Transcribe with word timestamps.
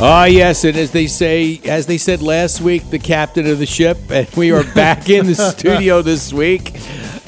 Ah, 0.00 0.24
yes, 0.24 0.64
and 0.64 0.76
as 0.76 0.90
they 0.90 1.06
say, 1.06 1.60
as 1.64 1.86
they 1.86 1.98
said 1.98 2.22
last 2.22 2.60
week, 2.60 2.88
the 2.90 2.98
captain 2.98 3.46
of 3.46 3.58
the 3.58 3.66
ship, 3.66 3.98
and 4.10 4.28
we 4.36 4.50
are 4.50 4.64
back 4.74 5.08
in 5.08 5.26
the 5.26 5.34
studio 5.56 6.02
this 6.02 6.32
week 6.32 6.74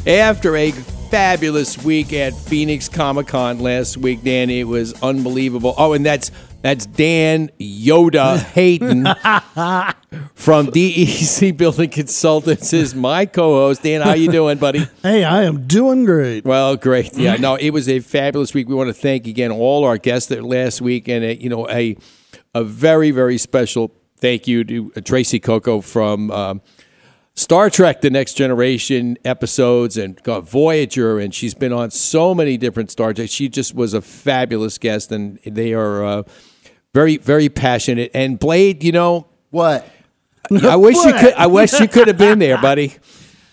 after 0.06 0.56
a 0.56 0.72
fabulous 0.72 1.78
week 1.84 2.12
at 2.12 2.34
Phoenix 2.34 2.88
Comic 2.88 3.28
Con 3.28 3.60
last 3.60 3.96
week. 3.96 4.24
Dan, 4.24 4.50
it 4.50 4.64
was 4.64 4.92
unbelievable. 5.02 5.74
Oh, 5.78 5.92
and 5.92 6.04
that's 6.04 6.32
that's 6.62 6.86
Dan 6.86 7.50
Yoda 7.60 8.42
Hayden 8.42 9.04
from 10.34 10.66
DEC 10.68 11.56
Building 11.56 11.90
Consultants 11.90 12.72
is 12.72 12.92
my 12.94 13.26
co-host. 13.26 13.84
Dan, 13.84 14.00
how 14.00 14.14
you 14.14 14.32
doing, 14.32 14.58
buddy? 14.58 14.84
Hey, 15.02 15.22
I 15.22 15.44
am 15.44 15.68
doing 15.68 16.06
great. 16.06 16.44
Well, 16.44 16.76
great. 16.76 17.14
Yeah, 17.16 17.36
no, 17.36 17.54
it 17.54 17.70
was 17.70 17.88
a 17.88 18.00
fabulous 18.00 18.52
week. 18.52 18.66
We 18.68 18.74
want 18.74 18.88
to 18.88 18.94
thank 18.94 19.28
again 19.28 19.52
all 19.52 19.84
our 19.84 19.98
guests 19.98 20.30
that 20.30 20.42
last 20.42 20.80
week, 20.80 21.06
and 21.06 21.24
a, 21.24 21.36
you 21.36 21.50
know 21.50 21.68
a 21.68 21.96
a 22.54 22.64
very 22.64 23.10
very 23.10 23.38
special 23.38 23.92
thank 24.16 24.46
you 24.46 24.64
to 24.64 24.92
uh, 24.96 25.00
Tracee 25.00 25.40
Cocco 25.40 25.80
from. 25.80 26.30
Um, 26.30 26.62
Star 27.36 27.68
Trek: 27.68 28.00
The 28.00 28.10
Next 28.10 28.34
Generation 28.34 29.18
episodes 29.24 29.96
and 29.96 30.22
got 30.22 30.48
Voyager, 30.48 31.18
and 31.18 31.34
she's 31.34 31.52
been 31.52 31.72
on 31.72 31.90
so 31.90 32.32
many 32.32 32.56
different 32.56 32.92
Star 32.92 33.12
Trek. 33.12 33.28
She 33.28 33.48
just 33.48 33.74
was 33.74 33.92
a 33.92 34.00
fabulous 34.00 34.78
guest, 34.78 35.10
and 35.10 35.40
they 35.44 35.74
are 35.74 36.04
uh, 36.04 36.22
very, 36.94 37.16
very 37.16 37.48
passionate. 37.48 38.12
And 38.14 38.38
Blade, 38.38 38.84
you 38.84 38.92
know, 38.92 39.26
What? 39.50 39.84
I 40.62 40.76
wish 40.76 40.94
you 40.96 41.12
could. 41.20 41.34
I 41.34 41.48
wish 41.48 41.72
you 41.80 41.88
could 41.88 42.06
have 42.06 42.18
been 42.18 42.38
there, 42.38 42.56
buddy. 42.58 42.94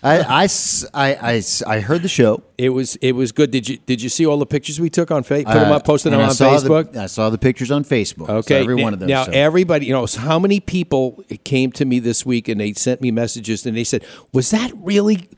I, 0.04 0.18
I 0.18 0.44
s- 0.44 0.84
I- 0.92 1.14
I 1.14 1.34
s- 1.36 1.62
I 1.62 1.78
heard 1.80 2.02
the 2.02 2.08
show. 2.08 2.42
It 2.58 2.70
was 2.70 2.96
it 2.96 3.12
was 3.12 3.30
good. 3.30 3.50
Did 3.52 3.68
you 3.68 3.78
did 3.86 4.02
you 4.02 4.08
see 4.08 4.26
all 4.26 4.36
the 4.36 4.46
pictures 4.46 4.80
we 4.80 4.90
took 4.90 5.10
on 5.12 5.22
Facebook? 5.22 5.46
Put 5.46 5.54
them 5.54 5.70
Uh, 5.72 5.76
up, 5.76 5.84
posted 5.84 6.12
them 6.12 6.20
I 6.20 6.24
on 6.24 6.34
saw 6.34 6.58
the- 6.58 6.68
Facebook. 6.68 6.96
I 6.96 7.06
saw 7.06 7.30
the 7.30 7.38
pictures 7.38 7.70
on 7.70 7.84
Facebook. 7.84 8.24
I 8.24 8.26
saw 8.26 8.34
Okay, 8.38 8.60
every 8.60 8.74
now, 8.76 8.82
one 8.82 8.94
of 8.94 8.98
them. 8.98 9.08
Now 9.08 9.24
so. 9.24 9.32
everybody, 9.32 9.86
you 9.86 9.92
know, 9.92 10.06
so 10.06 10.20
how 10.20 10.38
many 10.40 10.58
people 10.58 11.22
came 11.44 11.70
to 11.72 11.84
me 11.84 12.00
this 12.00 12.26
week 12.26 12.48
and 12.48 12.60
they 12.60 12.72
sent 12.72 13.00
me 13.00 13.10
messages 13.12 13.64
and 13.64 13.76
they 13.76 13.84
said, 13.84 14.04
"Was 14.32 14.50
that 14.50 14.72
really, 14.76 15.28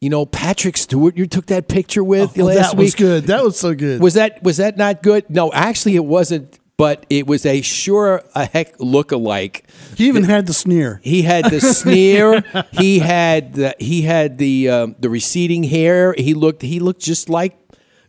you 0.00 0.08
know, 0.10 0.24
Patrick 0.24 0.76
Stewart 0.76 1.16
you 1.16 1.26
took 1.26 1.46
that 1.46 1.66
picture 1.66 2.04
with 2.04 2.38
Oh, 2.38 2.44
last 2.44 2.56
that 2.72 2.76
week? 2.76 2.84
was 2.86 2.94
good. 2.94 3.24
That 3.24 3.42
was 3.42 3.58
so 3.58 3.74
good. 3.74 4.00
Was 4.00 4.14
that 4.14 4.40
was 4.42 4.58
that 4.58 4.76
not 4.76 5.02
good? 5.02 5.28
No, 5.28 5.52
actually, 5.52 5.96
it 5.96 6.04
wasn't. 6.04 6.60
But 6.78 7.06
it 7.08 7.26
was 7.26 7.46
a 7.46 7.62
sure 7.62 8.22
a 8.34 8.44
heck 8.44 8.78
look 8.78 9.10
alike. 9.10 9.64
he 9.96 10.08
even 10.08 10.24
had 10.24 10.46
the 10.46 10.52
sneer. 10.52 11.00
He 11.02 11.22
had 11.22 11.46
the 11.46 11.60
sneer. 11.80 12.44
He 12.72 12.98
had 12.98 13.54
the 13.54 13.74
he 13.78 14.02
had 14.02 14.36
the 14.36 14.68
um, 14.68 14.96
the 14.98 15.08
receding 15.08 15.62
hair. 15.64 16.14
He 16.18 16.34
looked 16.34 16.60
he 16.60 16.78
looked 16.78 17.00
just 17.00 17.30
like 17.30 17.56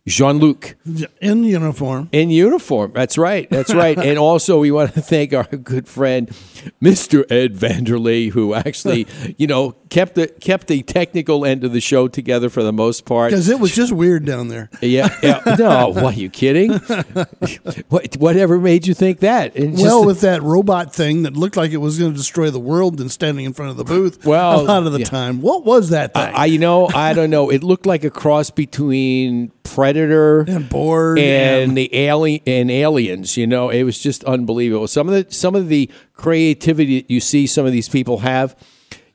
Jean 0.06 0.40
Luc 0.40 0.76
in 1.22 1.44
uniform. 1.44 2.10
in 2.12 2.30
uniform. 2.30 2.92
That's 2.94 3.18
right. 3.18 3.50
That's 3.50 3.74
right. 3.74 3.98
and 3.98 4.18
also, 4.18 4.60
we 4.60 4.72
want 4.72 4.94
to 4.94 5.02
thank 5.02 5.34
our 5.34 5.44
good 5.44 5.88
friend, 5.88 6.30
Mr. 6.82 7.30
Ed 7.30 7.56
Vanderley, 7.56 8.32
who 8.32 8.54
actually, 8.54 9.06
you 9.38 9.48
know, 9.48 9.76
kept 9.90 10.16
the 10.16 10.28
kept 10.28 10.68
the 10.68 10.84
technical 10.84 11.46
end 11.46 11.64
of 11.64 11.72
the 11.74 11.82
show 11.82 12.08
together 12.08 12.50
for 12.50 12.64
the 12.64 12.74
most 12.74 13.06
part. 13.06 13.32
Because 13.32 13.50
it 13.50 13.60
was 13.60 13.74
just 13.74 13.92
weird 13.92 14.26
down 14.26 14.48
there. 14.48 14.70
Yeah, 14.82 15.16
yeah. 15.22 15.42
No, 15.58 15.90
what 15.90 16.16
are 16.16 16.20
you 16.20 16.30
kidding? 16.30 16.74
what, 17.90 18.16
whatever 18.18 18.60
made 18.60 18.86
you 18.86 18.94
think 18.94 19.20
that? 19.20 19.56
And 19.56 19.74
just- 19.74 19.84
well, 19.84 20.06
with 20.06 20.22
that 20.22 20.44
robot 20.44 20.94
thing 20.94 21.24
that 21.24 21.36
looked 21.36 21.58
like 21.58 21.72
it 21.72 21.78
was 21.78 21.98
going 21.98 22.12
to 22.12 22.18
destroy 22.18 22.50
the 22.50 22.60
world 22.60 23.00
and 23.02 23.12
standing 23.12 23.46
in 23.46 23.54
front 23.54 23.72
of 23.72 23.78
the 23.78 23.84
booth 23.84 24.26
Well, 24.26 24.62
a 24.62 24.64
lot 24.64 24.86
of 24.86 24.94
the 24.94 25.00
yeah. 25.00 25.06
time. 25.06 25.42
What 25.42 25.66
was 25.66 25.90
that 25.90 26.14
thing? 26.14 26.34
I, 26.36 26.46
you 26.46 26.60
know, 26.60 26.88
I 26.94 27.14
don't 27.14 27.30
know. 27.30 27.50
It 27.50 27.64
looked 27.64 27.86
like 27.86 28.04
a 28.04 28.10
cross 28.10 28.52
between 28.52 29.52
Predator 29.64 30.42
and 30.42 30.70
Borg. 30.70 31.20
and 31.20 31.78
the 31.78 31.94
alien 31.96 32.42
and 32.46 32.72
aliens. 32.72 33.38
You 33.38 33.48
know, 33.48 33.70
it 33.70 33.84
was 33.84 34.00
just 34.00 34.24
unbelievable. 34.26 34.88
Some 34.88 35.10
of 35.10 35.14
the 35.14 35.34
some 35.34 35.56
of 35.56 35.68
the 35.70 35.90
creativity 36.14 37.02
that 37.02 37.12
you 37.12 37.20
see 37.20 37.48
some 37.48 37.66
of 37.66 37.72
these 37.72 37.90
people 37.90 38.20
have. 38.20 38.56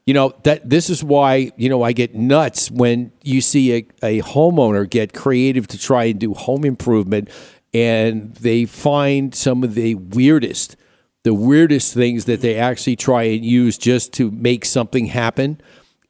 You 0.06 0.14
know 0.14 0.34
that 0.42 0.68
this 0.68 0.90
is 0.90 1.04
why 1.04 1.52
you 1.56 1.68
know 1.68 1.82
I 1.82 1.92
get 1.92 2.14
nuts 2.14 2.70
when 2.70 3.12
you 3.22 3.40
see 3.40 3.72
a, 3.72 3.86
a 4.02 4.20
homeowner 4.22 4.88
get 4.88 5.12
creative 5.12 5.68
to 5.68 5.78
try 5.78 6.04
and 6.04 6.18
do 6.18 6.34
home 6.34 6.64
improvement, 6.64 7.28
and 7.72 8.34
they 8.34 8.64
find 8.64 9.32
some 9.32 9.62
of 9.62 9.74
the 9.74 9.94
weirdest, 9.94 10.76
the 11.22 11.34
weirdest 11.34 11.94
things 11.94 12.24
that 12.24 12.40
they 12.40 12.56
actually 12.56 12.96
try 12.96 13.22
and 13.24 13.44
use 13.44 13.78
just 13.78 14.12
to 14.14 14.32
make 14.32 14.64
something 14.64 15.06
happen, 15.06 15.60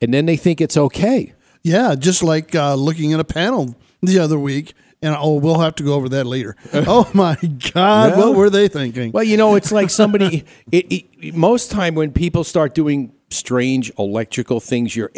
and 0.00 0.14
then 0.14 0.25
they 0.25 0.36
think 0.36 0.62
it's 0.62 0.76
okay. 0.76 1.34
yeah, 1.62 1.94
just 1.94 2.22
like 2.22 2.54
uh, 2.54 2.75
looking 2.75 3.12
at 3.12 3.20
a 3.20 3.25
panel 3.25 3.76
the 4.00 4.19
other 4.19 4.38
week. 4.38 4.75
And 5.04 5.16
oh, 5.19 5.34
we'll 5.34 5.58
have 5.58 5.75
to 5.76 5.82
go 5.82 5.94
over 5.94 6.08
that 6.10 6.26
later. 6.26 6.54
oh 6.72 7.10
my 7.12 7.36
God, 7.75 8.16
what 8.16 8.36
were 8.36 8.50
they 8.50 8.69
thinking? 8.69 9.10
Well, 9.10 9.25
you 9.25 9.36
know, 9.36 9.56
it's 9.56 9.72
like 9.72 9.91
somebody. 9.91 10.44
it, 10.70 10.92
it, 10.92 11.34
most 11.34 11.72
time 11.72 11.97
when 11.97 12.12
people 12.12 12.44
start 12.44 12.72
doing 12.72 13.12
strange 13.32 13.91
electrical 13.98 14.60
things, 14.60 14.94
you're 14.94 15.10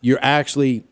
you're 0.00 0.18
actually, 0.22 0.84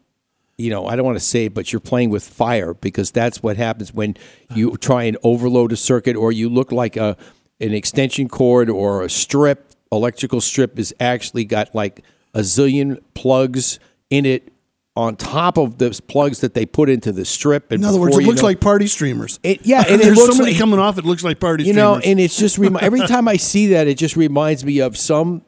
you 0.59 0.71
know, 0.71 0.87
I 0.87 0.97
don't 0.97 1.05
want 1.07 1.17
to 1.19 1.25
say 1.25 1.47
it, 1.47 1.55
but 1.55 1.73
you're 1.73 1.81
playing 1.81 2.11
with 2.11 2.23
fire 2.29 2.75
because 2.75 3.11
that's 3.11 3.43
what 3.43 3.57
happens 3.57 3.95
when 3.95 4.17
you 4.55 4.77
try 4.81 5.05
and 5.05 5.17
overload 5.23 5.73
a 5.73 5.77
circuit 5.77 6.17
or 6.17 6.31
you 6.33 6.49
look 6.49 6.71
like 6.73 6.97
a 6.97 7.17
an 7.61 7.73
extension 7.73 8.29
cord 8.29 8.69
or 8.69 9.03
a 9.03 9.09
strip. 9.11 9.71
Electrical 9.93 10.41
strip 10.41 10.79
is 10.79 10.93
actually 10.99 11.45
got 11.45 11.75
like 11.75 12.03
a 12.35 12.41
zillion 12.41 13.01
plugs 13.15 13.79
in 14.11 14.27
it 14.27 14.51
on 14.97 15.17
top 15.17 15.56
of 15.56 15.79
those 15.79 16.01
plugs 16.01 16.41
that 16.41 16.55
they 16.55 16.65
put 16.67 16.89
into 16.89 17.11
the 17.12 17.25
strip. 17.25 17.71
And 17.73 17.83
in 17.83 17.89
other 17.89 17.99
words, 18.01 18.17
it 18.17 18.23
looks 18.25 18.41
know- 18.43 18.47
like 18.49 18.61
party 18.61 18.87
streamers. 18.89 19.39
It- 19.43 19.65
yeah, 19.67 19.83
and 19.89 20.01
it 20.01 20.05
there's 20.05 20.17
looks 20.17 20.37
so 20.37 20.43
many 20.43 20.53
like- 20.53 20.61
coming 20.61 20.79
off. 20.81 20.99
It 20.99 21.05
looks 21.05 21.23
like 21.25 21.39
party 21.41 21.65
you 21.65 21.73
streamers. 21.73 22.05
know, 22.05 22.11
and 22.11 22.19
it's 22.21 22.37
just 22.37 22.59
remi- 22.59 22.81
every 22.81 23.01
time 23.06 23.27
I 23.29 23.37
see 23.37 23.69
that, 23.69 23.87
it 23.89 23.99
just 23.99 24.17
reminds 24.17 24.65
me 24.65 24.81
of 24.81 24.97
some, 24.97 25.43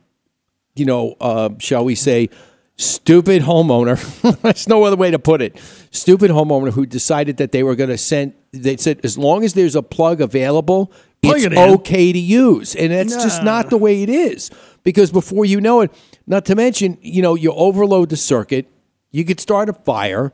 you 0.76 0.84
know, 0.84 1.16
uh, 1.20 1.50
shall 1.58 1.84
we 1.84 1.94
say, 1.94 2.28
stupid 2.76 3.42
homeowner. 3.42 3.96
There's 4.42 4.68
no 4.68 4.84
other 4.84 4.96
way 4.96 5.10
to 5.10 5.18
put 5.18 5.42
it. 5.42 5.58
Stupid 5.90 6.30
homeowner 6.30 6.72
who 6.72 6.86
decided 6.86 7.38
that 7.38 7.52
they 7.52 7.62
were 7.62 7.74
going 7.74 7.90
to 7.90 7.98
send. 7.98 8.34
They 8.52 8.76
said 8.76 9.00
as 9.02 9.18
long 9.18 9.44
as 9.44 9.54
there's 9.54 9.74
a 9.76 9.82
plug 9.82 10.20
available, 10.20 10.92
Plug 11.22 11.36
it's 11.36 11.46
it 11.46 11.58
okay 11.58 12.12
to 12.12 12.18
use, 12.18 12.74
and 12.74 12.92
that's 12.92 13.14
just 13.14 13.42
not 13.42 13.70
the 13.70 13.76
way 13.76 14.02
it 14.02 14.08
is. 14.08 14.50
Because 14.82 15.10
before 15.10 15.44
you 15.44 15.60
know 15.60 15.80
it, 15.80 15.92
not 16.26 16.44
to 16.46 16.54
mention, 16.54 16.98
you 17.00 17.22
know, 17.22 17.34
you 17.34 17.52
overload 17.52 18.10
the 18.10 18.16
circuit, 18.16 18.66
you 19.10 19.24
could 19.24 19.40
start 19.40 19.68
a 19.68 19.72
fire. 19.72 20.32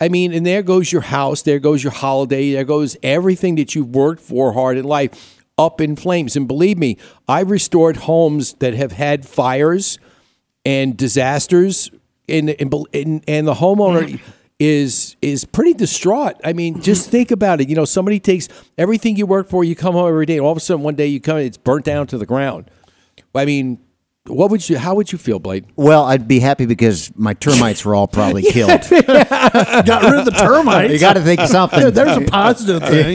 I 0.00 0.08
mean, 0.08 0.34
and 0.34 0.44
there 0.44 0.62
goes 0.62 0.92
your 0.92 1.02
house, 1.02 1.42
there 1.42 1.58
goes 1.58 1.82
your 1.82 1.92
holiday, 1.92 2.52
there 2.52 2.64
goes 2.64 2.96
everything 3.02 3.54
that 3.54 3.74
you've 3.74 3.94
worked 3.94 4.20
for 4.20 4.52
hard 4.52 4.76
in 4.76 4.84
life 4.84 5.35
up 5.58 5.80
in 5.80 5.96
flames. 5.96 6.36
And 6.36 6.46
believe 6.46 6.78
me, 6.78 6.96
I've 7.28 7.50
restored 7.50 7.96
homes 7.98 8.54
that 8.54 8.74
have 8.74 8.92
had 8.92 9.26
fires 9.26 9.98
and 10.64 10.96
disasters, 10.96 11.90
and 12.28 12.50
and, 12.50 12.74
and, 12.92 13.24
and 13.28 13.46
the 13.46 13.54
homeowner 13.54 14.08
mm. 14.08 14.20
is 14.58 15.16
is 15.22 15.44
pretty 15.44 15.74
distraught. 15.74 16.34
I 16.44 16.52
mean, 16.52 16.80
just 16.82 17.10
think 17.10 17.30
about 17.30 17.60
it. 17.60 17.68
You 17.68 17.76
know, 17.76 17.84
somebody 17.84 18.20
takes 18.20 18.48
everything 18.76 19.16
you 19.16 19.26
work 19.26 19.48
for, 19.48 19.64
you 19.64 19.76
come 19.76 19.94
home 19.94 20.08
every 20.08 20.26
day, 20.26 20.36
and 20.36 20.44
all 20.44 20.52
of 20.52 20.58
a 20.58 20.60
sudden 20.60 20.82
one 20.82 20.94
day 20.94 21.06
you 21.06 21.20
come, 21.20 21.38
it's 21.38 21.56
burnt 21.58 21.84
down 21.84 22.06
to 22.08 22.18
the 22.18 22.26
ground. 22.26 22.70
I 23.34 23.44
mean, 23.44 23.78
what 24.28 24.50
would 24.50 24.68
you? 24.68 24.76
How 24.78 24.94
would 24.94 25.12
you 25.12 25.18
feel, 25.18 25.38
Blade? 25.38 25.66
well, 25.76 26.04
I'd 26.04 26.26
be 26.28 26.40
happy 26.40 26.66
because 26.66 27.10
my 27.16 27.34
termites 27.34 27.84
were 27.84 27.94
all 27.94 28.06
probably 28.08 28.42
killed. 28.50 28.70
got 28.90 28.90
rid 28.90 30.18
of 30.18 30.24
the 30.24 30.34
termites. 30.36 30.92
You 30.92 30.98
got 30.98 31.14
to 31.14 31.22
think 31.22 31.40
of 31.40 31.48
something. 31.48 31.80
Yeah, 31.80 31.90
there's 31.90 32.16
a 32.16 32.22
positive 32.22 32.82
thing. 32.82 33.14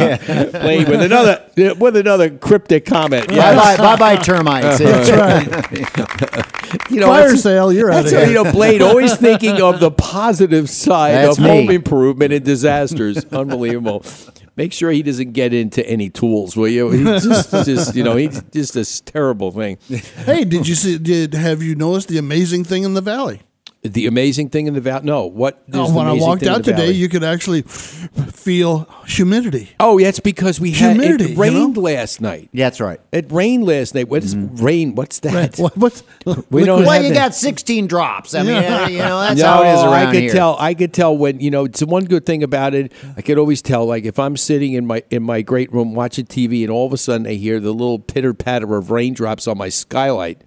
Blade 0.51 0.87
with 0.89 1.01
another 1.01 1.45
with 1.79 1.95
another 1.97 2.29
cryptic 2.29 2.85
comment. 2.85 3.27
Bye 3.27 3.35
Yes. 3.35 3.77
bye, 3.77 3.95
bye 3.95 4.15
bye 4.15 4.21
termites. 4.21 4.79
That's 4.79 5.09
right. 5.11 6.91
you 6.91 6.99
know, 6.99 7.07
Fire 7.07 7.25
it's- 7.25 7.43
sale, 7.43 7.71
you're 7.73 7.91
out 7.91 8.05
of 8.05 8.11
That's 8.11 8.23
here. 8.23 8.27
you 8.37 8.43
know, 8.43 8.51
Blade 8.51 8.81
always 8.81 9.15
thinking 9.17 9.61
of 9.61 9.79
the 9.79 9.91
positive 9.91 10.69
side 10.69 11.13
That's 11.15 11.37
of 11.37 11.43
home 11.43 11.69
improvement 11.69 12.33
and 12.33 12.43
disasters. 12.45 13.23
Unbelievable. 13.25 14.03
Make 14.55 14.73
sure 14.73 14.91
he 14.91 15.01
doesn't 15.01 15.31
get 15.31 15.53
into 15.53 15.85
any 15.87 16.09
tools, 16.09 16.57
will 16.57 16.67
you? 16.67 16.89
He's 16.91 17.23
just, 17.23 17.51
just 17.65 17.95
you 17.95 18.03
know, 18.03 18.15
he's 18.15 18.41
just 18.51 18.75
a 18.75 19.03
terrible 19.03 19.51
thing. 19.51 19.77
Hey, 20.25 20.43
did 20.43 20.67
you 20.67 20.75
see? 20.75 20.97
Did 20.97 21.33
have 21.33 21.63
you 21.63 21.75
noticed 21.75 22.09
the 22.09 22.17
amazing 22.17 22.65
thing 22.65 22.83
in 22.83 22.93
the 22.93 23.01
valley? 23.01 23.41
The 23.83 24.05
amazing 24.05 24.49
thing 24.49 24.67
in 24.67 24.75
the 24.75 24.81
valley. 24.81 25.05
No, 25.05 25.25
what? 25.25 25.63
Oh, 25.73 25.87
the 25.87 25.93
when 25.93 26.05
I 26.05 26.13
walked 26.13 26.43
out 26.43 26.63
today, 26.63 26.77
valley? 26.77 26.93
you 26.93 27.09
could 27.09 27.23
actually 27.23 27.63
feel 27.63 28.87
humidity. 29.07 29.71
Oh, 29.79 29.97
yeah, 29.97 30.09
it's 30.09 30.19
because 30.19 30.59
we 30.59 30.69
had 30.69 30.97
Humidity, 30.97 31.23
it 31.23 31.29
you 31.31 31.41
rained 31.41 31.75
know? 31.75 31.81
last 31.81 32.21
night. 32.21 32.49
Yeah, 32.53 32.67
that's 32.67 32.79
right. 32.79 33.01
It 33.11 33.31
rained 33.31 33.65
last 33.65 33.95
night. 33.95 34.07
What 34.07 34.23
is 34.23 34.35
mm-hmm. 34.35 34.63
rain? 34.63 34.93
What's 34.93 35.19
that? 35.21 35.57
What, 35.57 35.75
what's 35.77 36.03
We 36.51 36.63
don't 36.63 36.85
Well, 36.85 37.01
you 37.01 37.09
that. 37.09 37.15
got 37.29 37.35
16 37.35 37.87
drops. 37.87 38.35
I 38.35 38.43
mean, 38.43 38.49
Yeah. 38.49 38.87
you 38.87 38.99
know, 38.99 39.19
that's 39.19 39.39
no, 39.41 39.47
how 39.47 39.63
it 39.63 39.73
is 39.73 39.83
around 39.83 39.93
I 39.93 40.11
could 40.11 40.21
here. 40.21 40.31
tell. 40.31 40.57
I 40.59 40.73
could 40.75 40.93
tell 40.93 41.17
when 41.17 41.39
you 41.39 41.49
know. 41.49 41.65
It's 41.65 41.79
the 41.79 41.87
one 41.87 42.05
good 42.05 42.25
thing 42.25 42.43
about 42.43 42.75
it. 42.75 42.91
I 43.17 43.21
could 43.23 43.39
always 43.39 43.63
tell. 43.63 43.87
Like 43.87 44.05
if 44.05 44.19
I'm 44.19 44.37
sitting 44.37 44.73
in 44.73 44.85
my 44.85 45.03
in 45.09 45.23
my 45.23 45.41
great 45.41 45.73
room 45.73 45.95
watching 45.95 46.25
TV, 46.25 46.61
and 46.61 46.69
all 46.69 46.85
of 46.85 46.93
a 46.93 46.97
sudden 46.97 47.25
I 47.25 47.33
hear 47.33 47.59
the 47.59 47.71
little 47.71 47.97
pitter 47.97 48.35
patter 48.35 48.75
of 48.75 48.91
raindrops 48.91 49.47
on 49.47 49.57
my 49.57 49.69
skylight, 49.69 50.41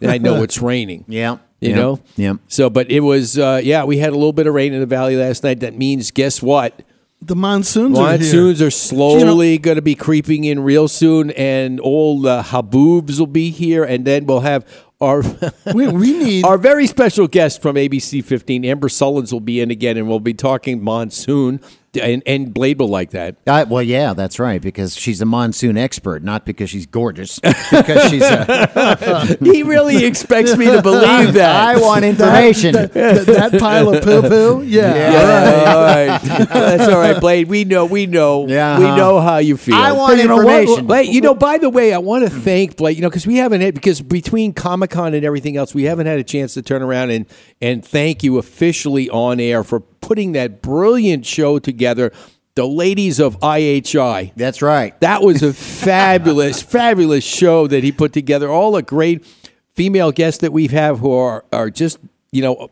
then 0.00 0.10
I 0.10 0.18
know 0.18 0.42
it's 0.42 0.60
raining. 0.60 1.04
Yeah. 1.06 1.38
You 1.64 1.70
yeah, 1.70 1.76
know. 1.76 2.00
Yeah. 2.16 2.34
So, 2.48 2.70
but 2.70 2.90
it 2.90 3.00
was. 3.00 3.38
Uh, 3.38 3.60
yeah, 3.62 3.84
we 3.84 3.98
had 3.98 4.10
a 4.10 4.16
little 4.16 4.32
bit 4.32 4.46
of 4.46 4.54
rain 4.54 4.72
in 4.72 4.80
the 4.80 4.86
valley 4.86 5.16
last 5.16 5.42
night. 5.42 5.60
That 5.60 5.76
means, 5.76 6.10
guess 6.10 6.42
what? 6.42 6.82
the 7.26 7.36
monsoons, 7.36 7.98
are 7.98 8.10
here. 8.10 8.18
Monsoons 8.18 8.62
are 8.62 8.70
slowly 8.70 9.58
going 9.58 9.76
to 9.76 9.82
be 9.82 9.94
creeping 9.94 10.44
in 10.44 10.60
real 10.60 10.88
soon, 10.88 11.30
and 11.32 11.80
all 11.80 12.20
the 12.20 12.42
haboobs 12.42 13.18
will 13.18 13.26
be 13.26 13.50
here, 13.50 13.84
and 13.84 14.04
then 14.04 14.26
we'll 14.26 14.40
have 14.40 14.66
our 15.00 15.22
We, 15.74 15.88
we 15.88 16.12
need 16.12 16.44
our 16.44 16.58
very 16.58 16.86
special 16.86 17.26
guest 17.26 17.62
from 17.62 17.76
ABC 17.76 18.24
15, 18.24 18.64
Amber 18.64 18.88
Sullins, 18.88 19.32
will 19.32 19.40
be 19.40 19.60
in 19.60 19.70
again, 19.70 19.96
and 19.96 20.08
we'll 20.08 20.20
be 20.20 20.34
talking 20.34 20.82
monsoon, 20.82 21.60
and, 21.96 22.22
and 22.26 22.52
Blade 22.52 22.78
will 22.78 22.88
like 22.88 23.10
that. 23.10 23.36
Uh, 23.46 23.64
well, 23.68 23.82
yeah, 23.82 24.14
that's 24.14 24.38
right. 24.38 24.60
Because 24.60 24.96
she's 24.96 25.20
a 25.20 25.26
monsoon 25.26 25.76
expert, 25.76 26.22
not 26.22 26.44
because 26.46 26.70
she's 26.70 26.86
gorgeous. 26.86 27.38
Because 27.38 28.10
she's. 28.10 28.22
A, 28.22 29.36
he 29.42 29.62
really 29.62 30.04
expects 30.04 30.56
me 30.56 30.66
to 30.66 30.82
believe 30.82 31.32
that. 31.34 31.76
I 31.76 31.80
want 31.80 32.04
information. 32.04 32.72
that, 32.72 32.92
that 32.92 33.60
pile 33.60 33.94
of 33.94 34.02
poo 34.02 34.22
poo. 34.22 34.62
Yeah. 34.74 34.94
Yeah, 34.94 35.74
all 35.74 35.82
right. 35.82 36.22
That's 36.48 36.88
all 36.88 36.98
right, 36.98 37.20
Blade. 37.20 37.48
We 37.48 37.64
know, 37.64 37.84
we 37.84 38.06
know, 38.06 38.46
Yeah, 38.48 38.78
we 38.78 38.86
uh-huh. 38.86 38.96
know 38.96 39.20
how 39.20 39.38
you 39.38 39.56
feel. 39.56 39.74
I 39.74 39.92
want 39.92 40.18
you 40.18 40.26
know 40.26 40.36
what? 40.36 40.60
information. 40.60 40.86
Blake, 40.86 41.12
you 41.12 41.20
know, 41.20 41.34
by 41.34 41.58
the 41.58 41.70
way, 41.70 41.92
I 41.92 41.98
want 41.98 42.24
to 42.24 42.30
thank 42.30 42.76
Blade. 42.76 42.96
you 42.96 43.02
know, 43.02 43.08
because 43.10 43.26
we 43.26 43.36
haven't 43.36 43.60
had, 43.60 43.74
because 43.74 44.00
between 44.00 44.52
Comic 44.52 44.90
Con 44.90 45.14
and 45.14 45.24
everything 45.24 45.56
else, 45.56 45.74
we 45.74 45.84
haven't 45.84 46.06
had 46.06 46.18
a 46.18 46.24
chance 46.24 46.54
to 46.54 46.62
turn 46.62 46.82
around 46.82 47.10
and, 47.10 47.26
and 47.60 47.84
thank 47.84 48.22
you 48.22 48.38
officially 48.38 49.08
on 49.10 49.38
air 49.40 49.62
for 49.62 49.80
putting 49.80 50.32
that 50.32 50.60
brilliant 50.60 51.24
show 51.24 51.58
together, 51.58 51.83
The 52.54 52.66
Ladies 52.66 53.18
of 53.18 53.38
IHI. 53.40 54.32
That's 54.36 54.62
right. 54.62 54.98
That 55.00 55.22
was 55.22 55.42
a 55.42 55.52
fabulous, 55.52 56.62
fabulous 56.62 57.24
show 57.24 57.66
that 57.66 57.82
he 57.82 57.90
put 57.90 58.12
together. 58.12 58.48
All 58.48 58.72
the 58.72 58.82
great 58.82 59.26
female 59.74 60.12
guests 60.12 60.40
that 60.40 60.52
we 60.52 60.68
have 60.68 61.00
who 61.00 61.12
are, 61.12 61.44
are 61.52 61.68
just, 61.68 61.98
you 62.30 62.42
know, 62.42 62.70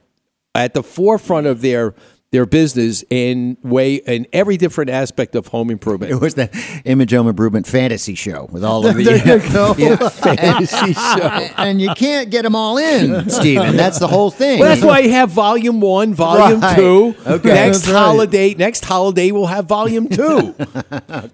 at 0.55 0.75
the 0.75 0.82
forefront 0.82 1.47
of 1.47 1.62
their 1.62 1.94
their 2.32 2.46
business 2.46 3.05
in 3.11 3.58
way 3.62 3.96
in 3.96 4.26
every 4.32 4.56
different 4.56 4.88
aspect 4.90 5.34
of 5.34 5.49
home 5.49 5.70
improvement. 5.70 6.11
It 6.11 6.17
was 6.17 6.34
the 6.34 6.49
Image 6.87 7.12
Home 7.12 7.29
Improvement 7.29 7.67
Fantasy 7.67 8.14
Show 8.14 8.49
with 8.50 8.64
all 8.64 8.87
of 8.87 8.96
the. 8.96 9.02
There 9.12 9.37
you 9.38 9.52
go. 9.52 9.75
Yeah. 9.82 9.96
fantasy 10.08 10.94
show. 10.94 11.20
and 11.58 11.81
you 11.81 11.93
can't 11.94 12.31
get 12.31 12.43
them 12.43 12.56
all 12.56 12.79
in, 12.79 13.29
Stephen. 13.29 13.76
That's 13.76 13.99
the 13.99 14.08
whole 14.08 14.31
thing. 14.31 14.61
Well, 14.61 14.69
that's 14.70 14.82
why 14.84 15.00
you 15.00 15.11
have 15.11 15.31
volume 15.31 15.81
one, 15.81 16.14
volume 16.14 16.61
Right. 16.61 16.76
two. 16.76 17.14
Okay. 17.26 17.49
Next 17.52 17.87
right. 17.87 17.96
holiday, 17.96 18.55
next 18.55 18.84
holiday 18.84 19.31
we'll 19.31 19.46
have 19.46 19.67
volume 19.67 20.08
two. 20.08 20.55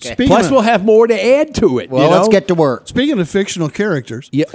Speaking 0.01 0.27
Plus, 0.27 0.47
of, 0.47 0.51
we'll 0.53 0.61
have 0.63 0.85
more 0.85 1.07
to 1.07 1.15
add 1.25 1.55
to 1.57 1.79
it. 1.79 1.91
well, 1.91 2.05
you 2.05 2.11
let's 2.11 2.29
get 2.29 2.49
to 2.49 2.55
work. 2.55 2.89
speaking 2.89 3.19
of 3.21 3.29
fictional 3.29 3.69
characters, 3.69 4.29
Yeah. 4.33 4.47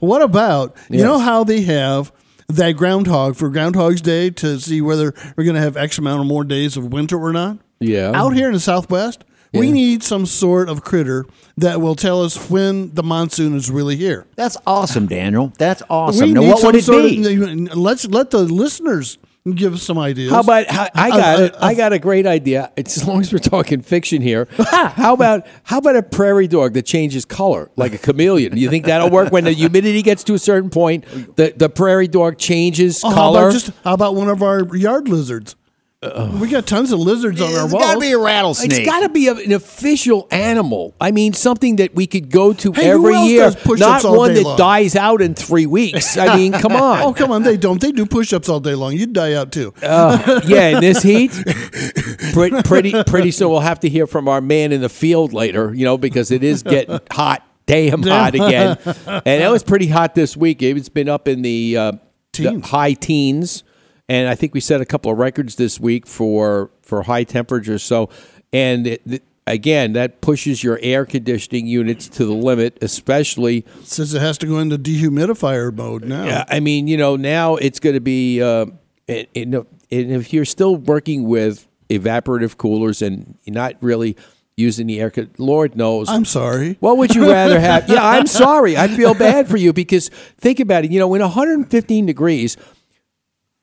what 0.00 0.22
about 0.22 0.76
you 0.90 1.02
know 1.04 1.18
how 1.18 1.44
they 1.44 1.62
have 1.62 2.10
that 2.48 2.72
groundhog 2.72 3.36
for 3.36 3.50
Groundhog's 3.50 4.00
Day 4.00 4.30
to 4.30 4.58
see 4.58 4.80
whether 4.80 5.14
we're 5.36 5.44
going 5.44 5.56
to 5.56 5.60
have 5.62 5.76
X 5.76 5.98
amount 5.98 6.20
of 6.20 6.26
more 6.26 6.44
days 6.44 6.76
of 6.76 6.92
winter 6.92 7.18
or 7.18 7.32
not? 7.32 7.58
Yeah. 7.80 8.12
Out 8.14 8.30
here 8.34 8.46
in 8.48 8.54
the 8.54 8.60
Southwest, 8.60 9.24
we 9.52 9.70
need 9.72 10.02
some 10.02 10.26
sort 10.26 10.68
of 10.68 10.82
critter 10.82 11.24
that 11.56 11.80
will 11.80 11.94
tell 11.94 12.22
us 12.22 12.50
when 12.50 12.94
the 12.94 13.02
monsoon 13.02 13.56
is 13.56 13.70
really 13.70 13.96
here. 13.96 14.26
That's 14.36 14.56
awesome, 14.66 15.06
Daniel. 15.06 15.52
That's 15.58 15.82
awesome. 15.88 16.28
We 16.28 16.34
Now, 16.34 16.40
need 16.40 16.48
what 16.48 16.58
some 16.58 16.66
would 16.66 16.74
it 16.76 16.84
sort 16.84 17.02
be? 17.04 17.66
Of, 17.70 17.76
let's 17.76 18.06
let 18.06 18.30
the 18.30 18.40
listeners 18.40 19.18
give 19.52 19.74
us 19.74 19.82
some 19.82 19.98
ideas. 19.98 20.30
How 20.32 20.40
about 20.40 20.66
how, 20.68 20.88
I 20.94 21.10
got 21.10 21.38
Uh, 21.38 21.42
it? 21.42 21.54
uh, 21.54 21.58
I 21.66 21.74
got 21.74 21.92
a 21.92 21.98
great 21.98 22.26
idea. 22.26 22.72
It's, 22.76 22.96
as 22.96 23.06
long 23.06 23.20
as 23.20 23.32
we're 23.32 23.38
talking 23.38 23.80
fiction 23.82 24.22
here. 24.22 24.48
how 24.70 25.14
about 25.14 25.46
how 25.64 25.78
about 25.78 25.96
a 25.96 26.02
prairie 26.02 26.48
dog 26.48 26.74
that 26.74 26.86
changes 26.86 27.24
color 27.24 27.70
like 27.76 27.92
a 27.94 27.98
chameleon? 27.98 28.56
You 28.56 28.70
think 28.70 28.86
that'll 28.86 29.10
work 29.10 29.32
when 29.32 29.44
the 29.44 29.52
humidity 29.52 30.02
gets 30.02 30.24
to 30.24 30.34
a 30.34 30.38
certain 30.38 30.70
point? 30.70 31.04
The 31.36 31.52
the 31.56 31.68
prairie 31.68 32.08
dog 32.08 32.38
changes 32.38 33.02
Oh, 33.04 33.10
how 33.10 33.14
color. 33.16 33.40
about 33.40 33.52
just 33.52 33.70
how 33.84 33.94
about 33.94 34.14
one 34.14 34.28
of 34.28 34.42
our 34.42 34.74
yard 34.76 35.08
lizards? 35.08 35.56
We 36.00 36.48
got 36.48 36.64
tons 36.64 36.92
of 36.92 37.00
lizards 37.00 37.40
on 37.40 37.52
our 37.54 37.64
It's 37.64 37.72
walls. 37.72 37.84
got 37.84 37.94
to 37.94 38.00
be 38.00 38.12
a 38.12 38.18
rattlesnake. 38.18 38.70
It's 38.70 38.86
got 38.86 39.00
to 39.00 39.08
be 39.08 39.26
a, 39.26 39.34
an 39.34 39.50
official 39.50 40.28
animal. 40.30 40.94
I 41.00 41.10
mean, 41.10 41.32
something 41.32 41.76
that 41.76 41.92
we 41.96 42.06
could 42.06 42.30
go 42.30 42.52
to 42.52 42.72
Hey, 42.72 42.90
every 42.90 43.16
year, 43.22 43.50
does 43.50 43.80
not 43.80 44.04
all 44.04 44.16
one 44.18 44.30
day 44.30 44.42
that 44.42 44.48
long? 44.48 44.58
dies 44.58 44.94
out 44.94 45.20
in 45.20 45.34
three 45.34 45.66
weeks. 45.66 46.16
I 46.16 46.36
mean, 46.36 46.52
come 46.52 46.72
on. 46.76 47.02
Oh 47.02 47.12
come 47.12 47.32
on, 47.32 47.42
they 47.42 47.56
don't. 47.56 47.80
They 47.80 47.90
do 47.90 48.06
push-ups 48.06 48.48
all 48.48 48.60
day 48.60 48.76
long. 48.76 48.92
You'd 48.94 49.12
die 49.12 49.32
out 49.32 49.50
too. 49.50 49.74
yeah, 49.82 50.68
in 50.76 50.80
this 50.80 51.02
heat, 51.02 51.32
pretty, 52.32 52.62
pretty, 52.62 53.02
pretty 53.04 53.32
soon 53.32 53.50
we'll 53.50 53.58
have 53.60 53.80
to 53.80 53.88
hear 53.88 54.06
from 54.06 54.28
our 54.28 54.40
man 54.40 54.70
in 54.70 54.80
the 54.80 54.88
field 54.88 55.32
later, 55.32 55.74
you 55.74 55.84
know, 55.84 55.98
because 55.98 56.30
it 56.30 56.44
is 56.44 56.62
getting 56.62 57.00
hot, 57.10 57.44
damn 57.66 58.02
hot 58.04 58.34
again. 58.36 58.78
And 59.26 59.42
it 59.42 59.50
was 59.50 59.64
pretty 59.64 59.88
hot 59.88 60.14
this 60.14 60.36
week. 60.36 60.62
It's 60.62 60.88
been 60.88 61.08
up 61.08 61.26
in 61.26 61.42
the, 61.42 61.76
uh, 61.76 61.92
the 62.34 62.60
high 62.60 62.92
teens, 62.92 63.64
and 64.08 64.28
I 64.28 64.34
think 64.34 64.54
we 64.54 64.60
set 64.60 64.80
a 64.80 64.84
couple 64.86 65.12
of 65.12 65.18
records 65.18 65.56
this 65.56 65.78
week 65.78 66.06
for 66.06 66.70
for 66.82 67.02
high 67.02 67.24
temperatures. 67.24 67.82
So, 67.82 68.08
and 68.52 68.86
it, 68.86 69.22
again, 69.46 69.92
that 69.94 70.20
pushes 70.20 70.62
your 70.62 70.78
air 70.82 71.04
conditioning 71.04 71.66
units 71.66 72.08
to 72.08 72.24
the 72.24 72.32
limit, 72.32 72.78
especially. 72.82 73.64
since 73.82 74.14
it 74.14 74.20
has 74.20 74.38
to 74.38 74.46
go 74.46 74.58
into 74.58 74.78
dehumidifier 74.78 75.74
mode 75.74 76.04
now. 76.04 76.24
Yeah, 76.24 76.44
I 76.48 76.60
mean, 76.60 76.86
you 76.86 76.96
know, 76.96 77.16
now 77.16 77.56
it's 77.56 77.80
going 77.80 77.94
to 77.94 78.00
be, 78.00 78.42
uh, 78.42 78.66
it, 79.06 79.28
it, 79.34 79.48
no- 79.48 79.66
and 79.90 80.12
if 80.12 80.32
you're 80.32 80.44
still 80.44 80.76
working 80.76 81.24
with 81.24 81.66
evaporative 81.88 82.56
coolers 82.58 83.00
and 83.00 83.36
you're 83.44 83.54
not 83.54 83.74
really 83.80 84.16
using 84.56 84.86
the 84.86 85.00
air, 85.00 85.12
Lord 85.38 85.76
knows. 85.76 86.08
I'm 86.08 86.24
sorry. 86.24 86.76
what 86.80 86.98
would 86.98 87.14
you 87.14 87.30
rather 87.30 87.58
have? 87.60 87.88
Yeah, 87.88 88.04
I'm 88.06 88.26
sorry. 88.26 88.76
I 88.76 88.88
feel 88.88 89.14
bad 89.14 89.48
for 89.48 89.56
you 89.56 89.72
because 89.72 90.08
think 90.36 90.60
about 90.60 90.84
it. 90.84 90.90
You 90.90 90.98
know, 90.98 91.14
in 91.14 91.22
115 91.22 92.06
degrees 92.06 92.56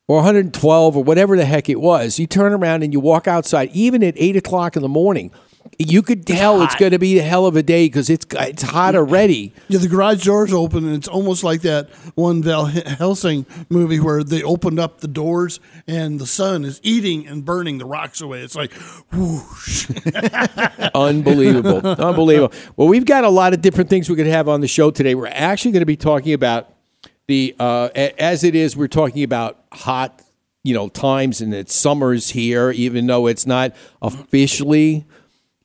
or 0.07 0.17
112 0.17 0.97
or 0.97 1.03
whatever 1.03 1.35
the 1.35 1.45
heck 1.45 1.69
it 1.69 1.79
was, 1.79 2.19
you 2.19 2.27
turn 2.27 2.53
around 2.53 2.83
and 2.83 2.93
you 2.93 2.99
walk 2.99 3.27
outside, 3.27 3.69
even 3.73 4.03
at 4.03 4.13
8 4.17 4.35
o'clock 4.35 4.75
in 4.75 4.81
the 4.81 4.89
morning, 4.89 5.31
you 5.79 6.01
could 6.01 6.25
tell 6.25 6.61
it's 6.61 6.75
going 6.75 6.91
to 6.91 6.99
be 6.99 7.17
a 7.17 7.23
hell 7.23 7.45
of 7.45 7.55
a 7.55 7.63
day 7.63 7.87
because 7.87 8.09
it's, 8.09 8.25
it's 8.33 8.61
hot 8.61 8.95
already. 8.95 9.51
Yeah, 9.67 9.79
the 9.79 9.87
garage 9.87 10.23
doors 10.23 10.53
open, 10.53 10.85
and 10.85 10.95
it's 10.95 11.07
almost 11.07 11.43
like 11.43 11.61
that 11.61 11.89
one 12.13 12.43
Van 12.43 12.67
Helsing 12.67 13.45
movie 13.69 13.99
where 13.99 14.23
they 14.23 14.43
opened 14.43 14.79
up 14.79 15.01
the 15.01 15.07
doors 15.07 15.59
and 15.87 16.19
the 16.19 16.27
sun 16.27 16.65
is 16.65 16.79
eating 16.83 17.27
and 17.27 17.43
burning 17.43 17.79
the 17.79 17.85
rocks 17.85 18.21
away. 18.21 18.41
It's 18.41 18.55
like, 18.55 18.73
whoosh. 19.11 19.89
Unbelievable. 20.93 21.85
Unbelievable. 21.85 22.53
Well, 22.77 22.87
we've 22.87 23.05
got 23.05 23.23
a 23.23 23.29
lot 23.29 23.53
of 23.53 23.61
different 23.61 23.89
things 23.89 24.09
we 24.09 24.15
could 24.15 24.27
have 24.27 24.47
on 24.47 24.61
the 24.61 24.67
show 24.67 24.91
today. 24.91 25.15
We're 25.15 25.27
actually 25.27 25.71
going 25.71 25.81
to 25.81 25.87
be 25.87 25.97
talking 25.97 26.33
about 26.33 26.74
the, 27.27 27.55
uh, 27.59 27.89
as 27.95 28.43
it 28.43 28.55
is, 28.55 28.75
we're 28.77 28.87
talking 28.87 29.23
about 29.23 29.63
hot, 29.73 30.21
you 30.63 30.73
know, 30.73 30.89
times 30.89 31.41
and 31.41 31.53
it's 31.53 31.75
summer's 31.75 32.29
here, 32.31 32.71
even 32.71 33.07
though 33.07 33.27
it's 33.27 33.45
not 33.47 33.73
officially, 34.01 35.05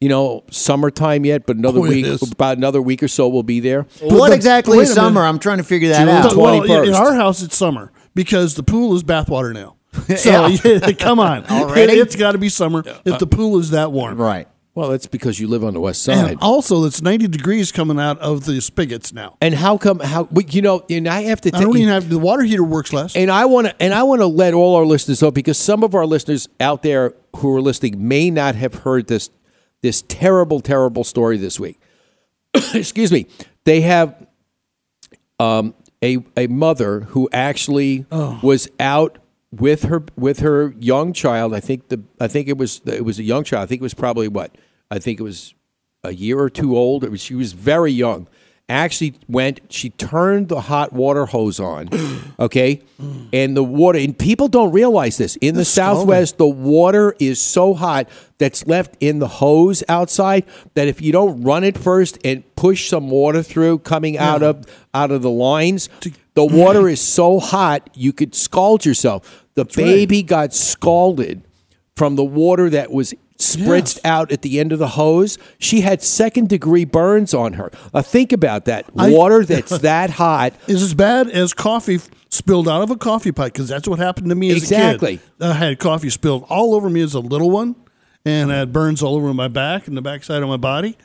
you 0.01 0.09
know, 0.09 0.45
summertime 0.51 1.25
yet, 1.25 1.47
but 1.47 1.57
another 1.57 1.79
Oh, 1.81 1.83
week, 1.83 2.07
about 2.33 2.57
another 2.57 2.81
week 2.83 3.03
or 3.03 3.09
so 3.09 3.29
we'll 3.29 3.43
be 3.43 3.61
there. 3.61 3.87
what 4.01 4.29
the- 4.31 4.35
exactly 4.37 4.79
is 4.79 4.93
summer? 4.95 5.21
minute. 5.21 5.29
I'm 5.29 5.39
trying 5.39 5.59
to 5.59 5.65
figure 5.65 5.89
that 5.91 5.99
June 6.01 6.09
out. 6.09 6.33
tw- 6.33 6.37
well, 6.37 6.83
in 6.85 6.95
our 6.95 7.15
house, 7.15 7.43
it's 7.43 7.57
summer 7.57 7.93
because 8.15 8.55
the 8.55 8.63
pool 8.63 8.95
is 8.97 9.03
bathwater 9.03 9.53
now. 9.53 9.77
So 10.17 10.31
Yeah. 10.47 10.57
yeah, 10.65 10.93
come 10.99 11.19
on, 11.19 11.45
Already? 11.47 11.95
It's 11.95 12.15
got 12.17 12.33
to 12.33 12.39
be 12.39 12.49
summer 12.49 12.83
if 13.05 13.19
the 13.19 13.27
pool 13.27 13.59
is 13.59 13.71
that 13.71 13.91
warm. 13.93 14.17
Right. 14.19 14.47
Well, 14.75 14.91
that's 14.91 15.07
because 15.07 15.41
you 15.41 15.49
live 15.49 15.65
on 15.65 15.75
the 15.75 15.81
west 15.81 16.03
side. 16.03 16.31
And 16.31 16.41
also, 16.41 16.85
it's 16.85 17.03
90 17.03 17.27
degrees 17.27 17.73
coming 17.73 17.99
out 17.99 18.19
of 18.21 18.45
the 18.45 18.61
spigots 18.61 19.13
now. 19.13 19.37
And 19.41 19.53
how 19.53 19.77
come, 19.77 19.99
how, 19.99 20.25
but, 20.31 20.55
you 20.55 20.63
know, 20.63 20.85
and 20.89 21.09
I 21.09 21.23
have 21.23 21.41
to 21.43 21.51
I 21.55 21.61
don't 21.61 21.77
even 21.77 21.89
have 21.89 22.09
the 22.09 22.19
water 22.19 22.45
heater 22.45 22.63
works 22.63 22.93
less. 22.93 23.17
And 23.17 23.33
I 23.33 23.47
want 23.47 23.67
to 23.67 23.83
and 23.83 23.93
I 23.93 24.05
want 24.05 24.21
to 24.21 24.27
let 24.27 24.55
all 24.55 24.77
our 24.77 24.85
listeners 24.87 25.21
know 25.23 25.33
because 25.33 25.59
some 25.59 25.83
of 25.83 25.95
our 25.97 26.07
listeners 26.07 26.49
out 26.61 26.83
there 26.83 27.15
who 27.37 27.55
are 27.57 27.61
listening 27.61 28.07
may 28.07 28.31
not 28.31 28.55
have 28.55 28.75
heard 28.75 29.09
this 29.09 29.31
this 29.83 30.03
terrible 30.03 30.61
terrible 30.61 31.03
story 31.03 31.37
this 31.37 31.59
week. 31.59 31.81
Excuse 32.75 33.11
me. 33.11 33.27
They 33.65 33.81
have 33.81 34.25
um, 35.41 35.75
a 36.03 36.19
a 36.37 36.47
mother 36.47 37.01
who 37.01 37.29
actually 37.33 38.07
was 38.11 38.69
out 38.79 39.19
with 39.53 39.85
her 39.85 40.05
with 40.17 40.41
her 40.41 40.75
young 40.79 41.13
child. 41.13 41.55
I 41.55 41.61
think 41.61 41.89
the 41.89 42.03
I 42.21 42.29
think 42.29 42.49
it 42.49 42.57
was 42.57 42.81
it 42.87 43.05
was 43.05 43.19
a 43.19 43.25
young 43.25 43.45
child. 43.45 43.65
I 43.65 43.67
think 43.67 43.81
it 43.81 43.83
was 43.83 43.95
probably 43.95 44.29
what 44.29 44.57
I 44.91 44.99
think 44.99 45.21
it 45.21 45.23
was 45.23 45.55
a 46.05 46.13
year 46.15 46.39
or 46.39 46.51
two 46.51 46.77
old. 46.77 47.09
Was, 47.09 47.21
she 47.21 47.35
was 47.35 47.53
very 47.53 47.93
young, 47.93 48.29
actually 48.69 49.15
went. 49.29 49.61
She 49.69 49.91
turned 49.91 50.49
the 50.49 50.63
hot 50.63 50.93
water 50.93 51.27
hose 51.27 51.61
on. 51.61 51.89
Okay, 52.41 52.81
and 53.35 53.55
the 53.55 53.63
water. 53.63 53.99
And 53.99 54.19
people 54.19 54.49
don't 54.49 54.73
realize 54.73 55.19
this 55.19 55.37
in 55.43 55.57
the 55.57 55.65
scalding. 55.67 56.01
Southwest. 56.01 56.39
The 56.39 56.47
water 56.47 57.15
is 57.19 57.39
so 57.39 57.75
hot 57.75 58.09
that's 58.39 58.67
left 58.67 58.97
in 58.99 59.19
the 59.19 59.29
hose 59.29 59.85
outside 59.91 60.47
that 60.73 60.89
if 60.89 61.03
you 61.03 61.13
don't 61.13 61.43
run 61.43 61.65
it 61.65 61.77
first 61.77 62.19
and 62.25 62.43
push 62.57 62.89
some 62.89 63.11
water 63.11 63.43
through 63.43 63.81
coming 63.81 64.17
out 64.17 64.43
of 64.43 64.65
out 64.95 65.11
of 65.11 65.21
the 65.21 65.29
lines, 65.29 65.91
the 66.47 66.55
water 66.57 66.89
is 66.89 67.01
so 67.01 67.39
hot 67.41 67.91
you 67.95 68.13
could 68.13 68.35
scald 68.35 68.85
yourself. 68.85 69.47
The 69.55 69.65
baby 69.65 70.23
got 70.23 70.55
scalded 70.55 71.43
from 71.97 72.17
the 72.17 72.25
water 72.25 72.71
that 72.71 72.91
was 72.91 73.13
spritzed 73.39 73.99
out 74.05 74.31
at 74.33 74.43
the 74.43 74.61
end 74.61 74.71
of 74.73 74.79
the 74.79 74.89
hose. 74.89 75.39
She 75.59 75.81
had 75.81 76.03
second 76.03 76.49
degree 76.49 76.85
burns 76.85 77.33
on 77.35 77.55
her. 77.55 77.71
Uh, 77.93 78.03
think 78.03 78.33
about 78.33 78.67
that. 78.67 78.85
I- 78.97 79.11
Water 79.13 79.45
that's 79.45 79.79
that 79.79 80.11
hot. 80.11 80.53
is 80.67 80.83
as 80.83 80.95
bad 80.95 81.29
as 81.31 81.53
coffee 81.55 81.99
spilled 82.29 82.69
out 82.69 82.83
of 82.83 82.91
a 82.91 82.97
coffee 82.97 83.33
pot 83.33 83.47
because 83.53 83.69
that's 83.69 83.89
what 83.89 83.99
happened 83.99 84.29
to 84.29 84.35
me 84.35 84.51
as 84.51 84.59
Exactly. 84.59 85.15
a 85.15 85.17
kid. 85.19 85.23
I 85.41 85.53
had 85.55 85.79
coffee 85.79 86.11
spilled 86.11 86.45
all 86.49 86.75
over 86.75 86.89
me 86.91 87.01
as 87.01 87.15
a 87.15 87.21
little 87.21 87.51
one, 87.51 87.77
and 88.27 88.53
I 88.53 88.59
had 88.59 88.73
burns 88.73 89.03
all 89.03 89.17
over 89.17 89.33
my 89.35 89.49
back 89.49 89.89
and 89.89 89.97
the 89.97 90.03
backside 90.03 90.43
of 90.43 90.49
my 90.49 90.57
body. 90.59 90.97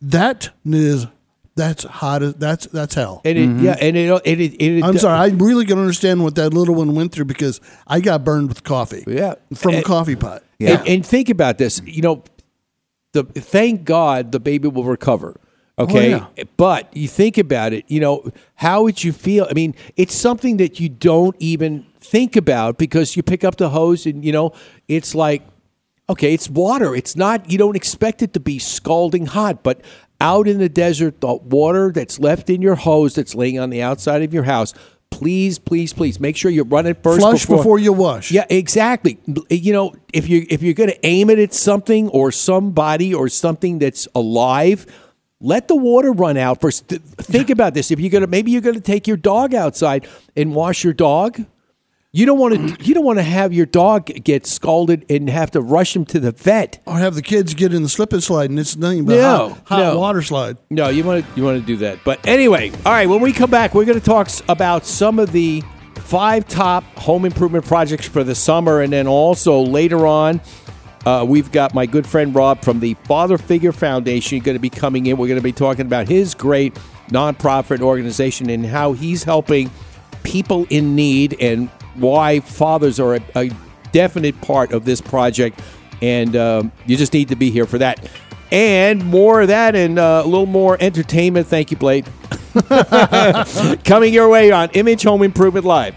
That 0.00 0.48
is 0.64 1.06
that's 1.54 1.84
hot. 1.84 2.22
as 2.22 2.34
That's 2.34 2.66
that's 2.66 2.94
hell. 2.94 3.20
And 3.24 3.38
it, 3.38 3.48
mm-hmm. 3.48 3.64
yeah, 3.64 3.76
and 3.80 3.96
it, 3.96 4.10
it, 4.24 4.40
it, 4.40 4.62
it 4.62 4.84
I'm 4.84 4.96
sorry. 4.98 5.18
I 5.18 5.34
really 5.34 5.66
can 5.66 5.78
understand 5.78 6.22
what 6.22 6.34
that 6.36 6.54
little 6.54 6.74
one 6.74 6.94
went 6.94 7.12
through 7.12 7.26
because 7.26 7.60
I 7.86 8.00
got 8.00 8.24
burned 8.24 8.48
with 8.48 8.64
coffee. 8.64 9.04
Yeah. 9.06 9.34
from 9.54 9.74
a 9.74 9.82
coffee 9.82 10.16
pot. 10.16 10.42
Yeah. 10.58 10.78
And, 10.78 10.88
and 10.88 11.06
think 11.06 11.28
about 11.28 11.58
this. 11.58 11.82
You 11.84 12.02
know, 12.02 12.24
the 13.12 13.24
thank 13.24 13.84
God 13.84 14.32
the 14.32 14.40
baby 14.40 14.68
will 14.68 14.84
recover. 14.84 15.38
Oh, 15.78 15.84
okay, 15.84 16.14
Oh, 16.14 16.28
yeah. 16.36 16.44
but 16.56 16.94
you 16.96 17.08
think 17.08 17.38
about 17.38 17.72
it. 17.72 17.84
You 17.88 18.00
know, 18.00 18.30
how 18.54 18.82
would 18.82 19.02
you 19.02 19.12
feel? 19.12 19.46
I 19.50 19.54
mean, 19.54 19.74
it's 19.96 20.14
something 20.14 20.58
that 20.58 20.80
you 20.80 20.88
don't 20.88 21.34
even 21.38 21.86
think 22.00 22.36
about 22.36 22.78
because 22.78 23.16
you 23.16 23.22
pick 23.22 23.42
up 23.44 23.56
the 23.56 23.70
hose 23.70 24.06
and 24.06 24.24
you 24.24 24.32
know 24.32 24.52
it's 24.88 25.14
like, 25.14 25.42
okay, 26.08 26.34
it's 26.34 26.48
water. 26.48 26.94
It's 26.94 27.16
not. 27.16 27.50
You 27.50 27.58
don't 27.58 27.76
expect 27.76 28.22
it 28.22 28.32
to 28.34 28.40
be 28.40 28.58
scalding 28.58 29.26
hot, 29.26 29.62
but 29.62 29.80
out 30.22 30.46
in 30.46 30.58
the 30.58 30.68
desert, 30.68 31.20
the 31.20 31.34
water 31.34 31.90
that's 31.92 32.18
left 32.20 32.48
in 32.48 32.62
your 32.62 32.76
hose 32.76 33.14
that's 33.14 33.34
laying 33.34 33.58
on 33.58 33.70
the 33.70 33.82
outside 33.82 34.22
of 34.22 34.32
your 34.32 34.44
house. 34.44 34.72
Please, 35.10 35.58
please, 35.58 35.92
please 35.92 36.18
make 36.18 36.36
sure 36.36 36.50
you 36.50 36.62
run 36.62 36.86
it 36.86 37.02
first. 37.02 37.20
Flush 37.20 37.44
before 37.44 37.78
you 37.78 37.92
wash. 37.92 38.30
Yeah, 38.30 38.46
exactly. 38.48 39.18
You 39.50 39.72
know, 39.72 39.94
if 40.12 40.28
you 40.28 40.46
if 40.48 40.62
you're 40.62 40.74
going 40.74 40.88
to 40.88 41.06
aim 41.06 41.28
it 41.28 41.38
at 41.38 41.52
something 41.52 42.08
or 42.08 42.32
somebody 42.32 43.12
or 43.12 43.28
something 43.28 43.78
that's 43.78 44.08
alive, 44.14 44.86
let 45.40 45.68
the 45.68 45.76
water 45.76 46.12
run 46.12 46.36
out 46.36 46.60
first. 46.60 46.86
Think 46.86 47.50
about 47.50 47.74
this. 47.74 47.90
If 47.90 48.00
you're 48.00 48.10
going 48.10 48.22
to 48.22 48.28
maybe 48.28 48.52
you're 48.52 48.62
going 48.62 48.76
to 48.76 48.80
take 48.80 49.06
your 49.06 49.18
dog 49.18 49.54
outside 49.54 50.08
and 50.34 50.54
wash 50.54 50.82
your 50.82 50.94
dog, 50.94 51.44
you 52.12 52.26
don't 52.26 52.38
want 52.38 52.54
to 52.78 52.84
you 52.84 52.94
don't 52.94 53.04
want 53.04 53.18
to 53.18 53.22
have 53.22 53.52
your 53.52 53.66
dog 53.66 54.06
get 54.22 54.46
scalded 54.46 55.04
and 55.10 55.28
have 55.30 55.50
to 55.52 55.60
rush 55.60 55.96
him 55.96 56.04
to 56.06 56.20
the 56.20 56.30
vet. 56.32 56.80
Or 56.86 56.98
have 56.98 57.14
the 57.14 57.22
kids 57.22 57.54
get 57.54 57.72
in 57.72 57.82
the 57.82 57.88
slip 57.88 58.12
and 58.12 58.22
slide 58.22 58.50
and 58.50 58.58
it's 58.58 58.76
nothing 58.76 59.04
but 59.04 59.16
No, 59.16 59.48
hot, 59.48 59.62
hot 59.66 59.78
no. 59.78 59.98
water 59.98 60.22
slide. 60.22 60.58
No, 60.70 60.88
you 60.88 61.04
want 61.04 61.24
to 61.24 61.32
you 61.34 61.44
want 61.44 61.60
to 61.60 61.66
do 61.66 61.76
that. 61.78 61.98
But 62.04 62.26
anyway, 62.26 62.70
all 62.84 62.92
right. 62.92 63.08
When 63.08 63.20
we 63.20 63.32
come 63.32 63.50
back, 63.50 63.74
we're 63.74 63.84
going 63.86 63.98
to 63.98 64.04
talk 64.04 64.28
about 64.48 64.84
some 64.86 65.18
of 65.18 65.32
the 65.32 65.62
five 65.96 66.46
top 66.46 66.84
home 66.98 67.24
improvement 67.24 67.64
projects 67.64 68.06
for 68.06 68.22
the 68.22 68.34
summer, 68.34 68.82
and 68.82 68.92
then 68.92 69.06
also 69.06 69.60
later 69.60 70.06
on, 70.06 70.40
uh, 71.06 71.24
we've 71.26 71.50
got 71.50 71.72
my 71.74 71.86
good 71.86 72.06
friend 72.06 72.34
Rob 72.34 72.62
from 72.62 72.80
the 72.80 72.94
Father 73.04 73.38
Figure 73.38 73.72
Foundation 73.72 74.38
going 74.40 74.54
to 74.56 74.60
be 74.60 74.68
coming 74.70 75.06
in. 75.06 75.16
We're 75.16 75.28
going 75.28 75.40
to 75.40 75.42
be 75.42 75.52
talking 75.52 75.86
about 75.86 76.08
his 76.08 76.34
great 76.34 76.74
nonprofit 77.08 77.80
organization 77.80 78.50
and 78.50 78.66
how 78.66 78.92
he's 78.92 79.24
helping 79.24 79.70
people 80.22 80.66
in 80.70 80.94
need 80.94 81.36
and 81.40 81.70
why 81.94 82.40
fathers 82.40 82.98
are 82.98 83.16
a, 83.16 83.22
a 83.36 83.50
definite 83.92 84.40
part 84.40 84.72
of 84.72 84.84
this 84.84 85.00
project. 85.00 85.60
And 86.00 86.34
um, 86.36 86.72
you 86.86 86.96
just 86.96 87.12
need 87.12 87.28
to 87.28 87.36
be 87.36 87.50
here 87.50 87.66
for 87.66 87.78
that. 87.78 88.08
And 88.50 89.04
more 89.04 89.40
of 89.42 89.48
that 89.48 89.74
and 89.74 89.98
uh, 89.98 90.22
a 90.24 90.28
little 90.28 90.46
more 90.46 90.76
entertainment. 90.80 91.46
Thank 91.46 91.70
you, 91.70 91.76
Blade. 91.76 92.06
Coming 93.84 94.12
your 94.12 94.28
way 94.28 94.50
on 94.50 94.70
Image 94.72 95.04
Home 95.04 95.22
Improvement 95.22 95.64
Live. 95.64 95.94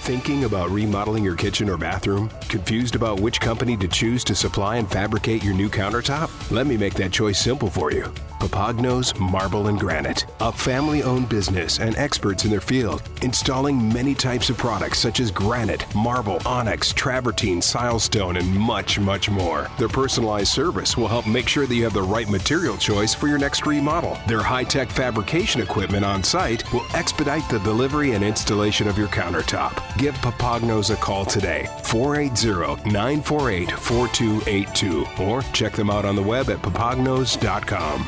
Thinking 0.00 0.44
about 0.44 0.70
remodeling 0.70 1.22
your 1.22 1.36
kitchen 1.36 1.68
or 1.68 1.76
bathroom? 1.76 2.30
Confused 2.48 2.94
about 2.96 3.20
which 3.20 3.38
company 3.38 3.76
to 3.76 3.86
choose 3.86 4.24
to 4.24 4.34
supply 4.34 4.76
and 4.76 4.90
fabricate 4.90 5.44
your 5.44 5.52
new 5.52 5.68
countertop? 5.68 6.30
Let 6.50 6.66
me 6.66 6.78
make 6.78 6.94
that 6.94 7.12
choice 7.12 7.38
simple 7.38 7.68
for 7.68 7.92
you. 7.92 8.10
Papagnos 8.40 9.16
Marble 9.20 9.68
and 9.68 9.78
Granite, 9.78 10.24
a 10.40 10.50
family 10.50 11.02
owned 11.02 11.28
business 11.28 11.78
and 11.78 11.94
experts 11.96 12.46
in 12.46 12.50
their 12.50 12.62
field, 12.62 13.02
installing 13.20 13.92
many 13.92 14.14
types 14.14 14.48
of 14.48 14.56
products 14.56 14.98
such 14.98 15.20
as 15.20 15.30
granite, 15.30 15.84
marble, 15.94 16.40
onyx, 16.46 16.94
travertine, 16.94 17.58
silestone, 17.58 18.40
and 18.40 18.50
much, 18.58 18.98
much 18.98 19.28
more. 19.28 19.70
Their 19.78 19.88
personalized 19.88 20.48
service 20.48 20.96
will 20.96 21.08
help 21.08 21.26
make 21.26 21.46
sure 21.46 21.66
that 21.66 21.74
you 21.74 21.84
have 21.84 21.92
the 21.92 22.02
right 22.02 22.28
material 22.30 22.78
choice 22.78 23.12
for 23.12 23.28
your 23.28 23.38
next 23.38 23.66
remodel. 23.66 24.18
Their 24.26 24.42
high 24.42 24.64
tech 24.64 24.88
fabrication 24.88 25.60
equipment 25.60 26.06
on 26.06 26.24
site 26.24 26.72
will 26.72 26.86
expedite 26.94 27.46
the 27.50 27.58
delivery 27.58 28.12
and 28.12 28.24
installation 28.24 28.88
of 28.88 28.96
your 28.96 29.08
countertop. 29.08 29.89
Give 29.98 30.14
Papagnos 30.14 30.92
a 30.92 30.96
call 30.96 31.24
today, 31.24 31.68
480 31.84 32.90
948 32.90 33.70
4282, 33.72 35.06
or 35.22 35.42
check 35.52 35.72
them 35.72 35.90
out 35.90 36.04
on 36.04 36.16
the 36.16 36.22
web 36.22 36.48
at 36.48 36.58
papagnos.com. 36.58 38.06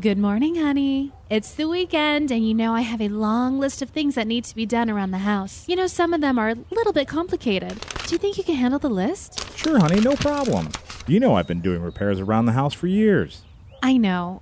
Good 0.00 0.16
morning, 0.16 0.54
honey. 0.54 1.12
It's 1.28 1.52
the 1.52 1.68
weekend, 1.68 2.30
and 2.30 2.46
you 2.46 2.54
know 2.54 2.72
I 2.74 2.80
have 2.80 3.02
a 3.02 3.08
long 3.08 3.58
list 3.58 3.82
of 3.82 3.90
things 3.90 4.14
that 4.14 4.26
need 4.26 4.44
to 4.44 4.54
be 4.54 4.64
done 4.64 4.88
around 4.88 5.10
the 5.10 5.18
house. 5.18 5.68
You 5.68 5.76
know, 5.76 5.86
some 5.86 6.14
of 6.14 6.22
them 6.22 6.38
are 6.38 6.48
a 6.50 6.56
little 6.70 6.94
bit 6.94 7.08
complicated. 7.08 7.78
Do 8.06 8.14
you 8.14 8.18
think 8.18 8.38
you 8.38 8.44
can 8.44 8.54
handle 8.54 8.78
the 8.78 8.88
list? 8.88 9.54
Sure, 9.56 9.78
honey, 9.78 10.00
no 10.00 10.14
problem. 10.16 10.70
You 11.06 11.20
know 11.20 11.34
I've 11.34 11.46
been 11.46 11.60
doing 11.60 11.82
repairs 11.82 12.20
around 12.20 12.46
the 12.46 12.52
house 12.52 12.72
for 12.72 12.86
years. 12.86 13.42
I 13.82 13.98
know, 13.98 14.40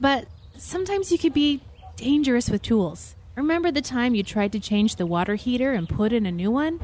but 0.00 0.26
sometimes 0.58 1.10
you 1.10 1.18
could 1.18 1.32
be 1.32 1.62
dangerous 1.96 2.50
with 2.50 2.60
tools. 2.60 3.14
Remember 3.40 3.70
the 3.70 3.80
time 3.80 4.14
you 4.14 4.22
tried 4.22 4.52
to 4.52 4.60
change 4.60 4.96
the 4.96 5.06
water 5.06 5.34
heater 5.34 5.72
and 5.72 5.88
put 5.88 6.12
in 6.12 6.26
a 6.26 6.30
new 6.30 6.50
one? 6.50 6.76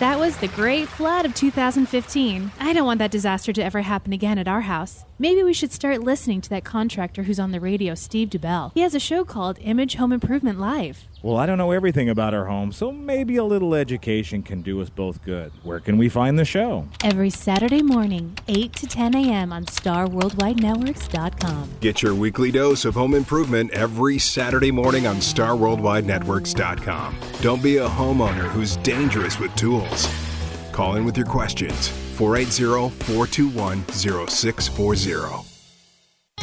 That 0.00 0.16
was 0.18 0.38
the 0.38 0.48
Great 0.48 0.88
Flood 0.88 1.26
of 1.26 1.34
2015. 1.34 2.52
I 2.58 2.72
don't 2.72 2.86
want 2.86 3.00
that 3.00 3.10
disaster 3.10 3.52
to 3.52 3.62
ever 3.62 3.82
happen 3.82 4.14
again 4.14 4.38
at 4.38 4.48
our 4.48 4.62
house. 4.62 5.04
Maybe 5.18 5.42
we 5.42 5.52
should 5.52 5.70
start 5.70 6.00
listening 6.00 6.40
to 6.40 6.50
that 6.50 6.64
contractor 6.64 7.24
who's 7.24 7.38
on 7.38 7.52
the 7.52 7.60
radio, 7.60 7.94
Steve 7.94 8.30
Dubell. 8.30 8.72
He 8.72 8.80
has 8.80 8.94
a 8.94 9.00
show 9.00 9.22
called 9.22 9.58
Image 9.60 9.96
Home 9.96 10.10
Improvement 10.10 10.58
Live. 10.58 11.06
Well, 11.24 11.36
I 11.38 11.46
don't 11.46 11.56
know 11.56 11.70
everything 11.70 12.10
about 12.10 12.34
our 12.34 12.44
home, 12.44 12.70
so 12.70 12.92
maybe 12.92 13.36
a 13.36 13.44
little 13.44 13.74
education 13.74 14.42
can 14.42 14.60
do 14.60 14.82
us 14.82 14.90
both 14.90 15.22
good. 15.22 15.52
Where 15.62 15.80
can 15.80 15.96
we 15.96 16.10
find 16.10 16.38
the 16.38 16.44
show? 16.44 16.86
Every 17.02 17.30
Saturday 17.30 17.80
morning, 17.80 18.36
8 18.46 18.74
to 18.74 18.86
10 18.86 19.14
a.m. 19.14 19.50
on 19.50 19.64
StarWorldWideNetworks.com. 19.64 21.70
Get 21.80 22.02
your 22.02 22.14
weekly 22.14 22.50
dose 22.50 22.84
of 22.84 22.92
home 22.92 23.14
improvement 23.14 23.70
every 23.70 24.18
Saturday 24.18 24.70
morning 24.70 25.06
on 25.06 25.16
StarWorldWideNetworks.com. 25.16 27.16
Don't 27.40 27.62
be 27.62 27.78
a 27.78 27.88
homeowner 27.88 28.50
who's 28.50 28.76
dangerous 28.76 29.38
with 29.38 29.56
tools. 29.56 30.06
Call 30.72 30.96
in 30.96 31.06
with 31.06 31.16
your 31.16 31.24
questions 31.24 31.88
480 31.88 32.90
421 32.90 33.88
0640. 33.88 35.53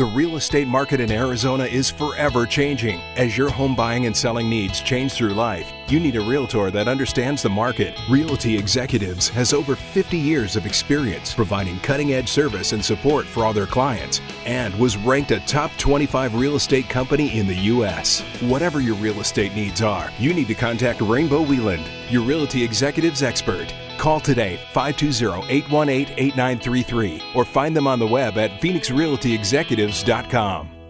The 0.02 0.08
real 0.08 0.36
estate 0.36 0.68
market 0.68 1.00
in 1.00 1.12
Arizona 1.12 1.66
is 1.66 1.92
forever 1.92 2.48
changing. 2.48 3.00
As 3.18 3.38
your 3.38 3.52
home 3.52 3.76
buying 3.76 4.08
and 4.08 4.18
selling 4.18 4.50
needs 4.50 4.82
change 4.82 5.14
through 5.14 5.36
life, 5.36 5.72
you 5.92 6.00
need 6.00 6.16
a 6.16 6.22
realtor 6.22 6.72
that 6.72 6.88
understands 6.88 7.42
the 7.42 7.50
market. 7.50 8.00
Realty 8.10 8.58
Executives 8.58 9.28
has 9.28 9.52
over 9.52 9.76
50 9.76 10.18
years 10.18 10.56
of 10.56 10.66
experience 10.66 11.34
providing 11.34 11.78
cutting 11.82 12.14
edge 12.14 12.30
service 12.30 12.72
and 12.72 12.82
support 12.84 13.26
for 13.26 13.44
all 13.44 13.52
their 13.52 13.66
clients 13.66 14.22
and 14.46 14.74
was 14.76 14.96
ranked 14.96 15.32
a 15.32 15.42
top 15.42 15.70
25 15.78 16.36
real 16.36 16.56
estate 16.56 16.88
company 16.88 17.38
in 17.38 17.46
the 17.46 17.56
U.S. 17.56 18.22
Whatever 18.42 18.80
your 18.80 18.96
real 18.96 19.20
estate 19.20 19.54
needs 19.54 19.82
are, 19.82 20.10
you 20.18 20.34
need 20.34 20.48
to 20.48 20.56
contact 20.56 21.02
Rainbow 21.02 21.44
Wheeland, 21.44 21.86
your 22.10 22.24
Realty 22.24 22.64
Executives 22.64 23.22
expert. 23.22 23.74
Call 23.98 24.22
today 24.22 24.62
520-818-8933 24.74 27.36
or 27.36 27.44
find 27.44 27.76
them 27.76 27.86
on 27.86 28.00
the 28.00 28.08
web 28.08 28.38
at 28.38 28.62
phoenixrealtyexecutives.com. 28.62 30.81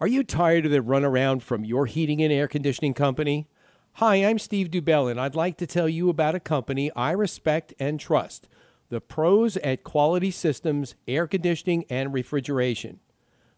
Are 0.00 0.08
you 0.08 0.24
tired 0.24 0.66
of 0.66 0.72
the 0.72 0.80
runaround 0.80 1.42
from 1.42 1.64
your 1.64 1.86
heating 1.86 2.20
and 2.20 2.32
air 2.32 2.48
conditioning 2.48 2.94
company? 2.94 3.46
Hi, 3.94 4.16
I'm 4.16 4.40
Steve 4.40 4.68
Dubell, 4.68 5.08
and 5.08 5.20
I'd 5.20 5.36
like 5.36 5.56
to 5.58 5.68
tell 5.68 5.88
you 5.88 6.08
about 6.08 6.34
a 6.34 6.40
company 6.40 6.90
I 6.96 7.12
respect 7.12 7.72
and 7.78 8.00
trust 8.00 8.48
the 8.88 9.00
pros 9.00 9.56
at 9.58 9.84
Quality 9.84 10.32
Systems 10.32 10.96
Air 11.06 11.28
Conditioning 11.28 11.84
and 11.88 12.12
Refrigeration. 12.12 12.98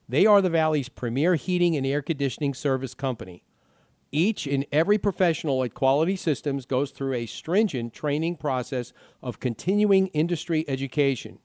They 0.06 0.26
are 0.26 0.42
the 0.42 0.50
Valley's 0.50 0.90
premier 0.90 1.36
heating 1.36 1.74
and 1.74 1.86
air 1.86 2.02
conditioning 2.02 2.52
service 2.52 2.92
company. 2.92 3.42
Each 4.12 4.46
and 4.46 4.66
every 4.70 4.98
professional 4.98 5.64
at 5.64 5.72
Quality 5.72 6.16
Systems 6.16 6.66
goes 6.66 6.90
through 6.90 7.14
a 7.14 7.24
stringent 7.24 7.94
training 7.94 8.36
process 8.36 8.92
of 9.22 9.40
continuing 9.40 10.08
industry 10.08 10.66
education. 10.68 11.38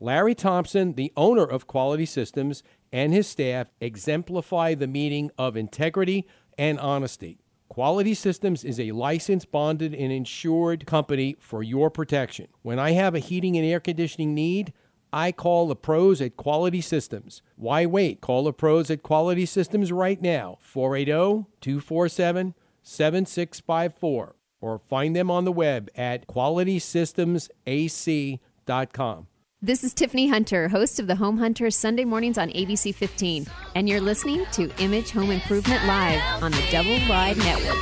Larry 0.00 0.34
Thompson, 0.34 0.94
the 0.94 1.12
owner 1.16 1.44
of 1.44 1.66
Quality 1.66 2.06
Systems, 2.06 2.62
and 2.92 3.12
his 3.12 3.26
staff 3.26 3.68
exemplify 3.80 4.74
the 4.74 4.86
meaning 4.86 5.30
of 5.38 5.56
integrity 5.56 6.26
and 6.58 6.78
honesty. 6.78 7.38
Quality 7.68 8.14
Systems 8.14 8.64
is 8.64 8.78
a 8.78 8.92
licensed, 8.92 9.50
bonded, 9.50 9.94
and 9.94 10.12
insured 10.12 10.86
company 10.86 11.36
for 11.40 11.62
your 11.62 11.90
protection. 11.90 12.48
When 12.62 12.78
I 12.78 12.92
have 12.92 13.14
a 13.14 13.20
heating 13.20 13.56
and 13.56 13.66
air 13.66 13.80
conditioning 13.80 14.34
need, 14.34 14.72
I 15.12 15.32
call 15.32 15.68
the 15.68 15.76
pros 15.76 16.20
at 16.20 16.36
Quality 16.36 16.80
Systems. 16.80 17.42
Why 17.56 17.86
wait? 17.86 18.20
Call 18.20 18.44
the 18.44 18.52
pros 18.52 18.90
at 18.90 19.02
Quality 19.02 19.46
Systems 19.46 19.90
right 19.90 20.20
now, 20.20 20.58
480 20.60 21.46
247 21.60 22.54
7654, 22.82 24.36
or 24.60 24.78
find 24.78 25.16
them 25.16 25.30
on 25.30 25.44
the 25.44 25.52
web 25.52 25.88
at 25.96 26.26
qualitysystemsac.com. 26.26 29.26
This 29.64 29.82
is 29.82 29.94
Tiffany 29.94 30.28
Hunter, 30.28 30.68
host 30.68 31.00
of 31.00 31.06
the 31.06 31.16
Home 31.16 31.38
Hunter 31.38 31.70
Sunday 31.70 32.04
mornings 32.04 32.36
on 32.36 32.50
ABC 32.50 32.94
15, 32.94 33.46
and 33.74 33.88
you're 33.88 33.98
listening 33.98 34.44
to 34.52 34.70
Image 34.76 35.10
Home 35.12 35.30
Improvement 35.30 35.82
Live 35.86 36.20
on 36.42 36.52
the 36.52 36.62
Double 36.70 36.98
Wide 37.08 37.38
Network. 37.38 37.74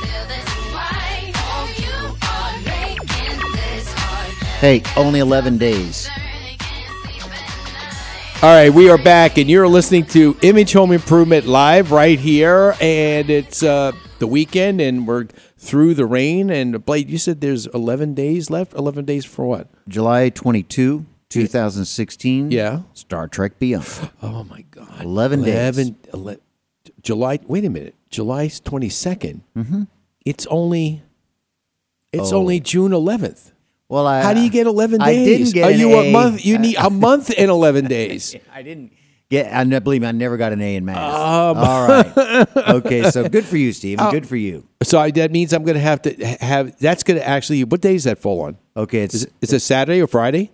Hey, 4.61 4.81
only 4.95 5.19
11 5.19 5.57
days. 5.57 6.07
All 8.41 8.55
right, 8.55 8.69
we 8.69 8.89
are 8.89 8.97
back, 8.97 9.37
and 9.37 9.49
you're 9.49 9.67
listening 9.67 10.05
to 10.05 10.37
Image 10.41 10.71
Home 10.71 10.93
Improvement 10.93 11.47
Live 11.47 11.91
right 11.91 12.17
here, 12.17 12.77
and 12.79 13.29
it's 13.29 13.61
uh, 13.61 13.91
the 14.19 14.27
weekend, 14.27 14.79
and 14.79 15.05
we're 15.05 15.27
through 15.57 15.95
the 15.95 16.05
rain. 16.05 16.49
And 16.49 16.85
Blade, 16.85 17.09
you 17.09 17.17
said 17.17 17.41
there's 17.41 17.67
11 17.67 18.13
days 18.13 18.49
left. 18.49 18.73
11 18.73 19.03
days 19.03 19.25
for 19.25 19.45
what? 19.45 19.67
July 19.89 20.29
22, 20.29 21.07
2016. 21.33 22.51
Yeah. 22.51 22.81
Star 22.93 23.27
Trek 23.27 23.59
Beyond. 23.59 23.87
Oh 24.21 24.43
my 24.43 24.63
God, 24.71 25.01
11 25.03 25.43
days. 25.43 25.91
11, 26.13 26.39
July. 27.01 27.39
Wait 27.47 27.65
a 27.65 27.69
minute, 27.69 27.95
July 28.09 28.47
22nd. 28.47 29.41
Mm-hmm. 29.57 29.83
It's 30.25 30.45
only. 30.47 31.03
It's 32.11 32.31
Oh. 32.31 32.37
only 32.39 32.59
June 32.59 32.91
11th. 32.91 33.51
Well, 33.89 34.07
I, 34.07 34.21
How 34.21 34.33
do 34.33 34.41
you 34.41 34.49
get 34.49 34.65
11 34.67 35.01
I 35.01 35.13
days? 35.13 35.51
didn't 35.51 35.53
get 35.53 35.63
Are 35.65 35.71
you 35.71 35.91
A. 35.93 36.09
a 36.09 36.11
month? 36.11 36.45
You 36.45 36.57
need 36.57 36.77
a 36.77 36.89
month 37.07 37.31
and 37.37 37.49
11 37.51 37.85
days. 37.85 38.35
I 38.53 38.61
didn't 38.61 38.93
get. 39.29 39.51
I 39.53 39.63
believe 39.79 40.01
me, 40.01 40.07
I 40.07 40.11
never 40.11 40.37
got 40.37 40.51
an 40.53 40.61
A 40.61 40.75
in 40.75 40.85
math. 40.85 40.97
Um. 40.97 41.57
All 41.57 41.87
right. 41.87 42.47
Okay, 42.69 43.09
so 43.11 43.27
good 43.27 43.45
for 43.45 43.57
you, 43.57 43.71
Steve. 43.73 43.97
Oh. 43.99 44.11
Good 44.11 44.27
for 44.27 44.35
you. 44.35 44.67
So 44.83 44.99
I, 44.99 45.11
that 45.11 45.31
means 45.31 45.53
I'm 45.53 45.63
going 45.63 45.75
to 45.75 45.81
have 45.81 46.01
to 46.03 46.25
have. 46.41 46.77
That's 46.79 47.03
going 47.03 47.19
to 47.19 47.27
actually. 47.27 47.63
What 47.63 47.81
day 47.81 47.95
is 47.95 48.03
that 48.05 48.19
fall 48.19 48.41
on? 48.41 48.57
Okay, 48.77 49.01
it's 49.03 49.23
it, 49.23 49.33
is 49.41 49.53
it 49.53 49.59
Saturday 49.61 50.01
or 50.01 50.07
Friday? 50.07 50.51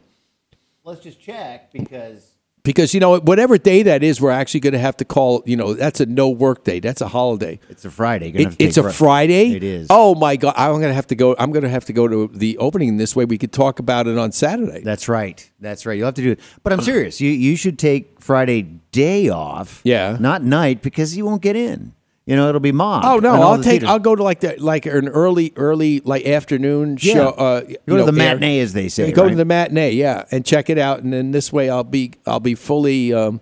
Let's 0.84 1.02
just 1.02 1.20
check 1.22 1.72
because 1.72 2.36
Because 2.64 2.94
you 2.94 3.00
know 3.00 3.20
whatever 3.20 3.58
day 3.58 3.84
that 3.84 4.04
is, 4.04 4.20
we're 4.20 4.32
actually 4.32 4.60
going 4.60 4.74
to 4.74 4.80
have 4.80 4.98
to 4.98 5.06
call. 5.06 5.42
You 5.46 5.56
know, 5.56 5.74
that's 5.74 6.02
a 6.02 6.06
no 6.06 6.30
work 6.30 6.66
day. 6.66 6.80
That's 6.82 7.02
a 7.02 7.08
holiday. 7.08 7.60
it's 7.70 7.86
a 7.86 7.90
Friday. 7.92 8.28
You're 8.32 8.44
gonna 8.44 8.56
It, 8.60 8.66
it's 8.68 8.78
a 8.78 8.84
Fri- 8.84 8.92
Friday. 8.92 9.56
It 9.56 9.64
is. 9.64 9.88
Oh 9.90 10.14
my 10.14 10.36
god! 10.36 10.54
I'm 10.58 10.74
going 10.74 10.90
to 10.90 10.94
have 10.94 11.08
to 11.08 11.16
go. 11.16 11.36
I'm 11.40 11.52
going 11.52 11.64
to 11.64 11.70
have 11.70 11.86
to 11.86 11.94
go 11.94 12.08
to 12.08 12.28
the 12.34 12.58
opening. 12.58 12.98
This 12.98 13.16
way, 13.16 13.24
we 13.26 13.38
could 13.38 13.54
talk 13.54 13.80
about 13.80 14.08
it 14.08 14.18
on 14.18 14.32
Saturday. 14.34 14.82
That's 14.82 15.08
right. 15.08 15.50
That's 15.62 15.86
right. 15.86 15.98
You'll 15.98 16.08
have 16.08 16.16
to 16.16 16.22
do 16.22 16.32
it. 16.32 16.40
But 16.64 16.74
I'm 16.74 16.82
serious. 16.82 17.22
You 17.22 17.32
you 17.32 17.56
should 17.56 17.80
take 17.80 18.20
Friday 18.22 18.64
day 18.92 19.30
off. 19.30 19.82
Yeah. 19.84 20.18
Not 20.20 20.44
night 20.44 20.82
because 20.82 21.16
you 21.16 21.26
won't 21.26 21.42
get 21.42 21.56
in. 21.56 21.94
You 22.30 22.36
know, 22.36 22.48
it'll 22.48 22.60
be 22.62 22.72
mobbed. 22.72 23.06
Oh 23.08 23.18
no! 23.18 23.42
I'll 23.42 23.58
the 23.58 23.64
take. 23.64 23.72
theaters. 23.72 23.90
I'll 23.90 23.98
go 24.00 24.16
to 24.16 24.22
like 24.22 24.42
the 24.42 24.56
like 24.60 24.86
an 24.86 25.08
early, 25.08 25.52
early 25.56 26.00
like 26.02 26.26
afternoon 26.28 26.98
Yeah. 27.02 27.14
show. 27.14 27.30
Uh, 27.30 27.62
you 27.68 27.78
Go 27.88 27.98
to 27.98 28.06
know, 28.06 28.12
the 28.12 28.22
air- 28.24 28.36
matinee, 28.36 28.60
as 28.60 28.74
they 28.74 28.88
say. 28.88 29.12
go 29.12 29.24
to 29.24 29.30
right? 29.30 29.38
the 29.38 29.46
matinee, 29.46 29.92
yeah, 29.94 30.26
and 30.30 30.46
check 30.46 30.70
it 30.70 30.78
out, 30.78 31.00
and 31.02 31.12
then 31.12 31.32
this 31.32 31.52
way 31.52 31.72
I'll 31.72 31.84
be 31.84 32.14
I'll 32.28 32.40
be 32.40 32.54
fully 32.54 33.14
um, 33.14 33.42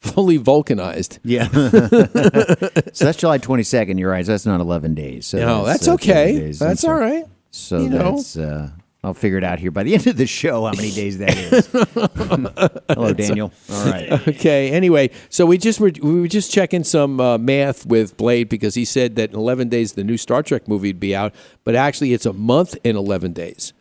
fully 0.00 0.36
vulcanized. 0.36 1.18
Yeah. 1.24 1.48
so 1.52 3.04
that's 3.04 3.18
July 3.18 3.38
22nd. 3.38 3.98
You're 3.98 4.10
right. 4.10 4.24
So 4.24 4.32
that's 4.32 4.46
not 4.46 4.60
11 4.60 4.94
days. 4.94 5.26
So 5.26 5.38
No, 5.38 5.64
that's 5.64 5.88
uh, 5.88 5.94
okay. 5.94 6.30
11 6.30 6.40
days. 6.46 6.58
That's 6.60 6.84
all 6.84 6.94
right. 6.94 7.24
So 7.50 7.80
You 7.80 7.88
know. 7.88 8.12
that's. 8.16 8.36
Uh, 8.36 8.70
I'll 9.04 9.14
figure 9.14 9.38
it 9.38 9.44
out 9.44 9.58
here 9.60 9.70
by 9.70 9.84
the 9.84 9.94
end 9.96 10.06
of 10.06 10.16
the 10.16 10.26
show 10.26 10.66
how 10.66 10.72
many 10.72 10.90
days 10.90 11.18
that 11.18 11.36
is. 11.36 11.66
Hello, 12.88 13.12
Daniel. 13.12 13.52
All 13.70 13.90
right. 13.90 14.08
Okay. 14.28 14.70
Anyway, 14.70 15.10
so 15.28 15.46
we 15.46 15.58
just 15.58 15.80
were 15.80 15.92
we 16.02 16.20
were 16.20 16.28
just 16.28 16.50
checking 16.52 16.84
some 16.84 17.20
uh, 17.20 17.38
math 17.38 17.86
with 17.86 18.16
Blade 18.16 18.48
because 18.48 18.74
he 18.74 18.84
said 18.84 19.16
that 19.16 19.30
in 19.30 19.36
11 19.36 19.68
days 19.68 19.92
the 19.92 20.04
new 20.04 20.16
Star 20.16 20.42
Trek 20.42 20.68
movie 20.68 20.88
would 20.88 21.00
be 21.00 21.14
out, 21.14 21.34
but 21.64 21.74
actually 21.74 22.12
it's 22.12 22.26
a 22.26 22.32
month 22.32 22.76
and 22.84 22.96
11 22.96 23.32
days. 23.32 23.72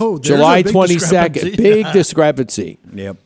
Oh, 0.00 0.18
July 0.18 0.58
a 0.58 0.64
big 0.64 0.74
22nd. 0.74 0.88
discrepancy. 0.88 1.56
Big 1.56 1.92
discrepancy. 1.92 2.78
Yep. 2.92 3.16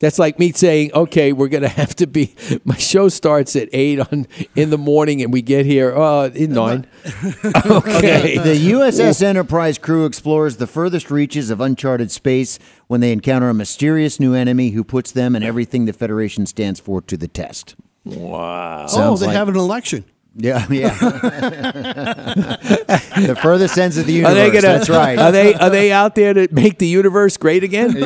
That's 0.00 0.18
like 0.18 0.38
me 0.38 0.52
saying, 0.52 0.92
okay, 0.92 1.32
we're 1.32 1.48
going 1.48 1.64
to 1.64 1.68
have 1.68 1.96
to 1.96 2.06
be. 2.06 2.34
My 2.64 2.76
show 2.76 3.08
starts 3.08 3.56
at 3.56 3.68
eight 3.72 3.98
on 3.98 4.28
in 4.54 4.70
the 4.70 4.78
morning, 4.78 5.22
and 5.22 5.32
we 5.32 5.42
get 5.42 5.66
here 5.66 5.96
uh, 5.96 6.28
in 6.28 6.52
nine. 6.52 6.86
okay. 7.04 8.38
The 8.38 8.70
USS 8.72 9.22
Enterprise 9.22 9.76
crew 9.76 10.06
explores 10.06 10.58
the 10.58 10.68
furthest 10.68 11.10
reaches 11.10 11.50
of 11.50 11.60
uncharted 11.60 12.12
space 12.12 12.60
when 12.86 13.00
they 13.00 13.12
encounter 13.12 13.48
a 13.48 13.54
mysterious 13.54 14.20
new 14.20 14.34
enemy 14.34 14.70
who 14.70 14.84
puts 14.84 15.10
them 15.10 15.34
and 15.34 15.44
everything 15.44 15.86
the 15.86 15.92
Federation 15.92 16.46
stands 16.46 16.78
for 16.78 17.02
to 17.02 17.16
the 17.16 17.28
test. 17.28 17.74
Wow. 18.04 18.86
oh, 18.90 19.16
they 19.16 19.26
like- 19.26 19.36
have 19.36 19.48
an 19.48 19.56
election. 19.56 20.04
Yeah, 20.40 20.64
yeah. 20.70 20.90
the 23.26 23.36
furthest 23.42 23.76
ends 23.76 23.98
of 23.98 24.06
the 24.06 24.24
Are 24.24 24.30
universe. 24.30 24.34
they 24.34 24.50
gonna? 24.50 24.78
That's 24.78 24.88
right. 24.88 25.18
Are 25.18 25.32
they? 25.32 25.52
Are 25.54 25.68
they 25.68 25.90
out 25.90 26.14
there 26.14 26.32
to 26.32 26.46
make 26.52 26.78
the 26.78 26.86
universe 26.86 27.36
great 27.36 27.64
again? 27.64 27.90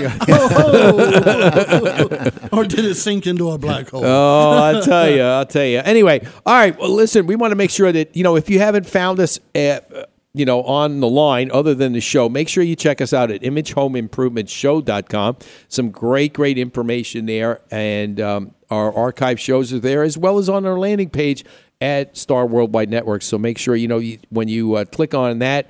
or 2.52 2.64
did 2.64 2.86
it 2.86 2.94
sink 2.96 3.26
into 3.26 3.50
a 3.50 3.58
black 3.58 3.90
hole? 3.90 4.02
Oh, 4.02 4.52
I'll 4.52 4.82
tell 4.82 5.10
you. 5.10 5.20
I'll 5.22 5.44
tell 5.44 5.66
you. 5.66 5.80
Anyway, 5.80 6.26
all 6.46 6.54
right. 6.54 6.74
Well, 6.78 6.88
listen, 6.88 7.26
we 7.26 7.36
want 7.36 7.50
to 7.50 7.56
make 7.56 7.70
sure 7.70 7.92
that, 7.92 8.16
you 8.16 8.22
know, 8.22 8.36
if 8.36 8.48
you 8.48 8.58
haven't 8.60 8.86
found 8.86 9.20
us 9.20 9.38
at, 9.54 9.94
uh, 9.94 10.06
you 10.32 10.46
know, 10.46 10.62
on 10.62 11.00
the 11.00 11.08
line 11.08 11.50
other 11.52 11.74
than 11.74 11.92
the 11.92 12.00
show, 12.00 12.30
make 12.30 12.48
sure 12.48 12.64
you 12.64 12.74
check 12.76 13.02
us 13.02 13.12
out 13.12 13.30
at 13.30 13.42
imagehomeimprovement.show.com. 13.42 15.36
Some 15.68 15.90
great, 15.90 16.32
great 16.32 16.56
information 16.56 17.26
there. 17.26 17.60
And 17.70 18.18
um, 18.20 18.54
our 18.70 18.90
archive 18.94 19.38
shows 19.38 19.70
are 19.74 19.78
there 19.80 20.02
as 20.02 20.16
well 20.16 20.38
as 20.38 20.48
on 20.48 20.64
our 20.64 20.78
landing 20.78 21.10
page 21.10 21.44
at 21.82 22.16
Star 22.16 22.46
Worldwide 22.46 22.88
Network. 22.88 23.22
So 23.22 23.36
make 23.36 23.58
sure, 23.58 23.76
you 23.76 23.88
know, 23.88 23.98
you, 23.98 24.18
when 24.30 24.48
you 24.48 24.74
uh, 24.76 24.84
click 24.86 25.12
on 25.12 25.40
that, 25.40 25.66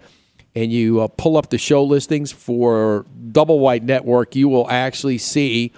and 0.55 0.71
you 0.71 1.01
uh, 1.01 1.09
pull 1.09 1.37
up 1.37 1.51
the 1.51 1.59
show 1.59 1.83
listings 1.83 2.31
for 2.31 3.07
Double 3.31 3.59
Wide 3.59 3.85
Network, 3.85 4.37
you 4.37 4.49
will 4.49 4.69
actually 4.71 5.19
see 5.19 5.73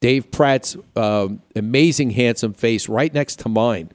Dave 0.00 0.30
Pratt's 0.30 0.76
um, 0.96 1.42
amazing, 1.56 2.10
handsome 2.10 2.52
face 2.52 2.88
right 2.88 3.12
next 3.12 3.40
to 3.40 3.48
mine. 3.48 3.90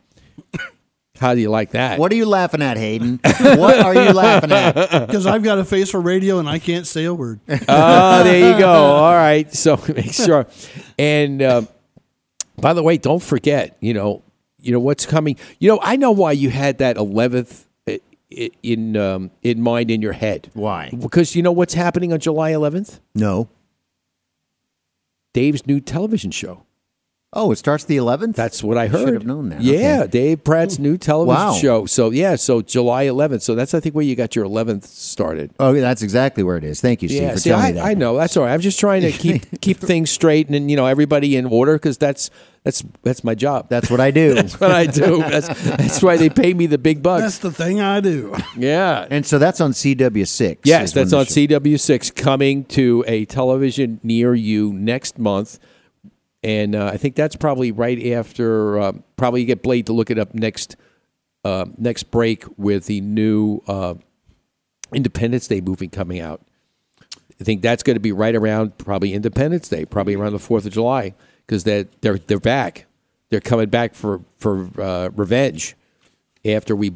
How 1.19 1.34
do 1.34 1.41
you 1.41 1.50
like 1.50 1.71
that? 1.71 1.97
What 1.97 2.12
are 2.12 2.15
you 2.15 2.26
laughing 2.26 2.62
at, 2.62 2.78
Hayden? 2.78 3.19
What 3.39 3.80
are 3.80 3.93
you 3.93 4.12
laughing 4.12 4.52
at? 4.52 4.76
Because 5.08 5.26
I've 5.26 5.43
got 5.43 5.60
a 5.60 5.65
face 5.65 5.89
for 5.89 6.02
radio 6.02 6.39
and 6.39 6.50
I 6.50 6.60
can't 6.60 6.86
say 6.86 7.06
a 7.06 7.13
word. 7.13 7.39
Oh, 7.47 8.23
there 8.23 8.52
you 8.52 8.60
go. 8.60 8.69
All 8.69 9.13
right. 9.13 9.52
So 9.54 9.82
make 9.95 10.13
sure. 10.13 10.45
And 11.00 11.41
um, 11.41 11.67
by 12.58 12.73
the 12.73 12.84
way, 12.84 12.97
don't 12.97 13.23
forget. 13.23 13.78
You 13.80 13.93
know, 13.93 14.23
you 14.67 14.73
know 14.73 14.80
what's 14.80 15.06
coming. 15.06 15.38
You 15.60 15.69
know, 15.69 15.80
I 15.82 15.95
know 15.95 16.12
why 16.12 16.34
you 16.34 16.49
had 16.49 16.77
that 16.80 16.97
eleventh 16.97 17.65
in 18.30 18.97
um, 18.97 19.32
in 19.41 19.62
mind 19.62 19.89
in 19.89 20.01
your 20.01 20.13
head. 20.13 20.49
Why? 20.53 20.89
Because 20.89 21.36
you 21.36 21.41
know 21.41 21.53
what's 21.53 21.73
happening 21.73 22.12
on 22.12 22.19
July 22.19 22.49
eleventh. 22.49 22.99
No. 23.15 23.49
Dave's 25.34 25.65
new 25.65 25.80
television 25.80 26.32
show. 26.32 26.63
Oh, 27.33 27.51
it 27.51 27.57
starts 27.57 27.83
the 27.83 27.97
11th? 27.97 28.35
That's 28.35 28.63
what 28.63 28.77
I 28.77 28.87
heard. 28.87 29.05
Should 29.05 29.13
have 29.13 29.25
known 29.25 29.49
that. 29.49 29.61
Yeah, 29.61 29.99
Okay. 30.03 30.11
Dave 30.11 30.43
Pratt's 30.45 30.79
new 30.79 30.97
television 30.97 31.35
Wow. 31.47 31.53
show. 31.55 31.85
So 31.85 32.09
yeah, 32.11 32.37
so 32.37 32.61
July 32.61 33.05
11th. 33.05 33.41
So 33.41 33.53
that's 33.53 33.73
I 33.73 33.81
think 33.81 33.95
where 33.95 34.05
you 34.05 34.15
got 34.15 34.33
your 34.33 34.45
11th 34.45 34.85
started. 34.85 35.51
Oh, 35.59 35.73
that's 35.73 36.01
exactly 36.01 36.41
where 36.41 36.55
it 36.55 36.63
is. 36.63 36.79
Thank 36.79 37.01
you, 37.01 37.09
Steve, 37.09 37.21
yeah, 37.23 37.33
for 37.33 37.39
see, 37.39 37.49
telling 37.49 37.65
I, 37.65 37.67
me 37.67 37.73
that. 37.73 37.85
I 37.85 37.93
know 37.95 38.15
that's 38.15 38.37
all 38.37 38.45
right. 38.45 38.53
I'm 38.53 38.61
just 38.61 38.79
trying 38.79 39.01
to 39.01 39.11
keep 39.11 39.43
keep 39.61 39.77
things 39.77 40.09
straight 40.09 40.47
and, 40.47 40.55
and 40.55 40.71
you 40.71 40.77
know 40.77 40.85
everybody 40.85 41.35
in 41.35 41.45
order 41.45 41.73
because 41.73 41.97
that's 41.97 42.29
that's 42.63 42.81
that's 43.03 43.25
my 43.25 43.35
job. 43.35 43.67
That's 43.69 43.91
what 43.91 43.99
I 43.99 44.09
do. 44.09 44.33
That's 44.41 44.57
what 44.59 44.71
I 44.71 44.85
do. 44.85 45.17
That's 45.19 45.47
that's 45.63 46.01
why 46.01 46.15
they 46.15 46.29
pay 46.29 46.53
me 46.53 46.65
the 46.65 46.77
big 46.77 47.03
bucks. 47.03 47.23
That's 47.23 47.39
the 47.39 47.51
thing 47.51 47.81
I 47.81 47.99
do. 47.99 48.35
yeah. 48.57 49.05
and 49.09 49.25
so 49.25 49.37
that's 49.37 49.59
on 49.61 49.71
CW6. 49.73 50.59
Yes, 50.63 50.93
that's 50.93 51.11
on 51.13 51.25
show- 51.25 51.31
CW6 51.33 52.15
coming 52.15 52.63
to 52.65 53.03
a 53.07 53.25
television 53.25 53.99
near 54.01 54.33
you 54.33 54.71
next 54.73 55.19
month. 55.19 55.59
And 56.43 56.76
uh, 56.76 56.91
I 56.93 56.97
think 56.97 57.15
that's 57.15 57.36
probably 57.36 57.71
right 57.71 58.08
after, 58.08 58.80
uh, 58.80 58.91
probably 59.15 59.43
get 59.45 59.63
Blade 59.63 59.88
to 59.88 59.93
look 59.93 60.12
it 60.12 60.19
up 60.19 60.34
next 60.34 60.76
uh, 61.43 61.65
next 61.78 62.04
break 62.12 62.43
with 62.58 62.88
the 62.88 63.00
new 63.02 63.62
uh, 63.67 63.93
Independence 64.93 65.47
Day 65.47 65.62
movie 65.62 65.88
coming 65.88 66.19
out. 66.19 66.41
I 67.39 67.43
think 67.43 67.62
that's 67.62 67.84
going 67.84 67.95
to 67.95 68.02
be 68.02 68.12
right 68.12 68.36
around 68.36 68.78
probably 68.78 69.13
Independence 69.13 69.69
Day, 69.69 69.86
probably 69.86 70.15
around 70.15 70.34
the 70.34 70.39
Fourth 70.39 70.65
of 70.65 70.73
July, 70.73 71.13
because 71.45 71.63
they're 71.63 71.86
they're 72.02 72.17
they're 72.17 72.39
back. 72.39 72.86
They're 73.30 73.39
coming 73.39 73.69
back 73.69 73.93
for 73.93 74.21
for 74.38 74.69
uh, 74.82 75.10
revenge 75.15 75.76
after 76.43 76.76
we 76.76 76.93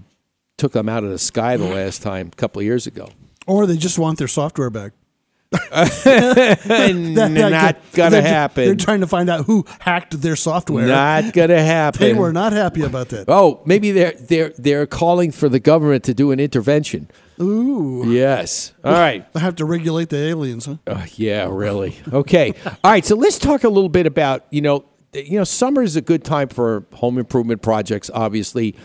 took 0.58 0.74
them 0.74 0.90
out 0.90 1.04
of 1.04 1.10
the 1.10 1.20
sky 1.20 1.58
the 1.58 1.66
last 1.66 2.02
time 2.02 2.28
a 2.28 2.36
couple 2.36 2.60
of 2.60 2.66
years 2.66 2.88
ago. 2.88 3.10
Or 3.48 3.66
they 3.66 3.78
just 3.78 3.98
want 3.98 4.18
their 4.18 4.28
software 4.28 4.70
back. 4.70 4.94
That- 6.04 7.32
not 7.52 7.76
gonna 7.94 8.10
they're- 8.12 8.22
happen. 8.22 8.66
They're 8.66 8.76
trying 8.76 9.02
to 9.02 9.08
find 9.08 9.30
out 9.30 9.46
who 9.46 9.66
hacked 9.80 10.20
their 10.22 10.36
software. 10.36 10.88
Not 10.88 11.34
gonna 11.34 11.62
happen. 11.64 12.00
They 12.02 12.14
were 12.14 12.32
not 12.34 12.54
happy 12.54 12.84
about 12.84 13.10
that. 13.10 13.26
Oh, 13.28 13.62
maybe 13.66 13.92
they're 13.92 14.14
they're 14.14 14.54
they're 14.58 14.88
calling 14.88 15.32
for 15.32 15.50
the 15.50 15.60
government 15.60 16.04
to 16.06 16.14
do 16.14 16.32
an 16.32 16.40
intervention. 16.40 17.10
Ooh. 17.42 18.04
Yes. 18.08 18.74
All 18.84 18.94
right. 18.94 19.26
I 19.36 19.40
have 19.40 19.56
to 19.58 19.66
regulate 19.66 20.10
the 20.10 20.18
aliens, 20.18 20.68
huh? 20.68 20.76
Uh, 20.88 21.06
yeah, 21.16 21.48
really. 21.52 21.98
Okay. 22.14 22.54
All 22.66 22.92
right. 22.92 23.04
So 23.06 23.16
let's 23.16 23.40
talk 23.40 23.64
a 23.64 23.70
little 23.70 23.90
bit 23.90 24.06
about 24.06 24.46
you 24.52 24.62
know 24.62 24.86
you 25.14 25.38
know 25.38 25.44
summer 25.44 25.82
is 25.84 25.96
a 25.96 26.02
good 26.02 26.24
time 26.24 26.48
for 26.48 26.86
home 26.94 27.18
improvement 27.18 27.62
projects. 27.62 28.10
Obviously, 28.14 28.76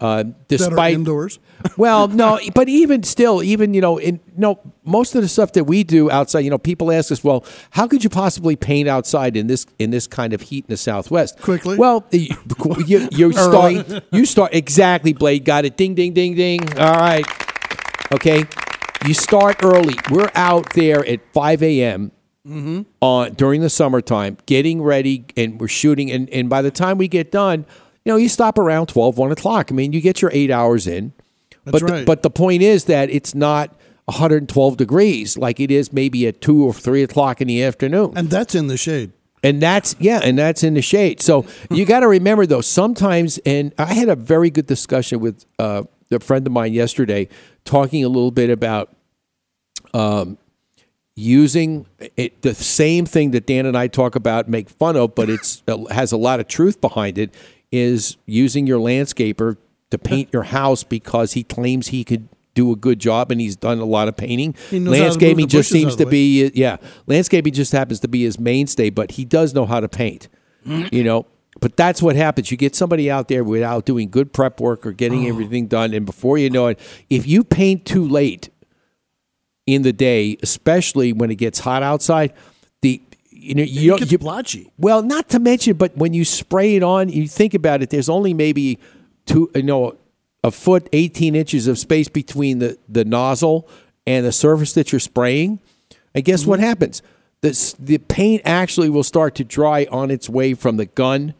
uh, 0.00 0.24
despite 0.48 0.94
indoors. 0.94 1.38
well, 1.76 2.08
no, 2.08 2.40
but 2.54 2.68
even 2.68 3.02
still, 3.04 3.42
even 3.42 3.74
you 3.74 3.80
know, 3.80 3.98
in 3.98 4.20
no 4.36 4.58
most 4.84 5.14
of 5.14 5.22
the 5.22 5.28
stuff 5.28 5.52
that 5.52 5.64
we 5.64 5.84
do 5.84 6.10
outside, 6.10 6.40
you 6.40 6.50
know, 6.50 6.58
people 6.58 6.90
ask 6.90 7.12
us, 7.12 7.22
well, 7.22 7.44
how 7.70 7.86
could 7.86 8.02
you 8.02 8.10
possibly 8.10 8.56
paint 8.56 8.88
outside 8.88 9.36
in 9.36 9.46
this 9.46 9.66
in 9.78 9.90
this 9.90 10.06
kind 10.06 10.32
of 10.32 10.40
heat 10.40 10.64
in 10.64 10.72
the 10.72 10.76
Southwest? 10.76 11.40
Quickly? 11.40 11.78
Well, 11.78 12.04
you, 12.10 12.36
you, 12.86 13.08
you 13.12 13.32
start 13.32 14.04
you 14.12 14.24
start 14.24 14.54
exactly, 14.54 15.12
Blade. 15.12 15.44
Got 15.44 15.64
it. 15.64 15.76
Ding, 15.76 15.94
ding, 15.94 16.12
ding, 16.12 16.34
ding. 16.34 16.60
All 16.78 16.94
right. 16.94 17.24
Okay. 18.12 18.44
You 19.06 19.14
start 19.14 19.62
early. 19.62 19.94
We're 20.10 20.30
out 20.34 20.72
there 20.72 21.06
at 21.06 21.20
five 21.32 21.62
a.m. 21.62 22.10
on 23.00 23.34
during 23.34 23.60
the 23.60 23.70
summertime, 23.70 24.38
getting 24.46 24.82
ready, 24.82 25.26
and 25.36 25.60
we're 25.60 25.68
shooting. 25.68 26.10
And, 26.10 26.28
and 26.30 26.48
by 26.48 26.62
the 26.62 26.70
time 26.70 26.98
we 26.98 27.06
get 27.06 27.30
done, 27.30 27.66
you 28.04 28.12
know, 28.12 28.16
you 28.16 28.28
stop 28.28 28.58
around 28.58 28.86
12, 28.88 29.16
1 29.16 29.32
o'clock. 29.32 29.70
I 29.70 29.74
mean, 29.74 29.92
you 29.92 30.00
get 30.00 30.20
your 30.20 30.30
eight 30.34 30.50
hours 30.50 30.86
in. 30.86 31.12
That's 31.64 31.80
but 31.80 31.86
the, 31.86 31.92
right. 31.92 32.06
but 32.06 32.22
the 32.22 32.30
point 32.30 32.62
is 32.62 32.84
that 32.84 33.08
it's 33.10 33.34
not 33.34 33.74
112 34.06 34.76
degrees 34.76 35.38
like 35.38 35.60
it 35.60 35.70
is 35.70 35.92
maybe 35.92 36.26
at 36.26 36.40
two 36.40 36.62
or 36.62 36.74
three 36.74 37.02
o'clock 37.02 37.40
in 37.40 37.48
the 37.48 37.62
afternoon. 37.62 38.12
And 38.16 38.28
that's 38.28 38.54
in 38.54 38.66
the 38.66 38.76
shade. 38.76 39.12
And 39.42 39.60
that's 39.60 39.94
yeah, 39.98 40.20
and 40.22 40.38
that's 40.38 40.62
in 40.62 40.74
the 40.74 40.82
shade. 40.82 41.20
So 41.20 41.46
you 41.70 41.84
got 41.86 42.00
to 42.00 42.08
remember 42.08 42.46
though, 42.46 42.60
sometimes, 42.60 43.38
and 43.46 43.72
I 43.78 43.94
had 43.94 44.08
a 44.08 44.16
very 44.16 44.50
good 44.50 44.66
discussion 44.66 45.20
with 45.20 45.44
uh, 45.58 45.84
a 46.10 46.20
friend 46.20 46.46
of 46.46 46.52
mine 46.52 46.72
yesterday, 46.72 47.28
talking 47.64 48.04
a 48.04 48.08
little 48.08 48.30
bit 48.30 48.50
about 48.50 48.94
um, 49.92 50.38
using 51.16 51.86
it, 52.16 52.42
the 52.42 52.54
same 52.54 53.06
thing 53.06 53.30
that 53.32 53.46
Dan 53.46 53.66
and 53.66 53.76
I 53.76 53.86
talk 53.86 54.16
about, 54.16 54.48
make 54.48 54.68
fun 54.68 54.96
of, 54.96 55.14
but 55.14 55.30
it's 55.30 55.62
it 55.66 55.92
has 55.92 56.12
a 56.12 56.16
lot 56.16 56.40
of 56.40 56.48
truth 56.48 56.80
behind 56.80 57.18
it. 57.18 57.34
Is 57.76 58.16
using 58.24 58.68
your 58.68 58.78
landscaper 58.78 59.56
to 59.90 59.98
paint 59.98 60.28
your 60.32 60.44
house 60.44 60.84
because 60.84 61.32
he 61.32 61.42
claims 61.42 61.88
he 61.88 62.04
could 62.04 62.28
do 62.54 62.70
a 62.70 62.76
good 62.76 63.00
job 63.00 63.32
and 63.32 63.40
he's 63.40 63.56
done 63.56 63.80
a 63.80 63.84
lot 63.84 64.06
of 64.06 64.16
painting. 64.16 64.54
He 64.70 64.78
knows 64.78 64.92
how 64.92 64.92
to 64.92 65.00
move 65.00 65.00
Landscaping 65.00 65.48
just 65.48 65.70
seems 65.70 65.96
to 65.96 66.06
be 66.06 66.52
yeah. 66.54 66.76
Landscaping 67.08 67.52
just 67.52 67.72
happens 67.72 67.98
to 68.00 68.08
be 68.08 68.22
his 68.22 68.38
mainstay, 68.38 68.90
but 68.90 69.12
he 69.12 69.24
does 69.24 69.54
know 69.54 69.66
how 69.66 69.80
to 69.80 69.88
paint. 69.88 70.28
You 70.64 71.02
know, 71.02 71.26
but 71.60 71.76
that's 71.76 72.00
what 72.00 72.16
happens. 72.16 72.50
You 72.50 72.56
get 72.56 72.74
somebody 72.74 73.10
out 73.10 73.28
there 73.28 73.44
without 73.44 73.84
doing 73.84 74.08
good 74.08 74.32
prep 74.32 74.60
work 74.60 74.86
or 74.86 74.92
getting 74.92 75.26
oh. 75.26 75.28
everything 75.28 75.66
done, 75.66 75.92
and 75.92 76.06
before 76.06 76.38
you 76.38 76.48
know 76.48 76.68
it, 76.68 76.78
if 77.10 77.26
you 77.26 77.44
paint 77.44 77.84
too 77.84 78.06
late 78.06 78.50
in 79.66 79.82
the 79.82 79.92
day, 79.92 80.38
especially 80.42 81.12
when 81.12 81.30
it 81.30 81.36
gets 81.36 81.58
hot 81.58 81.82
outside, 81.82 82.32
the 82.82 83.02
you 83.44 83.54
know 83.54 83.62
you 83.62 83.82
It 83.82 83.88
don't 83.90 83.98
gets 84.00 84.12
you, 84.12 84.18
blotchy. 84.18 84.70
well, 84.78 85.02
not 85.02 85.28
to 85.30 85.38
mention, 85.38 85.76
but 85.76 85.96
when 85.96 86.12
you 86.14 86.24
spray 86.24 86.76
it 86.76 86.82
on, 86.82 87.08
you 87.08 87.28
think 87.28 87.54
about 87.54 87.82
it. 87.82 87.90
There's 87.90 88.08
only 88.08 88.34
maybe 88.34 88.78
two, 89.26 89.50
you 89.54 89.62
know, 89.62 89.96
a 90.42 90.50
foot, 90.50 90.88
18 90.92 91.34
inches 91.34 91.66
of 91.66 91.78
space 91.78 92.08
between 92.08 92.58
the 92.58 92.78
the 92.88 93.04
nozzle 93.04 93.68
and 94.06 94.24
the 94.26 94.32
surface 94.32 94.72
that 94.74 94.92
you're 94.92 95.00
spraying. 95.00 95.60
And 96.14 96.24
guess 96.24 96.44
what 96.46 96.58
Mm-hmm. 96.60 96.68
happens? 96.68 97.02
This, 97.40 97.74
the 97.78 97.98
paint 97.98 98.40
actually 98.44 98.88
will 98.88 99.02
start 99.04 99.34
to 99.34 99.44
dry 99.44 99.86
on 99.90 100.10
its 100.10 100.28
way 100.30 100.54
from 100.54 100.76
the 100.78 100.86
gun 100.86 101.34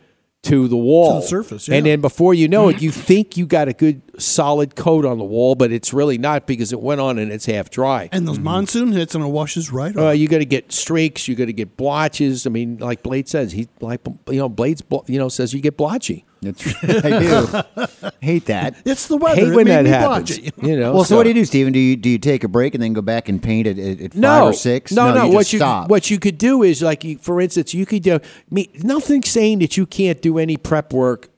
to 0.45 0.69
the 0.69 0.77
wall, 0.77 1.21
surface, 1.23 1.69
and 1.69 1.85
then 1.87 2.01
before 2.01 2.35
you 2.35 2.49
know 2.49 2.69
it, 2.69 2.81
you 2.81 2.91
think 2.93 3.37
you 3.37 3.47
got 3.47 3.69
a 3.69 3.73
good 3.73 4.01
solid 4.21 4.77
coat 4.77 5.05
on 5.05 5.19
the 5.19 5.25
wall, 5.25 5.55
but 5.55 5.73
it's 5.73 5.93
really 5.93 6.19
not 6.19 6.47
because 6.47 6.73
it 6.73 6.81
went 6.81 7.01
on 7.01 7.19
and 7.19 7.33
it's 7.33 7.47
half 7.47 7.71
dry. 7.71 8.09
And 8.13 8.29
those 8.29 8.39
monsoon 8.39 8.93
hits 8.93 9.15
and 9.15 9.25
it 9.25 9.29
washes 9.29 9.73
right 9.73 9.97
Uh, 9.97 10.07
off. 10.11 10.17
you 10.17 10.29
got 10.29 10.39
to 10.39 10.45
get 10.45 10.71
streaks. 10.73 11.27
You 11.29 11.35
got 11.35 11.47
to 11.47 11.53
get 11.53 11.77
blotches. 11.77 12.47
I 12.47 12.51
mean, 12.51 12.79
like 12.79 13.03
Blade 13.03 13.29
says, 13.29 13.53
he 13.53 13.69
like 13.81 14.01
you 14.29 14.39
know 14.39 14.49
Blade's 14.49 14.83
you 15.07 15.19
know 15.19 15.29
says 15.29 15.53
you 15.53 15.61
get 15.61 15.77
blotchy. 15.77 16.25
I 16.83 17.21
do. 17.21 18.09
Hate 18.21 18.47
that. 18.47 18.77
it's 18.85 19.07
the 19.09 19.17
weather. 19.17 19.41
Hate 19.41 19.49
It 19.49 19.55
when 19.55 19.67
that 19.67 19.87
happens. 19.87 20.39
You 20.39 20.79
know. 20.79 20.95
Well, 20.95 21.05
so, 21.05 21.17
what 21.17 21.25
do 21.25 21.31
you 21.31 21.35
do, 21.35 21.45
Stephen? 21.45 21.73
Do 21.73 21.79
you 21.79 21.97
do 21.97 22.09
you 22.11 22.19
take 22.19 22.45
a 22.45 22.49
break 22.49 22.75
and 22.75 22.83
then 22.83 22.93
go 22.93 23.03
back 23.03 23.29
and 23.29 23.43
paint 23.43 23.67
it 23.67 23.79
at, 23.79 24.01
at 24.01 24.13
five 24.13 24.21
No, 24.21 24.47
or 24.49 24.53
six? 24.53 24.93
no, 24.93 25.13
no. 25.15 25.27
you 25.27 25.33
what 25.33 25.53
you 25.53 25.59
stop. 25.59 25.89
what 25.89 26.11
you 26.11 26.19
could 26.19 26.39
do 26.39 26.63
is 26.63 26.83
like, 26.83 27.05
you, 27.05 27.19
for 27.19 27.41
instance, 27.41 27.75
you 27.75 27.87
could 27.87 28.03
do. 28.03 28.21
Me, 28.51 28.71
nothing 28.83 29.23
saying 29.23 29.59
that 29.61 29.77
you 29.77 29.87
can't 29.87 30.21
do 30.23 30.39
any 30.39 30.57
prep 30.57 30.93
work 30.93 31.29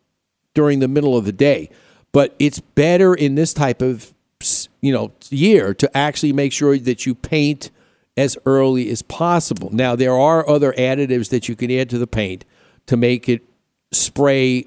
during 0.54 0.78
the 0.80 0.88
middle 0.88 1.16
of 1.16 1.24
the 1.24 1.32
day, 1.32 1.70
but 2.12 2.34
it's 2.38 2.60
better 2.60 3.14
in 3.14 3.34
this 3.34 3.52
type 3.52 3.82
of 3.82 4.12
you 4.80 4.92
know 4.92 5.12
year 5.30 5.72
to 5.74 5.96
actually 5.96 6.32
make 6.32 6.52
sure 6.52 6.78
that 6.78 7.06
you 7.06 7.14
paint 7.14 7.70
as 8.16 8.38
early 8.46 8.90
as 8.90 9.02
possible. 9.02 9.68
Now 9.72 9.94
there 9.94 10.14
are 10.14 10.48
other 10.48 10.72
additives 10.72 11.28
that 11.30 11.48
you 11.48 11.56
can 11.56 11.70
add 11.70 11.90
to 11.90 11.98
the 11.98 12.06
paint 12.06 12.44
to 12.86 12.96
make 12.96 13.28
it 13.28 13.42
spray 13.92 14.66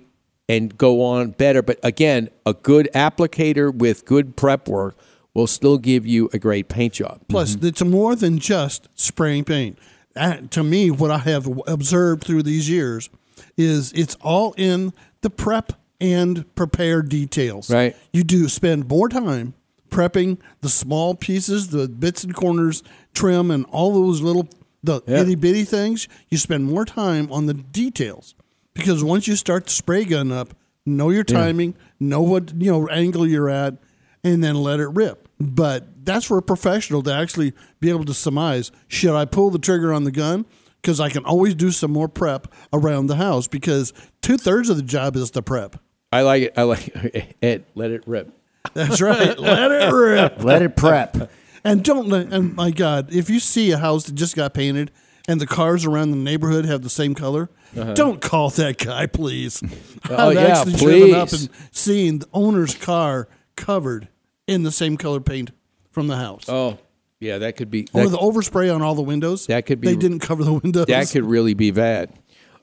and 0.49 0.77
go 0.77 1.01
on 1.01 1.31
better. 1.31 1.61
But 1.61 1.79
again, 1.83 2.29
a 2.45 2.53
good 2.53 2.89
applicator 2.93 3.73
with 3.73 4.03
good 4.03 4.35
prep 4.35 4.67
work 4.67 4.97
will 5.33 5.47
still 5.47 5.77
give 5.77 6.05
you 6.05 6.29
a 6.33 6.39
great 6.39 6.67
paint 6.67 6.93
job. 6.95 7.21
Plus, 7.29 7.55
it's 7.61 7.83
more 7.83 8.15
than 8.15 8.39
just 8.39 8.89
spraying 8.95 9.45
paint. 9.45 9.77
Uh, 10.15 10.37
to 10.49 10.63
me, 10.63 10.89
what 10.91 11.11
I 11.11 11.19
have 11.19 11.47
observed 11.67 12.23
through 12.23 12.43
these 12.43 12.67
years 12.69 13.09
is 13.55 13.93
it's 13.93 14.15
all 14.15 14.53
in 14.57 14.91
the 15.21 15.29
prep 15.29 15.73
and 16.01 16.43
prepare 16.55 17.01
details. 17.03 17.69
Right. 17.69 17.95
You 18.11 18.23
do 18.23 18.49
spend 18.49 18.89
more 18.89 19.07
time 19.07 19.53
prepping 19.89 20.39
the 20.61 20.69
small 20.69 21.13
pieces, 21.15 21.69
the 21.69 21.87
bits 21.87 22.23
and 22.23 22.33
corners, 22.33 22.83
trim, 23.13 23.51
and 23.51 23.65
all 23.69 23.93
those 23.93 24.21
little 24.21 24.49
the 24.81 25.01
Yeah. 25.07 25.21
itty 25.21 25.35
bitty 25.35 25.65
things. 25.65 26.07
You 26.29 26.37
spend 26.37 26.65
more 26.65 26.85
time 26.85 27.29
on 27.31 27.45
the 27.47 27.53
details 27.53 28.33
because 28.79 29.03
once 29.03 29.27
you 29.27 29.35
start 29.35 29.65
the 29.65 29.71
spray 29.71 30.05
gun 30.05 30.31
up, 30.31 30.53
know 30.85 31.09
your 31.09 31.23
timing, 31.23 31.75
know 31.99 32.21
what 32.21 32.53
you 32.59 32.71
know 32.71 32.87
angle 32.87 33.27
you're 33.27 33.49
at, 33.49 33.77
and 34.23 34.43
then 34.43 34.55
let 34.55 34.79
it 34.79 34.87
rip. 34.87 35.27
But 35.39 36.05
that's 36.05 36.25
for 36.25 36.37
a 36.37 36.41
professional 36.41 37.01
to 37.03 37.13
actually 37.13 37.53
be 37.79 37.89
able 37.89 38.05
to 38.05 38.13
surmise: 38.13 38.71
should 38.87 39.15
I 39.15 39.25
pull 39.25 39.49
the 39.51 39.59
trigger 39.59 39.93
on 39.93 40.03
the 40.03 40.11
gun? 40.11 40.45
Because 40.81 40.99
I 40.99 41.09
can 41.09 41.25
always 41.25 41.55
do 41.55 41.71
some 41.71 41.91
more 41.91 42.07
prep 42.07 42.47
around 42.71 43.07
the 43.07 43.17
house. 43.17 43.47
Because 43.47 43.93
two 44.21 44.37
thirds 44.37 44.69
of 44.69 44.77
the 44.77 44.83
job 44.83 45.15
is 45.17 45.31
the 45.31 45.43
prep. 45.43 45.75
I 46.11 46.21
like 46.21 46.43
it. 46.43 46.53
I 46.55 46.63
like 46.63 46.87
it. 46.95 47.35
Ed, 47.41 47.65
let 47.75 47.91
it 47.91 48.07
rip. 48.07 48.31
That's 48.73 49.01
right. 49.01 49.37
let 49.37 49.71
it 49.71 49.93
rip. 49.93 50.43
Let 50.43 50.61
it 50.61 50.75
prep. 50.75 51.29
And 51.63 51.83
don't 51.83 52.07
let, 52.07 52.31
and 52.31 52.55
my 52.55 52.71
God, 52.71 53.13
if 53.13 53.29
you 53.29 53.39
see 53.39 53.71
a 53.71 53.77
house 53.77 54.05
that 54.05 54.15
just 54.15 54.35
got 54.35 54.53
painted 54.53 54.91
and 55.29 55.39
the 55.39 55.47
cars 55.47 55.85
around 55.85 56.11
the 56.11 56.17
neighborhood 56.17 56.65
have 56.65 56.81
the 56.81 56.89
same 56.89 57.13
color, 57.15 57.49
don't 57.93 58.19
call 58.21 58.49
that 58.51 58.77
guy, 58.77 59.05
please. 59.05 59.61
Uh-huh. 59.63 59.75
Oh, 60.11 60.29
I've 60.29 60.35
yeah, 60.35 60.41
actually 60.59 60.73
driven 60.73 61.13
up 61.13 61.31
and 61.33 61.49
seen 61.71 62.19
the 62.19 62.27
owner's 62.33 62.73
car 62.73 63.27
covered 63.55 64.07
in 64.47 64.63
the 64.63 64.71
same 64.71 64.97
color 64.97 65.19
paint 65.19 65.51
from 65.91 66.07
the 66.07 66.15
house. 66.15 66.45
Oh, 66.47 66.79
yeah, 67.19 67.37
that 67.39 67.57
could 67.57 67.69
be. 67.69 67.87
or 67.93 68.07
the 68.07 68.17
overspray 68.17 68.73
on 68.73 68.81
all 68.81 68.95
the 68.95 69.01
windows. 69.03 69.45
That 69.47 69.65
could 69.65 69.81
be- 69.81 69.87
They 69.89 69.95
didn't 69.95 70.19
cover 70.19 70.43
the 70.43 70.53
windows. 70.53 70.85
that 70.87 71.09
could 71.11 71.25
really 71.25 71.53
be 71.53 71.69
bad. 71.71 72.11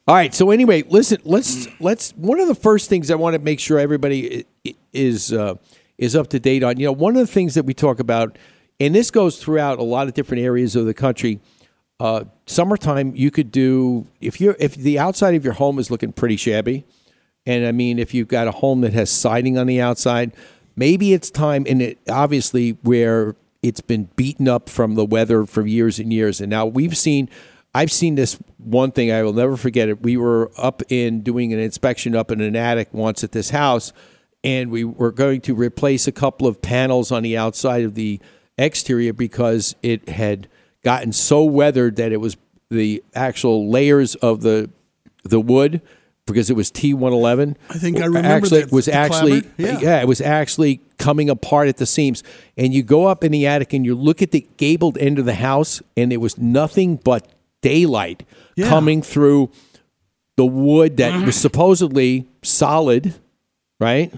All 0.09 0.15
right. 0.15 0.33
So 0.35 0.51
anyway, 0.51 0.83
listen. 0.89 1.19
Let's 1.25 1.69
let's. 1.81 2.13
One 2.13 2.41
of 2.41 2.49
the 2.49 2.55
first 2.55 2.89
things 2.89 3.11
I 3.11 3.17
want 3.17 3.35
to 3.35 3.39
make 3.41 3.61
sure 3.61 3.79
everybody 3.79 4.45
is 4.93 5.33
uh, 5.33 5.55
is 5.99 6.17
up 6.17 6.29
to 6.29 6.41
date 6.41 6.63
on. 6.63 6.79
You 6.79 6.87
know, 6.87 6.93
one 6.93 7.17
of 7.17 7.21
the 7.27 7.33
things 7.33 7.55
that 7.55 7.65
we 7.65 7.75
talk 7.75 7.99
about, 8.01 8.39
and 8.81 8.95
this 8.95 9.11
goes 9.11 9.39
throughout 9.43 9.79
a 9.79 9.83
lot 9.83 10.07
of 10.09 10.15
different 10.15 10.43
areas 10.45 10.75
of 10.77 10.87
the 10.87 10.95
country. 10.95 11.41
Uh, 11.99 12.25
summertime, 12.45 13.15
you 13.17 13.31
could 13.31 13.51
do 13.51 14.07
if 14.21 14.41
you're 14.41 14.57
if 14.59 14.75
the 14.75 14.99
outside 14.99 15.35
of 15.35 15.45
your 15.45 15.55
home 15.55 15.79
is 15.79 15.91
looking 15.91 16.13
pretty 16.13 16.37
shabby, 16.37 16.85
and 17.47 17.65
I 17.67 17.73
mean 17.73 17.99
if 17.99 18.13
you've 18.13 18.29
got 18.29 18.47
a 18.47 18.53
home 18.53 18.83
that 18.83 18.93
has 18.93 19.11
siding 19.11 19.57
on 19.57 19.67
the 19.67 19.81
outside, 19.81 20.33
maybe 20.77 21.15
it's 21.15 21.31
time. 21.31 21.65
And 21.67 21.81
it 21.81 21.99
obviously 22.09 22.73
where 22.83 23.35
it's 23.63 23.81
been 23.81 24.11
beaten 24.17 24.47
up 24.47 24.69
from 24.69 24.95
the 24.95 25.07
weather 25.07 25.47
for 25.47 25.67
years 25.67 25.99
and 25.99 26.13
years, 26.13 26.41
and 26.41 26.51
now 26.51 26.67
we've 26.67 26.97
seen. 26.97 27.29
I've 27.75 27.93
seen 27.93 28.15
this 28.15 28.39
one 28.57 28.91
thing 28.91 29.13
I 29.13 29.23
will 29.23 29.35
never 29.35 29.55
forget 29.55 29.91
it. 29.91 30.03
We 30.03 30.17
were 30.17 30.51
up 30.57 30.83
in 30.89 31.21
doing 31.21 31.53
an 31.53 31.59
inspection 31.59 32.17
up 32.17 32.31
in 32.31 32.41
an 32.41 32.57
attic 32.57 32.89
once 32.95 33.23
at 33.23 33.33
this 33.33 33.51
house, 33.51 33.93
and 34.43 34.71
we 34.71 34.83
were 34.83 35.13
going 35.13 35.43
to 35.43 35.55
replace 35.55 36.09
a 36.09 36.13
couple 36.13 36.47
of 36.47 36.63
panels 36.63 37.13
on 37.13 37.23
the 37.23 37.37
outside 37.37 37.85
of 37.85 37.95
the 37.95 38.19
exterior 38.57 39.13
because 39.13 39.77
it 39.83 40.09
had 40.09 40.49
gotten 40.87 41.13
so 41.13 41.43
weathered 41.45 41.97
that 41.97 42.13
it 42.13 42.21
was 42.21 42.37
the 42.71 43.03
actual 43.15 43.69
layers 43.69 44.15
of 44.17 44.41
the 44.43 44.71
the 45.25 45.41
wood 45.41 45.81
because 46.27 46.49
it 46.51 46.55
was 46.57 46.71
T111. 46.71 47.57
I 47.71 47.75
think 47.79 47.99
I 48.01 48.05
remember 48.07 48.29
actually, 48.29 48.61
that, 48.61 48.67
it 48.69 48.73
was 48.73 48.87
the 48.87 48.95
actually 48.95 49.41
clapper. 49.43 49.85
Yeah. 49.85 50.01
it 50.01 50.09
was 50.09 50.21
actually 50.21 50.81
coming 50.99 51.29
apart 51.31 51.69
at 51.69 51.77
the 51.77 51.87
seams. 51.87 52.23
And 52.57 52.73
you 52.75 52.83
go 52.85 53.07
up 53.07 53.23
in 53.25 53.31
the 53.33 53.47
attic 53.47 53.73
and 53.73 53.85
you 53.85 53.95
look 53.95 54.23
at 54.23 54.31
the 54.31 54.47
gabled 54.57 54.97
end 54.99 55.19
of 55.19 55.25
the 55.25 55.35
house, 55.35 55.83
and 55.97 56.13
it 56.13 56.17
was 56.19 56.39
nothing 56.39 56.97
but 56.97 57.27
daylight 57.63 58.23
Yeah. 58.57 58.69
coming 58.69 59.03
through 59.03 59.51
the 60.37 60.47
wood 60.47 60.97
that 60.99 61.13
Mm-hmm. 61.13 61.27
was 61.27 61.37
supposedly 61.37 62.27
solid, 62.43 63.15
right? 63.81 64.13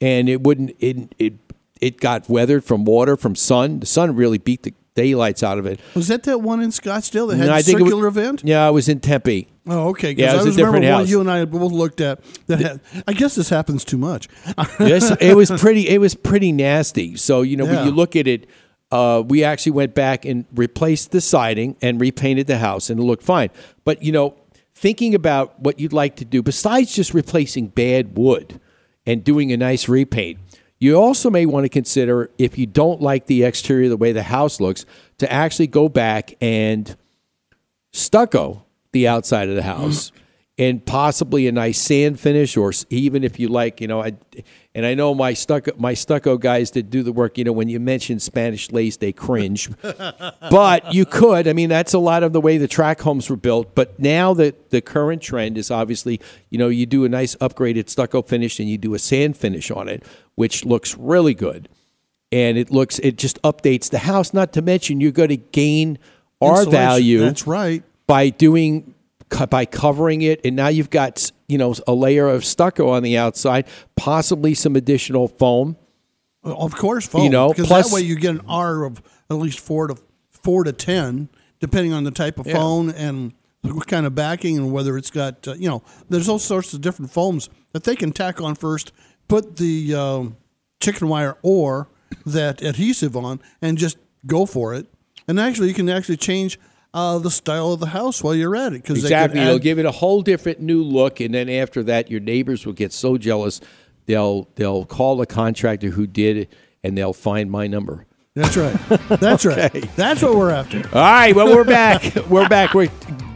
And 0.00 0.28
it 0.28 0.40
wouldn't 0.42 0.74
it 0.80 0.96
it 1.18 1.34
it 1.80 2.00
got 2.00 2.28
weathered 2.28 2.62
from 2.64 2.84
water, 2.84 3.16
from 3.16 3.34
sun. 3.36 3.80
The 3.80 3.86
sun 3.86 4.14
really 4.16 4.38
beat 4.38 4.62
the 4.62 4.74
daylights 4.94 5.42
out 5.42 5.58
of 5.58 5.66
it. 5.66 5.80
Was 5.94 6.08
that 6.08 6.22
that 6.24 6.40
one 6.40 6.60
in 6.62 6.70
Scottsdale 6.70 7.28
that 7.30 7.36
had 7.38 7.48
the 7.48 7.52
I 7.52 7.62
think 7.62 7.78
circular 7.80 8.06
was- 8.06 8.16
event? 8.16 8.42
Yeah, 8.44 8.66
I 8.66 8.70
was 8.70 8.88
in 8.88 9.00
Tempe. 9.00 9.48
Oh, 9.66 9.88
okay. 9.90 10.10
Yeah, 10.12 10.34
it 10.34 10.40
I 10.40 10.42
was 10.42 10.46
a 10.46 10.50
remember 10.60 10.80
different 10.80 10.84
house. 10.86 11.08
you 11.08 11.20
and 11.20 11.30
I 11.30 11.44
both 11.44 11.70
looked 11.72 12.00
at 12.00 12.20
that 12.48 12.58
had. 12.60 12.80
I 13.06 13.12
guess 13.12 13.36
this 13.36 13.48
happens 13.48 13.84
too 13.84 13.96
much. 13.98 14.28
yes, 14.80 15.14
it 15.20 15.34
was 15.36 15.50
pretty. 15.52 15.88
It 15.88 15.98
was 15.98 16.14
pretty 16.16 16.50
nasty. 16.52 17.16
So 17.16 17.42
you 17.42 17.56
know, 17.56 17.64
Yeah. 17.64 17.76
when 17.76 17.86
you 17.86 17.90
look 17.92 18.16
at 18.16 18.26
it, 18.26 18.48
uh, 18.90 19.22
we 19.26 19.44
actually 19.44 19.72
went 19.72 19.94
back 19.94 20.24
and 20.24 20.46
replaced 20.54 21.12
the 21.12 21.20
siding 21.20 21.76
and 21.80 22.00
repainted 22.00 22.48
the 22.48 22.58
house, 22.58 22.90
and 22.90 22.98
it 22.98 23.04
looked 23.04 23.22
fine. 23.22 23.50
But 23.84 24.02
you 24.02 24.10
know, 24.10 24.34
thinking 24.74 25.14
about 25.14 25.60
what 25.60 25.78
you'd 25.78 25.92
like 25.92 26.16
to 26.16 26.24
do 26.24 26.42
besides 26.42 26.92
just 26.92 27.14
replacing 27.14 27.68
bad 27.68 28.18
wood 28.18 28.60
and 29.06 29.22
doing 29.22 29.52
a 29.52 29.56
nice 29.56 29.88
repaint, 29.88 30.40
you 30.82 30.96
also 30.96 31.30
may 31.30 31.46
want 31.46 31.64
to 31.64 31.68
consider 31.68 32.28
if 32.38 32.58
you 32.58 32.66
don't 32.66 33.00
like 33.00 33.26
the 33.26 33.44
exterior, 33.44 33.88
the 33.88 33.96
way 33.96 34.10
the 34.10 34.24
house 34.24 34.58
looks, 34.58 34.84
to 35.18 35.32
actually 35.32 35.68
go 35.68 35.88
back 35.88 36.34
and 36.40 36.96
stucco 37.92 38.64
the 38.90 39.06
outside 39.06 39.48
of 39.48 39.54
the 39.54 39.62
house 39.62 40.10
mm. 40.10 40.14
and 40.58 40.84
possibly 40.84 41.46
a 41.46 41.52
nice 41.52 41.80
sand 41.80 42.18
finish 42.18 42.56
or 42.56 42.72
even 42.90 43.22
if 43.22 43.38
you 43.38 43.46
like 43.46 43.80
you 43.80 43.86
know 43.86 44.02
I, 44.02 44.14
and 44.74 44.86
I 44.86 44.94
know 44.94 45.14
my 45.14 45.34
stucco 45.34 45.72
my 45.76 45.94
stucco 45.94 46.38
guys 46.38 46.70
that 46.72 46.90
do 46.90 47.02
the 47.02 47.12
work 47.12 47.38
you 47.38 47.44
know 47.44 47.52
when 47.52 47.68
you 47.68 47.78
mention 47.80 48.18
Spanish 48.18 48.70
lace 48.70 48.96
they 48.96 49.12
cringe 49.12 49.70
but 49.82 50.94
you 50.94 51.04
could 51.04 51.46
I 51.46 51.52
mean 51.52 51.68
that's 51.68 51.92
a 51.92 51.98
lot 51.98 52.22
of 52.22 52.32
the 52.32 52.40
way 52.40 52.58
the 52.58 52.68
track 52.68 53.00
homes 53.00 53.28
were 53.28 53.36
built 53.36 53.74
but 53.74 53.98
now 53.98 54.34
the 54.34 54.54
the 54.70 54.80
current 54.80 55.22
trend 55.22 55.58
is 55.58 55.70
obviously 55.70 56.20
you 56.50 56.58
know 56.58 56.68
you 56.68 56.86
do 56.86 57.04
a 57.04 57.08
nice 57.08 57.36
upgraded 57.36 57.88
stucco 57.88 58.22
finish 58.22 58.58
and 58.60 58.68
you 58.68 58.78
do 58.78 58.94
a 58.94 58.98
sand 58.98 59.36
finish 59.36 59.70
on 59.70 59.88
it 59.88 60.04
which 60.34 60.64
looks 60.64 60.96
really 60.96 61.34
good 61.34 61.68
and 62.30 62.56
it 62.56 62.70
looks 62.70 62.98
it 63.00 63.18
just 63.18 63.40
updates 63.42 63.90
the 63.90 63.98
house 63.98 64.32
not 64.32 64.52
to 64.52 64.62
mention 64.62 65.00
you're 65.00 65.12
going 65.12 65.28
to 65.28 65.36
gain 65.36 65.98
our 66.40 66.60
Insulation. 66.60 66.72
value 66.72 67.18
That's 67.20 67.46
right. 67.46 67.82
by 68.06 68.30
doing 68.30 68.94
by 69.48 69.64
covering 69.64 70.22
it 70.22 70.40
and 70.44 70.56
now 70.56 70.68
you've 70.68 70.90
got 70.90 71.30
you 71.52 71.58
know 71.58 71.74
a 71.86 71.92
layer 71.94 72.28
of 72.28 72.44
stucco 72.44 72.88
on 72.88 73.02
the 73.02 73.16
outside 73.16 73.66
possibly 73.96 74.54
some 74.54 74.74
additional 74.76 75.28
foam 75.28 75.76
Of 76.44 76.74
course, 76.74 77.06
foam. 77.06 77.22
You 77.24 77.30
know, 77.30 77.48
because 77.50 77.66
plus- 77.68 77.88
that 77.90 77.94
way 77.94 78.00
you 78.02 78.16
get 78.16 78.30
an 78.32 78.42
R 78.48 78.84
of 78.84 79.00
at 79.30 79.36
least 79.36 79.60
four 79.60 79.86
to 79.88 79.96
four 80.30 80.64
to 80.64 80.72
ten, 80.72 81.28
depending 81.60 81.92
on 81.92 82.02
the 82.04 82.10
type 82.10 82.38
of 82.40 82.46
Yeah. 82.46 82.54
foam 82.54 82.88
and 82.90 83.32
what 83.62 83.86
kind 83.86 84.06
of 84.06 84.14
backing 84.16 84.58
and 84.58 84.72
whether 84.72 84.96
it's 84.98 85.10
got 85.10 85.46
uh, 85.46 85.54
you 85.54 85.68
know. 85.68 85.82
There's 86.08 86.28
all 86.28 86.40
sorts 86.40 86.72
of 86.74 86.80
different 86.80 87.12
foams 87.12 87.48
that 87.72 87.84
they 87.84 87.94
can 87.94 88.10
tack 88.12 88.40
on 88.40 88.54
first. 88.56 88.90
Put 89.28 89.56
the 89.56 89.94
um, 89.94 90.36
chicken 90.80 91.06
wire 91.08 91.36
or 91.42 91.88
that 92.26 92.60
adhesive 92.60 93.16
on 93.16 93.40
and 93.62 93.78
just 93.78 93.96
go 94.26 94.44
for 94.46 94.74
it. 94.74 94.86
And 95.28 95.38
actually, 95.38 95.68
you 95.68 95.74
can 95.74 95.88
actually 95.88 96.16
change 96.18 96.58
uh, 96.94 97.18
the 97.18 97.30
style 97.30 97.72
of 97.72 97.80
the 97.80 97.86
house 97.86 98.22
while 98.22 98.34
you're 98.34 98.56
at 98.56 98.72
it 98.72 98.82
because 98.82 98.98
exactly 98.98 99.40
They 99.40 99.46
it'll 99.46 99.58
give 99.58 99.78
it 99.78 99.86
a 99.86 99.90
whole 99.90 100.22
different 100.22 100.60
new 100.60 100.82
look 100.82 101.20
and 101.20 101.34
then 101.34 101.48
after 101.48 101.82
that 101.84 102.10
your 102.10 102.20
neighbors 102.20 102.66
will 102.66 102.72
get 102.74 102.92
so 102.92 103.16
jealous 103.16 103.60
they'll 104.06 104.48
they'll 104.56 104.84
call 104.84 105.16
the 105.16 105.26
contractor 105.26 105.90
who 105.90 106.06
did 106.06 106.36
it 106.36 106.52
and 106.84 106.96
they'll 106.96 107.12
find 107.12 107.50
my 107.50 107.66
number 107.66 108.06
that's 108.34 108.56
right. 108.56 108.74
That's 109.20 109.44
right. 109.44 109.72
That's 109.94 110.22
what 110.22 110.34
we're 110.34 110.50
after. 110.52 110.78
All 110.96 111.02
right, 111.02 111.36
well, 111.36 111.54
we're 111.54 111.64
back. 111.64 112.14
we're 112.30 112.48
back. 112.48 112.72
We 112.72 112.88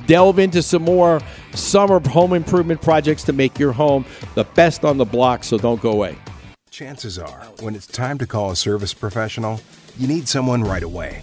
delve 0.07 0.39
into 0.39 0.63
some 0.63 0.83
more 0.83 1.21
summer 1.53 2.01
home 2.01 2.33
improvement 2.33 2.81
projects 2.81 3.23
to 3.25 3.35
make 3.35 3.59
your 3.59 3.73
home 3.73 4.07
the 4.35 4.45
best 4.45 4.85
on 4.85 4.97
the 4.97 5.05
block, 5.05 5.45
so 5.45 5.59
don't 5.59 5.83
go 5.83 5.93
away. 5.93 6.17
Chances 6.71 7.19
are, 7.19 7.45
when 7.61 7.75
it's 7.75 7.87
time 7.87 8.17
to 8.19 8.27
call 8.27 8.51
a 8.51 8.57
service 8.57 8.95
professional, 8.95 9.61
you 9.99 10.09
need 10.09 10.29
someone 10.29 10.63
right 10.63 10.83
away. 10.83 11.23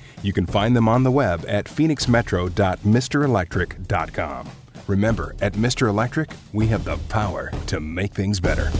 You 0.23 0.33
can 0.33 0.45
find 0.45 0.75
them 0.75 0.87
on 0.87 1.01
the 1.03 1.09
web 1.11 1.43
at 1.47 1.65
phoenixmetro.mrelectric.com. 1.65 4.49
Remember, 4.87 5.35
at 5.41 5.53
Mr. 5.53 5.87
Electric, 5.87 6.31
we 6.53 6.67
have 6.67 6.83
the 6.83 6.97
power 7.09 7.51
to 7.67 7.79
make 7.79 8.13
things 8.13 8.39
better. 8.39 8.71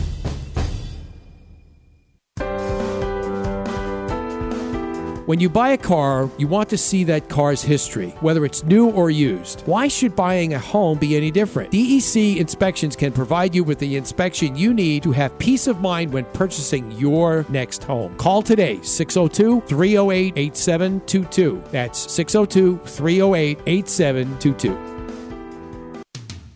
When 5.26 5.38
you 5.38 5.48
buy 5.48 5.68
a 5.68 5.78
car, 5.78 6.28
you 6.36 6.48
want 6.48 6.68
to 6.70 6.76
see 6.76 7.04
that 7.04 7.28
car's 7.28 7.62
history, 7.62 8.08
whether 8.22 8.44
it's 8.44 8.64
new 8.64 8.90
or 8.90 9.08
used. 9.08 9.60
Why 9.66 9.86
should 9.86 10.16
buying 10.16 10.54
a 10.54 10.58
home 10.58 10.98
be 10.98 11.16
any 11.16 11.30
different? 11.30 11.70
DEC 11.70 12.38
Inspections 12.38 12.96
can 12.96 13.12
provide 13.12 13.54
you 13.54 13.62
with 13.62 13.78
the 13.78 13.96
inspection 13.96 14.56
you 14.56 14.74
need 14.74 15.04
to 15.04 15.12
have 15.12 15.38
peace 15.38 15.68
of 15.68 15.80
mind 15.80 16.12
when 16.12 16.24
purchasing 16.32 16.90
your 16.92 17.46
next 17.50 17.84
home. 17.84 18.16
Call 18.16 18.42
today 18.42 18.80
602 18.82 19.60
308 19.68 20.32
8722. 20.36 21.62
That's 21.70 22.10
602 22.10 22.78
308 22.78 23.60
8722. 23.64 24.92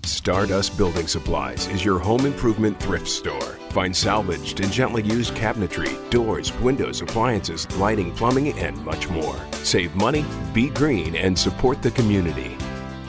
Stardust 0.02 0.76
Building 0.76 1.06
Supplies 1.06 1.68
is 1.68 1.84
your 1.84 2.00
home 2.00 2.26
improvement 2.26 2.80
thrift 2.80 3.06
store. 3.06 3.56
Find 3.76 3.94
salvaged 3.94 4.60
and 4.60 4.72
gently 4.72 5.02
used 5.02 5.34
cabinetry, 5.34 6.08
doors, 6.08 6.50
windows, 6.60 7.02
appliances, 7.02 7.70
lighting, 7.76 8.10
plumbing, 8.14 8.58
and 8.58 8.82
much 8.86 9.10
more. 9.10 9.38
Save 9.52 9.94
money, 9.94 10.24
be 10.54 10.70
green, 10.70 11.14
and 11.14 11.38
support 11.38 11.82
the 11.82 11.90
community. 11.90 12.56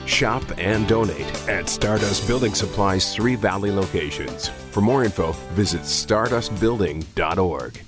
Shop 0.04 0.42
and 0.58 0.86
donate 0.86 1.48
at 1.48 1.70
Stardust 1.70 2.26
Building 2.26 2.52
Supplies' 2.52 3.14
three 3.14 3.34
valley 3.34 3.70
locations. 3.70 4.48
For 4.48 4.82
more 4.82 5.04
info, 5.04 5.32
visit 5.54 5.80
stardustbuilding.org. 5.80 7.87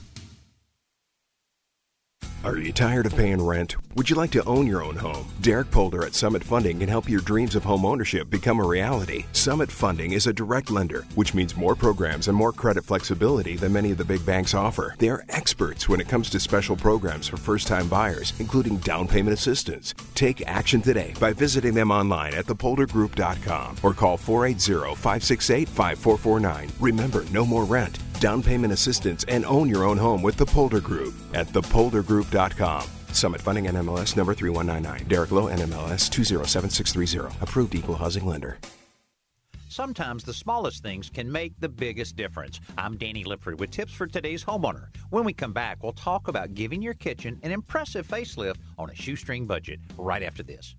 Are 2.42 2.56
you 2.56 2.72
tired 2.72 3.04
of 3.04 3.14
paying 3.14 3.42
rent? 3.42 3.76
Would 3.96 4.08
you 4.08 4.16
like 4.16 4.30
to 4.30 4.42
own 4.44 4.66
your 4.66 4.82
own 4.82 4.96
home? 4.96 5.28
Derek 5.42 5.70
Polder 5.70 6.06
at 6.06 6.14
Summit 6.14 6.42
Funding 6.42 6.78
can 6.78 6.88
help 6.88 7.06
your 7.06 7.20
dreams 7.20 7.54
of 7.54 7.64
home 7.64 7.84
ownership 7.84 8.30
become 8.30 8.60
a 8.60 8.66
reality. 8.66 9.26
Summit 9.32 9.70
Funding 9.70 10.12
is 10.12 10.26
a 10.26 10.32
direct 10.32 10.70
lender, 10.70 11.04
which 11.16 11.34
means 11.34 11.54
more 11.54 11.74
programs 11.74 12.28
and 12.28 12.36
more 12.36 12.50
credit 12.50 12.82
flexibility 12.82 13.56
than 13.56 13.74
many 13.74 13.90
of 13.90 13.98
the 13.98 14.06
big 14.06 14.24
banks 14.24 14.54
offer. 14.54 14.94
They 14.96 15.10
are 15.10 15.22
experts 15.28 15.86
when 15.86 16.00
it 16.00 16.08
comes 16.08 16.30
to 16.30 16.40
special 16.40 16.76
programs 16.76 17.28
for 17.28 17.36
first 17.36 17.66
time 17.66 17.88
buyers, 17.88 18.32
including 18.38 18.78
down 18.78 19.06
payment 19.06 19.34
assistance. 19.34 19.92
Take 20.14 20.40
action 20.46 20.80
today 20.80 21.12
by 21.20 21.34
visiting 21.34 21.74
them 21.74 21.90
online 21.90 22.32
at 22.32 22.46
thepoldergroup.com 22.46 23.76
or 23.82 23.92
call 23.92 24.16
480 24.16 24.94
568 24.94 25.68
5449. 25.68 26.70
Remember, 26.80 27.22
no 27.32 27.44
more 27.44 27.64
rent 27.64 27.98
down 28.20 28.42
payment 28.42 28.72
assistance, 28.72 29.24
and 29.26 29.44
own 29.46 29.68
your 29.68 29.84
own 29.84 29.98
home 29.98 30.22
with 30.22 30.36
the 30.36 30.46
Polder 30.46 30.80
Group 30.80 31.14
at 31.34 31.48
thepoldergroup.com. 31.48 32.88
Summit 33.12 33.40
Funding 33.40 33.64
NMLS 33.64 34.16
number 34.16 34.34
3199. 34.34 35.08
Derek 35.08 35.32
Lowe 35.32 35.48
NMLS 35.48 36.08
207630. 36.10 37.42
Approved 37.42 37.74
equal 37.74 37.96
housing 37.96 38.26
lender. 38.26 38.58
Sometimes 39.70 40.24
the 40.24 40.34
smallest 40.34 40.82
things 40.82 41.08
can 41.08 41.30
make 41.30 41.52
the 41.60 41.68
biggest 41.68 42.16
difference. 42.16 42.58
I'm 42.76 42.96
Danny 42.96 43.22
Lipford 43.22 43.60
with 43.60 43.70
tips 43.70 43.92
for 43.92 44.08
today's 44.08 44.44
homeowner. 44.44 44.88
When 45.10 45.22
we 45.22 45.32
come 45.32 45.52
back, 45.52 45.80
we'll 45.82 45.92
talk 45.92 46.26
about 46.26 46.54
giving 46.54 46.82
your 46.82 46.94
kitchen 46.94 47.38
an 47.44 47.52
impressive 47.52 48.04
facelift 48.06 48.56
on 48.78 48.90
a 48.90 48.94
shoestring 48.96 49.46
budget 49.46 49.78
right 49.96 50.24
after 50.24 50.42
this. 50.42 50.74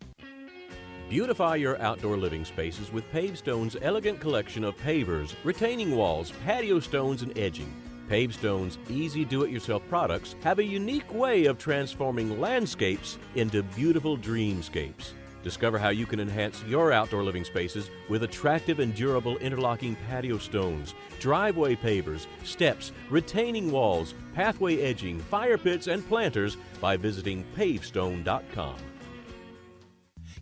Beautify 1.12 1.58
your 1.58 1.78
outdoor 1.82 2.15
living 2.15 2.45
spaces 2.45 2.89
with 2.89 3.04
Pavestone's 3.12 3.76
elegant 3.82 4.21
collection 4.21 4.63
of 4.63 4.78
pavers, 4.78 5.36
retaining 5.43 5.93
walls, 5.93 6.32
patio 6.45 6.80
stones, 6.80 7.21
and 7.21 7.38
edging. 7.38 7.69
Pavestone's 8.08 8.78
easy 8.89 9.26
do 9.26 9.43
it 9.43 9.52
yourself 9.52 9.84
products 9.89 10.38
have 10.41 10.60
a 10.60 10.63
unique 10.63 11.13
way 11.13 11.47
of 11.47 11.58
transforming 11.58 12.39
landscapes 12.39 13.17
into 13.36 13.62
beautiful 13.62 14.17
dreamscapes. 14.17 15.12
Discover 15.43 15.80
how 15.80 15.89
you 15.89 16.06
can 16.06 16.21
enhance 16.21 16.63
your 16.63 16.93
outdoor 16.93 17.26
living 17.26 17.43
spaces 17.43 17.89
with 18.08 18.24
attractive 18.24 18.80
and 18.80 18.95
durable 18.95 19.38
interlocking 19.39 19.97
patio 20.08 20.38
stones, 20.38 20.93
driveway 21.19 21.76
pavers, 21.76 22.26
steps, 22.45 22.93
retaining 23.10 23.69
walls, 23.69 24.13
pathway 24.34 24.80
edging, 24.80 25.19
fire 25.19 25.58
pits, 25.58 25.88
and 25.88 26.08
planters 26.08 26.56
by 26.80 26.95
visiting 26.95 27.43
pavestone.com. 27.58 28.78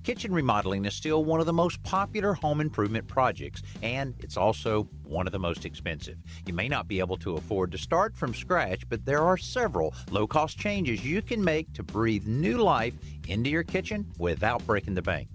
Kitchen 0.10 0.34
remodeling 0.34 0.86
is 0.86 0.96
still 0.96 1.24
one 1.24 1.40
of 1.40 1.46
the 1.46 1.54
most 1.54 1.84
popular 1.84 2.34
home 2.34 2.62
improvement 2.62 3.08
projects, 3.08 3.62
and 3.84 4.16
it's 4.18 4.38
also 4.38 4.90
one 5.04 5.28
of 5.28 5.32
the 5.32 5.38
most 5.38 5.66
expensive. 5.66 6.18
You 6.48 6.54
may 6.56 6.68
not 6.68 6.88
be 6.88 6.98
able 6.98 7.18
to 7.18 7.36
afford 7.36 7.72
to 7.74 7.78
start 7.78 8.18
from 8.18 8.34
scratch, 8.34 8.90
but 8.90 9.06
there 9.06 9.22
are 9.22 9.38
several 9.38 9.94
low 10.10 10.26
cost 10.26 10.58
changes 10.58 11.06
you 11.06 11.22
can 11.22 11.44
make 11.44 11.72
to 11.74 11.84
breathe 11.84 12.26
new 12.26 12.58
life 12.58 12.96
into 13.28 13.52
your 13.52 13.62
kitchen 13.62 14.12
without 14.18 14.66
breaking 14.66 14.96
the 14.96 15.04
bank. 15.04 15.28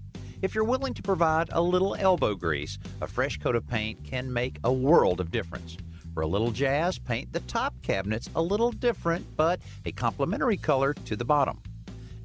If 0.42 0.56
you're 0.56 0.64
willing 0.64 0.94
to 0.94 1.02
provide 1.02 1.50
a 1.52 1.62
little 1.62 1.94
elbow 1.94 2.34
grease, 2.34 2.76
a 3.00 3.06
fresh 3.06 3.38
coat 3.38 3.54
of 3.54 3.68
paint 3.68 4.02
can 4.02 4.32
make 4.32 4.58
a 4.64 4.72
world 4.72 5.20
of 5.20 5.30
difference. 5.30 5.76
For 6.14 6.22
a 6.22 6.26
little 6.26 6.50
jazz, 6.50 6.98
paint 6.98 7.32
the 7.32 7.38
top 7.38 7.80
cabinets 7.82 8.28
a 8.34 8.42
little 8.42 8.72
different, 8.72 9.37
but 9.37 9.60
a 9.84 9.92
complementary 9.92 10.56
color 10.56 10.94
to 10.94 11.14
the 11.14 11.24
bottom. 11.24 11.62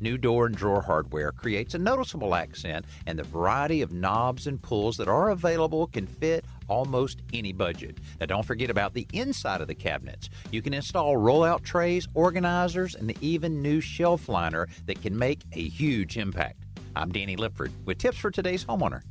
New 0.01 0.17
door 0.17 0.45
and 0.45 0.55
drawer 0.55 0.81
hardware 0.81 1.33
creates 1.33 1.73
a 1.73 1.77
noticeable 1.77 2.33
accent, 2.33 2.85
and 3.05 3.19
the 3.19 3.23
variety 3.23 3.81
of 3.81 3.91
knobs 3.91 4.47
and 4.47 4.62
pulls 4.62 4.95
that 4.95 5.09
are 5.09 5.29
available 5.31 5.88
can 5.88 6.07
fit 6.07 6.45
almost 6.69 7.21
any 7.33 7.51
budget. 7.51 7.97
Now, 8.19 8.27
don't 8.27 8.45
forget 8.45 8.69
about 8.69 8.93
the 8.93 9.05
inside 9.12 9.59
of 9.59 9.67
the 9.67 9.75
cabinets. 9.75 10.29
You 10.51 10.62
can 10.62 10.73
install 10.73 11.15
rollout 11.15 11.63
trays, 11.63 12.07
organizers, 12.13 12.95
and 12.95 13.12
even 13.21 13.62
new 13.62 13.81
shelf 13.81 14.29
liner 14.29 14.69
that 14.85 15.01
can 15.01 15.17
make 15.17 15.41
a 15.51 15.67
huge 15.67 16.17
impact. 16.17 16.63
I'm 16.95 17.12
Danny 17.12 17.35
Lipford 17.35 17.71
with 17.85 17.97
tips 17.97 18.17
for 18.17 18.31
today's 18.31 18.63
homeowner. 18.63 19.01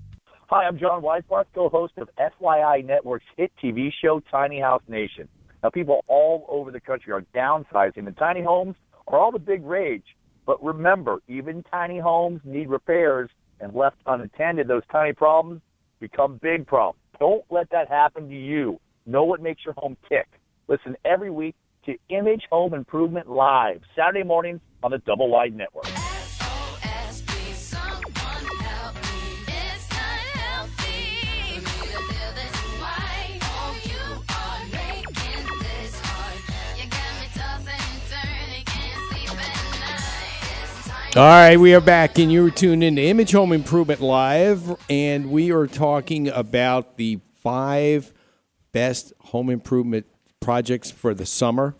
Hi, 0.46 0.64
I'm 0.64 0.79
John 0.79 1.03
Weisbarth, 1.03 1.44
co-host 1.55 1.98
of 1.98 2.09
FYI 2.18 2.83
Network's 2.83 3.27
hit 3.37 3.53
TV 3.62 3.92
show 3.92 4.20
Tiny 4.31 4.59
House 4.59 4.83
Nation. 4.88 5.29
Now, 5.62 5.68
people 5.68 6.03
all 6.07 6.46
over 6.48 6.70
the 6.70 6.81
country 6.81 7.12
are 7.12 7.27
downsizing, 7.35 8.07
and 8.07 8.16
tiny 8.16 8.42
homes 8.42 8.77
are 9.09 9.18
all 9.18 9.33
the 9.33 9.38
big 9.38 9.64
rage. 9.66 10.05
But 10.48 10.64
remember, 10.64 11.18
even 11.28 11.62
tiny 11.70 11.98
homes 11.98 12.40
need 12.42 12.70
repairs, 12.70 13.28
and 13.61 13.74
left 13.74 13.98
unattended, 14.06 14.66
those 14.66 14.82
tiny 14.90 15.12
problems 15.12 15.61
become 16.00 16.38
big 16.40 16.66
problems. 16.66 16.98
Don't 17.20 17.44
let 17.50 17.68
that 17.68 17.88
happen 17.88 18.30
to 18.30 18.34
you. 18.34 18.80
Know 19.04 19.24
what 19.24 19.42
makes 19.42 19.62
your 19.66 19.74
home 19.76 19.98
tick. 20.08 20.26
Listen 20.66 20.96
every 21.04 21.30
week 21.30 21.54
to 21.84 21.96
Image 22.08 22.44
Home 22.50 22.72
Improvement 22.72 23.28
Live, 23.28 23.82
Saturday 23.94 24.22
mornings 24.22 24.61
on 24.82 24.90
the 24.90 24.98
Double 24.98 25.28
Wide 25.28 25.54
Network. 25.54 25.84
All 41.18 41.24
right, 41.24 41.57
we 41.57 41.74
are 41.74 41.81
back, 41.81 42.20
and 42.20 42.31
you're 42.31 42.48
tuned 42.48 42.85
in 42.85 42.94
to 42.94 43.02
Image 43.02 43.33
Home 43.33 43.52
Improvement 43.52 44.00
Live, 44.00 44.76
and 44.88 45.33
we 45.33 45.50
are 45.50 45.66
talking 45.66 46.28
about 46.28 46.96
the 46.96 47.18
five 47.42 48.12
best 48.70 49.12
home 49.18 49.50
improvement 49.50 50.07
projects 50.38 50.92
for 50.92 51.14
the 51.14 51.26
summer. 51.26 51.74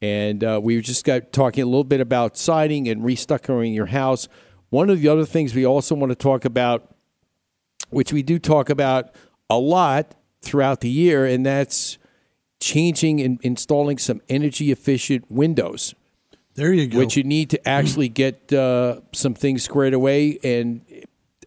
And 0.00 0.42
uh, 0.42 0.60
we 0.62 0.80
just 0.80 1.04
got 1.04 1.30
talking 1.30 1.62
a 1.62 1.66
little 1.66 1.84
bit 1.84 2.00
about 2.00 2.38
siding 2.38 2.88
and 2.88 3.02
restuccoing 3.02 3.74
your 3.74 3.84
house. 3.84 4.28
One 4.70 4.88
of 4.88 5.02
the 5.02 5.08
other 5.08 5.26
things 5.26 5.54
we 5.54 5.66
also 5.66 5.94
want 5.94 6.12
to 6.12 6.16
talk 6.16 6.46
about, 6.46 6.90
which 7.90 8.14
we 8.14 8.22
do 8.22 8.38
talk 8.38 8.70
about 8.70 9.14
a 9.50 9.58
lot 9.58 10.14
throughout 10.40 10.80
the 10.80 10.88
year, 10.88 11.26
and 11.26 11.44
that's 11.44 11.98
changing 12.60 13.20
and 13.20 13.38
installing 13.42 13.98
some 13.98 14.22
energy 14.30 14.72
efficient 14.72 15.30
windows. 15.30 15.94
There 16.54 16.72
you 16.72 16.86
go. 16.86 16.98
Which 16.98 17.16
you 17.16 17.24
need 17.24 17.50
to 17.50 17.68
actually 17.68 18.08
get 18.22 18.52
uh, 18.52 19.00
some 19.12 19.34
things 19.34 19.62
squared 19.62 19.94
away 19.94 20.38
and 20.42 20.82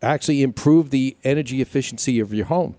actually 0.01 0.41
improve 0.41 0.89
the 0.89 1.17
energy 1.23 1.61
efficiency 1.61 2.19
of 2.19 2.33
your 2.33 2.45
home. 2.45 2.75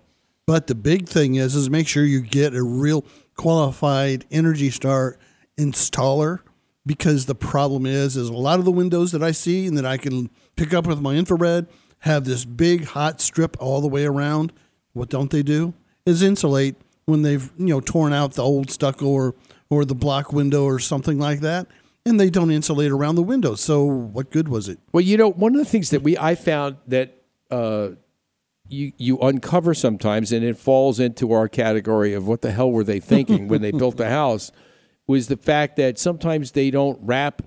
But 0.47 0.67
the 0.67 0.75
big 0.75 1.09
thing 1.09 1.35
is, 1.35 1.55
is 1.55 1.69
make 1.69 1.89
sure 1.89 2.05
you 2.05 2.21
get 2.21 2.55
a 2.55 2.63
real 2.63 3.05
qualified 3.37 4.25
Energy 4.31 4.71
Star 4.71 5.19
installer 5.59 6.41
because 6.87 7.27
the 7.27 7.35
problem 7.35 7.85
is, 7.85 8.17
is 8.17 8.29
a 8.31 8.33
lot 8.33 8.59
of 8.59 8.65
the 8.65 8.73
windows 8.73 9.13
that 9.13 9.23
I 9.23 9.33
see 9.33 9.67
and 9.67 9.77
that 9.77 9.85
I 9.85 9.99
can 9.99 10.31
pick 10.57 10.73
up 10.73 10.87
with 10.87 11.01
my 11.01 11.15
infrared 11.15 11.67
have 12.01 12.25
this 12.25 12.45
big 12.45 12.85
hot 12.85 13.21
strip 13.21 13.57
all 13.61 13.81
the 13.81 13.89
way 13.89 14.05
around. 14.05 14.53
What 14.93 15.09
don't 15.09 15.31
they 15.31 15.43
do? 15.43 15.75
Is 16.07 16.23
insulate 16.23 16.77
when 17.05 17.23
they've 17.23 17.51
you 17.59 17.67
know 17.67 17.81
torn 17.81 18.13
out 18.13 18.35
the 18.35 18.43
old 18.43 18.71
stucco 18.71 19.07
or 19.07 19.35
or 19.71 19.85
the 19.85 19.95
block 19.95 20.33
window 20.33 20.65
or 20.65 20.79
something 20.79 21.19
like 21.19 21.41
that, 21.41 21.67
and 22.09 22.19
they 22.19 22.31
don't 22.31 22.51
insulate 22.51 22.91
around 22.91 23.15
the 23.17 23.23
windows. 23.23 23.61
So 23.61 23.85
what 23.85 24.31
good 24.31 24.49
was 24.49 24.69
it? 24.69 24.79
Well, 24.93 25.01
you 25.01 25.17
know, 25.17 25.31
one 25.31 25.55
of 25.55 25.59
the 25.59 25.65
things 25.65 25.91
that 25.91 26.03
we 26.03 26.17
I 26.19 26.35
found 26.35 26.77
that 26.87 27.23
uh, 27.51 27.91
you 28.69 28.93
you 28.99 29.19
uncover 29.19 29.75
sometimes, 29.75 30.33
and 30.33 30.45
it 30.45 30.57
falls 30.57 31.01
into 31.01 31.33
our 31.33 31.49
category 31.49 32.15
of 32.15 32.27
what 32.27 32.43
the 32.43 32.51
hell 32.51 32.71
were 32.71 32.85
they 32.85 33.01
thinking 33.01 33.49
when 33.49 33.63
they 33.63 33.71
built 33.71 33.97
the 33.97 34.09
house, 34.23 34.53
was 35.07 35.29
the 35.29 35.37
fact 35.37 35.77
that 35.77 35.99
sometimes 35.99 36.53
they 36.53 36.71
don't 36.71 36.99
wrap 37.03 37.43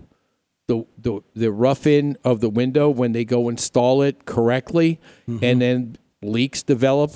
the 0.68 0.86
the, 0.98 1.22
the 1.36 1.52
rough 1.52 1.86
in 1.86 2.18
of 2.24 2.40
the 2.40 2.50
window 2.50 2.90
when 2.90 3.12
they 3.12 3.26
go 3.26 3.50
install 3.50 4.02
it 4.02 4.26
correctly, 4.26 5.00
and 5.28 5.62
then 5.62 5.98
leaks 6.22 6.64
develop, 6.64 7.12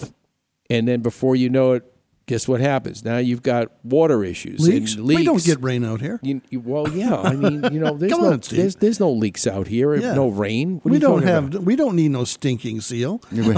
and 0.69 0.87
then 0.87 1.01
before 1.01 1.35
you 1.35 1.49
know 1.49 1.73
it. 1.73 1.91
Guess 2.27 2.47
what 2.47 2.59
happens? 2.59 3.05
Now 3.05 3.17
you've 3.17 3.43
got 3.43 3.67
water 3.83 4.23
issues. 4.23 4.59
Leaks? 4.67 4.95
And 4.95 5.05
We 5.05 5.23
don't 5.23 5.43
get 5.43 5.61
rain 5.61 5.85
out 5.85 6.01
here. 6.01 6.19
You, 6.23 6.41
you- 6.49 6.59
well, 6.59 6.89
yeah. 6.89 7.15
I 7.15 7.35
mean, 7.35 7.63
you 7.71 7.79
know, 7.79 7.93
there's 7.97 8.11
no 8.11 8.31
on, 8.31 8.41
there's, 8.49 8.75
there's 8.77 8.99
no 8.99 9.11
leaks 9.11 9.45
out 9.45 9.67
here. 9.67 9.93
Yeah. 9.95 10.15
No 10.15 10.29
rain. 10.29 10.79
What 10.81 10.91
we 10.91 10.97
don't 10.97 11.21
have. 11.21 11.47
about? 11.49 11.61
We 11.63 11.75
don't 11.75 11.95
need 11.95 12.09
no 12.09 12.23
stinking 12.23 12.81
seal. 12.81 13.21
you 13.31 13.53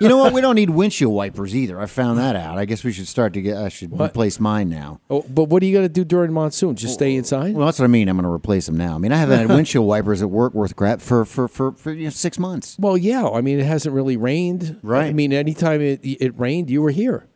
know 0.00 0.16
what? 0.16 0.32
We 0.32 0.40
don't 0.40 0.56
need 0.56 0.70
windshield 0.70 1.14
wipers 1.14 1.54
either. 1.54 1.80
I 1.80 1.86
found 1.86 2.18
that 2.18 2.34
out. 2.34 2.58
I 2.58 2.64
guess 2.64 2.82
we 2.82 2.90
should 2.92 3.06
start 3.06 3.34
to 3.34 3.42
get. 3.42 3.56
I 3.56 3.68
should 3.68 3.92
replace 4.00 4.40
mine 4.40 4.68
now. 4.68 5.00
Oh, 5.08 5.22
but 5.28 5.44
what 5.44 5.62
are 5.62 5.66
you 5.66 5.72
going 5.72 5.84
to 5.86 5.92
do 5.92 6.04
during 6.04 6.32
monsoon? 6.32 6.74
Just 6.74 6.94
stay 6.94 7.14
inside? 7.14 7.54
Well, 7.54 7.66
that's 7.66 7.78
what 7.78 7.84
I 7.84 7.88
mean. 7.88 8.08
I'm 8.08 8.16
going 8.16 8.24
to 8.24 8.32
replace 8.32 8.66
them 8.66 8.76
now. 8.76 8.96
I 8.96 8.98
mean, 8.98 9.12
I 9.12 9.16
haven't 9.18 9.38
had 9.38 9.48
windshield 9.56 9.86
wipers 9.86 10.22
at 10.22 10.30
work 10.30 10.54
worth 10.54 10.74
crap 10.74 11.00
for 11.00 11.24
for 11.24 11.46
for, 11.46 11.70
for 11.72 11.92
you 11.92 12.04
know, 12.04 12.10
six 12.10 12.36
months. 12.36 12.76
Well, 12.80 12.96
yeah. 12.98 13.28
I 13.28 13.42
mean, 13.42 13.60
it 13.60 13.66
hasn't 13.66 13.94
really 13.94 14.16
rained. 14.16 14.80
Right. 14.82 15.06
I 15.06 15.12
mean, 15.12 15.32
anytime 15.32 15.80
it, 15.80 16.00
it 16.02 16.36
rained, 16.36 16.68
you 16.68 16.82
were 16.82 16.90
here. 16.90 17.28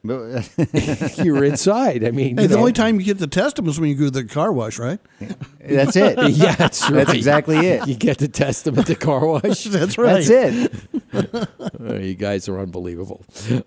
you 1.24 1.34
were 1.34 1.44
inside. 1.44 2.04
I 2.04 2.10
mean, 2.10 2.36
Hey, 2.36 2.42
you 2.42 2.48
the 2.48 2.54
know. 2.54 2.60
only 2.60 2.72
time 2.72 2.98
you 2.98 3.06
get 3.06 3.18
the 3.18 3.26
test 3.26 3.56
them 3.56 3.68
is 3.68 3.78
when 3.78 3.88
you 3.90 3.94
go 3.96 4.04
to 4.04 4.10
the 4.10 4.24
car 4.24 4.52
wash, 4.52 4.78
right? 4.78 4.98
That's 5.60 5.96
it. 5.96 6.18
yeah, 6.32 6.54
that's 6.56 6.82
right. 6.90 7.06
That's 7.06 7.12
exactly 7.16 7.56
it. 7.58 7.86
You 7.86 7.94
get 7.94 8.18
to 8.18 8.28
test 8.28 8.64
them 8.64 8.78
at 8.78 8.86
the 8.86 8.96
car 8.96 9.24
wash. 9.26 9.64
That's 9.64 9.96
right. 9.96 10.24
That's 10.24 10.28
it. 10.30 10.72
Oh, 11.80 11.96
you 11.96 12.14
guys 12.14 12.48
are 12.48 12.58
unbelievable. 12.58 13.24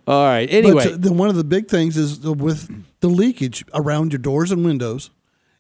All 0.08 0.26
right. 0.26 0.52
Anyway, 0.52 0.84
But 0.84 0.94
uh, 0.94 0.98
the, 0.98 1.13
one 1.13 1.30
of 1.30 1.36
the 1.36 1.44
big 1.46 1.68
things 1.70 1.96
is 1.96 2.20
the, 2.20 2.34
with 2.34 2.70
the 3.00 3.08
leakage 3.08 3.63
around 3.74 4.12
your 4.12 4.20
doors 4.20 4.52
and 4.52 4.65
windows. 4.65 5.10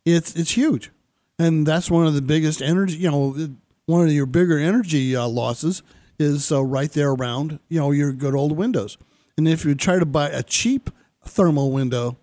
It's 0.03 0.35
it's 0.35 0.51
huge, 0.51 0.91
and 1.39 1.65
that's 1.65 1.89
one 1.89 2.05
of 2.05 2.13
the 2.13 2.21
biggest 2.21 2.61
energy. 2.61 2.97
You 2.97 3.11
know, 3.11 3.49
one 3.85 4.05
of 4.05 4.11
your 4.11 4.25
bigger 4.27 4.59
energy 4.59 5.15
uh, 5.15 5.27
losses 5.27 5.81
is 6.19 6.51
uh, 6.51 6.63
right 6.63 6.91
there 6.91 7.11
around 7.11 7.59
you 7.69 7.79
know 7.79 7.91
your 7.91 8.11
good 8.11 8.35
old 8.35 8.51
windows. 8.51 8.97
And 9.37 9.47
if 9.47 9.65
you 9.65 9.73
try 9.75 9.99
to 9.99 10.05
buy 10.05 10.29
a 10.29 10.43
cheap 10.43 10.89
thermal 11.25 11.71
window, 11.71 12.17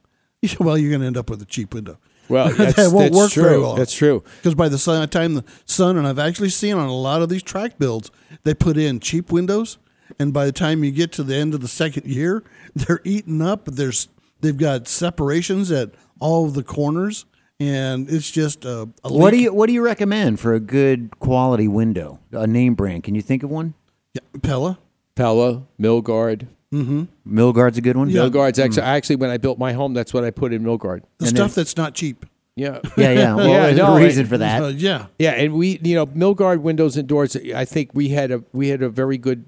well, 0.58 0.76
you're 0.78 0.90
going 0.90 1.00
to 1.02 1.06
end 1.06 1.16
up 1.16 1.30
with 1.30 1.42
a 1.42 1.46
cheap 1.46 1.74
window. 1.74 1.98
Well, 2.28 2.48
that's- 2.56 2.76
that 2.76 2.92
won't 2.92 3.12
that's 3.12 3.16
work 3.16 3.32
very 3.32 3.58
well. 3.60 3.74
That's 3.74 3.94
true. 3.94 4.22
Because 4.38 4.54
by 4.54 4.68
the 4.68 4.78
time 5.10 5.34
the 5.34 5.44
sun, 5.66 5.96
and 5.96 6.06
I've 6.06 6.18
actually 6.18 6.48
seen 6.50 6.74
on 6.76 6.88
a 6.88 6.94
lot 6.96 7.22
of 7.22 7.28
these 7.28 7.42
track 7.42 7.78
builds, 7.78 8.10
they 8.44 8.54
put 8.54 8.76
in 8.76 9.00
cheap 9.00 9.30
windows, 9.30 9.78
and 10.18 10.32
by 10.32 10.46
the 10.46 10.52
time 10.52 10.84
you 10.84 10.90
get 10.90 11.12
to 11.12 11.22
the 11.22 11.34
end 11.36 11.54
of 11.54 11.60
the 11.60 11.68
second 11.68 12.06
year, 12.06 12.42
they're 12.74 13.00
eaten 13.04 13.42
up. 13.42 13.66
There's 13.66 14.08
they've 14.40 14.56
got 14.56 14.88
separations 14.88 15.70
at 15.70 15.90
all 16.20 16.44
of 16.46 16.54
the 16.54 16.62
corners, 16.62 17.24
and 17.60 18.08
it's 18.10 18.30
just 18.30 18.64
a, 18.64 18.88
a 19.04 19.12
What 19.12 19.30
do 19.32 19.38
you 19.38 19.52
What 19.52 19.66
do 19.66 19.72
you 19.72 19.82
recommend 19.82 20.38
for 20.40 20.54
a 20.54 20.60
good 20.60 21.18
quality 21.18 21.68
window? 21.68 22.20
A 22.32 22.46
name 22.46 22.74
brand? 22.74 23.04
Can 23.04 23.14
you 23.14 23.22
think 23.22 23.42
of 23.42 23.50
one? 23.50 23.74
Yeah, 24.14 24.20
Pella. 24.42 24.78
Pella, 25.14 25.64
Milgard. 25.80 26.46
Mm-hmm. 26.72 27.36
Milgard's 27.38 27.76
a 27.78 27.82
good 27.82 27.96
one. 27.96 28.10
Milgard's 28.10 28.58
actually, 28.58 28.82
actually, 28.82 29.16
when 29.16 29.30
I 29.30 29.36
built 29.36 29.58
my 29.58 29.72
home, 29.72 29.92
that's 29.92 30.14
what 30.14 30.24
I 30.24 30.30
put 30.30 30.52
in 30.52 30.62
Milgard. 30.62 31.02
The 31.18 31.26
stuff 31.26 31.54
that's 31.54 31.76
not 31.76 31.94
cheap. 31.94 32.24
Yeah. 32.56 32.80
Yeah, 32.96 33.12
yeah. 33.12 33.34
Well, 33.36 33.46
there's 33.46 33.74
a 33.74 33.82
no, 33.82 33.96
reason 33.96 34.26
for 34.26 34.38
that. 34.38 34.62
Uh, 34.62 34.68
yeah. 34.68 35.06
Yeah, 35.18 35.32
and 35.32 35.54
we, 35.54 35.78
you 35.82 35.94
know, 35.94 36.06
Milgard 36.06 36.60
windows 36.60 36.96
and 36.96 37.08
doors. 37.08 37.36
I 37.36 37.64
think 37.64 37.90
we 37.94 38.08
had 38.10 38.30
a 38.30 38.42
we 38.52 38.68
had 38.68 38.82
a 38.82 38.88
very 38.88 39.18
good 39.18 39.44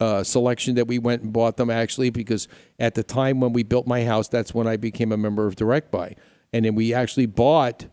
uh, 0.00 0.22
selection 0.22 0.74
that 0.76 0.86
we 0.86 0.98
went 0.98 1.22
and 1.22 1.32
bought 1.32 1.56
them 1.56 1.70
actually 1.70 2.10
because 2.10 2.48
at 2.78 2.94
the 2.94 3.02
time 3.02 3.40
when 3.40 3.52
we 3.52 3.62
built 3.62 3.86
my 3.86 4.04
house, 4.04 4.28
that's 4.28 4.54
when 4.54 4.66
I 4.66 4.76
became 4.76 5.12
a 5.12 5.16
member 5.16 5.46
of 5.46 5.56
Direct 5.56 5.90
Buy, 5.90 6.16
and 6.52 6.64
then 6.64 6.74
we 6.74 6.94
actually 6.94 7.26
bought 7.26 7.86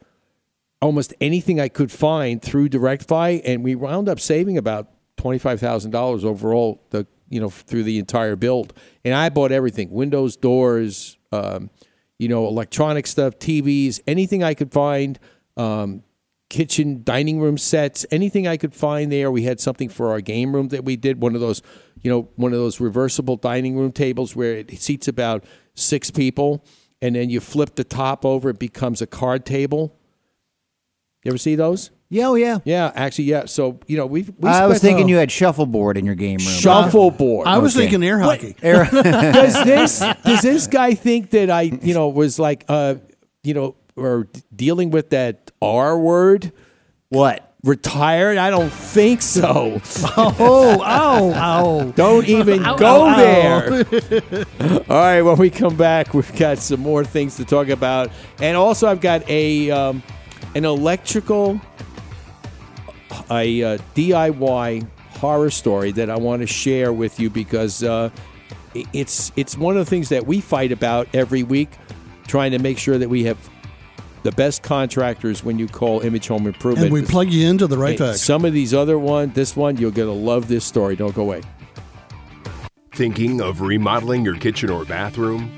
almost 0.82 1.14
anything 1.20 1.60
I 1.60 1.68
could 1.68 1.92
find 1.92 2.42
through 2.42 2.70
Direct 2.70 3.08
Buy, 3.08 3.42
and 3.46 3.64
we 3.64 3.76
wound 3.76 4.10
up 4.10 4.20
saving 4.20 4.58
about 4.58 4.90
twenty 5.18 5.40
five 5.40 5.60
thousand 5.60 5.92
dollars 5.92 6.24
overall. 6.26 6.82
The 6.90 7.06
you 7.30 7.40
know 7.40 7.50
through 7.50 7.84
the 7.84 8.00
entire 8.00 8.36
build, 8.36 8.74
and 9.04 9.14
I 9.14 9.30
bought 9.30 9.52
everything: 9.52 9.92
windows, 9.92 10.36
doors, 10.36 11.18
um, 11.32 11.70
you 12.18 12.28
know, 12.28 12.48
electronic 12.48 13.08
stuff, 13.08 13.38
TVs, 13.40 14.00
anything 14.08 14.44
I 14.44 14.54
could 14.54 14.72
find. 14.72 15.20
Um, 15.56 16.04
kitchen 16.50 17.02
dining 17.04 17.42
room 17.42 17.58
sets 17.58 18.06
anything 18.10 18.48
i 18.48 18.56
could 18.56 18.74
find 18.74 19.12
there. 19.12 19.30
We 19.30 19.44
had 19.44 19.60
something 19.60 19.90
for 19.90 20.12
our 20.12 20.22
game 20.22 20.56
room 20.56 20.70
that 20.70 20.86
we 20.86 20.96
did 20.96 21.22
one 21.22 21.36
of 21.36 21.42
those 21.42 21.62
you 22.02 22.10
know 22.10 22.30
one 22.36 22.54
of 22.54 22.60
those 22.60 22.80
reversible 22.80 23.36
dining 23.36 23.76
room 23.76 23.92
tables 23.92 24.36
where 24.36 24.54
it 24.54 24.80
seats 24.80 25.10
about 25.10 25.44
six 25.74 26.10
people 26.10 26.64
and 27.02 27.16
then 27.16 27.30
you 27.30 27.40
flip 27.42 27.76
the 27.76 27.84
top 27.84 28.26
over 28.26 28.50
it 28.50 28.60
becomes 28.60 29.02
a 29.02 29.08
card 29.08 29.46
table. 29.46 29.96
You 31.24 31.32
ever 31.32 31.38
see 31.38 31.56
those 31.56 31.92
yeah 32.10 32.28
oh 32.28 32.36
yeah 32.36 32.60
yeah 32.66 32.92
actually 32.96 33.26
yeah 33.26 33.46
so 33.46 33.80
you 33.88 33.98
know 33.98 34.06
we've 34.06 34.32
we 34.38 34.50
I 34.50 34.66
was 34.68 34.78
spent- 34.78 34.82
thinking 34.94 35.10
you 35.10 35.18
had 35.18 35.30
shuffleboard 35.32 35.98
in 35.98 36.06
your 36.06 36.16
game 36.16 36.38
room. 36.38 36.48
Shuffleboard. 36.48 37.48
I 37.48 37.58
was 37.58 37.76
Okay. 37.76 37.86
thinking 37.86 38.04
air 38.08 38.20
hockey. 38.20 38.56
Air- 38.62 38.86
does 38.92 39.64
this 39.64 40.00
does 40.24 40.42
this 40.42 40.68
guy 40.68 40.94
think 40.94 41.32
that 41.32 41.50
I 41.50 41.62
you 41.64 41.94
know 41.94 42.10
was 42.10 42.40
like 42.40 42.64
uh 42.70 42.96
you 43.44 43.54
know 43.54 43.76
or 43.96 44.26
d- 44.32 44.42
dealing 44.56 44.92
with 44.92 45.10
that 45.10 45.52
R 45.62 45.98
word? 46.00 46.52
What? 47.10 47.44
Retired? 47.64 48.38
I 48.38 48.50
don't 48.52 48.70
think 48.72 49.22
so. 49.22 49.82
Oh, 50.20 50.78
oh, 50.86 51.34
oh. 51.36 51.92
Don't 51.94 52.28
even 52.30 52.64
Ow, 52.66 52.76
go 52.78 53.06
ow, 53.06 53.10
ow. 53.10 53.16
there. 53.18 54.46
All 54.90 54.96
right, 54.98 55.22
when 55.22 55.38
we 55.38 55.50
come 55.50 55.76
back, 55.76 56.14
we've 56.14 56.34
got 56.38 56.60
some 56.60 56.80
more 56.80 57.04
things 57.04 57.36
to 57.38 57.46
talk 57.46 57.70
about, 57.70 58.12
and 58.40 58.56
also 58.56 58.88
I've 58.88 59.02
got 59.02 59.28
a 59.30 59.70
um, 59.72 60.04
an 60.56 60.64
electrical 60.66 61.60
a 63.30 63.64
uh, 63.64 63.78
DIY 63.96 64.88
horror 65.18 65.50
story 65.50 65.92
that 65.92 66.10
I 66.10 66.18
want 66.18 66.42
to 66.42 66.48
share 66.48 66.94
with 66.94 67.20
you 67.20 67.30
because 67.30 67.84
uh, 67.84 68.10
it's 68.94 69.32
it's 69.36 69.58
one 69.58 69.78
of 69.78 69.86
the 69.86 69.90
things 69.90 70.10
that 70.10 70.28
we 70.28 70.42
fight 70.42 70.72
about 70.72 71.08
every 71.14 71.44
week, 71.44 71.70
trying 72.28 72.52
to 72.52 72.60
make 72.60 72.78
sure 72.78 72.98
that 72.98 73.10
we 73.10 73.24
have 73.26 73.38
the 74.24 74.32
best 74.32 74.64
contractors 74.64 75.44
when 75.44 75.58
you 75.58 75.68
call 75.68 76.02
Image 76.02 76.28
Home 76.28 76.48
Improvement. 76.48 76.86
And 76.86 76.94
we 76.94 77.02
plug 77.02 77.32
you 77.32 77.48
into 77.48 77.68
the 77.68 77.78
right 77.78 77.98
Hey, 77.98 78.08
fax. 78.08 78.22
Some 78.22 78.46
of 78.46 78.54
these 78.54 78.74
other 78.74 79.00
one, 79.00 79.32
this 79.34 79.56
one, 79.56 79.78
you're 79.78 79.92
gonna 79.92 80.12
love 80.12 80.48
this 80.48 80.66
story. 80.66 80.96
Don't 80.96 81.16
go 81.16 81.22
away. 81.24 81.42
Thinking 82.94 83.42
of 83.42 83.62
remodeling 83.62 84.26
your 84.26 84.38
kitchen 84.38 84.70
or 84.70 84.84
bathroom? 84.84 85.58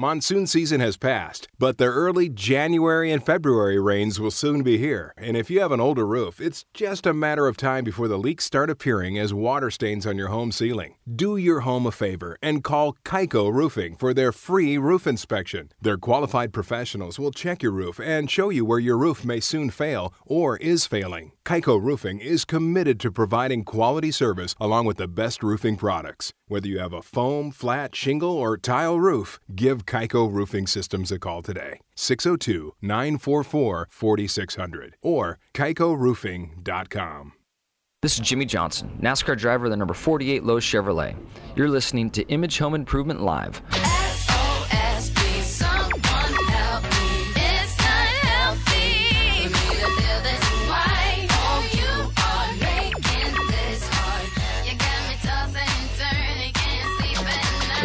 Monsoon 0.00 0.46
season 0.46 0.80
has 0.80 0.96
passed, 0.96 1.48
but 1.58 1.76
the 1.76 1.86
early 1.86 2.28
January 2.28 3.10
and 3.10 3.26
February 3.26 3.80
rains 3.80 4.20
will 4.20 4.30
soon 4.30 4.62
be 4.62 4.78
here. 4.78 5.12
And 5.16 5.36
if 5.36 5.50
you 5.50 5.58
have 5.58 5.72
an 5.72 5.80
older 5.80 6.06
roof, 6.06 6.40
it's 6.40 6.64
just 6.72 7.04
a 7.04 7.12
matter 7.12 7.48
of 7.48 7.56
time 7.56 7.82
before 7.82 8.06
the 8.06 8.16
leaks 8.16 8.44
start 8.44 8.70
appearing 8.70 9.18
as 9.18 9.34
water 9.34 9.72
stains 9.72 10.06
on 10.06 10.16
your 10.16 10.28
home 10.28 10.52
ceiling. 10.52 10.94
Do 11.12 11.36
your 11.36 11.60
home 11.60 11.84
a 11.84 11.90
favor 11.90 12.38
and 12.40 12.62
call 12.62 12.96
Kaiko 13.04 13.52
Roofing 13.52 13.96
for 13.96 14.14
their 14.14 14.30
free 14.30 14.78
roof 14.78 15.04
inspection. 15.04 15.72
Their 15.82 15.98
qualified 15.98 16.52
professionals 16.52 17.18
will 17.18 17.32
check 17.32 17.60
your 17.60 17.72
roof 17.72 17.98
and 17.98 18.30
show 18.30 18.50
you 18.50 18.64
where 18.64 18.78
your 18.78 18.96
roof 18.96 19.24
may 19.24 19.40
soon 19.40 19.68
fail 19.68 20.14
or 20.24 20.58
is 20.58 20.86
failing. 20.86 21.32
Kaiko 21.44 21.82
Roofing 21.82 22.20
is 22.20 22.44
committed 22.44 23.00
to 23.00 23.10
providing 23.10 23.64
quality 23.64 24.12
service 24.12 24.54
along 24.60 24.86
with 24.86 24.98
the 24.98 25.08
best 25.08 25.42
roofing 25.42 25.76
products. 25.76 26.32
Whether 26.48 26.68
you 26.68 26.78
have 26.78 26.94
a 26.94 27.02
foam, 27.02 27.50
flat, 27.50 27.94
shingle, 27.94 28.32
or 28.32 28.56
tile 28.56 28.98
roof, 28.98 29.38
give 29.54 29.84
Kaiko 29.84 30.32
Roofing 30.32 30.66
Systems 30.66 31.12
a 31.12 31.18
call 31.18 31.42
today. 31.42 31.80
602 31.94 32.74
944 32.80 33.88
4600 33.90 34.96
or 35.02 35.38
kaikoroofing.com. 35.54 37.32
This 38.00 38.14
is 38.14 38.20
Jimmie 38.20 38.46
Johnson, 38.46 38.96
NASCAR 39.02 39.36
driver 39.36 39.66
of 39.66 39.70
the 39.72 39.76
number 39.76 39.92
48 39.92 40.44
Lowe's 40.44 40.64
Chevrolet. 40.64 41.16
You're 41.54 41.68
listening 41.68 42.10
to 42.12 42.22
Image 42.28 42.56
Home 42.58 42.74
Improvement 42.74 43.20
Live. 43.20 43.60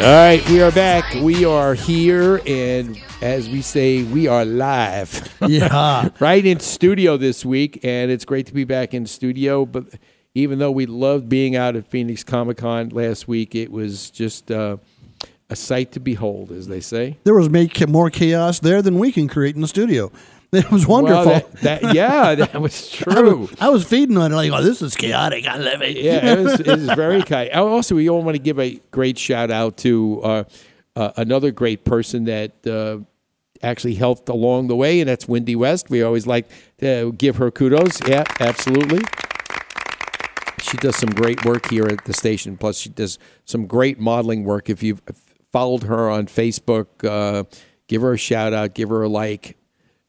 right, 0.10 0.46
we 0.48 0.60
are 0.60 0.72
back. 0.72 1.14
We 1.22 1.44
are 1.44 1.72
here, 1.74 2.40
and 2.46 3.00
as 3.22 3.48
we 3.48 3.62
say, 3.62 4.02
we 4.02 4.26
are 4.26 4.44
live. 4.44 5.32
Yeah. 5.48 6.08
right 6.20 6.44
in 6.44 6.58
studio 6.60 7.16
this 7.16 7.44
week, 7.44 7.80
and 7.84 8.10
it's 8.10 8.24
great 8.24 8.46
to 8.46 8.54
be 8.54 8.64
back 8.64 8.92
in 8.92 9.06
studio. 9.06 9.64
But 9.64 9.84
even 10.34 10.58
though 10.58 10.72
we 10.72 10.86
loved 10.86 11.28
being 11.28 11.54
out 11.54 11.76
at 11.76 11.86
Phoenix 11.86 12.24
Comic 12.24 12.56
Con 12.58 12.88
last 12.88 13.28
week, 13.28 13.54
it 13.54 13.70
was 13.70 14.10
just 14.10 14.50
uh, 14.50 14.78
a 15.48 15.54
sight 15.56 15.92
to 15.92 16.00
behold, 16.00 16.50
as 16.50 16.66
they 16.66 16.80
say. 16.80 17.18
There 17.24 17.34
was 17.34 17.48
make 17.48 17.86
more 17.88 18.10
chaos 18.10 18.58
there 18.58 18.82
than 18.82 18.98
we 18.98 19.12
can 19.12 19.28
create 19.28 19.54
in 19.54 19.60
the 19.60 19.68
studio. 19.68 20.10
It 20.64 20.70
was 20.70 20.86
wonderful. 20.86 21.26
Well, 21.26 21.40
that, 21.62 21.82
that, 21.82 21.94
yeah, 21.94 22.34
that 22.34 22.60
was 22.60 22.90
true. 22.90 23.36
was, 23.36 23.54
I 23.60 23.68
was 23.70 23.84
feeding 23.84 24.16
on 24.16 24.32
it 24.32 24.36
like, 24.36 24.52
oh, 24.52 24.62
this 24.62 24.82
is 24.82 24.94
chaotic. 24.94 25.46
I 25.46 25.56
love 25.56 25.82
it. 25.82 25.96
yeah, 25.96 26.32
it 26.32 26.38
was, 26.38 26.60
it 26.60 26.66
was 26.66 26.84
very 26.96 27.22
kind. 27.22 27.50
Also, 27.52 27.94
we 27.94 28.08
all 28.08 28.22
want 28.22 28.36
to 28.36 28.42
give 28.42 28.58
a 28.58 28.80
great 28.90 29.18
shout 29.18 29.50
out 29.50 29.76
to 29.78 30.20
uh, 30.22 30.44
uh, 30.96 31.12
another 31.16 31.50
great 31.50 31.84
person 31.84 32.24
that 32.24 32.66
uh, 32.66 32.98
actually 33.64 33.94
helped 33.94 34.28
along 34.28 34.68
the 34.68 34.76
way, 34.76 35.00
and 35.00 35.08
that's 35.08 35.26
Wendy 35.26 35.56
West. 35.56 35.90
We 35.90 36.02
always 36.02 36.26
like 36.26 36.48
to 36.78 37.12
give 37.12 37.36
her 37.36 37.50
kudos. 37.50 38.06
Yeah, 38.06 38.24
absolutely. 38.40 39.00
She 40.62 40.76
does 40.78 40.96
some 40.96 41.10
great 41.10 41.44
work 41.44 41.68
here 41.70 41.86
at 41.86 42.04
the 42.04 42.14
station. 42.14 42.56
Plus, 42.56 42.78
she 42.78 42.88
does 42.88 43.18
some 43.44 43.66
great 43.66 43.98
modeling 43.98 44.44
work. 44.44 44.70
If 44.70 44.82
you've 44.82 45.02
followed 45.52 45.84
her 45.84 46.08
on 46.10 46.26
Facebook, 46.26 46.86
uh, 47.04 47.44
give 47.86 48.02
her 48.02 48.14
a 48.14 48.18
shout 48.18 48.52
out, 48.52 48.74
give 48.74 48.88
her 48.88 49.02
a 49.02 49.08
like, 49.08 49.56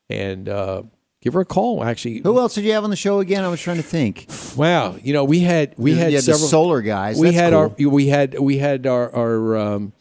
and 0.10 0.48
uh, 0.50 0.84
give 1.22 1.34
her 1.34 1.42
a 1.42 1.46
call. 1.46 1.84
Actually, 1.84 2.20
Who 2.20 2.40
else 2.40 2.56
did 2.56 2.64
you 2.64 2.74
have 2.74 2.84
on 2.84 2.90
the 2.90 2.96
show 2.96 3.20
again? 3.20 3.44
I 3.44 3.48
was 3.48 3.62
trying 3.62 3.78
to 3.78 3.84
think. 3.84 4.28
Wow, 4.56 4.96
you 5.02 5.14
know 5.14 5.24
we 5.24 5.40
had 5.42 5.74
we 5.78 5.92
You 5.92 5.98
had 5.98 6.14
had 6.14 6.20
the 6.20 6.22
several 6.22 6.48
solar 6.48 6.82
guys. 6.82 7.20
We 7.20 7.28
That's 7.28 7.38
had 7.38 7.54
cool. 7.54 7.60
our 7.60 7.90
we 7.90 8.08
had 8.08 8.40
we 8.40 8.58
had 8.58 8.88
our 8.88 9.14
our 9.16 9.58
um, 9.58 9.94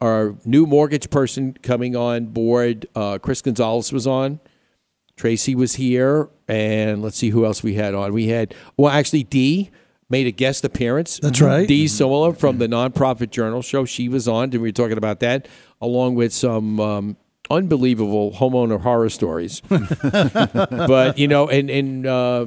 our 0.00 0.34
new 0.44 0.66
mortgage 0.66 1.10
person 1.10 1.56
coming 1.62 1.96
on 1.96 2.26
board. 2.26 2.86
Uh, 2.94 3.18
Chris 3.18 3.42
Gonzalez 3.42 3.92
was 3.92 4.06
on. 4.06 4.40
Tracee 5.16 5.54
was 5.54 5.76
here, 5.76 6.28
and 6.46 7.00
let's 7.02 7.16
see 7.16 7.30
who 7.30 7.46
else 7.46 7.62
we 7.62 7.74
had 7.74 7.94
on. 7.94 8.12
We 8.12 8.28
had 8.28 8.54
well, 8.76 8.92
actually, 8.92 9.22
Dee 9.22 9.70
made 10.10 10.26
a 10.26 10.30
guest 10.30 10.62
appearance. 10.64 11.18
That's 11.20 11.40
right. 11.40 11.66
Dee 11.66 11.86
Simula 11.86 12.36
from 12.36 12.58
the 12.58 12.66
Nonprofit 12.66 13.30
Journal 13.30 13.62
Show. 13.62 13.86
She 13.86 14.10
was 14.10 14.28
on, 14.28 14.44
and 14.44 14.54
we 14.54 14.68
were 14.68 14.72
talking 14.72 14.98
about 14.98 15.20
that, 15.20 15.48
along 15.80 16.16
with 16.16 16.34
some. 16.34 16.78
Um, 16.80 17.16
Unbelievable 17.50 18.32
homeowner 18.32 18.80
horror 18.80 19.08
stories, 19.08 19.60
but 19.68 21.18
you 21.18 21.28
know, 21.28 21.48
and 21.48 21.70
and 21.70 22.06
uh, 22.06 22.46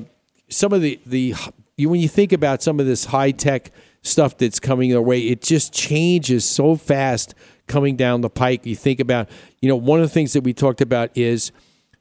some 0.50 0.74
of 0.74 0.82
the 0.82 1.00
the 1.06 1.34
you, 1.78 1.90
when 1.90 2.02
you 2.02 2.10
think 2.10 2.34
about 2.34 2.62
some 2.62 2.80
of 2.80 2.86
this 2.86 3.06
high 3.06 3.32
tech 3.32 3.72
stuff 4.02 4.38
that's 4.38 4.60
coming 4.60 4.94
our 4.96 5.02
way, 5.02 5.22
it 5.22 5.42
just 5.42 5.74
changes 5.74 6.44
so 6.44 6.76
fast 6.76 7.34
coming 7.68 7.96
down 7.96 8.22
the 8.22 8.30
pike. 8.30 8.66
You 8.66 8.76
think 8.76 9.00
about, 9.00 9.30
you 9.62 9.70
know, 9.70 9.76
one 9.76 10.00
of 10.00 10.06
the 10.06 10.14
things 10.14 10.34
that 10.34 10.44
we 10.44 10.54
talked 10.54 10.82
about 10.82 11.16
is 11.16 11.52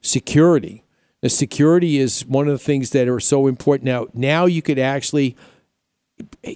security. 0.01 0.83
The 1.21 1.29
security 1.29 1.97
is 1.97 2.25
one 2.25 2.47
of 2.47 2.53
the 2.53 2.63
things 2.63 2.91
that 2.91 3.07
are 3.07 3.19
so 3.19 3.47
important 3.47 3.85
now. 3.85 4.07
Now 4.13 4.45
you 4.45 4.61
could 4.61 4.79
actually 4.79 5.35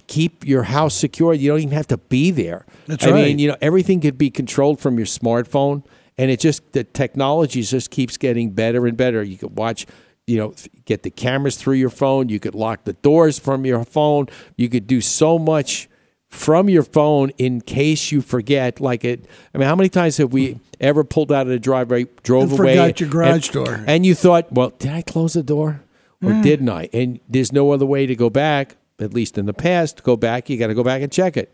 keep 0.06 0.46
your 0.46 0.64
house 0.64 0.94
secure. 0.94 1.34
You 1.34 1.50
don't 1.50 1.60
even 1.60 1.72
have 1.72 1.86
to 1.88 1.98
be 1.98 2.30
there. 2.30 2.66
That's 2.86 3.06
I 3.06 3.10
right. 3.10 3.24
mean, 3.24 3.38
you 3.38 3.48
know, 3.48 3.56
everything 3.60 4.00
could 4.00 4.18
be 4.18 4.30
controlled 4.30 4.80
from 4.80 4.96
your 4.96 5.06
smartphone, 5.06 5.84
and 6.18 6.30
it 6.30 6.40
just 6.40 6.72
the 6.72 6.84
technology 6.84 7.62
just 7.62 7.90
keeps 7.90 8.16
getting 8.16 8.50
better 8.50 8.86
and 8.86 8.96
better. 8.96 9.22
You 9.22 9.36
could 9.38 9.56
watch. 9.56 9.86
You 10.26 10.38
know, 10.38 10.54
get 10.86 11.02
the 11.02 11.10
cameras 11.10 11.56
through 11.58 11.74
your 11.74 11.90
phone. 11.90 12.30
You 12.30 12.40
could 12.40 12.54
lock 12.54 12.84
the 12.84 12.94
doors 12.94 13.38
from 13.38 13.66
your 13.66 13.84
phone. 13.84 14.28
You 14.56 14.70
could 14.70 14.86
do 14.86 15.02
so 15.02 15.38
much 15.38 15.86
from 16.30 16.70
your 16.70 16.82
phone 16.82 17.28
in 17.36 17.60
case 17.60 18.10
you 18.10 18.22
forget. 18.22 18.80
Like 18.80 19.04
it. 19.04 19.26
I 19.54 19.58
mean, 19.58 19.68
how 19.68 19.76
many 19.76 19.90
times 19.90 20.16
have 20.16 20.32
we 20.32 20.58
ever 20.80 21.04
pulled 21.04 21.30
out 21.30 21.42
of 21.42 21.48
the 21.48 21.58
driveway, 21.58 22.06
drove 22.22 22.52
And 22.52 22.58
away, 22.58 22.72
forgot 22.72 23.00
your 23.00 23.10
garage 23.10 23.54
and- 23.54 23.64
door. 23.66 23.84
and 23.86 24.06
you 24.06 24.14
thought, 24.14 24.50
well, 24.50 24.70
did 24.78 24.92
I 24.92 25.02
close 25.02 25.34
the 25.34 25.42
door 25.42 25.82
or 26.22 26.30
Mm. 26.30 26.42
didn't 26.42 26.68
I? 26.70 26.88
And 26.94 27.20
there's 27.28 27.52
no 27.52 27.72
other 27.72 27.84
way 27.84 28.06
to 28.06 28.16
go 28.16 28.30
back. 28.30 28.76
At 28.98 29.12
least 29.12 29.36
in 29.36 29.44
the 29.44 29.52
past, 29.52 30.04
go 30.04 30.16
back. 30.16 30.48
You 30.48 30.56
got 30.56 30.68
to 30.68 30.74
go 30.74 30.82
back 30.84 31.02
and 31.02 31.12
check 31.12 31.36
it, 31.36 31.52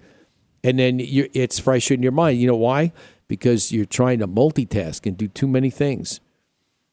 and 0.63 0.79
then 0.79 1.01
you 1.01 1.29
it's 1.33 1.59
fresh 1.59 1.91
in 1.91 2.03
your 2.05 2.13
mind. 2.13 2.39
You 2.39 2.47
know 2.47 2.55
why? 2.57 2.93
Because 3.31 3.71
you're 3.71 3.85
trying 3.85 4.19
to 4.19 4.27
multitask 4.27 5.07
and 5.07 5.17
do 5.17 5.29
too 5.29 5.47
many 5.47 5.71
things, 5.71 6.21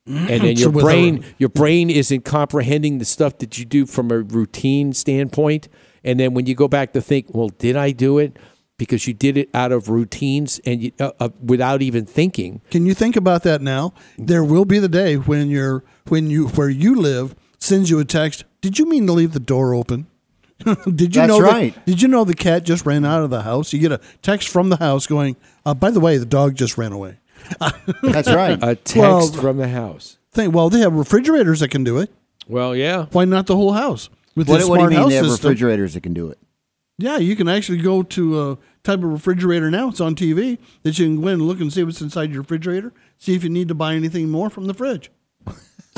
and 0.05 0.43
then 0.43 0.55
your 0.55 0.71
brain 0.71 1.25
your 1.39 1.49
brain 1.49 1.89
isn't 1.89 2.25
comprehending 2.25 2.99
the 2.99 3.05
stuff 3.05 3.39
that 3.39 3.57
you 3.57 3.65
do 3.65 3.87
from 3.87 4.11
a 4.11 4.19
routine 4.19 4.93
standpoint. 4.93 5.67
And 6.03 6.19
then 6.19 6.35
when 6.35 6.45
you 6.45 6.53
go 6.53 6.67
back 6.67 6.93
to 6.93 7.01
think, 7.01 7.33
well, 7.33 7.49
did 7.49 7.75
I 7.75 7.91
do 7.91 8.19
it? 8.19 8.37
Because 8.77 9.07
you 9.07 9.15
did 9.15 9.35
it 9.35 9.49
out 9.55 9.71
of 9.71 9.89
routines 9.89 10.61
and 10.63 10.83
you, 10.83 10.91
uh, 10.99 11.11
uh, 11.19 11.29
without 11.43 11.81
even 11.81 12.05
thinking. 12.05 12.61
Can 12.69 12.85
you 12.85 12.93
think 12.93 13.15
about 13.15 13.41
that 13.41 13.59
now? 13.63 13.93
There 14.19 14.43
will 14.43 14.65
be 14.65 14.77
the 14.77 14.87
day 14.87 15.17
when 15.17 15.49
you're 15.49 15.83
when 16.07 16.29
you 16.29 16.49
where 16.49 16.69
you 16.69 16.95
live 16.95 17.35
sends 17.57 17.89
you 17.89 17.97
a 17.99 18.05
text. 18.05 18.45
Did 18.61 18.77
you 18.77 18.85
mean 18.87 19.07
to 19.07 19.13
leave 19.13 19.33
the 19.33 19.39
door 19.39 19.73
open? 19.73 20.05
did 20.85 21.01
you 21.15 21.21
That's 21.21 21.27
know? 21.27 21.39
right. 21.39 21.73
That, 21.75 21.85
did 21.85 22.01
you 22.01 22.07
know 22.07 22.23
the 22.23 22.33
cat 22.33 22.63
just 22.63 22.85
ran 22.85 23.05
out 23.05 23.23
of 23.23 23.29
the 23.29 23.41
house? 23.43 23.73
You 23.73 23.79
get 23.79 23.91
a 23.91 23.99
text 24.21 24.47
from 24.49 24.69
the 24.69 24.77
house 24.77 25.07
going. 25.07 25.35
Uh, 25.65 25.73
by 25.73 25.91
the 25.91 25.99
way, 25.99 26.17
the 26.17 26.25
dog 26.25 26.55
just 26.55 26.77
ran 26.77 26.91
away. 26.91 27.19
That's 28.03 28.29
right. 28.31 28.57
A 28.61 28.75
text 28.75 28.95
Well, 28.97 29.27
from 29.31 29.57
the 29.57 29.67
house. 29.69 30.17
Think. 30.31 30.53
Well, 30.53 30.69
they 30.69 30.79
have 30.79 30.93
refrigerators 30.93 31.59
that 31.61 31.69
can 31.69 31.83
do 31.83 31.99
it. 31.99 32.11
Well, 32.47 32.75
yeah. 32.75 33.05
Why 33.11 33.25
not 33.25 33.45
the 33.47 33.55
whole 33.55 33.73
house 33.73 34.09
with 34.35 34.47
What, 34.49 34.59
the 34.61 34.67
what 34.67 34.77
do 34.77 34.81
you 34.83 34.89
smart 34.89 34.89
mean 34.91 34.99
house 34.99 35.09
they 35.09 35.15
have 35.15 35.25
system? 35.27 35.49
refrigerators 35.49 35.93
that 35.93 36.01
can 36.03 36.13
do 36.13 36.29
it? 36.29 36.39
Yeah, 36.97 37.17
you 37.17 37.35
can 37.35 37.47
actually 37.47 37.77
go 37.77 38.01
to 38.01 38.41
a 38.51 38.57
type 38.83 38.99
of 38.99 39.05
refrigerator 39.11 39.69
now. 39.69 39.89
It's 39.89 40.01
on 40.01 40.15
TV 40.15 40.57
that 40.81 40.97
you 40.97 41.05
can 41.05 41.21
go 41.21 41.27
in 41.27 41.33
and 41.35 41.41
look 41.43 41.59
and 41.59 41.71
see 41.71 41.83
what's 41.83 42.01
inside 42.01 42.31
your 42.31 42.41
refrigerator. 42.41 42.91
See 43.17 43.35
if 43.35 43.43
you 43.43 43.49
need 43.51 43.67
to 43.67 43.75
buy 43.75 43.93
anything 43.93 44.29
more 44.29 44.49
from 44.49 44.65
the 44.65 44.73
fridge. 44.73 45.11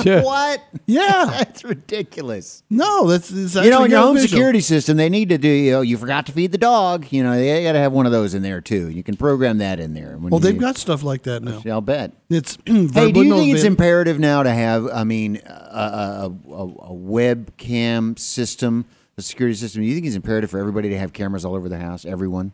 What? 0.03 0.61
Yeah, 0.85 1.25
That's 1.37 1.63
ridiculous. 1.63 2.63
no, 2.69 3.05
that's 3.07 3.29
it's 3.29 3.53
You 3.53 3.69
know, 3.69 3.83
in 3.83 3.91
your 3.91 3.99
home 4.01 4.15
visual. 4.15 4.29
security 4.29 4.59
system, 4.59 4.97
they 4.97 5.07
need 5.09 5.29
to 5.29 5.37
do. 5.37 5.47
You 5.47 5.71
know, 5.73 5.81
you 5.81 5.97
forgot 5.97 6.25
to 6.25 6.31
feed 6.31 6.51
the 6.51 6.57
dog. 6.57 7.05
You 7.11 7.21
know, 7.23 7.35
they 7.35 7.61
got 7.63 7.73
to 7.73 7.79
have 7.79 7.91
one 7.91 8.07
of 8.07 8.11
those 8.11 8.33
in 8.33 8.41
there 8.41 8.59
too. 8.59 8.89
You 8.89 9.03
can 9.03 9.15
program 9.15 9.59
that 9.59 9.79
in 9.79 9.93
there. 9.93 10.17
Well, 10.17 10.33
you- 10.33 10.39
they've 10.39 10.57
got 10.59 10.77
stuff 10.77 11.03
like 11.03 11.23
that 11.23 11.43
now. 11.43 11.61
I'll 11.67 11.81
bet. 11.81 12.13
It's 12.29 12.57
Hey, 12.65 13.11
do 13.11 13.23
you 13.23 13.35
think 13.35 13.53
it's 13.55 13.63
imperative 13.63 14.19
now 14.19 14.41
to 14.41 14.49
have? 14.51 14.87
I 14.87 15.03
mean, 15.03 15.41
a, 15.45 15.49
a, 15.49 16.53
a, 16.53 16.63
a 16.63 16.93
webcam 16.93 18.17
system, 18.17 18.85
a 19.17 19.21
security 19.21 19.55
system. 19.55 19.81
Do 19.83 19.87
you 19.87 19.93
think 19.93 20.07
it's 20.07 20.15
imperative 20.15 20.49
for 20.49 20.59
everybody 20.59 20.89
to 20.89 20.97
have 20.97 21.13
cameras 21.13 21.45
all 21.45 21.55
over 21.55 21.69
the 21.69 21.77
house? 21.77 22.03
Everyone? 22.05 22.51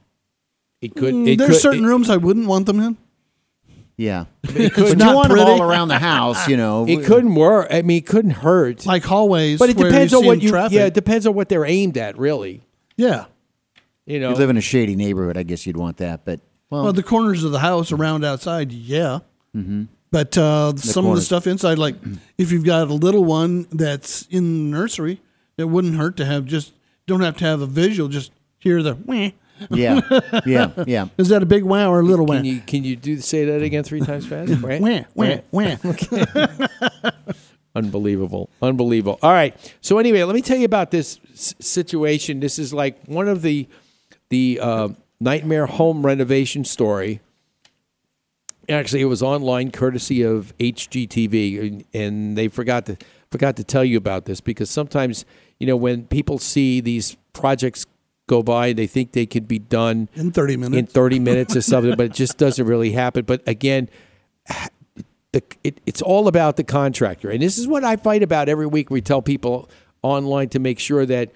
It 0.81 0.95
could. 0.95 1.13
Mm, 1.13 1.27
It 1.27 1.37
There's 1.37 1.51
could, 1.51 1.61
certain 1.61 1.85
it- 1.85 1.87
rooms 1.87 2.09
I 2.09 2.17
wouldn't 2.17 2.47
want 2.47 2.65
them 2.65 2.79
in. 2.81 2.97
Yeah, 3.97 4.25
It's 4.43 4.75
but 4.75 4.89
you 4.89 4.95
not 4.95 5.15
want 5.15 5.29
them 5.29 5.37
pretty. 5.37 5.51
all 5.51 5.61
around 5.61 5.87
the 5.87 5.99
house. 5.99 6.47
You 6.49 6.57
know, 6.57 6.85
It 6.85 7.05
couldn't 7.05 7.33
work. 7.33 7.67
I 7.71 7.81
mean, 7.81 7.97
it 7.99 8.05
couldn't 8.05 8.31
hurt. 8.31 8.85
like 8.85 9.03
hallways. 9.05 9.57
but 9.57 9.69
it 9.69 9.77
where 9.77 9.89
depends 9.89 10.11
you 10.11 10.19
on 10.19 10.25
what 10.25 10.41
you. 10.41 10.49
Traffic. 10.49 10.75
Yeah, 10.75 10.85
it 10.85 10.93
depends 10.93 11.25
on 11.25 11.33
what 11.33 11.47
they're 11.47 11.65
aimed 11.65 11.97
at, 11.97 12.17
really. 12.17 12.61
yeah. 12.97 13.25
You 14.07 14.19
know, 14.19 14.29
You 14.31 14.35
live 14.35 14.51
in 14.51 14.57
a 14.57 14.61
shady 14.61 14.95
neighborhood. 14.95 15.35
I 15.35 15.41
guess 15.43 15.65
you'd 15.65 15.77
want 15.77 15.97
that, 15.97 16.25
but 16.25 16.39
well, 16.69 16.83
Well, 16.83 16.93
the 16.93 17.01
corners 17.01 17.43
of 17.43 17.51
the 17.51 17.59
house 17.59 17.91
around 17.91 18.23
outside, 18.23 18.71
yeah. 18.71 19.19
Mm-hmm. 19.55 19.83
But 20.11 20.37
uh, 20.37 20.75
some 20.77 21.07
of 21.07 21.15
the 21.15 21.21
stuff 21.21 21.47
inside, 21.47 21.77
like 21.79 21.95
if 22.37 22.51
you've 22.51 22.65
got 22.65 22.87
a 22.89 22.93
little 22.93 23.23
one 23.25 23.65
that's 23.71 24.27
in 24.29 24.69
the 24.71 24.77
nursery, 24.77 25.21
it 25.57 25.63
wouldn't 25.65 25.95
hurt 25.95 26.17
to 26.17 26.25
have 26.25 26.45
just 26.45 26.73
don't 27.07 27.21
have 27.21 27.37
to 27.37 27.45
have 27.45 27.61
a 27.61 27.65
visual. 27.65 28.07
Just 28.09 28.31
hear 28.59 28.83
the. 28.83 28.95
Wah. 29.69 29.77
yeah, 29.77 30.01
yeah, 30.45 30.71
yeah. 30.85 31.07
Is 31.17 31.29
that 31.29 31.41
a 31.41 31.45
big 31.45 31.63
wow 31.63 31.91
or 31.91 32.01
a 32.01 32.03
little 32.03 32.25
wow? 32.25 32.35
can 32.35 32.45
you 32.45 32.59
can 32.59 32.83
you 32.83 32.95
do 32.95 33.19
say 33.19 33.45
that 33.45 33.61
again 33.61 33.83
three 33.83 34.01
times 34.01 34.25
fast? 34.25 34.51
Right? 34.61 34.81
Wah, 35.15 35.37
wah, 35.51 35.77
wah. 35.77 37.11
Unbelievable. 37.75 38.49
Unbelievable. 38.61 39.19
All 39.21 39.31
right. 39.33 39.55
So 39.81 39.97
anyway, 39.97 40.23
let 40.23 40.33
me 40.33 40.41
tell 40.41 40.57
you 40.57 40.65
about 40.65 40.91
this 40.91 41.19
s- 41.33 41.53
situation. 41.59 42.39
This 42.39 42.57
is 42.57 42.73
like 42.73 43.03
one 43.05 43.27
of 43.27 43.41
the 43.41 43.67
the 44.29 44.59
uh, 44.61 44.89
nightmare 45.19 45.65
home 45.65 46.05
renovation 46.05 46.63
story. 46.63 47.19
Actually, 48.67 49.01
it 49.01 49.05
was 49.05 49.21
online 49.21 49.71
courtesy 49.71 50.23
of 50.23 50.57
HGTV, 50.57 51.61
and, 51.61 51.85
and 51.93 52.37
they 52.37 52.47
forgot 52.47 52.85
to 52.87 52.97
forgot 53.29 53.57
to 53.57 53.63
tell 53.63 53.83
you 53.83 53.97
about 53.97 54.25
this 54.25 54.39
because 54.41 54.69
sometimes 54.69 55.25
you 55.59 55.67
know 55.67 55.75
when 55.75 56.05
people 56.07 56.39
see 56.39 56.79
these 56.79 57.17
projects 57.33 57.84
go 58.27 58.41
by, 58.41 58.73
they 58.73 58.87
think 58.87 59.11
they 59.11 59.25
could 59.25 59.47
be 59.47 59.59
done 59.59 60.09
in 60.15 60.31
30 60.31 60.57
minutes. 60.57 60.77
in 60.77 60.85
30 60.87 61.19
minutes 61.19 61.55
or 61.55 61.61
something, 61.61 61.95
but 61.95 62.07
it 62.07 62.13
just 62.13 62.37
doesn't 62.37 62.65
really 62.65 62.91
happen. 62.91 63.25
But 63.25 63.47
again, 63.47 63.89
the, 65.31 65.43
it, 65.63 65.81
it's 65.85 66.01
all 66.01 66.27
about 66.27 66.57
the 66.57 66.63
contractor. 66.63 67.29
And 67.29 67.41
this 67.41 67.57
is 67.57 67.67
what 67.67 67.83
I 67.83 67.95
fight 67.97 68.23
about 68.23 68.49
every 68.49 68.67
week. 68.67 68.89
We 68.89 69.01
tell 69.01 69.21
people 69.21 69.69
online 70.01 70.49
to 70.49 70.59
make 70.59 70.79
sure 70.79 71.05
that 71.05 71.31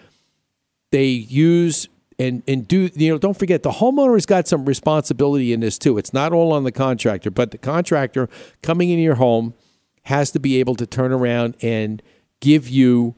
they 0.91 1.07
use 1.07 1.87
and, 2.17 2.43
and 2.47 2.67
do, 2.67 2.89
you 2.95 3.11
know, 3.11 3.17
don't 3.17 3.37
forget 3.37 3.63
the 3.63 3.71
homeowner's 3.71 4.25
got 4.25 4.45
some 4.45 4.65
responsibility 4.65 5.53
in 5.53 5.61
this 5.61 5.77
too. 5.77 5.97
It's 5.97 6.13
not 6.13 6.33
all 6.33 6.51
on 6.51 6.65
the 6.65 6.71
contractor, 6.71 7.31
but 7.31 7.51
the 7.51 7.57
contractor 7.57 8.27
coming 8.61 8.89
into 8.89 9.03
your 9.03 9.15
home 9.15 9.53
has 10.03 10.31
to 10.31 10.39
be 10.39 10.59
able 10.59 10.75
to 10.75 10.85
turn 10.85 11.13
around 11.13 11.55
and 11.61 12.01
give 12.41 12.67
you 12.67 13.15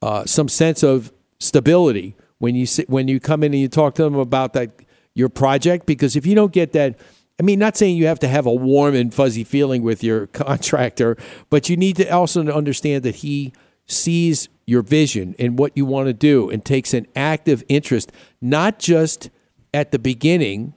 uh, 0.00 0.24
some 0.26 0.48
sense 0.48 0.84
of 0.84 1.12
stability 1.40 2.14
when 2.38 2.54
you 2.54 2.66
sit, 2.66 2.88
when 2.88 3.08
you 3.08 3.20
come 3.20 3.42
in 3.42 3.52
and 3.52 3.60
you 3.60 3.68
talk 3.68 3.94
to 3.96 4.02
them 4.02 4.14
about 4.14 4.52
that 4.54 4.70
your 5.14 5.28
project. 5.28 5.86
Because 5.86 6.14
if 6.14 6.26
you 6.26 6.34
don't 6.34 6.52
get 6.52 6.72
that, 6.72 6.98
I 7.40 7.42
mean, 7.42 7.58
not 7.58 7.76
saying 7.76 7.96
you 7.96 8.06
have 8.06 8.20
to 8.20 8.28
have 8.28 8.46
a 8.46 8.54
warm 8.54 8.94
and 8.94 9.12
fuzzy 9.12 9.44
feeling 9.44 9.82
with 9.82 10.04
your 10.04 10.26
contractor, 10.28 11.16
but 11.50 11.68
you 11.68 11.76
need 11.76 11.96
to 11.96 12.08
also 12.08 12.46
understand 12.48 13.02
that 13.02 13.16
he 13.16 13.52
sees 13.86 14.48
your 14.66 14.82
vision 14.82 15.34
and 15.38 15.58
what 15.58 15.72
you 15.76 15.86
want 15.86 16.06
to 16.06 16.12
do 16.12 16.50
and 16.50 16.64
takes 16.64 16.92
an 16.92 17.06
active 17.14 17.62
interest, 17.68 18.12
not 18.40 18.78
just 18.78 19.30
at 19.72 19.92
the 19.92 19.98
beginning 19.98 20.74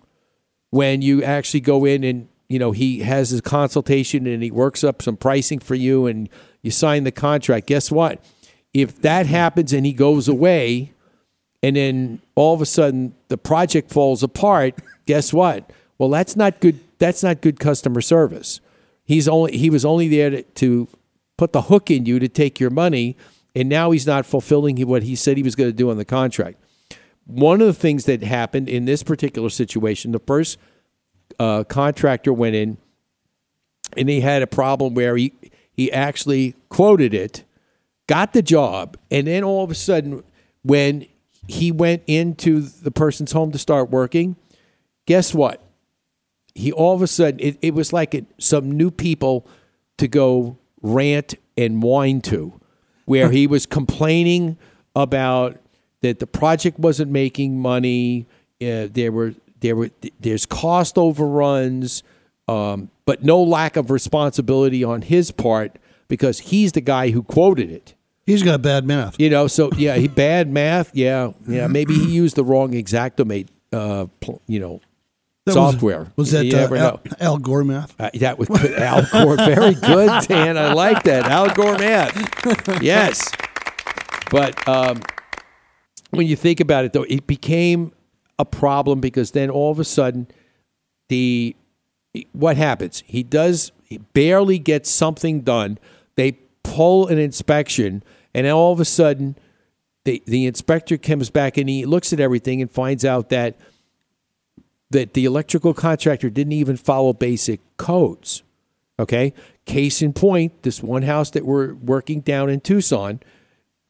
when 0.70 1.02
you 1.02 1.24
actually 1.24 1.62
go 1.62 1.86
in 1.86 2.04
and 2.04 2.28
you 2.48 2.60
know 2.60 2.72
he 2.72 3.00
has 3.00 3.30
his 3.30 3.42
consultation 3.42 4.28
and 4.28 4.44
he 4.44 4.52
works 4.52 4.84
up 4.84 5.02
some 5.02 5.18
pricing 5.18 5.60
for 5.60 5.76
you 5.76 6.06
and 6.06 6.30
you 6.62 6.70
sign 6.70 7.04
the 7.06 7.12
contract 7.12 7.68
guess 7.68 7.90
what 7.90 8.24
if 8.74 9.02
that 9.02 9.26
happens 9.26 9.74
and 9.74 9.86
he 9.86 9.94
goes 9.94 10.28
away 10.28 10.94
and 11.62 11.76
then 11.76 12.22
all 12.36 12.54
of 12.54 12.62
a 12.62 12.66
sudden 12.66 13.14
the 13.28 13.38
project 13.38 13.92
falls 13.92 14.24
apart. 14.24 14.76
Guess 15.06 15.34
what? 15.34 15.72
Well 15.98 16.10
that's 16.10 16.36
not 16.36 16.60
good 16.60 16.80
that's 16.98 17.24
not 17.24 17.42
good 17.42 17.60
customer 17.60 18.02
service. 18.02 18.62
He's 19.06 19.28
only 19.28 19.58
he 19.58 19.70
was 19.70 19.86
only 19.86 20.08
there 20.08 20.30
to, 20.30 20.44
to 20.44 20.88
put 21.38 21.54
the 21.54 21.64
hook 21.64 21.90
in 21.90 22.06
you 22.06 22.20
to 22.20 22.28
take 22.28 22.60
your 22.60 22.70
money 22.70 23.16
and 23.56 23.68
now 23.68 23.92
he's 23.92 24.08
not 24.08 24.26
fulfilling 24.26 24.80
what 24.88 25.04
he 25.04 25.16
said 25.16 25.38
he 25.38 25.44
was 25.44 25.56
going 25.56 25.70
to 25.70 25.76
do 25.76 25.90
on 25.90 25.98
the 25.98 26.06
contract. 26.06 26.58
One 27.26 27.62
of 27.62 27.68
the 27.68 27.74
things 27.74 28.06
that 28.06 28.24
happened 28.24 28.70
in 28.70 28.86
this 28.86 29.04
particular 29.04 29.50
situation, 29.50 30.12
the 30.12 30.20
first 30.20 30.58
uh, 31.40 31.64
contractor 31.64 32.34
went 32.34 32.56
in 32.56 32.78
and 33.98 34.10
he 34.10 34.22
had 34.22 34.42
a 34.42 34.48
problem 34.48 34.94
where 34.94 35.16
he, 35.18 35.34
he 35.72 35.92
actually 35.92 36.56
quoted 36.70 37.14
it, 37.14 37.44
got 38.08 38.34
the 38.34 38.42
job, 38.42 38.98
and 39.10 39.28
then 39.28 39.44
all 39.44 39.64
of 39.64 39.72
a 39.72 39.76
sudden, 39.76 40.24
when 40.64 41.06
he 41.50 41.72
went 41.72 42.04
into 42.06 42.62
the 42.62 42.92
person's 42.92 43.32
home 43.32 43.52
to 43.52 43.58
start 43.58 43.90
working, 43.90 44.36
guess 45.08 45.34
what? 45.34 45.62
He 46.54 46.72
all 46.72 46.94
of 46.94 47.02
a 47.02 47.08
sudden, 47.08 47.40
it, 47.40 47.58
it 47.62 47.74
was 47.74 47.92
like 47.92 48.14
it, 48.14 48.26
some 48.38 48.72
new 48.72 48.92
people 48.92 49.48
to 49.98 50.08
go 50.08 50.58
rant 50.82 51.36
and 51.58 51.82
whine 51.82 52.22
to, 52.22 52.54
where 53.06 53.32
he 53.32 53.48
was 53.48 53.66
complaining 53.66 54.58
about 54.96 55.58
that 56.02 56.20
the 56.20 56.28
project 56.28 56.78
wasn't 56.78 57.12
making 57.12 57.60
money. 57.60 58.28
Uh, 58.62 58.88
there 58.92 59.12
were 59.12 59.34
there 59.60 59.76
were 59.76 59.90
there's 60.20 60.46
cost 60.46 60.98
overruns, 60.98 62.04
um, 62.48 62.92
but 63.06 63.24
no 63.24 63.42
lack 63.42 63.76
of 63.76 63.90
responsibility 63.90 64.84
on 64.84 65.02
his 65.02 65.32
part 65.32 65.78
because 66.08 66.40
he's 66.40 66.74
the 66.74 66.82
guy 66.82 67.10
who 67.10 67.24
quoted 67.24 67.72
it. 67.72 67.96
He's 68.30 68.44
got 68.44 68.62
bad 68.62 68.86
math. 68.86 69.20
You 69.20 69.30
know, 69.30 69.48
so 69.48 69.72
yeah, 69.76 69.96
he 69.96 70.08
bad 70.08 70.52
math. 70.52 70.92
Yeah, 70.94 71.32
yeah. 71.48 71.68
Maybe 71.68 71.96
he 71.96 72.12
used 72.12 72.36
the 72.36 72.44
wrong 72.44 72.72
Xactimate. 72.72 73.48
Uh, 73.72 74.08
pl- 74.20 74.42
you 74.48 74.60
know, 74.60 74.82
That 75.46 75.54
software. 75.54 76.12
Was, 76.16 76.32
that 76.32 76.46
You 76.46 76.58
uh, 76.58 76.76
Al. 76.76 77.02
Al 77.20 77.38
Gore 77.38 77.64
math? 77.64 78.00
Uh, 78.00 78.10
that 78.16 78.38
was 78.38 78.48
good. 78.48 78.74
Al 78.74 79.06
Gore. 79.12 79.36
Very 79.36 79.74
good, 79.76 80.28
Dan. 80.28 80.58
I 80.58 80.74
like 80.74 81.04
that. 81.04 81.26
Al 81.26 81.54
Gore 81.54 81.78
math. 81.78 82.82
Yes. 82.82 83.32
But 84.32 84.68
um, 84.68 85.02
when 86.12 86.28
you 86.28 86.36
think 86.36 86.60
about 86.60 86.86
it, 86.86 86.94
though, 86.94 87.06
it 87.10 87.26
became 87.28 87.92
a 88.38 88.46
problem 88.46 89.00
because 89.02 89.32
then 89.32 89.50
all 89.50 89.72
of 89.72 89.80
a 89.80 89.84
sudden, 89.84 90.28
the 91.10 91.56
what 92.32 92.58
happens? 92.58 93.04
He 93.06 93.24
does 93.24 93.72
he 93.90 93.98
barely 93.98 94.60
gets 94.60 94.90
something 94.90 95.42
done. 95.42 95.80
They 96.16 96.34
pull 96.64 97.08
an 97.08 97.18
inspection, 97.18 98.04
and 98.34 98.46
then 98.46 98.54
all 98.54 98.74
of 98.74 98.80
a 98.80 98.86
sudden, 98.86 99.36
the 100.06 100.22
the 100.26 100.46
inspector 100.46 100.98
comes 100.98 101.30
back 101.30 101.58
and 101.58 101.70
he 101.70 101.86
looks 101.86 102.14
at 102.14 102.20
everything 102.20 102.62
and 102.62 102.72
finds 102.72 103.04
out 103.06 103.30
that 103.30 103.58
that 104.92 105.14
the 105.14 105.26
electrical 105.26 105.74
contractor 105.74 106.30
didn't 106.30 106.54
even 106.54 106.78
follow 106.78 107.14
basic 107.14 107.60
codes. 107.78 108.44
Okay, 108.98 109.34
case 109.66 110.02
in 110.02 110.14
point, 110.14 110.64
this 110.64 110.84
one 110.84 111.04
house 111.04 111.30
that 111.32 111.46
we're 111.46 111.74
working 111.74 112.22
down 112.22 112.50
in 112.50 112.60
Tucson 112.60 113.22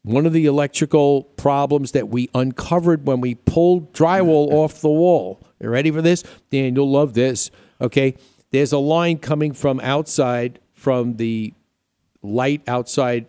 one 0.03 0.25
of 0.25 0.33
the 0.33 0.45
electrical 0.45 1.23
problems 1.23 1.91
that 1.91 2.09
we 2.09 2.29
uncovered 2.33 3.05
when 3.05 3.21
we 3.21 3.35
pulled 3.35 3.93
drywall 3.93 4.51
off 4.51 4.81
the 4.81 4.89
wall. 4.89 5.41
You 5.59 5.69
ready 5.69 5.91
for 5.91 6.01
this? 6.01 6.23
Dan, 6.49 6.75
you'll 6.75 6.91
love 6.91 7.13
this. 7.13 7.51
Okay. 7.81 8.15
There's 8.51 8.71
a 8.71 8.79
line 8.79 9.19
coming 9.19 9.53
from 9.53 9.79
outside 9.81 10.59
from 10.73 11.17
the 11.17 11.53
light 12.23 12.61
outside 12.67 13.27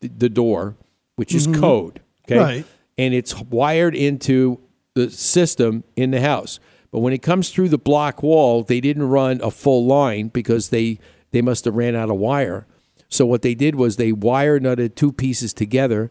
th- 0.00 0.12
the 0.18 0.28
door, 0.28 0.76
which 1.16 1.34
is 1.34 1.46
Mhm. 1.46 1.60
code. 1.60 2.00
Okay. 2.26 2.38
Right. 2.38 2.64
And 2.98 3.14
it's 3.14 3.40
wired 3.40 3.94
into 3.94 4.58
the 4.94 5.10
system 5.10 5.84
in 5.96 6.10
the 6.10 6.20
house. 6.20 6.60
But 6.92 7.00
when 7.00 7.12
it 7.12 7.22
comes 7.22 7.50
through 7.50 7.68
the 7.68 7.78
block 7.78 8.22
wall, 8.22 8.62
they 8.62 8.80
didn't 8.80 9.04
run 9.08 9.40
a 9.42 9.50
full 9.50 9.86
line 9.86 10.28
because 10.28 10.68
they 10.70 10.98
they 11.32 11.40
must 11.42 11.64
have 11.64 11.76
ran 11.76 11.94
out 11.94 12.10
of 12.10 12.16
wire. 12.16 12.66
So 13.08 13.24
what 13.24 13.42
they 13.42 13.54
did 13.54 13.76
was 13.76 13.96
they 13.96 14.10
wire 14.12 14.58
nutted 14.58 14.96
two 14.96 15.12
pieces 15.12 15.52
together, 15.52 16.10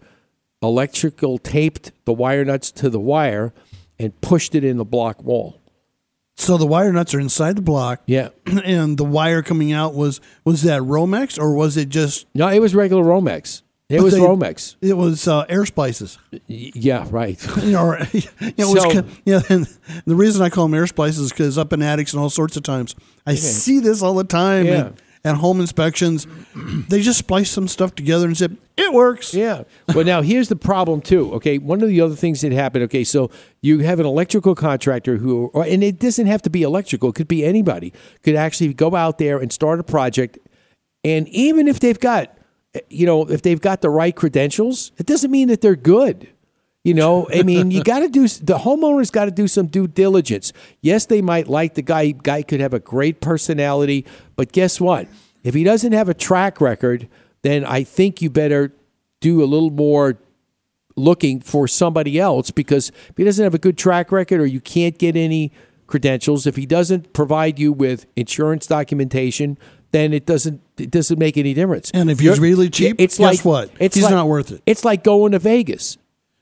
electrical 0.62 1.38
taped 1.38 1.92
the 2.06 2.14
wire 2.14 2.46
nuts 2.46 2.72
to 2.74 2.90
the 2.90 3.00
wire, 3.00 3.54
and 3.98 4.20
pushed 4.22 4.56
it 4.56 4.64
in 4.64 4.78
the 4.78 4.86
block 4.86 5.24
wall. 5.24 5.58
So 6.36 6.58
the 6.58 6.66
wire 6.66 6.94
nuts 6.94 7.14
are 7.14 7.20
inside 7.20 7.58
the 7.58 7.62
block. 7.62 8.02
Yeah. 8.06 8.30
And 8.64 8.98
the 8.98 9.04
wire 9.04 9.42
coming 9.42 9.72
out 9.74 9.94
was 9.94 10.22
was 10.46 10.62
that 10.64 10.82
Romex 10.82 11.38
or 11.38 11.54
was 11.54 11.76
it 11.78 11.90
just 11.90 12.26
No, 12.34 12.48
it 12.48 12.60
was 12.60 12.74
regular 12.74 13.04
Romex. 13.04 13.62
It 13.90 13.98
But 13.98 14.04
was 14.04 14.14
they- 14.14 14.20
Romex. 14.20 14.76
It 14.82 14.94
was 14.96 15.28
uh, 15.28 15.46
air 15.50 15.66
splices. 15.66 16.20
Y- 16.32 16.40
Yeah, 16.48 17.08
right. 17.10 17.44
you 17.64 17.72
know, 17.72 17.86
or, 17.88 18.00
you 18.14 18.22
know, 18.58 18.72
was 18.72 18.84
So- 18.84 18.92
kind- 18.92 19.08
yeah. 19.26 19.42
And 19.50 19.68
the 20.06 20.16
reason 20.16 20.42
I 20.44 20.50
call 20.50 20.66
them 20.66 20.76
air 20.76 20.86
splices 20.88 21.20
is 21.20 21.32
because 21.32 21.58
up 21.58 21.74
in 21.74 21.82
attics 21.82 22.14
and 22.14 22.22
all 22.22 22.30
sorts 22.30 22.56
of 22.56 22.64
times, 22.64 22.96
I 23.26 23.34
see 23.36 23.80
this 23.80 24.02
all 24.04 24.14
the 24.14 24.24
time. 24.24 24.66
Yeah. 24.68 24.92
And, 25.26 25.36
home 25.38 25.60
inspections, 25.60 26.26
they 26.88 27.02
just 27.02 27.20
splice 27.20 27.52
some 27.52 27.68
stuff 27.68 27.94
together 27.94 28.26
and 28.26 28.38
said 28.38 28.56
it 28.78 28.94
works. 28.94 29.34
Yeah. 29.34 29.64
Well, 29.94 30.06
now 30.06 30.22
here's 30.22 30.48
the 30.48 30.56
problem 30.56 31.02
too. 31.02 31.34
Okay, 31.34 31.58
one 31.58 31.82
of 31.82 31.90
the 31.90 32.00
other 32.00 32.16
things 32.16 32.40
that 32.40 32.54
happened. 32.54 32.86
Okay, 32.86 33.04
so 33.04 33.30
you 33.62 33.80
have 33.80 34.00
an 34.00 34.06
electrical 34.06 34.56
contractor 34.56 35.18
who, 35.18 35.48
or, 35.48 35.66
and 35.66 35.84
it 35.84 36.00
doesn't 36.00 36.28
have 36.28 36.42
to 36.44 36.50
be 36.50 36.62
electrical. 36.62 37.10
It 37.10 37.16
could 37.16 37.28
be 37.28 37.44
anybody. 37.44 37.92
Could 38.24 38.36
actually 38.36 38.74
go 38.74 38.96
out 38.96 39.18
there 39.18 39.40
and 39.40 39.52
start 39.52 39.82
a 39.82 39.84
project, 39.84 40.38
and 41.04 41.28
even 41.30 41.68
if 41.68 41.82
they've 41.82 42.00
got, 42.00 42.38
you 42.90 43.06
know, 43.06 43.30
if 43.30 43.42
they've 43.42 43.60
got 43.60 43.82
the 43.82 43.90
right 43.90 44.16
credentials, 44.16 44.92
it 44.98 45.06
doesn't 45.06 45.32
mean 45.32 45.48
that 45.50 45.62
they're 45.62 45.76
good. 45.76 46.30
You 46.84 46.94
know, 46.94 47.28
I 47.34 47.44
mean, 47.44 47.72
you 47.72 47.84
got 47.84 48.00
to 48.00 48.10
do 48.10 48.22
the 48.28 48.58
homeowner's 48.58 49.12
got 49.12 49.26
to 49.26 49.32
do 49.32 49.50
some 49.50 49.68
due 49.68 49.86
diligence. 49.86 50.54
Yes, 50.82 51.06
they 51.06 51.22
might 51.22 51.50
like 51.50 51.74
the 51.74 51.82
guy. 51.82 52.12
Guy 52.12 52.42
could 52.42 52.62
have 52.62 52.74
a 52.74 52.80
great 52.80 53.20
personality, 53.20 54.06
but 54.38 54.54
guess 54.54 54.80
what? 54.80 55.08
If 55.44 55.54
he 55.54 55.66
doesn't 55.66 55.92
have 55.92 56.08
a 56.08 56.14
track 56.14 56.62
record, 56.62 57.10
then 57.42 57.66
I 57.66 57.84
think 57.84 58.22
you 58.22 58.30
better 58.30 58.74
do 59.20 59.44
a 59.44 59.46
little 59.46 59.72
more 59.72 60.18
looking 60.96 61.42
for 61.42 61.68
somebody 61.68 62.20
else 62.20 62.50
because 62.52 62.90
if 63.10 63.18
he 63.18 63.24
doesn't 63.24 63.44
have 63.44 63.54
a 63.54 63.60
good 63.60 63.78
track 63.78 64.12
record 64.12 64.40
or 64.40 64.46
you 64.46 64.62
can't 64.62 64.98
get 64.98 65.16
any 65.16 65.52
credentials, 65.88 66.48
if 66.48 66.56
he 66.56 66.66
doesn't 66.66 67.14
provide 67.14 67.60
you 67.60 67.74
with 67.74 68.06
insurance 68.16 68.68
documentation, 68.68 69.58
then 69.92 70.14
it 70.14 70.26
doesn't 70.26 70.62
it 70.78 70.92
doesn't 70.92 71.18
make 71.20 71.38
any 71.38 71.54
difference. 71.54 71.92
And 71.94 72.10
if 72.10 72.20
he's 72.20 72.26
You're- 72.38 72.40
really 72.40 72.70
cheap, 72.70 72.96
it's 73.00 73.18
guess 73.18 73.38
like 73.38 73.46
what? 73.46 73.72
It's 73.80 73.96
He's 73.96 74.06
like- 74.06 74.14
not 74.14 74.28
worth 74.28 74.52
it. 74.52 74.62
It's 74.66 74.86
like 74.86 75.04
going 75.04 75.32
to 75.34 75.40
Vegas. 75.40 75.98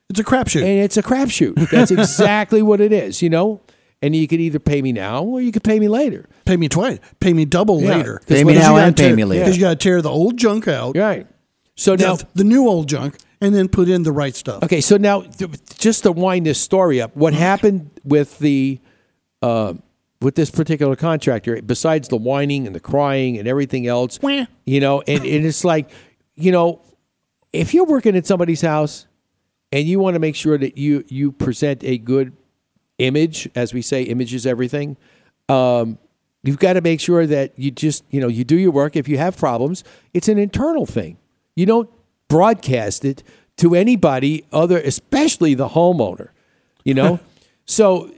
It's 0.10 0.20
a 0.20 0.24
crapshoot. 0.24 0.62
And 0.62 0.80
it's 0.80 0.96
a 0.98 1.04
crapshoot. 1.04 1.70
That's 1.72 1.92
exactly 1.92 2.62
what 2.62 2.80
it 2.80 2.94
is, 2.94 3.22
you 3.22 3.30
know? 3.30 3.60
And 4.02 4.16
you 4.16 4.28
could 4.28 4.40
either 4.40 4.60
pay 4.60 4.82
me 4.82 4.92
now 4.94 5.24
or 5.24 5.42
you 5.42 5.52
could 5.52 5.64
pay 5.64 5.80
me 5.80 5.88
later. 5.88 6.30
Pay 6.46 6.56
me 6.56 6.70
twice. 6.70 7.00
Pay 7.20 7.34
me 7.34 7.46
double 7.46 7.82
Yeah. 7.82 7.98
later. 7.98 8.22
Pay 8.28 8.44
me 8.44 8.54
now 8.54 8.60
you 8.60 8.76
gotta 8.78 8.86
and 8.86 8.96
pay 8.98 9.14
me 9.14 9.26
later. 9.26 9.44
Because 9.44 9.58
you 9.58 9.62
got 9.62 9.72
to 9.72 9.76
tear 9.76 10.02
the 10.02 10.10
old 10.10 10.38
junk 10.38 10.68
out. 10.68 10.96
Right. 10.96 11.26
So 11.76 11.96
the, 11.96 12.06
now 12.06 12.18
the 12.36 12.44
new 12.44 12.68
old 12.68 12.88
junk, 12.88 13.18
and 13.42 13.54
then 13.54 13.68
put 13.68 13.90
in 13.90 14.04
the 14.04 14.12
right 14.12 14.36
stuff. 14.36 14.64
Okay, 14.64 14.82
so 14.82 14.98
now 14.98 15.24
just 15.78 16.04
to 16.04 16.12
wind 16.12 16.46
this 16.46 16.60
story 16.60 17.02
up, 17.02 17.16
what 17.16 17.34
happened 17.34 17.90
with 18.04 18.40
the 18.40 18.80
uh, 19.42 19.74
with 20.22 20.36
this 20.36 20.50
particular 20.50 20.96
contractor, 20.96 21.62
besides 21.62 22.08
the 22.08 22.18
whining 22.18 22.66
and 22.66 22.76
the 22.76 22.80
crying 22.80 23.38
and 23.38 23.48
everything 23.48 23.86
else, 23.88 24.20
you 24.66 24.80
know, 24.80 25.02
and, 25.08 25.24
and 25.24 25.46
it's 25.46 25.64
like, 25.64 25.90
you 26.36 26.52
know, 26.52 26.82
if 27.54 27.74
you're 27.74 27.86
working 27.86 28.16
at 28.16 28.26
somebody's 28.26 28.62
house 28.62 29.08
and 29.72 29.86
you 29.88 30.00
want 30.00 30.16
to 30.16 30.20
make 30.20 30.36
sure 30.36 30.58
that 30.58 30.78
you 30.78 31.04
you 31.08 31.32
present 31.32 31.84
a 31.84 31.98
good 31.98 32.36
image, 32.98 33.50
as 33.56 33.74
we 33.74 33.82
say, 33.82 34.04
image 34.04 34.34
is 34.34 34.46
everything. 34.46 34.98
Um, 35.50 35.98
you've 36.44 36.60
got 36.60 36.74
to 36.74 36.82
make 36.82 37.00
sure 37.00 37.26
that 37.26 37.58
you 37.58 37.72
just 37.72 38.04
you 38.10 38.20
know 38.20 38.28
you 38.28 38.44
do 38.44 38.58
your 38.58 38.72
work. 38.72 38.96
If 38.96 39.08
you 39.08 39.18
have 39.18 39.38
problems, 39.38 39.84
it's 40.14 40.28
an 40.28 40.38
internal 40.38 40.86
thing. 40.86 41.18
You 41.56 41.66
don't 41.66 41.90
broadcast 42.28 43.06
it 43.06 43.24
to 43.58 43.76
anybody 43.76 44.46
other, 44.52 44.78
especially 44.80 45.54
the 45.54 45.70
homeowner. 45.70 46.30
You 46.84 46.94
know, 46.94 47.20
so 47.66 48.12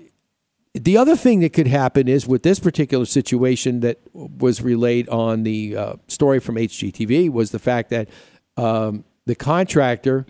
the 0.73 0.97
other 0.97 1.15
thing 1.15 1.39
that 1.39 1.53
could 1.53 1.67
happen 1.67 2.07
is 2.07 2.27
with 2.27 2.43
this 2.43 2.59
particular 2.59 3.05
situation 3.05 3.79
that 3.79 3.99
was 4.13 4.61
relayed 4.61 5.09
on 5.09 5.43
the 5.43 5.75
uh, 5.75 5.93
story 6.07 6.39
from 6.39 6.55
HGTV 6.55 7.29
was 7.31 7.51
the 7.51 7.59
fact 7.59 7.89
that 7.89 8.07
um, 8.55 9.03
the 9.25 9.35
contractor 9.35 10.25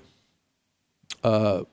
uh, 1.24 1.64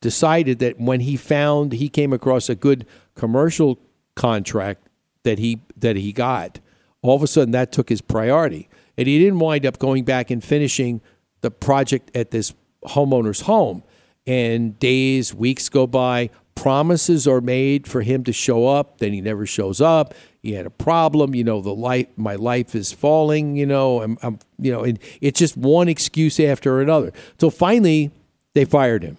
decided 0.00 0.58
that 0.58 0.80
when 0.80 1.00
he 1.00 1.16
found 1.16 1.72
he 1.72 1.88
came 1.88 2.12
across 2.12 2.48
a 2.48 2.54
good 2.54 2.86
commercial 3.14 3.78
contract 4.16 4.88
that 5.22 5.38
he 5.38 5.60
that 5.76 5.96
he 5.96 6.12
got, 6.12 6.58
all 7.02 7.14
of 7.14 7.22
a 7.22 7.26
sudden 7.26 7.52
that 7.52 7.70
took 7.70 7.88
his 7.88 8.00
priority, 8.00 8.68
and 8.96 9.06
he 9.06 9.18
didn't 9.18 9.38
wind 9.38 9.64
up 9.64 9.78
going 9.78 10.04
back 10.04 10.30
and 10.30 10.42
finishing 10.42 11.00
the 11.42 11.50
project 11.50 12.10
at 12.16 12.30
this 12.30 12.54
homeowner's 12.84 13.42
home. 13.42 13.82
And 14.26 14.78
days, 14.78 15.34
weeks 15.34 15.68
go 15.68 15.86
by. 15.86 16.30
Promises 16.60 17.26
are 17.26 17.40
made 17.40 17.88
for 17.88 18.02
him 18.02 18.22
to 18.24 18.34
show 18.34 18.66
up. 18.66 18.98
Then 18.98 19.14
he 19.14 19.22
never 19.22 19.46
shows 19.46 19.80
up. 19.80 20.12
He 20.42 20.52
had 20.52 20.66
a 20.66 20.70
problem. 20.70 21.34
You 21.34 21.42
know, 21.42 21.62
the 21.62 21.74
life, 21.74 22.08
my 22.18 22.34
life 22.34 22.74
is 22.74 22.92
falling. 22.92 23.56
You 23.56 23.64
know, 23.64 24.02
I'm, 24.02 24.18
I'm, 24.20 24.38
you 24.58 24.70
know, 24.70 24.84
and 24.84 24.98
it's 25.22 25.38
just 25.38 25.56
one 25.56 25.88
excuse 25.88 26.38
after 26.38 26.82
another. 26.82 27.14
So 27.40 27.48
finally, 27.48 28.10
they 28.52 28.66
fired 28.66 29.02
him. 29.02 29.16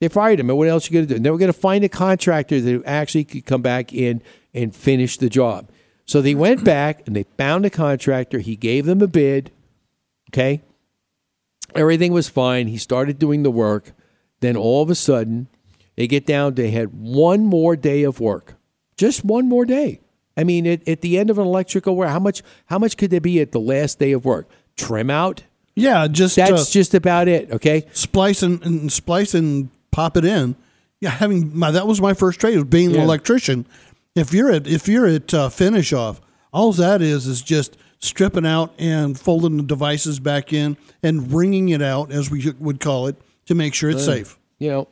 They 0.00 0.08
fired 0.08 0.38
him. 0.38 0.50
And 0.50 0.58
what 0.58 0.68
else 0.68 0.84
are 0.84 0.92
you 0.92 0.98
going 0.98 1.06
to 1.06 1.14
do? 1.14 1.16
And 1.16 1.24
they 1.24 1.30
were 1.30 1.38
going 1.38 1.50
to 1.50 1.58
find 1.58 1.84
a 1.84 1.88
contractor 1.88 2.60
that 2.60 2.82
actually 2.84 3.24
could 3.24 3.46
come 3.46 3.62
back 3.62 3.94
in 3.94 4.20
and 4.52 4.76
finish 4.76 5.16
the 5.16 5.30
job. 5.30 5.70
So 6.04 6.20
they 6.20 6.34
went 6.34 6.64
back 6.64 7.06
and 7.06 7.16
they 7.16 7.22
found 7.38 7.64
a 7.64 7.70
contractor. 7.70 8.40
He 8.40 8.56
gave 8.56 8.84
them 8.84 9.00
a 9.00 9.06
bid. 9.06 9.50
Okay. 10.30 10.60
Everything 11.74 12.12
was 12.12 12.28
fine. 12.28 12.66
He 12.66 12.76
started 12.76 13.18
doing 13.18 13.42
the 13.42 13.50
work. 13.50 13.92
Then 14.40 14.54
all 14.54 14.82
of 14.82 14.90
a 14.90 14.94
sudden, 14.94 15.48
they 15.96 16.06
get 16.06 16.26
down, 16.26 16.54
they 16.54 16.70
had 16.70 16.88
one 16.92 17.44
more 17.44 17.76
day 17.76 18.02
of 18.02 18.20
work. 18.20 18.54
Just 18.96 19.24
one 19.24 19.48
more 19.48 19.64
day. 19.64 20.00
I 20.36 20.44
mean, 20.44 20.66
at, 20.66 20.86
at 20.88 21.00
the 21.00 21.18
end 21.18 21.30
of 21.30 21.38
an 21.38 21.46
electrical 21.46 21.94
work, 21.96 22.08
how 22.08 22.18
much 22.18 22.42
how 22.66 22.78
much 22.78 22.96
could 22.96 23.10
there 23.10 23.20
be 23.20 23.40
at 23.40 23.52
the 23.52 23.60
last 23.60 23.98
day 23.98 24.12
of 24.12 24.24
work? 24.24 24.48
Trim 24.76 25.10
out? 25.10 25.42
Yeah, 25.76 26.06
just 26.08 26.36
That's 26.36 26.68
uh, 26.68 26.70
just 26.70 26.94
about 26.94 27.26
it, 27.28 27.50
okay? 27.50 27.86
splice 27.92 28.42
and, 28.42 28.62
and 28.64 28.92
splice 28.92 29.34
and 29.34 29.70
pop 29.90 30.16
it 30.16 30.24
in. 30.24 30.54
Yeah, 31.00 31.10
having 31.10 31.56
my 31.56 31.70
that 31.70 31.86
was 31.86 32.00
my 32.00 32.14
first 32.14 32.40
trade 32.40 32.56
was 32.56 32.64
being 32.64 32.94
an 32.94 33.00
electrician. 33.02 33.66
If 34.14 34.32
you're 34.32 34.50
at 34.50 34.66
if 34.66 34.86
you're 34.88 35.06
at 35.06 35.34
uh, 35.34 35.48
finish 35.48 35.92
off, 35.92 36.20
all 36.52 36.72
that 36.72 37.02
is 37.02 37.26
is 37.26 37.42
just 37.42 37.76
stripping 37.98 38.46
out 38.46 38.72
and 38.78 39.18
folding 39.18 39.56
the 39.56 39.62
devices 39.62 40.20
back 40.20 40.52
in 40.52 40.76
and 41.02 41.32
wringing 41.32 41.68
it 41.70 41.82
out, 41.82 42.12
as 42.12 42.30
we 42.30 42.52
would 42.58 42.78
call 42.80 43.06
it, 43.06 43.16
to 43.46 43.54
make 43.54 43.74
sure 43.74 43.90
it's 43.90 44.02
Uh, 44.02 44.16
safe. 44.16 44.38
You 44.58 44.70
know, 44.70 44.88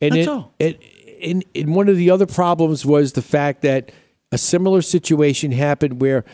and 0.00 0.12
That's 0.12 0.26
it, 0.26 0.28
all. 0.28 0.54
It, 0.58 0.80
and, 1.22 1.44
and 1.54 1.74
one 1.74 1.88
of 1.88 1.96
the 1.96 2.10
other 2.10 2.26
problems 2.26 2.86
was 2.86 3.12
the 3.12 3.22
fact 3.22 3.62
that 3.62 3.90
a 4.30 4.38
similar 4.38 4.82
situation 4.82 5.52
happened 5.52 6.00
where 6.00 6.24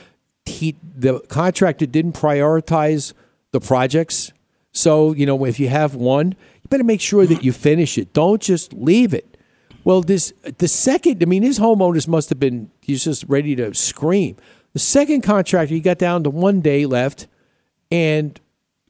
he 0.46 0.76
the 0.94 1.20
contractor 1.20 1.86
didn't 1.86 2.12
prioritize 2.12 3.14
the 3.52 3.60
projects. 3.60 4.32
So 4.72 5.12
you 5.12 5.26
know, 5.26 5.44
if 5.44 5.58
you 5.58 5.68
have 5.68 5.94
one, 5.94 6.34
you 6.62 6.68
better 6.68 6.84
make 6.84 7.00
sure 7.00 7.26
that 7.26 7.44
you 7.44 7.52
finish 7.52 7.96
it. 7.96 8.12
Don't 8.12 8.42
just 8.42 8.72
leave 8.72 9.14
it. 9.14 9.36
Well, 9.84 10.02
this 10.02 10.32
the 10.58 10.68
second. 10.68 11.22
I 11.22 11.26
mean, 11.26 11.42
his 11.42 11.58
homeowners 11.58 12.08
must 12.08 12.28
have 12.30 12.40
been 12.40 12.70
he's 12.82 13.04
just 13.04 13.24
ready 13.28 13.54
to 13.56 13.72
scream. 13.74 14.36
The 14.72 14.78
second 14.80 15.22
contractor, 15.22 15.74
he 15.74 15.80
got 15.80 15.98
down 15.98 16.24
to 16.24 16.30
one 16.30 16.60
day 16.60 16.84
left, 16.84 17.28
and 17.90 18.38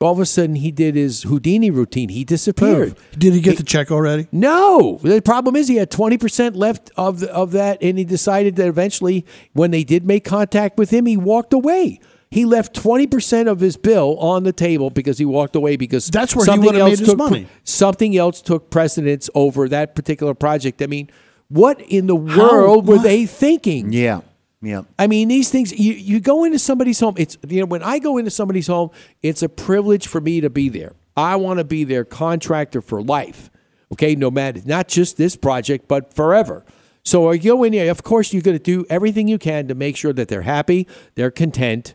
all 0.00 0.12
of 0.12 0.18
a 0.20 0.26
sudden 0.26 0.56
he 0.56 0.70
did 0.70 0.96
his 0.96 1.22
Houdini 1.22 1.70
routine. 1.70 2.08
He 2.10 2.24
disappeared. 2.24 2.96
Did 3.16 3.32
he 3.32 3.40
get 3.40 3.56
the 3.56 3.62
check 3.62 3.90
already? 3.90 4.26
No. 4.32 4.98
The 5.02 5.22
problem 5.22 5.56
is 5.56 5.68
he 5.68 5.76
had 5.76 5.90
20% 5.90 6.56
left 6.56 6.90
of 6.96 7.20
the, 7.20 7.32
of 7.32 7.52
that 7.52 7.78
and 7.82 7.96
he 7.98 8.04
decided 8.04 8.56
that 8.56 8.66
eventually 8.66 9.24
when 9.52 9.70
they 9.70 9.84
did 9.84 10.04
make 10.04 10.24
contact 10.24 10.76
with 10.78 10.90
him, 10.90 11.06
he 11.06 11.16
walked 11.16 11.52
away. 11.52 12.00
He 12.30 12.44
left 12.44 12.74
20% 12.74 13.46
of 13.48 13.60
his 13.60 13.76
bill 13.76 14.18
on 14.18 14.42
the 14.42 14.52
table 14.52 14.90
because 14.90 15.18
he 15.18 15.24
walked 15.24 15.54
away 15.54 15.76
because 15.76 16.08
That's 16.08 16.34
where 16.34 16.44
he 16.44 16.50
something 16.50 16.66
would've 16.66 16.80
else 16.80 16.90
made 16.90 16.98
his 16.98 17.08
took 17.10 17.18
money. 17.18 17.46
something 17.62 18.16
else 18.16 18.42
took 18.42 18.70
precedence 18.70 19.30
over 19.36 19.68
that 19.68 19.94
particular 19.94 20.34
project. 20.34 20.82
I 20.82 20.86
mean, 20.88 21.08
what 21.48 21.80
in 21.80 22.08
the 22.08 22.16
world 22.16 22.88
were 22.88 22.96
what? 22.96 23.04
they 23.04 23.26
thinking? 23.26 23.92
Yeah. 23.92 24.22
Yeah. 24.64 24.82
I 24.98 25.06
mean, 25.06 25.28
these 25.28 25.50
things 25.50 25.78
you, 25.78 25.92
you 25.92 26.20
go 26.20 26.44
into 26.44 26.58
somebody's 26.58 26.98
home. 26.98 27.14
It's 27.18 27.36
you 27.46 27.60
know 27.60 27.66
when 27.66 27.82
I 27.82 27.98
go 27.98 28.16
into 28.16 28.30
somebody's 28.30 28.66
home, 28.66 28.90
it's 29.22 29.42
a 29.42 29.48
privilege 29.48 30.06
for 30.06 30.20
me 30.20 30.40
to 30.40 30.50
be 30.50 30.68
there. 30.68 30.94
I 31.16 31.36
want 31.36 31.58
to 31.58 31.64
be 31.64 31.84
their 31.84 32.04
contractor 32.04 32.80
for 32.80 33.02
life. 33.02 33.50
Okay, 33.92 34.14
no 34.14 34.30
matter 34.30 34.60
not 34.64 34.88
just 34.88 35.16
this 35.16 35.36
project, 35.36 35.86
but 35.86 36.14
forever. 36.14 36.64
So 37.04 37.30
I 37.30 37.36
go 37.36 37.62
in 37.64 37.72
there. 37.72 37.90
Of 37.90 38.02
course, 38.02 38.32
you're 38.32 38.42
going 38.42 38.56
to 38.56 38.62
do 38.62 38.86
everything 38.88 39.28
you 39.28 39.38
can 39.38 39.68
to 39.68 39.74
make 39.74 39.96
sure 39.96 40.12
that 40.14 40.28
they're 40.28 40.42
happy, 40.42 40.88
they're 41.14 41.30
content, 41.30 41.94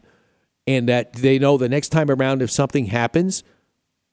and 0.68 0.88
that 0.88 1.14
they 1.14 1.40
know 1.40 1.58
the 1.58 1.68
next 1.68 1.90
time 1.90 2.12
around 2.12 2.44
if 2.44 2.52
something 2.52 2.86
happens, 2.86 3.44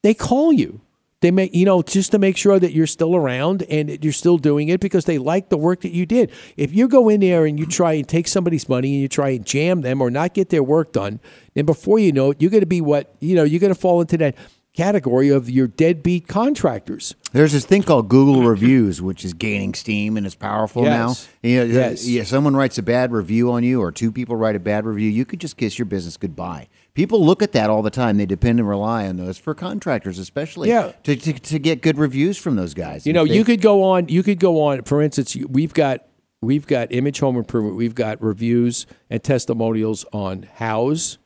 they 0.03 0.15
call 0.15 0.53
you. 0.53 0.81
They 1.23 1.31
may, 1.31 1.49
you 1.53 1.65
know 1.65 1.83
just 1.83 2.11
to 2.13 2.19
make 2.19 2.37
sure 2.37 2.59
that 2.59 2.73
you're 2.73 2.87
still 2.87 3.17
around 3.17 3.63
and 3.71 4.03
you're 4.05 4.13
still 4.13 4.37
doing 4.37 4.69
it 4.69 4.81
because 4.81 5.07
they 5.07 5.17
like 5.17 5.49
the 5.49 5.57
work 5.57 5.81
that 5.81 5.93
you 5.93 6.05
did. 6.05 6.31
If 6.59 6.75
you 6.75 6.89
go 6.89 7.09
in 7.09 7.21
there 7.21 7.47
and 7.47 7.59
you 7.59 7.65
try 7.65 7.95
and 7.95 8.07
take 8.07 8.29
somebody's 8.29 8.69
money 8.69 8.93
and 8.93 9.01
you 9.03 9.09
try 9.09 9.31
and 9.31 9.45
jam 9.47 9.81
them 9.81 10.03
or 10.03 10.11
not 10.11 10.35
get 10.35 10.51
their 10.51 10.63
work 10.63 10.93
done, 10.93 11.21
then 11.55 11.65
before 11.65 11.99
you 11.99 12.13
know 12.13 12.33
it, 12.33 12.43
you're 12.43 12.51
going 12.51 12.61
to 12.61 12.67
be 12.67 12.83
what 12.83 13.15
you 13.21 13.35
know 13.35 13.45
you're 13.45 13.61
going 13.61 13.73
to 13.73 13.81
fall 13.81 14.03
into 14.03 14.19
that 14.19 14.35
category 14.75 15.31
of 15.31 15.49
your 15.49 15.67
deadbeat 15.67 16.29
contractors. 16.29 17.15
There's 17.33 17.53
this 17.53 17.65
thing 17.65 17.83
called 17.83 18.11
Google 18.11 18.43
reviews, 18.43 19.01
which 19.01 19.25
is 19.25 19.33
gaining 19.33 19.73
steam 19.73 20.19
and 20.19 20.27
it's 20.27 20.35
powerful 20.35 20.83
Yes. 20.85 21.29
now. 21.43 21.49
You 21.49 21.59
know, 21.61 21.65
Yes. 21.75 22.07
yeah, 22.07 22.25
someone 22.25 22.55
writes 22.55 22.77
a 22.77 22.83
bad 22.83 23.11
review 23.11 23.51
on 23.53 23.65
you, 23.65 23.81
or 23.81 23.91
two 23.91 24.13
people 24.13 24.37
write 24.37 24.55
a 24.55 24.61
bad 24.61 24.85
review, 24.85 25.09
you 25.09 25.25
could 25.25 25.41
just 25.41 25.57
kiss 25.57 25.79
your 25.79 25.87
business 25.87 26.19
goodbye. 26.19 26.69
People 26.97 27.25
look 27.25 27.43
at 27.43 27.53
that 27.53 27.69
all 27.69 27.83
the 27.83 27.91
time. 27.91 28.17
They 28.17 28.25
depend 28.27 28.59
and 28.59 28.67
rely 28.69 29.07
on 29.07 29.19
those 29.19 29.37
for 29.39 29.55
contractors, 29.55 30.19
especially. 30.19 30.71
Yeah. 30.71 30.93
To, 31.05 31.15
to, 31.15 31.33
to 31.35 31.59
get 31.59 31.83
good 31.83 31.99
reviews 31.99 32.39
from 32.39 32.57
those 32.57 32.73
guys. 32.73 33.07
You 33.07 33.13
know, 33.13 33.27
they- 33.27 33.35
you 33.37 33.45
could 33.45 33.61
go 33.61 33.83
on. 33.83 34.09
You 34.09 34.23
could 34.23 34.41
go 34.41 34.63
on. 34.63 34.83
For 34.83 35.03
instance, 35.03 35.37
we've 35.49 35.75
got 35.75 36.01
we've 36.41 36.67
got 36.67 36.91
image 36.93 37.21
home 37.21 37.37
improvement. 37.37 37.77
We've 37.77 37.95
got 37.95 38.23
reviews 38.23 38.87
and 39.11 39.23
testimonials 39.23 40.07
on 40.13 40.45
House, 40.55 41.19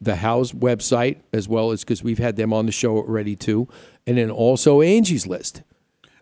the 0.00 0.16
House 0.16 0.52
website, 0.52 1.20
as 1.32 1.48
well 1.48 1.70
as 1.70 1.82
because 1.84 2.02
we've 2.02 2.18
had 2.18 2.36
them 2.36 2.52
on 2.52 2.66
the 2.66 2.72
show 2.72 2.96
already 2.98 3.34
too, 3.34 3.68
and 4.06 4.18
then 4.18 4.30
also 4.30 4.82
Angie's 4.82 5.26
List. 5.26 5.62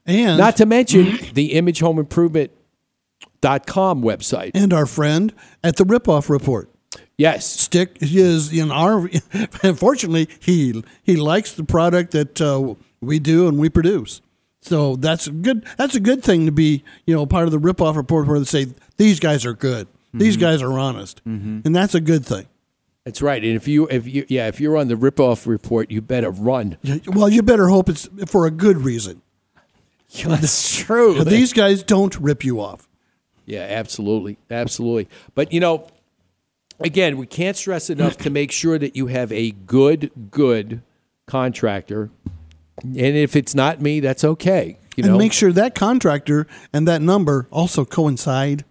And 0.07 0.39
Not 0.39 0.57
to 0.59 0.67
mention 0.67 1.19
the 1.35 1.55
Image 1.55 1.81
Home 1.81 1.99
Improvement 1.99 2.53
dot 3.41 3.67
com 3.67 4.03
website. 4.03 4.53
and 4.55 4.73
our 4.73 4.87
friend 4.87 5.35
at 5.65 5.75
the 5.77 5.85
Ripoff 5.85 6.29
Report. 6.31 6.71
Yes, 7.21 7.45
Stick 7.45 7.99
is 8.01 8.51
in 8.51 8.71
our. 8.71 9.11
Unfortunately, 9.63 10.27
he 10.41 10.83
he 11.03 11.17
likes 11.17 11.53
the 11.53 11.65
product 11.65 12.13
that 12.13 12.41
uh, 12.41 12.77
we 13.03 13.19
do 13.19 13.47
and 13.47 13.59
we 13.59 13.69
produce. 13.69 14.23
So 14.63 14.97
that's 14.97 15.27
a 15.27 15.31
good. 15.31 15.67
That's 15.77 15.95
a 15.95 16.01
good 16.01 16.23
thing 16.23 16.47
to 16.47 16.53
be. 16.53 16.83
You 17.05 17.15
know, 17.15 17.27
part 17.27 17.45
of 17.45 17.53
the 17.53 17.59
Ripoff 17.61 17.97
Report 17.97 18.27
where 18.27 18.39
they 18.39 18.47
say 18.47 18.67
these 18.97 19.21
guys 19.21 19.45
are 19.45 19.53
good. 19.53 19.87
These 20.15 20.37
Mm-hmm. 20.37 20.41
guys 20.41 20.63
are 20.63 20.79
honest, 20.79 21.21
and 21.27 21.77
that's 21.77 21.95
a 21.95 22.01
good 22.01 22.25
thing. 22.25 22.47
That's 23.05 23.21
right. 23.21 23.45
And 23.45 23.55
if 23.55 23.69
you 23.69 23.87
if 23.89 24.07
you 24.07 24.25
yeah 24.29 24.49
if 24.49 24.59
you're 24.59 24.79
on 24.79 24.89
the 24.89 24.95
ripoff 24.95 25.47
report, 25.47 25.91
you 25.91 26.01
better 26.01 26.31
run. 26.31 26.79
Well, 27.07 27.29
you 27.29 27.43
better 27.43 27.69
hope 27.69 27.91
it's 27.91 28.09
for 28.29 28.47
a 28.47 28.51
good 28.51 28.79
reason. 28.79 29.21
That's 30.25 30.79
true. 30.79 31.23
These 31.23 31.53
guys 31.53 31.83
don't 31.83 32.17
rip 32.19 32.45
you 32.45 32.61
off. 32.61 32.89
Yeah, 33.47 33.61
absolutely. 33.69 34.39
Absolutely. 34.51 35.09
But, 35.35 35.53
you 35.53 35.61
know, 35.61 35.87
again, 36.81 37.17
we 37.17 37.27
can't 37.27 37.57
stress 37.57 37.91
enough 37.91 38.17
to 38.19 38.31
make 38.31 38.53
sure 38.53 38.79
that 38.79 38.97
you 38.97 39.07
have 39.07 39.31
a 39.33 39.53
good, 39.53 40.11
good 40.31 40.83
contractor. 41.27 42.11
And 42.83 42.97
if 42.97 43.37
it's 43.37 43.55
not 43.55 43.81
me, 43.81 44.01
that's 44.01 44.25
okay. 44.25 44.79
You 44.97 45.05
and 45.05 45.19
make 45.19 45.33
sure 45.33 45.53
that 45.53 45.75
contractor 45.75 46.47
and 46.73 46.87
that 46.89 47.03
number 47.03 47.47
also 47.51 47.85
coincide. 47.85 48.65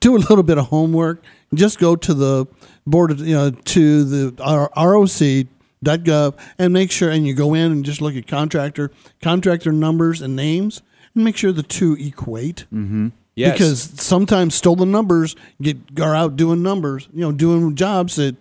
Do 0.00 0.16
a 0.16 0.18
little 0.18 0.42
bit 0.42 0.58
of 0.58 0.66
homework. 0.66 1.22
Just 1.54 1.78
go 1.78 1.96
to 1.96 2.14
the 2.14 2.46
board, 2.86 3.10
of, 3.10 3.20
you 3.20 3.34
know, 3.34 3.50
to 3.50 4.04
the 4.04 4.42
R- 4.42 4.70
ROC.gov 4.76 6.34
and 6.58 6.72
make 6.72 6.90
sure, 6.90 7.10
and 7.10 7.26
you 7.26 7.34
go 7.34 7.54
in 7.54 7.72
and 7.72 7.84
just 7.84 8.00
look 8.00 8.14
at 8.16 8.26
contractor, 8.26 8.90
contractor 9.20 9.72
numbers 9.72 10.22
and 10.22 10.34
names, 10.34 10.82
and 11.14 11.24
make 11.24 11.36
sure 11.36 11.52
the 11.52 11.62
two 11.62 11.94
equate. 12.00 12.64
Mm-hmm. 12.72 13.08
Yes. 13.36 13.52
Because 13.52 13.82
sometimes 14.02 14.54
stolen 14.54 14.90
numbers 14.90 15.36
get 15.60 15.76
are 16.00 16.14
out 16.14 16.36
doing 16.36 16.62
numbers, 16.62 17.08
you 17.12 17.20
know, 17.20 17.32
doing 17.32 17.76
jobs 17.76 18.16
that 18.16 18.34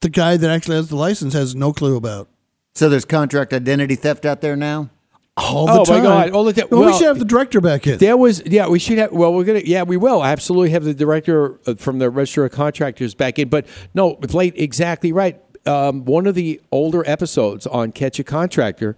the 0.00 0.08
guy 0.10 0.36
that 0.36 0.50
actually 0.50 0.76
has 0.76 0.88
the 0.88 0.96
license 0.96 1.32
has 1.32 1.54
no 1.54 1.72
clue 1.72 1.96
about. 1.96 2.28
So 2.74 2.88
there's 2.88 3.04
contract 3.04 3.52
identity 3.52 3.94
theft 3.94 4.26
out 4.26 4.40
there 4.40 4.56
now? 4.56 4.90
All 5.36 5.66
the 5.66 5.72
Oh, 5.72 5.78
my 5.78 5.84
time. 5.84 6.02
God, 6.02 6.30
all 6.32 6.44
the 6.44 6.52
time. 6.52 6.66
Well, 6.70 6.84
we 6.86 6.92
should 6.92 7.06
have 7.06 7.18
the 7.18 7.24
director 7.24 7.60
back 7.60 7.86
in. 7.86 7.98
There 7.98 8.16
was, 8.16 8.42
yeah, 8.44 8.68
we 8.68 8.78
should 8.78 8.98
have. 8.98 9.12
Well, 9.12 9.32
we're 9.32 9.44
gonna, 9.44 9.62
yeah, 9.64 9.82
we 9.82 9.96
will 9.96 10.22
absolutely 10.24 10.70
have 10.70 10.84
the 10.84 10.92
director 10.92 11.58
uh, 11.66 11.74
from 11.76 11.98
the 11.98 12.10
Registrar 12.10 12.46
of 12.46 12.52
Contractors 12.52 13.14
back 13.14 13.38
in. 13.38 13.48
But 13.48 13.66
no, 13.94 14.16
Blake, 14.16 14.54
exactly 14.56 15.12
right. 15.12 15.40
Um, 15.64 16.04
one 16.04 16.26
of 16.26 16.34
the 16.34 16.60
older 16.70 17.02
episodes 17.06 17.66
on 17.66 17.92
Catch 17.92 18.18
a 18.18 18.24
Contractor, 18.24 18.96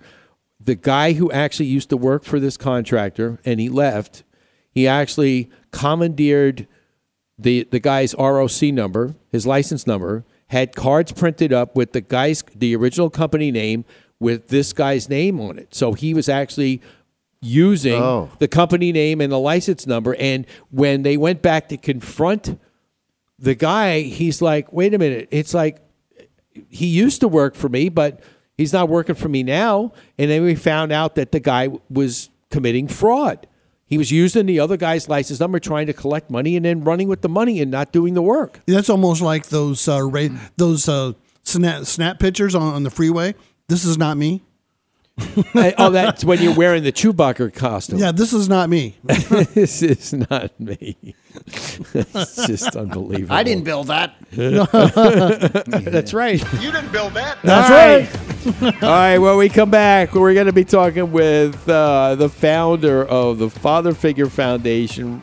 the 0.59 0.75
guy 0.75 1.13
who 1.13 1.31
actually 1.31 1.67
used 1.67 1.91
to 1.91 1.97
work 1.97 2.25
for 2.25 2.41
this 2.41 2.57
contractor 2.57 3.39
and 3.45 3.61
he 3.61 3.69
left, 3.69 4.25
he 4.75 4.89
actually 4.89 5.51
commandeered 5.71 6.67
the 7.39 7.67
the 7.71 7.81
guy's 7.81 8.15
ROC 8.19 8.63
number, 8.73 9.15
his 9.31 9.47
license 9.47 9.87
number, 9.87 10.25
had 10.49 10.75
cards 10.75 11.13
printed 11.13 11.53
up 11.53 11.77
with 11.77 11.93
the 11.93 12.01
guy's 12.01 12.43
the 12.55 12.75
original 12.77 13.11
company 13.11 13.51
name 13.51 13.85
with 14.21 14.49
this 14.49 14.73
guy's 14.73 15.09
name 15.09 15.41
on 15.41 15.59
it. 15.59 15.75
So 15.75 15.93
he 15.93 16.15
was 16.15 16.29
actually 16.29 16.81
using 17.41 18.01
Oh. 18.01 18.31
the 18.39 18.49
company 18.49 18.91
name 18.93 19.21
and 19.21 19.31
the 19.31 19.39
license 19.39 19.87
number. 19.87 20.15
And 20.17 20.47
when 20.71 21.03
they 21.03 21.17
went 21.17 21.43
back 21.43 21.69
to 21.69 21.77
confront 21.77 22.59
the 23.39 23.55
guy, 23.55 24.01
he's 24.03 24.41
like, 24.41 24.73
"Wait 24.73 24.95
a 24.95 24.99
minute! 24.99 25.29
It's 25.31 25.53
like 25.53 25.79
he 26.69 26.87
used 26.87 27.21
to 27.21 27.29
work 27.29 27.55
for 27.57 27.69
me, 27.69 27.89
but 27.89 28.21
he's 28.57 28.73
not 28.73 28.89
working 28.89 29.17
for 29.17 29.29
me 29.29 29.43
now." 29.43 29.93
And 30.17 30.31
then 30.31 30.43
we 30.45 30.55
found 30.55 30.93
out 30.93 31.17
that 31.17 31.33
the 31.33 31.41
guy 31.41 31.69
was 31.91 32.31
committing 32.51 32.87
fraud. 32.87 33.47
He 33.87 33.99
was 33.99 34.11
using 34.11 34.47
the 34.47 34.61
other 34.61 34.77
guy's 34.77 35.09
license 35.09 35.41
number, 35.41 35.59
trying 35.59 35.87
to 35.87 35.93
collect 35.93 36.31
money, 36.31 36.57
and 36.57 36.65
then 36.65 36.83
running 36.83 37.09
with 37.09 37.23
the 37.23 37.29
money 37.29 37.61
and 37.61 37.71
not 37.71 37.93
doing 37.93 38.15
the 38.15 38.23
work. 38.23 38.61
That's 38.67 38.89
almost 38.89 39.21
like 39.21 39.49
those 39.49 39.87
uh, 39.87 40.03
ra- 40.03 40.29
those 40.57 40.89
uh, 40.89 41.13
snap 41.43 41.85
snap 41.85 42.19
pictures 42.19 42.55
on, 42.55 42.75
on 42.75 42.83
the 42.83 42.91
freeway. 42.91 43.35
This 43.69 43.85
is 43.85 43.99
not 43.99 44.17
me. 44.17 44.43
oh, 45.79 45.91
that's 45.91 46.25
when 46.25 46.43
you're 46.43 46.55
wearing 46.55 46.83
the 46.83 46.91
Chewbacca 46.91 47.55
costume. 47.55 47.99
Yeah, 47.99 48.11
this 48.11 48.33
is 48.33 48.49
not 48.49 48.69
me. 48.69 48.97
this 49.05 49.81
is 49.81 50.13
not 50.13 50.59
me. 50.59 50.97
it's 51.37 52.47
just 52.47 52.75
unbelievable. 52.75 53.33
I 53.35 53.45
didn't 53.45 53.63
build 53.65 53.89
that. 53.89 54.17
That's 54.33 56.15
right. 56.15 56.41
You 56.55 56.73
didn't 56.73 56.91
build 56.91 57.15
that. 57.15 57.39
That's 57.43 57.71
right. 58.53 58.83
All 58.83 58.89
right. 58.91 59.19
When 59.19 59.37
we 59.37 59.49
come 59.49 59.71
back, 59.71 60.15
we're 60.15 60.35
going 60.35 60.47
to 60.47 60.53
be 60.53 60.65
talking 60.65 61.13
with 61.13 61.69
uh, 61.69 62.17
the 62.17 62.29
founder 62.29 63.05
of 63.05 63.39
the 63.39 63.51
Father 63.51 63.95
Figure 63.95 64.27
Foundation, 64.29 65.21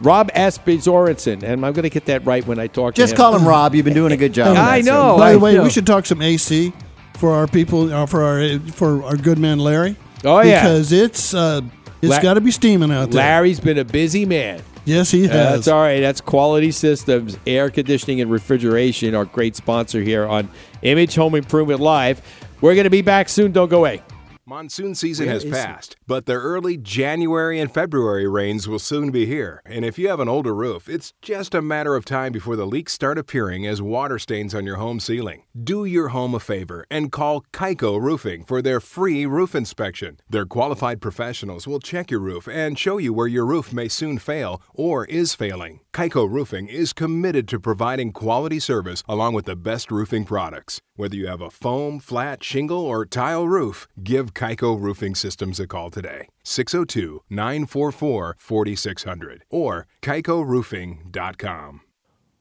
Rob 0.00 0.30
Asbizorensen, 0.32 1.42
and 1.42 1.66
I'm 1.66 1.72
going 1.74 1.82
to 1.84 1.90
get 1.90 2.06
that 2.06 2.24
right 2.24 2.46
when 2.46 2.58
I 2.58 2.66
talk 2.66 2.94
to 2.94 3.02
him. 3.02 3.06
Just 3.06 3.16
call 3.16 3.36
him 3.36 3.46
Rob. 3.46 3.74
You've 3.74 3.84
been 3.84 3.94
doing 3.94 4.12
a 4.12 4.16
good 4.16 4.32
job. 4.32 4.56
I 4.56 4.80
know. 4.80 5.14
so- 5.14 5.18
By 5.18 5.30
I 5.30 5.32
the 5.32 5.38
way, 5.38 5.54
know. 5.54 5.64
we 5.64 5.70
should 5.70 5.86
talk 5.86 6.06
some 6.06 6.22
AC 6.22 6.72
for 7.18 7.32
our 7.32 7.46
people, 7.46 7.92
uh, 7.92 8.06
for 8.06 8.22
our 8.22 8.58
for 8.72 9.02
our 9.04 9.16
good 9.16 9.38
man 9.38 9.58
Larry. 9.58 9.96
Oh, 10.24 10.40
yeah. 10.40 10.62
because 10.62 10.92
it's 10.92 11.34
uh, 11.34 11.60
it's 12.00 12.10
La- 12.10 12.20
got 12.22 12.34
to 12.34 12.40
be 12.40 12.50
steaming 12.50 12.90
out 12.90 13.10
there. 13.10 13.22
Larry's 13.22 13.60
been 13.60 13.78
a 13.78 13.84
busy 13.84 14.24
man. 14.24 14.62
Yes, 14.84 15.10
he 15.10 15.22
has. 15.22 15.30
That's 15.30 15.68
all 15.68 15.82
right. 15.82 16.00
That's 16.00 16.22
Quality 16.22 16.70
Systems, 16.70 17.36
Air 17.46 17.70
Conditioning 17.70 18.22
and 18.22 18.30
Refrigeration, 18.30 19.14
our 19.14 19.26
great 19.26 19.54
sponsor 19.54 20.00
here 20.00 20.24
on 20.24 20.48
Image 20.80 21.14
Home 21.16 21.34
Improvement 21.34 21.80
Live. 21.80 22.22
We're 22.62 22.74
going 22.74 22.84
to 22.84 22.90
be 22.90 23.02
back 23.02 23.28
soon. 23.28 23.52
Don't 23.52 23.68
go 23.68 23.78
away. 23.78 24.02
Monsoon 24.48 24.94
season 24.94 25.26
Where 25.26 25.34
has 25.34 25.44
is 25.44 25.50
it? 25.50 25.54
passed, 25.54 25.96
but 26.06 26.24
the 26.24 26.32
early 26.32 26.78
January 26.78 27.60
and 27.60 27.70
February 27.70 28.26
rains 28.26 28.66
will 28.66 28.78
soon 28.78 29.10
be 29.10 29.26
here. 29.26 29.60
And 29.66 29.84
if 29.84 29.98
you 29.98 30.08
have 30.08 30.20
an 30.20 30.28
older 30.28 30.54
roof, 30.54 30.88
it's 30.88 31.12
just 31.20 31.54
a 31.54 31.60
matter 31.60 31.94
of 31.94 32.06
time 32.06 32.32
before 32.32 32.56
the 32.56 32.66
leaks 32.66 32.94
start 32.94 33.18
appearing 33.18 33.66
as 33.66 33.82
water 33.82 34.18
stains 34.18 34.54
on 34.54 34.64
your 34.64 34.76
home 34.76 35.00
ceiling. 35.00 35.42
Do 35.62 35.84
your 35.84 36.08
home 36.08 36.34
a 36.34 36.40
favor 36.40 36.86
and 36.90 37.12
call 37.12 37.42
Kaiko 37.52 38.00
Roofing 38.00 38.44
for 38.46 38.62
their 38.62 38.80
free 38.80 39.26
roof 39.26 39.54
inspection. 39.54 40.18
Their 40.30 40.46
qualified 40.46 41.02
professionals 41.02 41.66
will 41.66 41.80
check 41.80 42.10
your 42.10 42.20
roof 42.20 42.48
and 42.48 42.78
show 42.78 42.96
you 42.96 43.12
where 43.12 43.26
your 43.26 43.44
roof 43.44 43.70
may 43.70 43.88
soon 43.88 44.16
fail 44.18 44.62
or 44.72 45.04
is 45.04 45.34
failing. 45.34 45.80
Kaiko 45.92 46.26
Roofing 46.26 46.68
is 46.68 46.94
committed 46.94 47.48
to 47.48 47.60
providing 47.60 48.12
quality 48.12 48.60
service 48.60 49.02
along 49.06 49.34
with 49.34 49.44
the 49.44 49.56
best 49.56 49.90
roofing 49.90 50.24
products. 50.24 50.80
Whether 50.98 51.14
you 51.14 51.28
have 51.28 51.40
a 51.40 51.48
foam, 51.48 52.00
flat, 52.00 52.42
shingle, 52.42 52.80
or 52.80 53.06
tile 53.06 53.46
roof, 53.46 53.86
give 54.02 54.34
Kaiko 54.34 54.76
Roofing 54.76 55.14
Systems 55.14 55.60
a 55.60 55.68
call 55.68 55.92
today. 55.92 56.26
602 56.42 57.22
944 57.30 58.34
4600 58.36 59.44
or 59.48 59.86
kaikoroofing.com. 60.02 61.82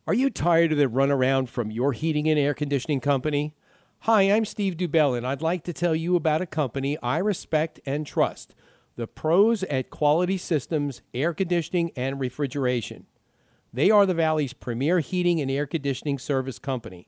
Are 0.08 0.14
you 0.16 0.32
tired 0.32 0.72
of 0.72 0.80
the 0.80 0.88
runaround 0.88 1.50
from 1.50 1.70
your 1.70 1.94
heating 1.94 2.28
and 2.28 2.40
air 2.40 2.56
conditioning 2.56 3.00
company? 3.00 3.54
Hi, 4.00 4.24
I'm 4.24 4.44
Steve 4.44 4.76
Dubell, 4.76 5.16
and 5.16 5.28
I'd 5.28 5.44
like 5.44 5.64
to 5.66 5.74
tell 5.74 5.94
you 5.96 6.16
about 6.16 6.42
a 6.42 6.48
company 6.48 6.98
I 7.04 7.20
respect 7.20 7.80
and 7.86 8.08
trust 8.08 8.56
the 8.96 9.06
pros 9.06 9.62
at 9.66 9.92
Quality 9.92 10.40
Systems 10.40 11.04
Air 11.14 11.36
Conditioning 11.36 11.92
and 11.96 12.20
Refrigeration. 12.20 13.06
They 13.72 13.92
are 13.92 14.08
the 14.08 14.16
Valley's 14.16 14.54
premier 14.54 15.00
heating 15.00 15.40
and 15.40 15.52
air 15.52 15.68
conditioning 15.68 16.18
service 16.18 16.58
company. 16.58 17.08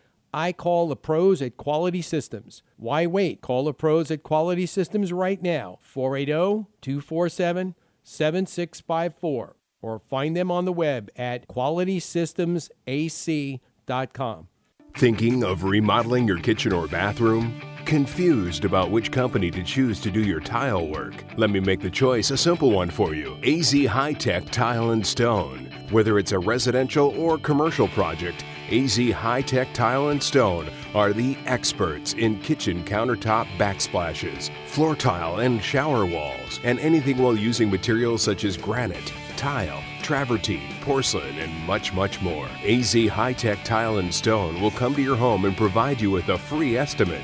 I 0.33 0.53
call 0.53 0.87
the 0.87 0.95
pros 0.95 1.41
at 1.41 1.57
Quality 1.57 2.01
Systems. 2.01 2.63
Why 2.77 3.05
wait? 3.05 3.41
Call 3.41 3.65
the 3.65 3.73
pros 3.73 4.09
at 4.11 4.23
Quality 4.23 4.65
Systems 4.65 5.11
right 5.11 5.41
now, 5.41 5.79
480 5.81 6.67
247 6.81 7.75
7654, 8.03 9.55
or 9.81 9.99
find 9.99 10.35
them 10.35 10.51
on 10.51 10.65
the 10.65 10.73
web 10.73 11.09
at 11.15 11.47
qualitysystemsac.com. 11.47 14.47
Thinking 14.97 15.43
of 15.43 15.63
remodeling 15.63 16.27
your 16.27 16.39
kitchen 16.39 16.73
or 16.73 16.87
bathroom? 16.87 17.61
Confused 17.85 18.65
about 18.65 18.91
which 18.91 19.11
company 19.11 19.49
to 19.51 19.63
choose 19.63 19.99
to 20.01 20.11
do 20.11 20.21
your 20.21 20.39
tile 20.39 20.87
work? 20.87 21.23
Let 21.37 21.49
me 21.49 21.59
make 21.59 21.81
the 21.81 21.89
choice 21.89 22.31
a 22.31 22.37
simple 22.37 22.71
one 22.71 22.89
for 22.89 23.15
you 23.15 23.37
AZ 23.43 23.71
High 23.85 24.13
Tech 24.13 24.49
Tile 24.49 24.91
and 24.91 25.05
Stone. 25.05 25.71
Whether 25.89 26.19
it's 26.19 26.31
a 26.31 26.39
residential 26.39 27.09
or 27.17 27.37
commercial 27.37 27.87
project, 27.89 28.45
AZ 28.71 28.95
High 28.95 29.41
Tech 29.41 29.73
Tile 29.73 30.09
and 30.09 30.23
Stone 30.23 30.69
are 30.95 31.11
the 31.11 31.35
experts 31.45 32.13
in 32.13 32.39
kitchen 32.39 32.85
countertop 32.85 33.45
backsplashes, 33.57 34.49
floor 34.65 34.95
tile 34.95 35.41
and 35.41 35.61
shower 35.61 36.05
walls, 36.05 36.61
and 36.63 36.79
anything 36.79 37.17
while 37.17 37.35
using 37.35 37.69
materials 37.69 38.21
such 38.21 38.45
as 38.45 38.55
granite, 38.55 39.11
tile, 39.35 39.83
travertine, 40.03 40.73
porcelain, 40.79 41.37
and 41.39 41.53
much, 41.67 41.91
much 41.93 42.21
more. 42.21 42.47
AZ 42.65 42.93
High 42.93 43.33
Tech 43.33 43.61
Tile 43.65 43.97
and 43.97 44.13
Stone 44.13 44.61
will 44.61 44.71
come 44.71 44.95
to 44.95 45.01
your 45.01 45.17
home 45.17 45.43
and 45.43 45.57
provide 45.57 45.99
you 45.99 46.09
with 46.09 46.29
a 46.29 46.37
free 46.37 46.77
estimate. 46.77 47.23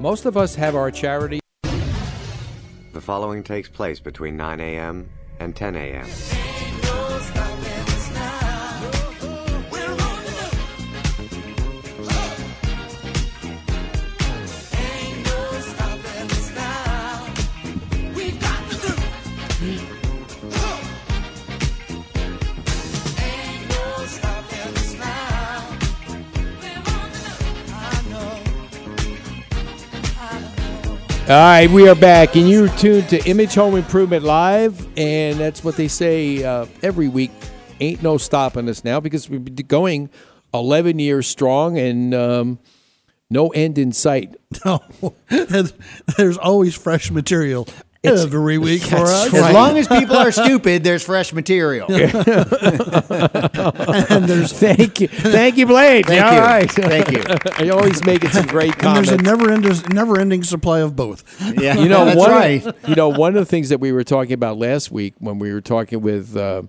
Most 0.00 0.24
of 0.24 0.38
us 0.38 0.54
have 0.54 0.74
our 0.76 0.90
charity. 0.90 1.40
The 1.62 3.02
following 3.02 3.42
takes 3.42 3.68
place 3.68 4.00
between 4.00 4.34
9 4.34 4.58
a.m. 4.58 5.10
and 5.40 5.54
10 5.54 5.76
a.m. 5.76 6.06
All 31.30 31.36
right, 31.36 31.70
we 31.70 31.88
are 31.88 31.94
back, 31.94 32.34
and 32.34 32.50
you're 32.50 32.66
tuned 32.70 33.08
to 33.10 33.24
Image 33.24 33.54
Home 33.54 33.76
Improvement 33.76 34.24
Live, 34.24 34.84
and 34.98 35.38
that's 35.38 35.62
what 35.62 35.76
they 35.76 35.86
say 35.86 36.42
uh, 36.42 36.66
every 36.82 37.06
week. 37.06 37.30
Ain't 37.78 38.02
no 38.02 38.18
stopping 38.18 38.68
us 38.68 38.82
now 38.82 38.98
because 38.98 39.30
we've 39.30 39.44
been 39.44 39.54
going 39.68 40.10
11 40.52 40.98
years 40.98 41.28
strong 41.28 41.78
and 41.78 42.12
um, 42.14 42.58
no 43.30 43.50
end 43.50 43.78
in 43.78 43.92
sight. 43.92 44.34
No, 44.64 44.82
there's 46.16 46.36
always 46.36 46.74
fresh 46.74 47.12
material 47.12 47.68
every 48.04 48.58
week 48.58 48.82
for 48.82 48.96
us. 48.96 49.32
right. 49.32 49.44
As 49.44 49.54
long 49.54 49.76
as 49.78 49.88
people 50.00 50.16
are 50.16 50.32
stupid, 50.32 50.84
there's 50.84 51.02
fresh 51.02 51.32
material. 51.32 51.86
and 51.92 52.04
there's 54.24 54.52
thank 54.58 55.00
you, 55.00 55.08
thank 55.08 55.56
you, 55.56 55.66
Blade. 55.66 56.06
Thank 56.06 56.24
All 56.24 56.34
you. 56.34 56.40
right. 56.40 56.70
Thank 56.70 57.10
you. 57.10 57.22
You're 57.64 57.76
always 57.76 58.04
making 58.04 58.30
some 58.30 58.46
great 58.46 58.74
and 58.82 58.96
there's 58.96 59.10
a 59.10 59.18
never 59.18 59.50
ending, 59.50 59.74
never 59.90 60.18
ending 60.18 60.42
supply 60.42 60.80
of 60.80 60.96
both. 60.96 61.24
Yeah, 61.60 61.78
you 61.78 61.88
know, 61.88 62.04
that's 62.04 62.18
one, 62.18 62.30
right. 62.30 62.64
You 62.88 62.94
know, 62.94 63.08
one 63.08 63.36
of 63.36 63.40
the 63.40 63.46
things 63.46 63.68
that 63.70 63.80
we 63.80 63.92
were 63.92 64.04
talking 64.04 64.32
about 64.32 64.58
last 64.58 64.90
week 64.90 65.14
when 65.18 65.38
we 65.38 65.52
were 65.52 65.60
talking 65.60 66.00
with 66.00 66.36
uh, 66.36 66.62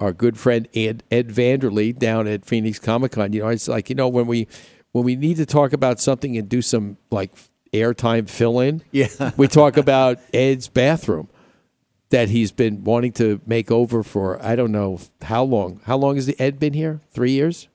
our 0.00 0.12
good 0.12 0.38
friend 0.38 0.68
Ed, 0.74 1.02
Ed 1.10 1.28
Vanderlee 1.28 1.96
down 1.98 2.26
at 2.26 2.44
Phoenix 2.44 2.78
Comic 2.78 3.12
Con. 3.12 3.32
You 3.32 3.42
know, 3.42 3.48
it's 3.48 3.68
like 3.68 3.88
you 3.88 3.94
know 3.94 4.08
when 4.08 4.26
we 4.26 4.48
when 4.92 5.04
we 5.04 5.16
need 5.16 5.36
to 5.36 5.46
talk 5.46 5.72
about 5.72 6.00
something 6.00 6.36
and 6.36 6.48
do 6.48 6.62
some 6.62 6.96
like 7.10 7.32
airtime 7.74 8.28
fill 8.28 8.60
in. 8.60 8.82
Yeah. 8.92 9.30
we 9.36 9.48
talk 9.48 9.76
about 9.76 10.18
Ed's 10.32 10.68
bathroom 10.68 11.28
that 12.10 12.28
he's 12.28 12.52
been 12.52 12.84
wanting 12.84 13.12
to 13.12 13.40
make 13.46 13.70
over 13.70 14.02
for 14.02 14.42
I 14.44 14.56
don't 14.56 14.72
know 14.72 15.00
how 15.22 15.42
long. 15.42 15.80
How 15.84 15.96
long 15.96 16.14
has 16.14 16.26
the 16.26 16.40
Ed 16.40 16.58
been 16.58 16.72
here? 16.72 17.00
Three 17.10 17.32
years. 17.32 17.68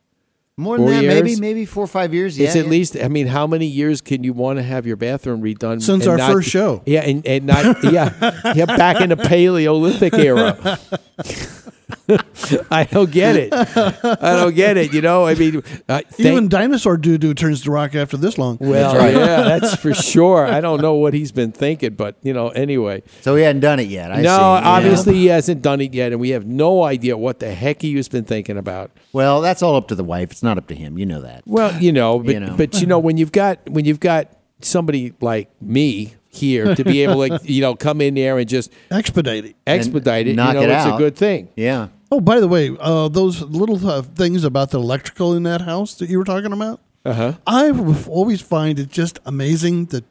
More 0.56 0.78
than 0.78 0.88
Four 0.88 0.94
that, 0.94 1.04
maybe 1.04 1.30
years? 1.30 1.40
maybe 1.40 1.66
four 1.66 1.86
or 1.86 1.88
five 1.88 2.14
years. 2.14 2.38
It's 2.38 2.54
at 2.56 2.66
yeah. 2.66 2.70
least. 2.70 2.98
I 2.98 3.08
mean, 3.08 3.28
how 3.28 3.48
many 3.48 3.66
years 3.66 4.02
can 4.02 4.26
you 4.26 4.34
want 4.34 4.58
to 4.58 4.64
have 4.64 4.86
your 4.86 4.98
bathroom 4.98 5.42
redone 5.42 5.82
Since 5.82 6.04
and 6.04 6.12
our 6.12 6.18
not- 6.18 6.32
first 6.34 6.50
show. 6.50 6.84
Yeah, 6.86 7.00
and, 7.00 7.26
and 7.26 7.46
not 7.46 7.82
yeah, 7.84 8.14
yeah, 8.56 8.66
back 8.66 9.00
in 9.00 9.08
the 9.10 9.16
Paleolithic 9.16 10.14
era. 10.16 10.78
I 12.72 12.84
don't 12.90 13.12
get 13.12 13.36
it. 13.36 13.54
I 13.54 14.36
don't 14.36 14.56
get 14.56 14.78
it. 14.78 14.94
You 14.94 15.02
know, 15.02 15.26
I 15.26 15.36
mean, 15.36 15.58
uh, 15.58 16.02
thank- 16.10 16.20
Even 16.20 16.48
dinosaur 16.50 16.98
doo 16.98 17.18
doo 17.18 17.34
turns 17.34 17.62
to 17.64 17.72
rock 17.72 17.96
after 17.96 18.18
this 18.18 18.38
long. 18.38 18.58
well, 18.60 18.94
yeah, 19.12 19.60
that's 19.60 19.76
for 19.76 19.94
sure. 19.94 20.46
I 20.46 20.62
don't 20.62 20.82
know 20.82 20.94
what 20.96 21.14
he's 21.14 21.32
been 21.32 21.52
thinking, 21.52 21.96
but 21.96 22.18
you 22.22 22.34
know, 22.34 22.50
anyway. 22.50 23.04
So 23.22 23.36
he 23.36 23.44
hadn't 23.44 23.62
done 23.62 23.80
it 23.80 23.88
yet. 23.88 24.12
I 24.12 24.22
no, 24.22 24.22
see. 24.22 24.26
Yeah. 24.30 24.62
obviously 24.70 25.14
he 25.16 25.26
hasn't 25.28 25.62
done 25.62 25.82
it 25.82 25.94
yet, 25.94 26.12
and 26.12 26.22
we 26.22 26.30
have 26.30 26.46
no 26.46 26.84
idea 26.84 27.18
what 27.18 27.40
the 27.40 27.54
heck 27.54 27.82
he 27.82 27.96
has 27.96 28.08
been 28.08 28.26
thinking 28.26 28.58
about. 28.58 28.92
Well, 29.14 29.42
that's 29.42 29.62
all 29.62 29.76
up 29.76 29.88
to 29.90 29.96
the 29.96 30.04
wife. 30.04 30.32
It's 30.32 30.44
not 30.44 30.58
up 30.58 30.68
to 30.68 30.76
him. 30.76 30.98
You 30.98 31.06
know 31.06 31.22
that. 31.22 31.44
Well, 31.46 31.80
you 31.82 31.92
know, 31.92 32.20
but 32.20 32.34
You 32.34 32.40
know. 32.40 32.56
but 32.56 32.82
you 32.82 32.88
know 32.88 33.00
when 33.00 33.18
you've 33.18 33.32
got 33.32 33.68
when 33.70 33.86
you've 33.86 34.00
got 34.00 34.32
somebody 34.62 35.14
like 35.22 35.50
me 35.62 36.16
here 36.30 36.76
to 36.76 36.84
be 36.84 37.04
able 37.04 37.28
to 37.28 37.40
you 37.52 37.62
know 37.62 37.76
come 37.76 38.02
in 38.02 38.14
there 38.16 38.38
and 38.38 38.48
just 38.48 38.72
Expedite 38.92 39.46
it. 39.46 39.56
expedite 39.68 40.28
it, 40.28 40.32
you 40.32 40.36
know, 40.36 40.50
it 40.52 40.70
it's 40.70 40.86
a 40.86 40.98
good 40.98 41.16
thing. 41.16 41.50
Yeah. 41.56 41.88
Oh, 42.12 42.20
by 42.22 42.40
the 42.40 42.48
way, 42.48 42.76
uh, 42.80 43.08
those 43.10 43.42
little 43.42 43.86
uh, 43.88 44.02
things 44.02 44.44
about 44.44 44.72
the 44.72 44.80
electrical 44.80 45.36
in 45.36 45.44
that 45.44 45.62
house 45.62 45.94
that 45.96 46.10
you 46.10 46.18
were 46.18 46.24
talking 46.26 46.52
about, 46.54 46.80
Uh 47.06 47.14
huh. 47.14 47.34
I 47.46 47.68
w- 47.68 47.96
always 48.08 48.42
find 48.42 48.80
it 48.80 48.90
just 48.90 49.20
amazing 49.26 49.86
that 49.88 50.06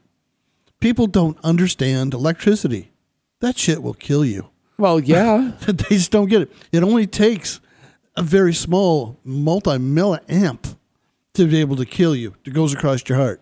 people 0.81 1.07
don't 1.09 1.37
understand 1.43 2.15
electricity. 2.15 2.93
That 3.41 3.59
shit 3.59 3.83
will 3.83 3.95
kill 3.95 4.25
you. 4.25 4.51
Well, 4.79 5.01
yeah. 5.15 5.53
they 5.67 5.97
just 5.97 6.13
don't 6.13 6.29
get 6.29 6.43
it. 6.43 6.53
It 6.71 6.83
only 6.85 7.07
takes 7.09 7.61
a 8.17 8.23
very 8.23 8.55
small 8.55 9.19
multi 9.25 9.71
milliamp 9.79 10.77
to 11.35 11.47
be 11.49 11.59
able 11.61 11.77
to 11.77 11.85
kill 11.85 12.15
you, 12.17 12.35
that 12.45 12.53
goes 12.53 12.73
across 12.75 13.09
your 13.09 13.19
heart. 13.19 13.41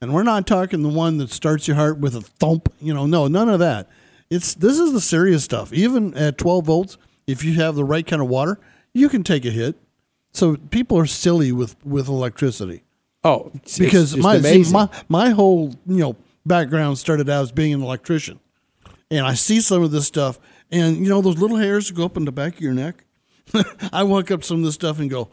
And 0.00 0.14
we're 0.14 0.22
not 0.22 0.46
talking 0.46 0.82
the 0.82 0.88
one 0.88 1.18
that 1.18 1.30
starts 1.30 1.66
your 1.66 1.76
heart 1.76 1.98
with 1.98 2.14
a 2.14 2.20
thump. 2.20 2.72
You 2.80 2.94
know, 2.94 3.06
no, 3.06 3.26
none 3.26 3.48
of 3.48 3.58
that. 3.58 3.88
It's 4.30 4.54
this 4.54 4.78
is 4.78 4.92
the 4.92 5.00
serious 5.00 5.42
stuff. 5.44 5.72
Even 5.72 6.14
at 6.14 6.38
12 6.38 6.64
volts, 6.66 6.98
if 7.26 7.42
you 7.44 7.54
have 7.54 7.74
the 7.74 7.84
right 7.84 8.06
kind 8.06 8.22
of 8.22 8.28
water, 8.28 8.60
you 8.94 9.08
can 9.08 9.24
take 9.24 9.44
a 9.44 9.50
hit. 9.50 9.76
So 10.32 10.56
people 10.56 10.98
are 10.98 11.06
silly 11.06 11.50
with 11.52 11.74
with 11.84 12.08
electricity. 12.08 12.84
Oh, 13.24 13.50
it's- 13.54 13.78
because 13.78 14.14
it's 14.14 14.22
my 14.22 14.40
see, 14.40 14.70
my 14.72 14.88
my 15.08 15.30
whole 15.30 15.70
you 15.86 15.98
know 15.98 16.16
background 16.46 16.98
started 16.98 17.28
out 17.28 17.42
as 17.42 17.52
being 17.52 17.72
an 17.74 17.82
electrician, 17.82 18.38
and 19.10 19.26
I 19.26 19.34
see 19.34 19.60
some 19.60 19.82
of 19.82 19.90
this 19.90 20.06
stuff, 20.06 20.38
and 20.70 20.98
you 20.98 21.08
know 21.08 21.20
those 21.22 21.38
little 21.38 21.56
hairs 21.56 21.88
that 21.88 21.94
go 21.94 22.04
up 22.04 22.16
in 22.16 22.24
the 22.24 22.32
back 22.32 22.54
of 22.54 22.60
your 22.60 22.74
neck. 22.74 23.04
I 23.92 24.04
walk 24.04 24.30
up 24.30 24.44
some 24.44 24.58
of 24.58 24.64
this 24.64 24.74
stuff 24.74 25.00
and 25.00 25.10
go, 25.10 25.30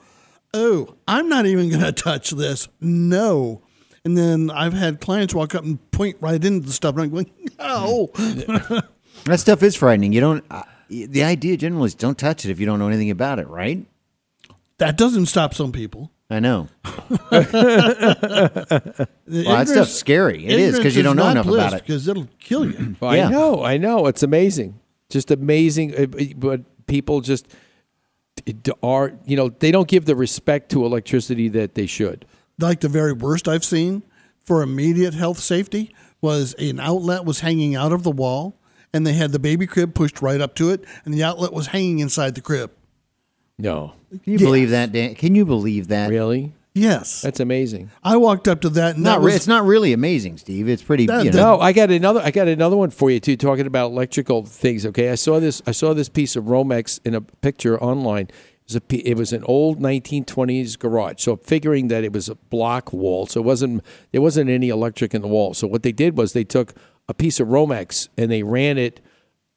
"Oh, 0.53 0.95
I'm 1.07 1.29
not 1.29 1.45
even 1.45 1.69
going 1.69 1.81
to 1.83 1.91
touch 1.91 2.31
this." 2.31 2.67
No. 2.81 3.61
And 4.05 4.17
then 4.17 4.51
I've 4.51 4.73
had 4.73 5.01
clients 5.01 5.33
walk 5.33 5.55
up 5.55 5.63
and 5.63 5.79
point 5.91 6.17
right 6.21 6.43
into 6.43 6.67
the 6.67 6.73
stuff, 6.73 6.95
and 6.95 7.03
I'm 7.03 7.09
going, 7.09 7.31
"No." 7.59 8.11
That 9.25 9.39
stuff 9.39 9.63
is 9.63 9.75
frightening. 9.75 10.13
You 10.13 10.21
don't. 10.21 10.45
Uh, 10.51 10.61
the 10.87 11.23
idea 11.23 11.57
generally 11.57 11.87
is 11.87 11.95
don't 11.95 12.15
touch 12.17 12.45
it 12.45 12.51
if 12.51 12.59
you 12.59 12.67
don't 12.67 12.77
know 12.77 12.87
anything 12.87 13.09
about 13.09 13.39
it, 13.39 13.47
right? 13.47 13.83
that 14.77 14.97
doesn't 14.97 15.25
stop 15.27 15.53
some 15.55 15.71
people. 15.71 16.11
I 16.29 16.39
know. 16.41 16.67
The 16.85 19.07
Well, 19.27 19.43
that 19.57 19.67
stuff's 19.67 19.93
scary. 19.95 20.45
It 20.45 20.59
is 20.59 20.77
because 20.77 20.95
you 20.95 21.01
don't 21.03 21.15
know 21.15 21.29
enough 21.29 21.47
about 21.47 21.73
it. 21.73 21.81
Because 21.81 22.07
it'll 22.07 22.27
kill 22.39 22.69
you. 22.69 22.95
I 23.01 23.17
Yeah. 23.17 23.29
know, 23.29 23.63
I 23.63 23.77
know. 23.77 24.05
It's 24.07 24.21
amazing, 24.23 24.79
just 25.09 25.31
amazing. 25.31 25.95
uh, 25.95 26.05
But 26.37 26.61
people 26.87 27.21
just 27.21 27.47
are, 28.83 29.13
you 29.25 29.35
know, 29.37 29.49
they 29.49 29.71
don't 29.71 29.87
give 29.87 30.05
the 30.05 30.15
respect 30.15 30.69
to 30.71 30.85
electricity 30.85 31.47
that 31.49 31.73
they 31.75 31.85
should. 31.87 32.25
Like 32.59 32.79
the 32.81 32.89
very 32.89 33.13
worst 33.13 33.47
I've 33.47 33.65
seen 33.65 34.03
for 34.43 34.61
immediate 34.61 35.13
health 35.13 35.39
safety 35.39 35.93
was 36.21 36.53
an 36.55 36.79
outlet 36.79 37.25
was 37.25 37.41
hanging 37.41 37.75
out 37.75 37.91
of 37.91 38.03
the 38.03 38.11
wall 38.11 38.57
and 38.93 39.05
they 39.05 39.13
had 39.13 39.31
the 39.31 39.39
baby 39.39 39.67
crib 39.67 39.93
pushed 39.93 40.21
right 40.21 40.39
up 40.41 40.55
to 40.55 40.69
it 40.69 40.83
and 41.03 41.13
the 41.13 41.23
outlet 41.23 41.51
was 41.53 41.67
hanging 41.67 41.99
inside 41.99 42.35
the 42.35 42.41
crib. 42.41 42.71
No, 43.57 43.93
Can 44.23 44.33
you 44.33 44.39
believe 44.39 44.69
that, 44.71 44.91
Dan? 44.91 45.15
Can 45.15 45.33
you 45.35 45.45
believe 45.45 45.87
that? 45.87 46.09
Really? 46.09 46.53
Yes. 46.73 47.21
That's 47.21 47.39
amazing. 47.39 47.89
I 48.03 48.17
walked 48.17 48.49
up 48.49 48.59
to 48.61 48.69
that 48.71 48.95
and 48.95 49.03
Not 49.05 49.15
that 49.15 49.19
re- 49.19 49.25
was, 49.27 49.35
it's 49.37 49.47
not 49.47 49.63
really 49.63 49.93
amazing, 49.93 50.37
Steve. 50.37 50.67
It's 50.67 50.83
pretty. 50.83 51.05
That- 51.05 51.23
you 51.23 51.31
know, 51.31 51.55
No, 51.55 51.59
I 51.61 51.71
got 51.71 51.89
another. 51.89 52.19
I 52.21 52.31
got 52.31 52.49
another 52.49 52.75
one 52.75 52.89
for 52.89 53.09
you 53.09 53.21
too. 53.21 53.37
Talking 53.37 53.65
about 53.65 53.91
electrical 53.91 54.43
things. 54.43 54.85
Okay, 54.87 55.09
I 55.09 55.15
saw 55.15 55.39
this. 55.39 55.61
I 55.65 55.71
saw 55.71 55.93
this 55.93 56.09
piece 56.09 56.35
of 56.35 56.43
Romex 56.45 56.99
in 57.05 57.15
a 57.15 57.21
picture 57.21 57.81
online. 57.81 58.27
It 58.67 58.73
was 58.73 58.75
a. 58.75 59.09
It 59.09 59.17
was 59.17 59.33
an 59.33 59.43
old 59.43 59.79
1920s 59.79 60.77
garage. 60.79 61.21
So 61.21 61.37
figuring 61.37 61.87
that 61.89 62.03
it 62.03 62.13
was 62.13 62.29
a 62.29 62.35
block 62.35 62.91
wall, 62.91 63.27
so 63.27 63.39
it 63.39 63.43
wasn't. 63.43 63.83
There 64.11 64.21
wasn't 64.21 64.49
any 64.49 64.69
electric 64.69 65.13
in 65.13 65.21
the 65.21 65.27
wall. 65.27 65.53
So 65.53 65.67
what 65.67 65.83
they 65.83 65.91
did 65.91 66.17
was 66.17 66.33
they 66.33 66.43
took 66.43 66.73
a 67.07 67.13
piece 67.13 67.39
of 67.39 67.47
Romex 67.47 68.09
and 68.17 68.31
they 68.31 68.41
ran 68.41 68.77
it 68.77 69.01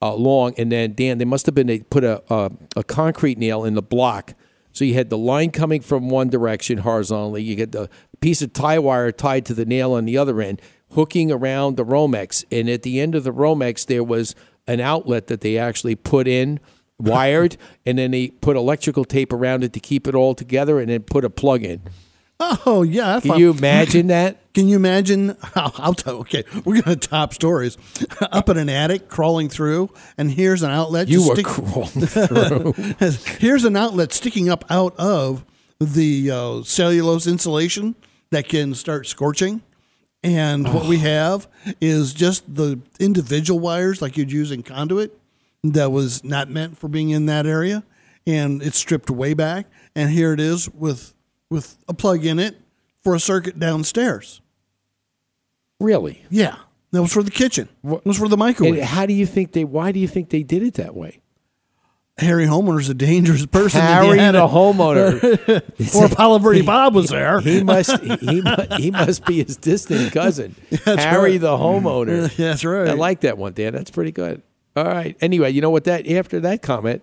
uh, 0.03 0.09
along, 0.09 0.55
and 0.59 0.71
then 0.71 0.93
Dan, 0.95 1.19
they 1.19 1.25
must 1.25 1.47
have 1.47 1.55
been 1.55 1.67
they 1.67 1.81
put 1.81 2.05
a 2.05 2.23
a, 2.33 2.51
a 2.77 2.85
concrete 2.85 3.39
nail 3.39 3.65
in 3.65 3.75
the 3.75 3.83
block. 3.83 4.35
So 4.73 4.85
you 4.85 4.95
had 4.95 5.11
the 5.11 5.19
line 5.19 5.51
coming 5.51 5.81
from 5.81 6.09
one 6.09 6.29
direction 6.29 6.79
horizontally. 6.79 7.43
You 7.43 7.57
get 7.57 7.73
the 7.73 7.89
piece 8.21 8.43
of 8.43 8.53
tie 8.53 8.79
wire 8.79 9.11
tied 9.11 9.45
to 9.47 9.55
the 9.55 9.65
nail 9.65 9.93
on 9.93 10.05
the 10.05 10.19
other 10.19 10.41
end, 10.41 10.61
hooking 10.93 11.33
around 11.33 11.77
the 11.77 11.85
Romex. 11.85 12.45
And 12.53 12.69
at 12.69 12.83
the 12.83 13.01
end 13.01 13.15
of 13.15 13.25
the 13.25 13.33
Romex, 13.33 13.87
there 13.87 14.05
was 14.05 14.35
an 14.67 14.81
outlet 14.81 15.27
that 15.29 15.41
they 15.41 15.59
actually 15.59 15.97
put 15.97 16.29
in, 16.29 16.61
wired, 16.99 17.57
and 17.87 17.99
then 17.99 18.11
they 18.11 18.29
put 18.29 18.57
electrical 18.57 19.05
tape 19.05 19.33
around 19.33 19.65
it 19.65 19.73
to 19.75 19.81
keep 19.81 20.07
it 20.07 20.15
all 20.15 20.35
together, 20.35 20.81
and 20.81 20.89
then 20.91 21.03
put 21.03 21.25
a 21.25 21.31
plug 21.31 21.63
in. 21.65 21.83
Oh 22.41 22.83
yeah. 22.83 23.17
I 23.17 23.21
Can 23.21 23.39
you 23.39 23.51
imagine 23.51 24.07
that? 24.09 24.37
Can 24.55 24.69
you 24.69 24.77
imagine? 24.77 25.37
I'll, 25.57 25.75
I'll 25.77 25.95
tell. 25.95 26.17
Okay, 26.19 26.45
we're 26.65 26.81
gonna 26.83 26.97
top 26.97 27.35
stories. 27.35 27.77
Up 28.21 28.49
in 28.49 28.57
an 28.57 28.69
attic, 28.69 29.09
crawling 29.09 29.49
through, 29.49 29.91
and 30.17 30.31
here's 30.31 30.63
an 30.63 30.71
outlet. 30.71 31.09
You 31.09 31.27
were 31.29 31.35
stick- 31.35 31.47
crawling 31.47 32.07
through. 32.07 32.73
here's 33.39 33.65
an 33.65 33.77
outlet 33.77 34.13
sticking 34.13 34.49
up 34.49 34.65
out 34.71 34.95
of 34.99 35.45
the 35.81 36.31
uh, 36.31 36.63
cellulose 36.63 37.27
insulation 37.27 37.95
that 38.31 38.49
can 38.49 38.75
start 38.75 39.07
scorching. 39.07 39.63
And 40.23 40.73
what 40.75 40.87
we 40.87 40.99
have 40.99 41.47
is 41.81 42.13
just 42.13 42.53
the 42.53 42.81
individual 42.99 43.61
wires 43.61 44.03
like 44.03 44.17
you'd 44.17 44.33
use 44.33 44.51
in 44.51 44.63
conduit 44.65 45.18
that 45.65 45.91
was 45.91 46.25
not 46.25 46.49
meant 46.51 46.79
for 46.79 46.89
being 46.89 47.11
in 47.11 47.27
that 47.27 47.47
area. 47.47 47.85
And 48.27 48.63
it's 48.63 48.79
stripped 48.79 49.11
way 49.11 49.35
back. 49.35 49.67
And 49.95 50.11
here 50.11 50.33
it 50.33 50.41
is 50.41 50.69
with 50.71 51.15
with 51.51 51.79
a 51.89 51.95
plug 51.95 52.25
in 52.25 52.39
it 52.39 52.61
for 53.03 53.15
a 53.15 53.21
circuit 53.21 53.59
downstairs. 53.59 54.41
Really? 55.81 56.25
Yeah. 56.29 56.57
That 56.91 57.03
was 57.03 57.13
for 57.13 57.23
the 57.23 57.31
kitchen. 57.31 57.69
It 57.85 58.05
was 58.05 58.19
for 58.19 58.29
the 58.29 58.37
microwave. 58.37 58.75
And 58.75 58.85
how 58.85 59.07
do 59.07 59.13
you 59.13 59.27
think 59.27 59.53
they? 59.53 59.65
Why 59.65 59.93
do 59.93 60.01
you 60.01 60.09
think 60.09 60.31
they 60.31 60.43
did 60.43 60.63
it 60.63 60.75
that 60.75 60.95
way? 60.95 61.21
Harry 62.19 62.47
Homeowner's 62.47 62.89
a 62.89 62.95
dangerous 62.95 63.47
person. 63.47 63.81
Harry 63.81 64.17
the 64.19 64.49
homeowner. 64.49 65.95
or 65.95 66.15
Palo 66.15 66.39
Verde 66.39 66.63
Bob 66.63 66.95
was 66.95 67.11
there. 67.11 67.41
He 67.41 67.63
must 67.63 68.03
he, 68.03 68.41
mu- 68.41 68.77
he 68.77 68.91
must 68.91 69.25
be 69.25 69.45
his 69.45 69.57
distant 69.57 70.13
cousin. 70.13 70.57
Harry 70.85 71.33
right. 71.33 71.41
the 71.41 71.57
homeowner. 71.57 72.35
That's 72.37 72.65
right. 72.65 72.89
I 72.89 72.95
like 72.95 73.21
that 73.21 73.39
one, 73.39 73.53
Dan. 73.53 73.73
That's 73.73 73.91
pretty 73.91 74.11
good. 74.11 74.43
All 74.79 74.85
right. 74.95 75.17
Anyway, 75.21 75.51
you 75.51 75.61
know 75.61 75.71
what 75.71 75.85
that 75.85 76.09
after 76.09 76.41
that 76.41 76.63
comment, 76.63 77.03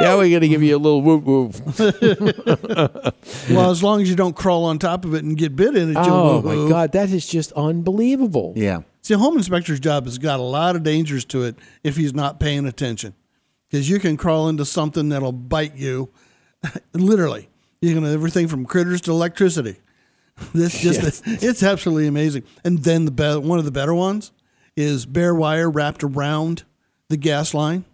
yeah, 0.00 0.16
we're 0.16 0.32
gonna 0.34 0.48
give 0.48 0.62
you 0.62 0.76
a 0.76 0.78
little 0.78 1.02
whoop 1.02 1.24
whoop. 1.24 1.54
well, 3.50 3.70
as 3.70 3.82
long 3.82 4.02
as 4.02 4.10
you 4.10 4.16
don't 4.16 4.34
crawl 4.34 4.64
on 4.64 4.78
top 4.78 5.04
of 5.04 5.14
it 5.14 5.24
and 5.24 5.36
get 5.36 5.54
bit 5.54 5.76
in 5.76 5.90
it, 5.90 5.94
you'll 5.94 6.14
oh 6.14 6.42
my 6.42 6.68
God, 6.68 6.92
that 6.92 7.10
is 7.10 7.26
just 7.26 7.52
unbelievable. 7.52 8.52
yeah. 8.56 8.82
See, 9.02 9.12
a 9.12 9.18
home 9.18 9.36
inspector's 9.36 9.80
job 9.80 10.06
has 10.06 10.16
got 10.16 10.40
a 10.40 10.42
lot 10.42 10.76
of 10.76 10.82
dangers 10.82 11.26
to 11.26 11.42
it 11.42 11.56
if 11.82 11.94
he's 11.96 12.14
not 12.14 12.40
paying 12.40 12.66
attention. 12.66 13.14
Because 13.68 13.90
you 13.90 13.98
can 13.98 14.16
crawl 14.16 14.48
into 14.48 14.64
something 14.64 15.10
that'll 15.10 15.30
bite 15.30 15.74
you. 15.74 16.08
Literally. 16.94 17.50
You 17.82 17.92
can 17.94 18.06
everything 18.06 18.48
from 18.48 18.64
critters 18.64 19.02
to 19.02 19.10
electricity. 19.10 19.76
This 20.52 20.80
just 20.80 21.22
it's 21.26 21.62
absolutely 21.62 22.08
amazing. 22.08 22.42
And 22.64 22.78
then 22.82 23.04
the 23.04 23.12
be- 23.12 23.36
one 23.36 23.60
of 23.60 23.64
the 23.64 23.70
better 23.70 23.94
ones 23.94 24.32
is 24.76 25.06
bare 25.06 25.34
wire 25.34 25.70
wrapped 25.70 26.02
around 26.02 26.64
the 27.08 27.16
gas 27.16 27.54
line 27.54 27.84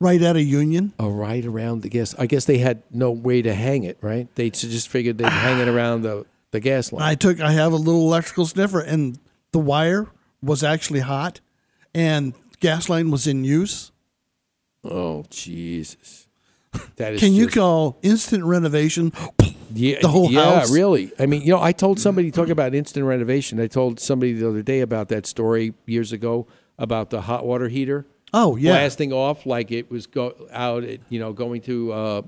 right 0.00 0.20
at 0.22 0.36
a 0.36 0.42
union. 0.42 0.92
Oh, 0.98 1.10
right 1.10 1.44
around 1.44 1.82
the 1.82 1.88
gas. 1.88 2.14
I 2.18 2.26
guess 2.26 2.44
they 2.44 2.58
had 2.58 2.82
no 2.90 3.10
way 3.10 3.42
to 3.42 3.54
hang 3.54 3.84
it. 3.84 3.98
Right? 4.00 4.28
They 4.34 4.50
just 4.50 4.88
figured 4.88 5.18
they'd 5.18 5.28
hang 5.28 5.60
it 5.60 5.68
around 5.68 6.02
the 6.02 6.26
the 6.50 6.60
gas 6.60 6.92
line. 6.92 7.02
I 7.02 7.14
took 7.14 7.40
I 7.40 7.52
have 7.52 7.72
a 7.72 7.76
little 7.76 8.02
electrical 8.02 8.46
sniffer 8.46 8.80
and 8.80 9.18
the 9.52 9.58
wire 9.58 10.06
was 10.42 10.62
actually 10.62 11.00
hot 11.00 11.40
and 11.94 12.34
gas 12.60 12.88
line 12.88 13.10
was 13.10 13.26
in 13.26 13.44
use. 13.44 13.92
Oh 14.84 15.24
Jesus. 15.30 16.26
That 16.96 17.14
is 17.14 17.20
Can 17.20 17.32
you 17.32 17.44
just- 17.46 17.56
call 17.56 17.98
instant 18.02 18.44
renovation 18.44 19.12
yeah, 19.74 19.98
the 20.00 20.08
whole 20.08 20.30
yeah, 20.30 20.60
house? 20.60 20.70
really. 20.70 21.10
I 21.18 21.26
mean, 21.26 21.42
you 21.42 21.48
know, 21.52 21.62
I 21.62 21.72
told 21.72 21.98
somebody 21.98 22.30
talking 22.30 22.52
about 22.52 22.74
instant 22.74 23.04
renovation. 23.04 23.58
I 23.60 23.66
told 23.66 24.00
somebody 24.00 24.32
the 24.34 24.48
other 24.48 24.62
day 24.62 24.80
about 24.80 25.08
that 25.08 25.26
story 25.26 25.74
years 25.86 26.12
ago 26.12 26.46
about 26.78 27.10
the 27.10 27.20
hot 27.20 27.44
water 27.44 27.68
heater. 27.68 28.06
Oh, 28.32 28.56
yeah. 28.56 28.72
blasting 28.72 29.12
off 29.12 29.46
like 29.46 29.70
it 29.70 29.90
was 29.90 30.06
go 30.06 30.48
out, 30.52 30.84
at, 30.84 31.00
you 31.08 31.18
know, 31.18 31.32
going 31.32 31.62
to 31.62 31.92
uh, 31.92 32.22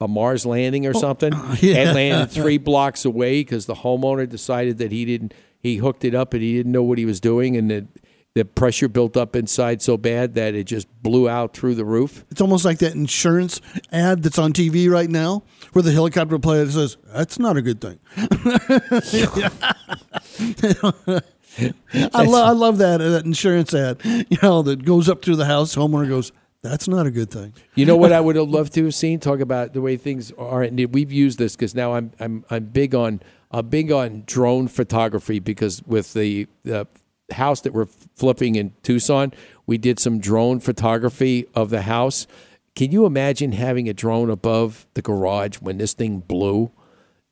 a 0.00 0.08
Mars 0.08 0.46
landing 0.46 0.86
or 0.86 0.94
something. 0.94 1.32
Oh, 1.34 1.56
yeah. 1.60 1.90
It 1.90 1.94
landed 1.94 2.30
three 2.30 2.58
blocks 2.58 3.04
away 3.04 3.40
because 3.40 3.66
the 3.66 3.74
homeowner 3.74 4.28
decided 4.28 4.78
that 4.78 4.92
he 4.92 5.04
didn't. 5.04 5.34
He 5.60 5.76
hooked 5.76 6.04
it 6.04 6.14
up 6.14 6.34
and 6.34 6.42
he 6.42 6.56
didn't 6.56 6.72
know 6.72 6.82
what 6.82 6.98
he 6.98 7.04
was 7.04 7.20
doing, 7.20 7.56
and 7.56 7.70
the 7.70 7.86
the 8.34 8.44
pressure 8.44 8.88
built 8.88 9.16
up 9.16 9.36
inside 9.36 9.82
so 9.82 9.98
bad 9.98 10.34
that 10.34 10.54
it 10.54 10.64
just 10.64 10.88
blew 11.02 11.28
out 11.28 11.54
through 11.54 11.74
the 11.74 11.84
roof. 11.84 12.24
It's 12.30 12.40
almost 12.40 12.64
like 12.64 12.78
that 12.78 12.94
insurance 12.94 13.60
ad 13.90 14.22
that's 14.22 14.38
on 14.38 14.54
TV 14.54 14.90
right 14.90 15.10
now 15.10 15.42
where 15.72 15.82
the 15.82 15.92
helicopter 15.92 16.38
pilot 16.38 16.70
says, 16.70 16.96
That's 17.12 17.38
not 17.38 17.58
a 17.58 17.62
good 17.62 17.80
thing. 17.80 17.98
I, 22.14 22.24
lo- 22.24 22.44
I 22.44 22.50
love 22.50 22.78
that, 22.78 23.00
uh, 23.00 23.10
that 23.10 23.24
insurance 23.24 23.74
ad, 23.74 24.00
you 24.04 24.38
know, 24.42 24.62
that 24.62 24.84
goes 24.84 25.08
up 25.08 25.24
through 25.24 25.36
the 25.36 25.44
house. 25.46 25.74
Homeowner 25.74 26.08
goes, 26.08 26.32
That's 26.62 26.88
not 26.88 27.06
a 27.06 27.10
good 27.10 27.30
thing. 27.30 27.52
You 27.74 27.86
know 27.86 27.96
what 27.96 28.12
I 28.12 28.20
would 28.20 28.36
have 28.36 28.48
loved 28.48 28.72
to 28.74 28.84
have 28.84 28.94
seen? 28.94 29.18
Talk 29.20 29.40
about 29.40 29.72
the 29.72 29.80
way 29.80 29.96
things 29.96 30.32
are. 30.38 30.62
And 30.62 30.78
we've 30.94 31.12
used 31.12 31.38
this 31.38 31.56
because 31.56 31.74
now 31.74 31.94
I'm 31.94 32.12
I'm 32.20 32.44
I'm 32.50 32.66
big 32.66 32.94
on 32.94 33.20
I'm 33.50 33.68
big 33.68 33.90
on 33.90 34.22
drone 34.26 34.68
photography 34.68 35.40
because 35.40 35.82
with 35.84 36.12
the 36.14 36.46
the 36.64 36.86
house 37.32 37.60
that 37.62 37.72
we're 37.72 37.86
flipping 38.14 38.54
in 38.54 38.72
Tucson, 38.82 39.32
we 39.66 39.78
did 39.78 39.98
some 39.98 40.18
drone 40.18 40.60
photography 40.60 41.46
of 41.54 41.70
the 41.70 41.82
house. 41.82 42.26
Can 42.74 42.92
you 42.92 43.04
imagine 43.06 43.52
having 43.52 43.88
a 43.88 43.92
drone 43.92 44.30
above 44.30 44.86
the 44.94 45.02
garage 45.02 45.56
when 45.56 45.78
this 45.78 45.92
thing 45.92 46.20
blew 46.20 46.70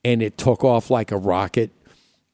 and 0.05 0.23
it 0.23 0.37
took 0.37 0.65
off 0.65 0.91
like 0.91 1.11
a 1.11 1.17
rocket? 1.17 1.71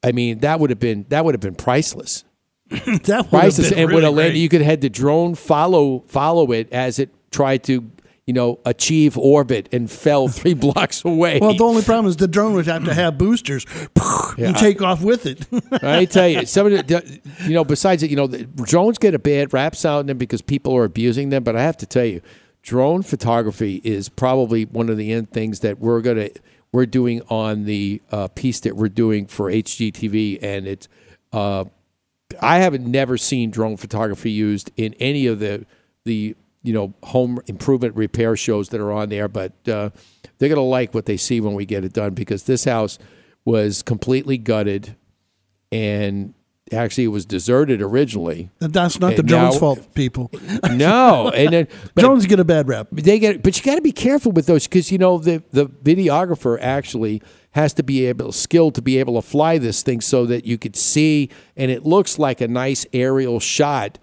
I 0.03 0.11
mean, 0.11 0.39
that 0.39 0.59
would 0.59 0.69
have 0.69 0.79
been 0.79 1.05
that 1.09 1.25
would 1.25 1.33
have 1.33 1.41
been 1.41 1.55
priceless. 1.55 2.23
that 2.69 3.27
would 3.31 3.43
have 3.43 3.57
been 3.57 3.79
And 3.79 3.89
really 3.89 4.03
a 4.03 4.11
lander, 4.11 4.31
great. 4.31 4.35
you 4.39 4.49
could 4.49 4.61
have 4.61 4.69
had 4.69 4.81
the 4.81 4.89
drone 4.89 5.35
follow 5.35 6.03
follow 6.07 6.51
it 6.51 6.71
as 6.71 6.99
it 6.99 7.09
tried 7.31 7.63
to, 7.63 7.89
you 8.25 8.33
know, 8.33 8.59
achieve 8.65 9.17
orbit 9.17 9.69
and 9.71 9.89
fell 9.89 10.27
three 10.39 10.53
blocks 10.53 11.03
away. 11.05 11.39
Well, 11.39 11.53
the 11.55 11.63
only 11.63 11.81
problem 11.81 12.07
is 12.07 12.17
the 12.17 12.27
drone 12.27 12.53
would 12.53 12.67
have 12.67 12.83
to 12.85 12.93
have 12.93 13.17
boosters 13.17 13.65
Yeah, 14.37 14.49
and 14.49 14.57
take 14.57 14.81
off 14.81 15.01
with 15.01 15.25
it. 15.25 15.47
I 15.83 16.05
tell 16.05 16.27
you, 16.27 16.45
some 16.45 16.67
of 16.67 16.73
the, 16.87 17.19
you 17.45 17.53
know, 17.53 17.63
besides 17.63 18.03
it, 18.03 18.09
you 18.11 18.15
know, 18.15 18.27
the 18.27 18.43
drones 18.45 18.97
get 18.99 19.15
a 19.15 19.19
bad 19.19 19.51
rap 19.51 19.75
sound 19.75 20.07
them 20.09 20.17
because 20.19 20.41
people 20.43 20.75
are 20.75 20.83
abusing 20.83 21.29
them. 21.29 21.43
But 21.43 21.55
I 21.55 21.63
have 21.63 21.77
to 21.77 21.85
tell 21.87 22.05
you, 22.05 22.21
drone 22.61 23.01
photography 23.01 23.81
is 23.83 24.09
probably 24.09 24.65
one 24.65 24.89
of 24.89 24.97
the 24.97 25.11
end 25.11 25.31
things 25.31 25.61
that 25.61 25.79
we're 25.79 26.01
gonna 26.01 26.29
we're 26.71 26.85
doing 26.85 27.21
on 27.29 27.65
the 27.65 28.01
uh, 28.11 28.27
piece 28.29 28.59
that 28.61 28.75
we're 28.75 28.89
doing 28.89 29.27
for 29.27 29.51
HGTV, 29.51 30.39
and 30.41 30.67
it's. 30.67 30.87
Uh, 31.31 31.65
I 32.41 32.57
haven't 32.57 32.85
never 32.85 33.17
seen 33.17 33.51
drone 33.51 33.77
photography 33.77 34.31
used 34.31 34.71
in 34.75 34.93
any 34.95 35.27
of 35.27 35.39
the 35.39 35.65
the 36.03 36.35
you 36.63 36.73
know 36.73 36.93
home 37.03 37.39
improvement 37.47 37.95
repair 37.95 38.35
shows 38.35 38.69
that 38.69 38.81
are 38.81 38.91
on 38.91 39.09
there, 39.09 39.27
but 39.27 39.53
uh, 39.67 39.91
they're 40.37 40.49
gonna 40.49 40.61
like 40.61 40.93
what 40.93 41.05
they 41.05 41.17
see 41.17 41.39
when 41.39 41.53
we 41.53 41.65
get 41.65 41.85
it 41.85 41.93
done 41.93 42.13
because 42.13 42.43
this 42.43 42.65
house 42.65 42.99
was 43.45 43.81
completely 43.81 44.37
gutted 44.37 44.95
and 45.71 46.33
actually 46.73 47.05
it 47.05 47.07
was 47.09 47.25
deserted 47.25 47.81
originally. 47.81 48.49
That's 48.59 48.99
not 48.99 49.11
the 49.15 49.19
And 49.19 49.27
drone's 49.27 49.55
now- 49.55 49.59
fault, 49.59 49.93
people. 49.93 50.31
No, 50.71 51.29
and 51.29 51.53
then 51.53 51.67
drones 51.97 52.25
get 52.25 52.39
a 52.39 52.43
bad 52.45 52.67
rap. 52.67 52.87
they 52.91 53.19
get, 53.19 53.41
but 53.43 53.57
you 53.57 53.63
got 53.63 53.75
to 53.75 53.81
be 53.81 53.91
careful 53.91 54.31
with 54.31 54.45
those 54.45 54.67
because 54.67 54.91
you 54.91 54.97
know 54.97 55.17
the 55.17 55.41
the 55.51 55.65
videographer 55.67 56.57
actually 56.61 57.21
has 57.51 57.73
to 57.73 57.83
be 57.83 58.05
able 58.05 58.31
skilled 58.31 58.75
to 58.75 58.81
be 58.81 58.97
able 58.99 59.15
to 59.19 59.27
fly 59.27 59.57
this 59.57 59.81
thing 59.81 59.99
so 60.01 60.25
that 60.27 60.45
you 60.45 60.57
could 60.57 60.75
see 60.75 61.29
and 61.55 61.71
it 61.71 61.85
looks 61.85 62.19
like 62.19 62.39
a 62.41 62.47
nice 62.47 62.85
aerial 62.93 63.39
shot, 63.39 63.97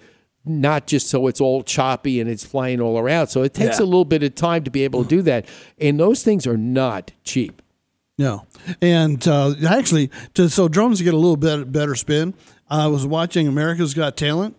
not 0.44 0.86
just 0.86 1.08
so 1.08 1.26
it's 1.28 1.40
all 1.40 1.62
choppy 1.62 2.20
and 2.20 2.28
it's 2.28 2.44
flying 2.44 2.80
all 2.80 2.98
around. 2.98 3.28
So 3.28 3.42
it 3.42 3.54
takes 3.54 3.78
Yeah. 3.78 3.84
a 3.84 3.86
little 3.86 4.04
bit 4.04 4.22
of 4.24 4.34
time 4.34 4.64
to 4.64 4.70
be 4.70 4.82
able 4.84 5.02
to 5.04 5.08
do 5.08 5.22
that, 5.22 5.46
and 5.78 6.00
those 6.00 6.22
things 6.24 6.46
are 6.46 6.56
not 6.56 7.12
cheap. 7.22 7.62
No, 8.16 8.46
and 8.80 9.26
uh, 9.26 9.54
actually, 9.68 10.10
to, 10.34 10.48
so 10.48 10.68
drones 10.68 11.02
get 11.02 11.14
a 11.14 11.16
little 11.16 11.36
bit 11.36 11.72
better 11.72 11.94
spin. 11.96 12.34
I 12.70 12.86
was 12.86 13.04
watching 13.06 13.48
America's 13.48 13.92
Got 13.92 14.16
Talent, 14.16 14.56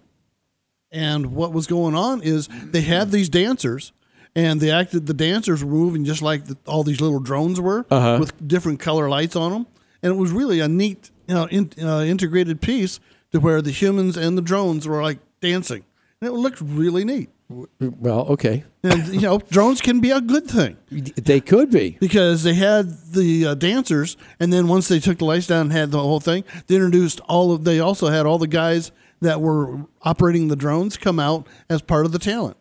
and 0.91 1.27
what 1.33 1.53
was 1.53 1.65
going 1.67 1.95
on 1.95 2.21
is 2.21 2.49
they 2.71 2.81
had 2.81 3.11
these 3.11 3.29
dancers, 3.29 3.93
and 4.35 4.59
they 4.59 4.71
acted. 4.71 5.05
The 5.05 5.13
dancers 5.13 5.63
were 5.63 5.71
moving 5.71 6.03
just 6.03 6.21
like 6.21 6.45
the, 6.45 6.57
all 6.67 6.83
these 6.83 6.99
little 6.99 7.19
drones 7.19 7.59
were, 7.61 7.85
Uh-huh. 7.89 8.17
with 8.19 8.45
different 8.45 8.79
color 8.81 9.07
lights 9.09 9.37
on 9.37 9.51
them, 9.51 9.67
and 10.03 10.11
it 10.11 10.17
was 10.17 10.31
really 10.31 10.59
a 10.59 10.67
neat, 10.67 11.09
you 11.27 11.35
know, 11.35 11.45
in, 11.45 11.71
uh, 11.81 12.01
integrated 12.01 12.59
piece 12.61 12.99
to 13.31 13.39
where 13.39 13.61
the 13.61 13.71
humans 13.71 14.17
and 14.17 14.37
the 14.37 14.41
drones 14.41 14.85
were 14.85 15.01
like 15.01 15.19
dancing, 15.39 15.85
and 16.19 16.27
it 16.29 16.33
looked 16.33 16.59
really 16.59 17.05
neat. 17.05 17.29
Well, 17.47 18.21
okay, 18.29 18.63
And 18.81 19.07
you 19.09 19.21
know, 19.21 19.37
drones 19.51 19.79
can 19.79 19.99
be 19.99 20.09
a 20.09 20.19
good 20.19 20.47
thing. 20.47 20.77
they 20.89 21.39
could 21.39 21.69
be 21.69 21.97
because 21.99 22.41
they 22.43 22.55
had 22.55 22.89
the 23.13 23.45
uh, 23.47 23.53
dancers, 23.53 24.17
and 24.39 24.51
then 24.51 24.67
once 24.67 24.87
they 24.87 24.99
took 24.99 25.19
the 25.19 25.25
lights 25.25 25.45
down 25.47 25.61
and 25.67 25.71
had 25.71 25.91
the 25.91 25.99
whole 25.99 26.19
thing, 26.19 26.43
they 26.65 26.75
introduced 26.75 27.19
all 27.21 27.51
of. 27.51 27.63
They 27.63 27.79
also 27.79 28.07
had 28.07 28.25
all 28.25 28.39
the 28.39 28.47
guys 28.47 28.91
that 29.21 29.41
were 29.41 29.85
operating 30.01 30.47
the 30.47 30.55
drones 30.55 30.97
come 30.97 31.19
out 31.19 31.47
as 31.69 31.83
part 31.83 32.05
of 32.05 32.11
the 32.11 32.19
talent, 32.19 32.57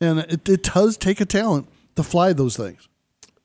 and 0.00 0.18
it, 0.18 0.48
it 0.48 0.62
does 0.64 0.96
take 0.96 1.20
a 1.20 1.26
talent 1.26 1.68
to 1.94 2.02
fly 2.02 2.32
those 2.32 2.56
things. 2.56 2.88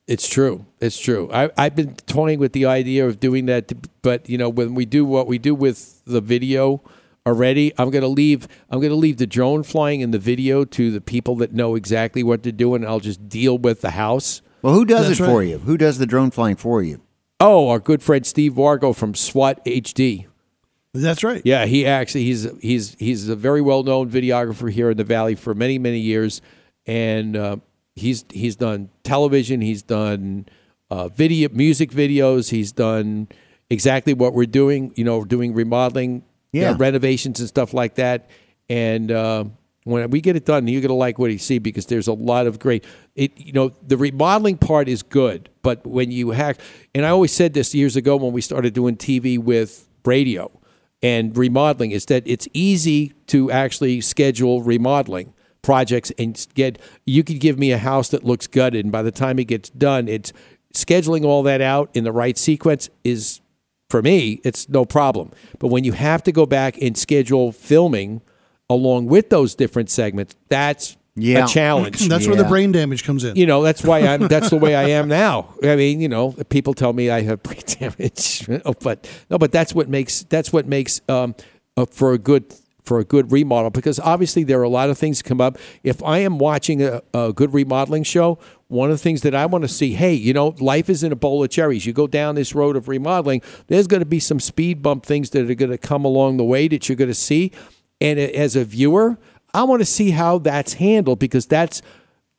It's 0.08 0.28
true. 0.28 0.66
It's 0.80 0.98
true. 0.98 1.30
I, 1.32 1.50
I've 1.56 1.76
been 1.76 1.94
toying 1.94 2.40
with 2.40 2.52
the 2.52 2.66
idea 2.66 3.06
of 3.06 3.20
doing 3.20 3.46
that, 3.46 3.70
but 4.02 4.28
you 4.28 4.38
know, 4.38 4.48
when 4.48 4.74
we 4.74 4.84
do 4.84 5.04
what 5.04 5.28
we 5.28 5.38
do 5.38 5.54
with 5.54 6.04
the 6.04 6.20
video 6.20 6.82
already, 7.26 7.72
I'm 7.78 7.90
going 7.90 8.02
to 8.02 8.08
leave. 8.08 8.48
I'm 8.70 8.80
going 8.80 8.90
to 8.90 8.96
leave 8.96 9.18
the 9.18 9.26
drone 9.26 9.62
flying 9.62 10.00
in 10.00 10.10
the 10.10 10.18
video 10.18 10.64
to 10.64 10.90
the 10.90 11.00
people 11.00 11.36
that 11.36 11.52
know 11.52 11.74
exactly 11.74 12.22
what 12.22 12.42
to 12.44 12.52
do, 12.52 12.74
and 12.74 12.84
I'll 12.84 13.00
just 13.00 13.28
deal 13.28 13.58
with 13.58 13.80
the 13.80 13.92
house. 13.92 14.42
Well, 14.62 14.74
who 14.74 14.84
does 14.84 15.08
That's 15.08 15.20
it 15.20 15.24
for 15.24 15.42
you? 15.42 15.58
Who 15.58 15.76
does 15.76 15.98
the 15.98 16.06
drone 16.06 16.30
flying 16.30 16.56
for 16.56 16.82
you? 16.82 17.00
Oh, 17.38 17.70
our 17.70 17.78
good 17.78 18.02
friend 18.02 18.26
Steve 18.26 18.54
Vargo 18.54 18.94
from 18.94 19.14
SWAT 19.14 19.64
HD. 19.64 20.26
That's 20.92 21.22
right. 21.22 21.40
Yeah, 21.44 21.66
he 21.66 21.86
actually 21.86 22.24
he's 22.24 22.48
he's 22.60 22.96
he's 22.98 23.28
a 23.28 23.36
very 23.36 23.62
well 23.62 23.84
known 23.84 24.10
videographer 24.10 24.70
here 24.70 24.90
in 24.90 24.96
the 24.96 25.04
valley 25.04 25.36
for 25.36 25.54
many 25.54 25.78
many 25.78 26.00
years, 26.00 26.42
and 26.84 27.36
uh, 27.36 27.56
he's 27.94 28.24
he's 28.30 28.56
done 28.56 28.90
television, 29.04 29.60
he's 29.60 29.82
done 29.82 30.46
uh, 30.90 31.08
video 31.08 31.48
music 31.50 31.92
videos, 31.92 32.50
he's 32.50 32.72
done 32.72 33.28
exactly 33.70 34.14
what 34.14 34.34
we're 34.34 34.46
doing. 34.46 34.92
You 34.96 35.04
know, 35.04 35.24
doing 35.24 35.54
remodeling, 35.54 36.24
Yeah. 36.52 36.70
uh, 36.70 36.76
renovations 36.76 37.40
and 37.40 37.48
stuff 37.48 37.72
like 37.72 37.94
that. 37.96 38.28
And 38.68 39.10
uh, 39.10 39.44
when 39.84 40.10
we 40.10 40.20
get 40.20 40.36
it 40.36 40.44
done, 40.44 40.68
you're 40.68 40.82
gonna 40.82 40.94
like 40.94 41.18
what 41.18 41.30
you 41.30 41.38
see 41.38 41.58
because 41.58 41.86
there's 41.86 42.08
a 42.08 42.12
lot 42.12 42.46
of 42.46 42.58
great. 42.58 42.84
It 43.14 43.38
you 43.38 43.52
know 43.52 43.70
the 43.86 43.96
remodeling 43.96 44.58
part 44.58 44.88
is 44.88 45.02
good, 45.02 45.48
but 45.62 45.86
when 45.86 46.10
you 46.10 46.30
hack, 46.30 46.58
and 46.94 47.04
I 47.04 47.10
always 47.10 47.32
said 47.32 47.54
this 47.54 47.74
years 47.74 47.96
ago 47.96 48.16
when 48.16 48.32
we 48.32 48.40
started 48.40 48.74
doing 48.74 48.96
TV 48.96 49.38
with 49.38 49.88
radio 50.04 50.50
and 51.02 51.36
remodeling 51.36 51.90
is 51.92 52.06
that 52.06 52.22
it's 52.26 52.48
easy 52.52 53.12
to 53.26 53.50
actually 53.50 54.00
schedule 54.00 54.62
remodeling 54.62 55.32
projects 55.62 56.10
and 56.18 56.46
get 56.54 56.78
you 57.04 57.22
could 57.22 57.38
give 57.38 57.58
me 57.58 57.70
a 57.72 57.78
house 57.78 58.08
that 58.10 58.24
looks 58.24 58.46
gutted 58.46 58.84
and 58.84 58.92
by 58.92 59.02
the 59.02 59.10
time 59.10 59.38
it 59.38 59.44
gets 59.44 59.68
done 59.70 60.08
it's 60.08 60.32
scheduling 60.74 61.24
all 61.24 61.42
that 61.42 61.60
out 61.60 61.90
in 61.92 62.04
the 62.04 62.12
right 62.12 62.38
sequence 62.38 62.88
is 63.04 63.40
for 63.90 64.00
me 64.02 64.40
it's 64.44 64.68
no 64.68 64.84
problem. 64.84 65.30
But 65.58 65.68
when 65.68 65.84
you 65.84 65.92
have 65.92 66.22
to 66.24 66.32
go 66.32 66.46
back 66.46 66.80
and 66.80 66.96
schedule 66.96 67.52
filming 67.52 68.22
along 68.70 69.06
with 69.06 69.28
those 69.30 69.54
different 69.54 69.90
segments 69.90 70.34
that's 70.48 70.96
Yeah. 71.16 71.44
a 71.44 71.48
challenge. 71.48 71.98
That's 72.12 72.26
where 72.28 72.36
the 72.36 72.44
brain 72.44 72.70
damage 72.72 73.02
comes 73.04 73.24
in. 73.24 73.34
you 73.36 73.44
know 73.44 73.62
that's 73.62 73.82
why 73.82 73.98
i'm 74.10 74.28
that's 74.28 74.48
the 74.50 74.56
way 74.56 74.74
i 74.76 74.84
am 74.98 75.08
now. 75.08 75.34
I 75.62 75.74
mean 75.76 76.00
you 76.00 76.08
know 76.08 76.32
people 76.48 76.72
tell 76.72 76.92
me 76.92 77.10
i 77.10 77.20
have 77.22 77.42
brain 77.48 77.62
damage 77.80 78.46
but 78.80 78.96
no 79.28 79.36
but 79.36 79.50
that's 79.52 79.74
what 79.74 79.88
makes 79.88 80.22
that's 80.34 80.52
what 80.52 80.66
makes 80.66 81.00
um 81.08 81.34
uh, 81.76 81.84
for 81.90 82.12
a 82.12 82.18
good 82.18 82.44
for 82.84 83.00
a 83.00 83.04
good 83.04 83.30
remodel 83.32 83.70
because 83.70 83.98
obviously 84.00 84.44
there 84.44 84.58
are 84.60 84.68
a 84.72 84.74
lot 84.80 84.88
of 84.90 84.96
things 84.98 85.18
that 85.18 85.24
come 85.28 85.40
up. 85.40 85.58
If 85.82 86.02
i 86.04 86.18
am 86.18 86.38
watching 86.38 86.80
a, 86.82 87.02
a 87.12 87.32
good 87.32 87.52
remodeling 87.52 88.04
show 88.04 88.38
one 88.70 88.90
of 88.90 88.96
the 88.96 89.02
things 89.02 89.22
that 89.22 89.34
i 89.34 89.46
want 89.46 89.62
to 89.62 89.68
see 89.68 89.92
hey 89.92 90.14
you 90.14 90.32
know 90.32 90.54
life 90.58 90.88
isn't 90.88 91.12
a 91.12 91.16
bowl 91.16 91.42
of 91.42 91.50
cherries 91.50 91.84
you 91.84 91.92
go 91.92 92.06
down 92.06 92.34
this 92.34 92.54
road 92.54 92.76
of 92.76 92.88
remodeling 92.88 93.42
there's 93.66 93.86
going 93.86 94.00
to 94.00 94.06
be 94.06 94.20
some 94.20 94.40
speed 94.40 94.82
bump 94.82 95.04
things 95.04 95.30
that 95.30 95.50
are 95.50 95.54
going 95.54 95.70
to 95.70 95.78
come 95.78 96.04
along 96.04 96.36
the 96.36 96.44
way 96.44 96.68
that 96.68 96.88
you're 96.88 96.96
going 96.96 97.08
to 97.08 97.14
see 97.14 97.52
and 98.00 98.18
as 98.18 98.56
a 98.56 98.64
viewer 98.64 99.18
i 99.52 99.62
want 99.62 99.80
to 99.80 99.86
see 99.86 100.10
how 100.10 100.38
that's 100.38 100.74
handled 100.74 101.18
because 101.18 101.46
that's 101.46 101.82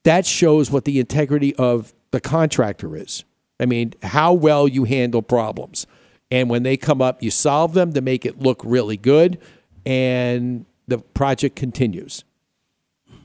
that 0.04 0.26
shows 0.26 0.72
what 0.72 0.86
the 0.86 1.00
integrity 1.00 1.56
of 1.56 1.94
the 2.12 2.20
contractor 2.20 2.96
is. 2.96 3.24
I 3.60 3.66
mean, 3.66 3.94
how 4.04 4.34
well 4.34 4.68
you 4.68 4.86
handle 4.86 5.22
problems. 5.22 5.86
And 6.30 6.50
when 6.50 6.64
they 6.64 6.78
come 6.78 7.02
up, 7.02 7.22
you 7.22 7.30
solve 7.30 7.74
them 7.74 7.94
to 7.94 8.02
make 8.02 8.26
it 8.26 8.40
look 8.40 8.62
really 8.64 8.98
good, 8.98 9.38
and 9.86 10.66
the 10.88 11.00
project 11.00 11.56
continues. 11.56 12.24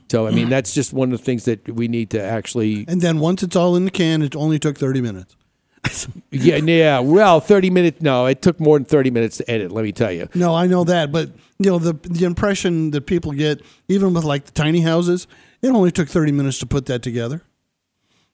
So, 0.09 0.27
I 0.27 0.31
mean, 0.31 0.49
that's 0.49 0.73
just 0.73 0.93
one 0.93 1.11
of 1.11 1.19
the 1.19 1.23
things 1.23 1.45
that 1.45 1.67
we 1.67 1.87
need 1.87 2.09
to 2.11 2.21
actually. 2.21 2.85
And 2.87 3.01
then 3.01 3.19
once 3.19 3.43
it's 3.43 3.55
all 3.55 3.75
in 3.75 3.85
the 3.85 3.91
can, 3.91 4.21
it 4.21 4.35
only 4.35 4.59
took 4.59 4.77
thirty 4.77 5.01
minutes. 5.01 5.35
Yeah, 6.31 6.57
yeah. 6.57 6.99
Well, 6.99 7.39
30 7.39 7.69
minutes. 7.69 8.01
No, 8.01 8.25
it 8.25 8.41
took 8.41 8.59
more 8.59 8.77
than 8.77 8.85
30 8.85 9.09
minutes 9.09 9.37
to 9.37 9.49
edit, 9.49 9.71
let 9.71 9.83
me 9.83 9.91
tell 9.91 10.11
you. 10.11 10.27
No, 10.35 10.53
I 10.53 10.67
know 10.67 10.83
that, 10.83 11.11
but 11.11 11.31
you 11.59 11.71
know 11.71 11.79
the 11.79 11.93
the 11.93 12.25
impression 12.25 12.91
that 12.91 13.01
people 13.07 13.31
get, 13.31 13.61
even 13.87 14.13
with 14.13 14.23
like 14.23 14.45
the 14.45 14.51
tiny 14.51 14.81
houses, 14.81 15.27
it 15.61 15.69
only 15.69 15.91
took 15.91 16.07
thirty 16.07 16.31
minutes 16.31 16.59
to 16.59 16.65
put 16.65 16.85
that 16.87 17.01
together. 17.01 17.41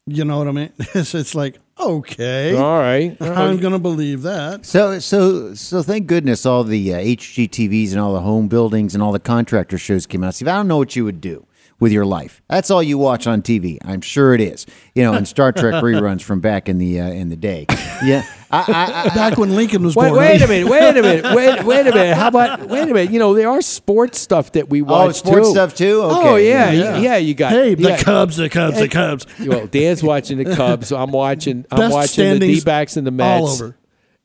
You 0.06 0.26
know 0.26 0.38
what 0.40 0.48
I 0.50 0.52
mean? 0.52 0.74
It's, 0.96 1.16
it's 1.16 1.34
like 1.34 1.60
okay, 1.80 2.56
All 2.56 2.80
right. 2.80 3.16
I'm 3.22 3.60
gonna 3.60 3.80
believe 3.80 4.24
that. 4.24 4.66
So, 4.66 5.00
so, 5.00 5.54
so, 5.54 5.82
thank 5.82 6.08
goodness 6.08 6.46
all 6.46 6.64
the 6.64 6.94
uh, 6.94 6.98
HGTVs 7.00 7.92
and 7.92 8.00
all 8.00 8.14
the 8.14 8.22
home 8.22 8.48
buildings 8.50 8.94
and 8.94 9.02
all 9.02 9.12
the 9.14 9.20
contractor 9.20 9.78
shows 9.78 10.06
came 10.06 10.24
out. 10.24 10.36
Steve, 10.36 10.50
I 10.50 10.56
don't 10.56 10.68
know 10.68 10.78
what 10.78 10.96
you 10.96 11.06
would 11.06 11.22
do 11.22 11.46
with 11.80 11.92
your 11.92 12.06
life. 12.06 12.42
That's 12.50 12.72
all 12.72 12.82
you 12.82 12.98
watch 12.98 13.28
on 13.28 13.42
TV. 13.42 13.78
I'm 13.84 14.02
sure 14.02 14.34
it 14.34 14.42
is. 14.42 14.66
You 14.96 15.04
know, 15.04 15.14
and 15.14 15.28
Star 15.28 15.52
Trek 15.52 15.74
reruns 15.84 16.22
from 16.22 16.40
back 16.40 16.70
in 16.70 16.78
the 16.78 17.00
uh, 17.02 17.10
in 17.10 17.30
the 17.30 17.36
day. 17.36 17.66
Yeah, 18.04 18.26
I, 18.52 18.60
I, 18.68 19.10
I, 19.12 19.16
Back 19.16 19.38
when 19.38 19.56
Lincoln 19.56 19.84
was 19.84 19.96
Wait, 19.96 20.10
born. 20.10 20.20
wait 20.20 20.42
a 20.42 20.48
minute. 20.48 20.70
Wait 20.70 20.90
a 20.98 21.02
minute. 21.02 21.36
Wait, 21.36 21.64
wait 21.64 21.88
a 21.88 21.94
minute. 21.94 22.16
How 22.16 22.28
about? 22.28 22.68
Wait 22.68 22.84
a 22.84 22.94
minute. 22.94 23.12
You 23.12 23.20
know 23.20 23.34
there 23.34 23.50
are 23.50 23.62
sports 23.62 24.20
stuff 24.20 24.52
that 24.54 24.70
we 24.70 24.82
watch. 24.82 25.10
Oh, 25.10 25.12
sports 25.12 25.48
too. 25.48 25.52
stuff 25.52 25.76
too? 25.76 26.00
Oh 26.04 26.36
yeah, 26.36 26.72
Yeah. 26.72 26.84
yeah. 26.84 26.98
yeah 26.98 27.18
you 27.18 27.34
got. 27.34 27.52
Hey, 27.52 27.76
the 27.76 27.84
yeah. 27.84 28.02
Cubs, 28.02 28.38
the 28.38 28.50
Cubs, 28.50 28.80
the 28.80 28.88
Cubs. 28.90 29.26
Well, 29.40 29.68
Dan's 29.68 30.04
watching 30.04 30.38
the 30.38 30.56
Cubs. 30.56 30.92
I'm 30.92 31.12
watching. 31.12 31.66
I'm 31.72 31.78
Best 31.78 31.94
watching 31.94 32.40
the 32.40 32.56
D-backs 32.56 32.98
and 32.98 33.06
the 33.08 33.12
Mets. 33.12 33.42
all 33.42 33.48
over. 33.50 33.78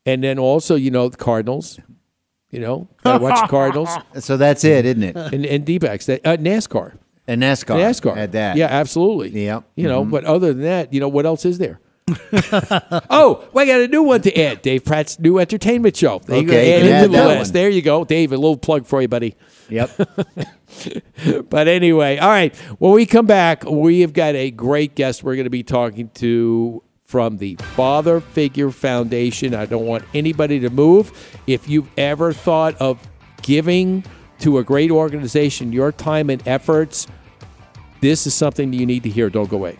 And 0.07 0.23
then 0.25 0.39
also, 0.39 0.75
you 0.75 0.91
know, 0.91 1.09
the 1.09 1.16
Cardinals. 1.16 1.79
You 2.51 2.61
know, 2.61 2.89
gotta 3.05 3.23
watch 3.23 3.49
Cardinals 3.51 3.91
so 4.20 4.39
that's 4.39 4.65
it, 4.65 4.87
isn't 4.87 5.03
it? 5.03 5.15
and, 5.16 5.45
and 5.45 5.66
D-backs. 5.66 6.07
That, 6.07 6.27
uh, 6.27 6.39
NASCAR. 6.39 6.97
And 7.29 7.43
NASCAR, 7.43 7.77
NASCAR 7.79 8.17
had 8.17 8.33
that. 8.33 8.57
Yeah, 8.57 8.67
absolutely. 8.67 9.45
Yeah. 9.45 9.61
You 9.77 9.87
know, 9.87 10.05
Mhm. 10.05 10.11
but 10.11 10.25
other 10.25 10.53
than 10.53 10.63
that, 10.65 10.93
you 10.93 10.99
know, 10.99 11.09
what 11.09 11.27
else 11.27 11.45
is 11.45 11.59
there? 11.59 11.79
oh, 13.11 13.47
we 13.53 13.67
got 13.67 13.81
a 13.83 13.87
new 13.87 14.03
one 14.03 14.23
to 14.23 14.35
add. 14.41 14.63
Dave 14.63 14.85
Pratt's 14.85 15.19
new 15.21 15.39
entertainment 15.39 15.95
show. 15.95 16.21
There 16.25 16.39
you 16.39 16.47
go. 16.47 16.53
Okay, 16.55 16.73
Add 16.73 16.83
you 16.83 16.89
it 16.89 16.93
add 16.93 17.05
the 17.05 17.09
list. 17.27 17.49
one. 17.51 17.53
There 17.53 17.69
you 17.69 17.83
go, 17.83 18.05
Dave. 18.05 18.33
A 18.33 18.37
little 18.37 18.57
plug 18.57 18.87
for 18.87 19.03
you, 19.03 19.09
buddy. 19.09 19.37
Yep. 19.69 19.91
but 21.51 21.69
anyway, 21.69 22.17
all 22.19 22.31
right. 22.31 22.55
When 22.79 22.93
we 22.93 23.07
come 23.07 23.27
back, 23.27 23.65
we 23.65 24.01
have 24.01 24.13
got 24.13 24.35
a 24.35 24.51
great 24.51 24.95
guest 24.95 25.23
we're 25.23 25.35
going 25.37 25.45
to 25.45 25.51
be 25.51 25.63
talking 25.63 26.11
to 26.15 26.83
from 27.05 27.39
the 27.39 27.57
Father 27.75 28.21
Figure 28.21 28.71
Foundation. 28.71 29.55
I 29.55 29.67
don't 29.67 29.87
want 29.87 30.05
anybody 30.15 30.61
to 30.61 30.71
move. 30.71 31.13
If 31.47 31.69
you've 31.69 31.89
ever 31.99 32.33
thought 32.33 32.75
of 32.81 33.07
giving 33.43 34.05
to 34.40 34.59
a 34.59 34.65
great 34.65 34.90
organization 34.90 35.73
your 35.73 35.93
time 35.93 36.31
and 36.31 36.47
efforts, 36.47 37.06
this 38.01 38.27
is 38.27 38.35
something 38.35 38.73
you 38.73 38.86
need 38.86 39.02
to 39.02 39.09
hear. 39.09 39.31
Don't 39.31 39.51
go 39.51 39.56
away. 39.56 39.77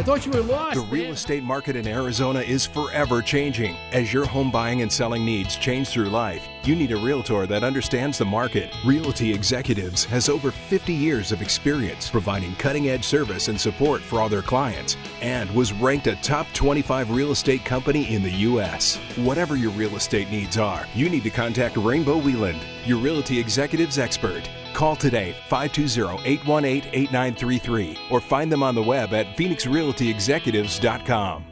I 0.00 0.02
thought 0.02 0.24
you 0.24 0.32
were 0.32 0.40
lost. 0.40 0.76
The 0.76 0.86
real 0.86 1.12
estate 1.12 1.42
market 1.42 1.76
in 1.76 1.86
Arizona 1.86 2.40
is 2.40 2.64
forever 2.64 3.20
changing. 3.20 3.76
As 3.92 4.14
your 4.14 4.24
home 4.24 4.50
buying 4.50 4.80
and 4.80 4.90
selling 4.90 5.26
needs 5.26 5.56
change 5.56 5.88
through 5.88 6.08
life, 6.08 6.48
you 6.64 6.74
need 6.74 6.92
a 6.92 6.96
realtor 6.96 7.46
that 7.46 7.62
understands 7.62 8.16
the 8.16 8.24
market. 8.24 8.74
Realty 8.82 9.30
Executives 9.30 10.06
has 10.06 10.30
over 10.30 10.50
50 10.50 10.94
years 10.94 11.32
of 11.32 11.42
experience 11.42 12.08
providing 12.08 12.54
cutting 12.54 12.88
edge 12.88 13.04
service 13.04 13.48
and 13.48 13.60
support 13.60 14.00
for 14.00 14.22
all 14.22 14.30
their 14.30 14.40
clients 14.40 14.96
and 15.20 15.50
was 15.50 15.74
ranked 15.74 16.06
a 16.06 16.16
top 16.22 16.46
25 16.54 17.10
real 17.10 17.32
estate 17.32 17.66
company 17.66 18.14
in 18.14 18.22
the 18.22 18.32
U.S. 18.48 18.96
Whatever 19.16 19.54
your 19.54 19.72
real 19.72 19.96
estate 19.96 20.30
needs 20.30 20.56
are, 20.56 20.86
you 20.94 21.10
need 21.10 21.24
to 21.24 21.30
contact 21.30 21.76
Rainbow 21.76 22.18
Wheeland, 22.18 22.62
your 22.86 22.96
Realty 22.96 23.38
Executives 23.38 23.98
expert. 23.98 24.48
Call 24.80 24.96
today 24.96 25.36
520-818-8933 25.50 28.10
or 28.10 28.18
find 28.18 28.50
them 28.50 28.62
on 28.62 28.74
the 28.74 28.82
web 28.82 29.12
at 29.12 29.26
phoenixrealtyexecutives.com. 29.36 31.44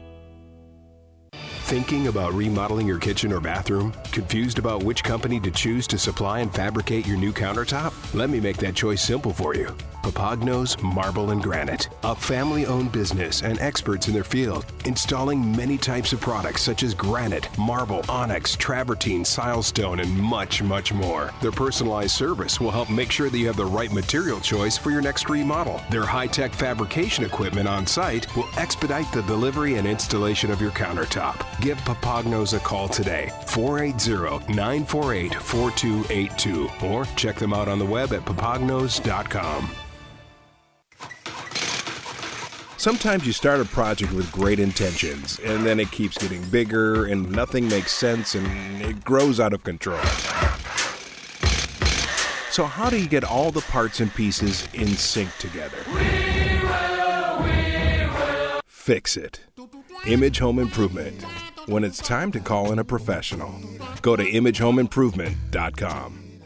Thinking 1.69 2.07
about 2.07 2.33
remodeling 2.33 2.87
your 2.87 2.97
kitchen 2.97 3.31
or 3.31 3.39
bathroom? 3.39 3.93
Confused 4.11 4.57
about 4.57 4.81
which 4.81 5.03
company 5.03 5.39
to 5.41 5.51
choose 5.51 5.85
to 5.85 5.99
supply 5.99 6.39
and 6.39 6.51
fabricate 6.51 7.05
your 7.05 7.15
new 7.15 7.31
countertop? 7.31 7.93
Let 8.15 8.31
me 8.31 8.39
make 8.39 8.57
that 8.57 8.73
choice 8.73 9.03
simple 9.03 9.33
for 9.33 9.53
you. 9.53 9.67
Papagnos 10.01 10.81
Marble 10.81 11.29
and 11.31 11.43
Granite, 11.43 11.89
a 12.03 12.15
family 12.15 12.65
owned 12.65 12.91
business 12.91 13.43
and 13.43 13.59
experts 13.59 14.07
in 14.07 14.13
their 14.15 14.23
field, 14.23 14.65
installing 14.85 15.55
many 15.55 15.77
types 15.77 16.13
of 16.13 16.21
products 16.21 16.63
such 16.63 16.81
as 16.81 16.95
granite, 16.95 17.47
marble, 17.59 18.03
onyx, 18.09 18.55
travertine, 18.55 19.21
silestone, 19.21 20.01
and 20.01 20.17
much, 20.17 20.63
much 20.63 20.91
more. 20.93 21.31
Their 21.41 21.51
personalized 21.51 22.15
service 22.15 22.59
will 22.59 22.71
help 22.71 22.89
make 22.89 23.11
sure 23.11 23.29
that 23.29 23.37
you 23.37 23.45
have 23.45 23.57
the 23.57 23.65
right 23.65 23.91
material 23.91 24.39
choice 24.39 24.77
for 24.77 24.89
your 24.89 25.01
next 25.01 25.29
remodel. 25.29 25.81
Their 25.91 26.05
high 26.05 26.27
tech 26.27 26.53
fabrication 26.53 27.25
equipment 27.25 27.67
on 27.67 27.85
site 27.85 28.33
will 28.35 28.47
expedite 28.57 29.11
the 29.11 29.21
delivery 29.23 29.75
and 29.75 29.85
installation 29.85 30.49
of 30.49 30.61
your 30.61 30.71
countertop. 30.71 31.45
Give 31.61 31.77
Papagnos 31.79 32.55
a 32.55 32.59
call 32.59 32.87
today, 32.87 33.29
480 33.47 34.53
948 34.53 35.33
4282, 35.35 36.69
or 36.85 37.03
check 37.17 37.35
them 37.35 37.53
out 37.53 37.67
on 37.67 37.79
the 37.79 37.85
web 37.85 38.13
at 38.13 38.21
papagnos.com. 38.21 39.69
Sometimes 42.77 43.27
you 43.27 43.33
start 43.33 43.59
a 43.59 43.65
project 43.65 44.13
with 44.13 44.31
great 44.31 44.57
intentions, 44.57 45.37
and 45.39 45.65
then 45.65 45.81
it 45.81 45.91
keeps 45.91 46.17
getting 46.17 46.41
bigger, 46.43 47.07
and 47.07 47.29
nothing 47.29 47.67
makes 47.67 47.91
sense, 47.91 48.35
and 48.35 48.81
it 48.81 49.03
grows 49.03 49.41
out 49.41 49.51
of 49.51 49.65
control. 49.65 49.99
So, 52.51 52.63
how 52.63 52.89
do 52.89 52.97
you 52.97 53.09
get 53.09 53.25
all 53.25 53.51
the 53.51 53.61
parts 53.61 53.99
and 53.99 54.13
pieces 54.15 54.65
in 54.73 54.87
sync 54.87 55.35
together? 55.39 55.77
We 55.87 55.93
will, 56.63 57.43
we 57.43 58.05
will. 58.07 58.61
Fix 58.65 59.17
it. 59.17 59.41
Image 60.07 60.39
Home 60.39 60.57
Improvement. 60.57 61.25
When 61.69 61.83
it's 61.83 61.99
time 61.99 62.31
to 62.31 62.39
call 62.39 62.71
in 62.71 62.79
a 62.79 62.83
professional, 62.83 63.53
go 64.01 64.15
to 64.15 64.23
imagehomeimprovement.com. 64.23 66.41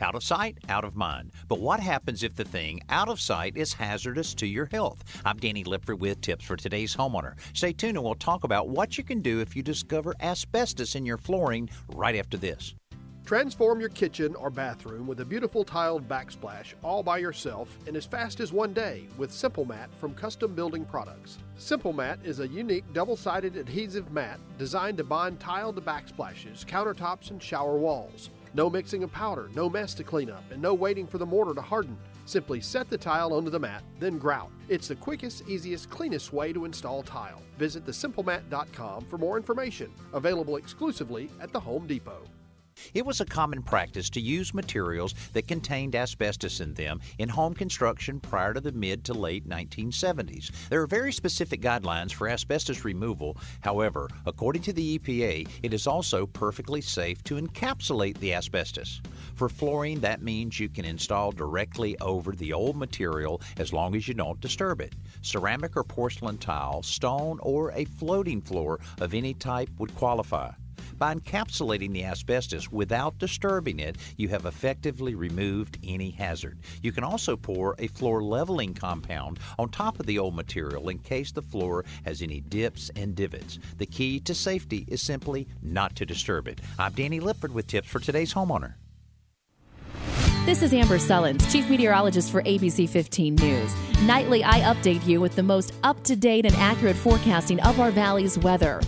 Out 0.00 0.14
of 0.14 0.24
sight, 0.24 0.56
out 0.66 0.82
of 0.82 0.96
mind. 0.96 1.32
But 1.46 1.60
what 1.60 1.78
happens 1.78 2.22
if 2.22 2.36
the 2.36 2.44
thing 2.44 2.80
out 2.88 3.10
of 3.10 3.20
sight 3.20 3.58
is 3.58 3.74
hazardous 3.74 4.32
to 4.36 4.46
your 4.46 4.64
health? 4.64 5.04
I'm 5.26 5.36
Danny 5.36 5.62
Lipford 5.62 6.00
with 6.00 6.22
tips 6.22 6.46
for 6.46 6.56
today's 6.56 6.96
homeowner. 6.96 7.34
Stay 7.52 7.74
tuned 7.74 7.98
and 7.98 8.04
we'll 8.04 8.14
talk 8.14 8.44
about 8.44 8.70
what 8.70 8.96
you 8.96 9.04
can 9.04 9.20
do 9.20 9.40
if 9.40 9.54
you 9.54 9.62
discover 9.62 10.14
asbestos 10.20 10.94
in 10.94 11.04
your 11.04 11.18
flooring 11.18 11.68
right 11.94 12.16
after 12.16 12.38
this. 12.38 12.74
Transform 13.30 13.78
your 13.78 13.90
kitchen 13.90 14.34
or 14.34 14.50
bathroom 14.50 15.06
with 15.06 15.20
a 15.20 15.24
beautiful 15.24 15.62
tiled 15.62 16.08
backsplash 16.08 16.74
all 16.82 17.00
by 17.00 17.18
yourself 17.18 17.78
in 17.86 17.94
as 17.94 18.04
fast 18.04 18.40
as 18.40 18.52
one 18.52 18.72
day 18.72 19.06
with 19.18 19.32
Simple 19.32 19.64
Mat 19.64 19.88
from 19.94 20.14
Custom 20.14 20.52
Building 20.52 20.84
Products. 20.84 21.38
Simple 21.56 21.92
Mat 21.92 22.18
is 22.24 22.40
a 22.40 22.48
unique 22.48 22.92
double 22.92 23.16
sided 23.16 23.54
adhesive 23.54 24.10
mat 24.10 24.40
designed 24.58 24.98
to 24.98 25.04
bond 25.04 25.38
tile 25.38 25.72
to 25.72 25.80
backsplashes, 25.80 26.66
countertops, 26.66 27.30
and 27.30 27.40
shower 27.40 27.76
walls. 27.76 28.30
No 28.52 28.68
mixing 28.68 29.04
of 29.04 29.12
powder, 29.12 29.48
no 29.54 29.70
mess 29.70 29.94
to 29.94 30.02
clean 30.02 30.28
up, 30.28 30.42
and 30.50 30.60
no 30.60 30.74
waiting 30.74 31.06
for 31.06 31.18
the 31.18 31.24
mortar 31.24 31.54
to 31.54 31.62
harden. 31.62 31.96
Simply 32.24 32.60
set 32.60 32.90
the 32.90 32.98
tile 32.98 33.32
onto 33.32 33.48
the 33.48 33.60
mat, 33.60 33.84
then 34.00 34.18
grout. 34.18 34.50
It's 34.68 34.88
the 34.88 34.96
quickest, 34.96 35.48
easiest, 35.48 35.88
cleanest 35.88 36.32
way 36.32 36.52
to 36.52 36.64
install 36.64 37.04
tile. 37.04 37.42
Visit 37.58 37.86
thesimplemat.com 37.86 39.04
for 39.04 39.18
more 39.18 39.36
information. 39.36 39.92
Available 40.14 40.56
exclusively 40.56 41.30
at 41.40 41.52
the 41.52 41.60
Home 41.60 41.86
Depot. 41.86 42.24
It 42.94 43.06
was 43.06 43.20
a 43.20 43.24
common 43.24 43.62
practice 43.62 44.10
to 44.10 44.20
use 44.20 44.54
materials 44.54 45.14
that 45.32 45.48
contained 45.48 45.94
asbestos 45.94 46.60
in 46.60 46.74
them 46.74 47.00
in 47.18 47.28
home 47.28 47.54
construction 47.54 48.20
prior 48.20 48.54
to 48.54 48.60
the 48.60 48.72
mid 48.72 49.04
to 49.04 49.14
late 49.14 49.48
1970s. 49.48 50.50
There 50.68 50.82
are 50.82 50.86
very 50.86 51.12
specific 51.12 51.60
guidelines 51.60 52.12
for 52.12 52.28
asbestos 52.28 52.84
removal. 52.84 53.36
However, 53.60 54.08
according 54.26 54.62
to 54.62 54.72
the 54.72 54.98
EPA, 54.98 55.48
it 55.62 55.74
is 55.74 55.86
also 55.86 56.26
perfectly 56.26 56.80
safe 56.80 57.22
to 57.24 57.40
encapsulate 57.40 58.18
the 58.18 58.34
asbestos. 58.34 59.00
For 59.34 59.48
flooring, 59.48 60.00
that 60.00 60.22
means 60.22 60.58
you 60.58 60.68
can 60.68 60.84
install 60.84 61.32
directly 61.32 61.98
over 62.00 62.32
the 62.32 62.52
old 62.52 62.76
material 62.76 63.40
as 63.56 63.72
long 63.72 63.94
as 63.94 64.08
you 64.08 64.14
don't 64.14 64.40
disturb 64.40 64.80
it. 64.80 64.94
Ceramic 65.22 65.76
or 65.76 65.84
porcelain 65.84 66.38
tile, 66.38 66.82
stone, 66.82 67.38
or 67.42 67.72
a 67.72 67.84
floating 67.84 68.40
floor 68.40 68.80
of 69.00 69.14
any 69.14 69.34
type 69.34 69.70
would 69.78 69.94
qualify. 69.94 70.50
By 70.98 71.14
encapsulating 71.14 71.92
the 71.92 72.04
asbestos 72.04 72.70
without 72.70 73.18
disturbing 73.18 73.80
it, 73.80 73.96
you 74.16 74.28
have 74.28 74.46
effectively 74.46 75.14
removed 75.14 75.78
any 75.84 76.10
hazard. 76.10 76.58
You 76.82 76.92
can 76.92 77.04
also 77.04 77.36
pour 77.36 77.74
a 77.78 77.86
floor 77.88 78.22
leveling 78.22 78.74
compound 78.74 79.38
on 79.58 79.68
top 79.70 80.00
of 80.00 80.06
the 80.06 80.18
old 80.18 80.34
material 80.34 80.88
in 80.88 80.98
case 80.98 81.32
the 81.32 81.42
floor 81.42 81.84
has 82.04 82.22
any 82.22 82.40
dips 82.40 82.90
and 82.96 83.14
divots. 83.14 83.58
The 83.78 83.86
key 83.86 84.20
to 84.20 84.34
safety 84.34 84.84
is 84.88 85.02
simply 85.02 85.48
not 85.62 85.96
to 85.96 86.06
disturb 86.06 86.48
it. 86.48 86.60
I'm 86.78 86.92
Danny 86.92 87.20
Lipford 87.20 87.52
with 87.52 87.66
tips 87.66 87.88
for 87.88 88.00
today's 88.00 88.34
homeowner. 88.34 88.74
This 90.46 90.62
is 90.62 90.72
Amber 90.72 90.98
Sullins, 90.98 91.52
Chief 91.52 91.68
Meteorologist 91.68 92.32
for 92.32 92.42
ABC 92.42 92.88
15 92.88 93.34
News. 93.34 93.74
Nightly, 94.02 94.42
I 94.42 94.60
update 94.60 95.06
you 95.06 95.20
with 95.20 95.36
the 95.36 95.42
most 95.42 95.74
up 95.84 96.02
to 96.04 96.16
date 96.16 96.46
and 96.46 96.54
accurate 96.56 96.96
forecasting 96.96 97.60
of 97.60 97.78
our 97.78 97.90
valley's 97.90 98.38
weather. 98.38 98.80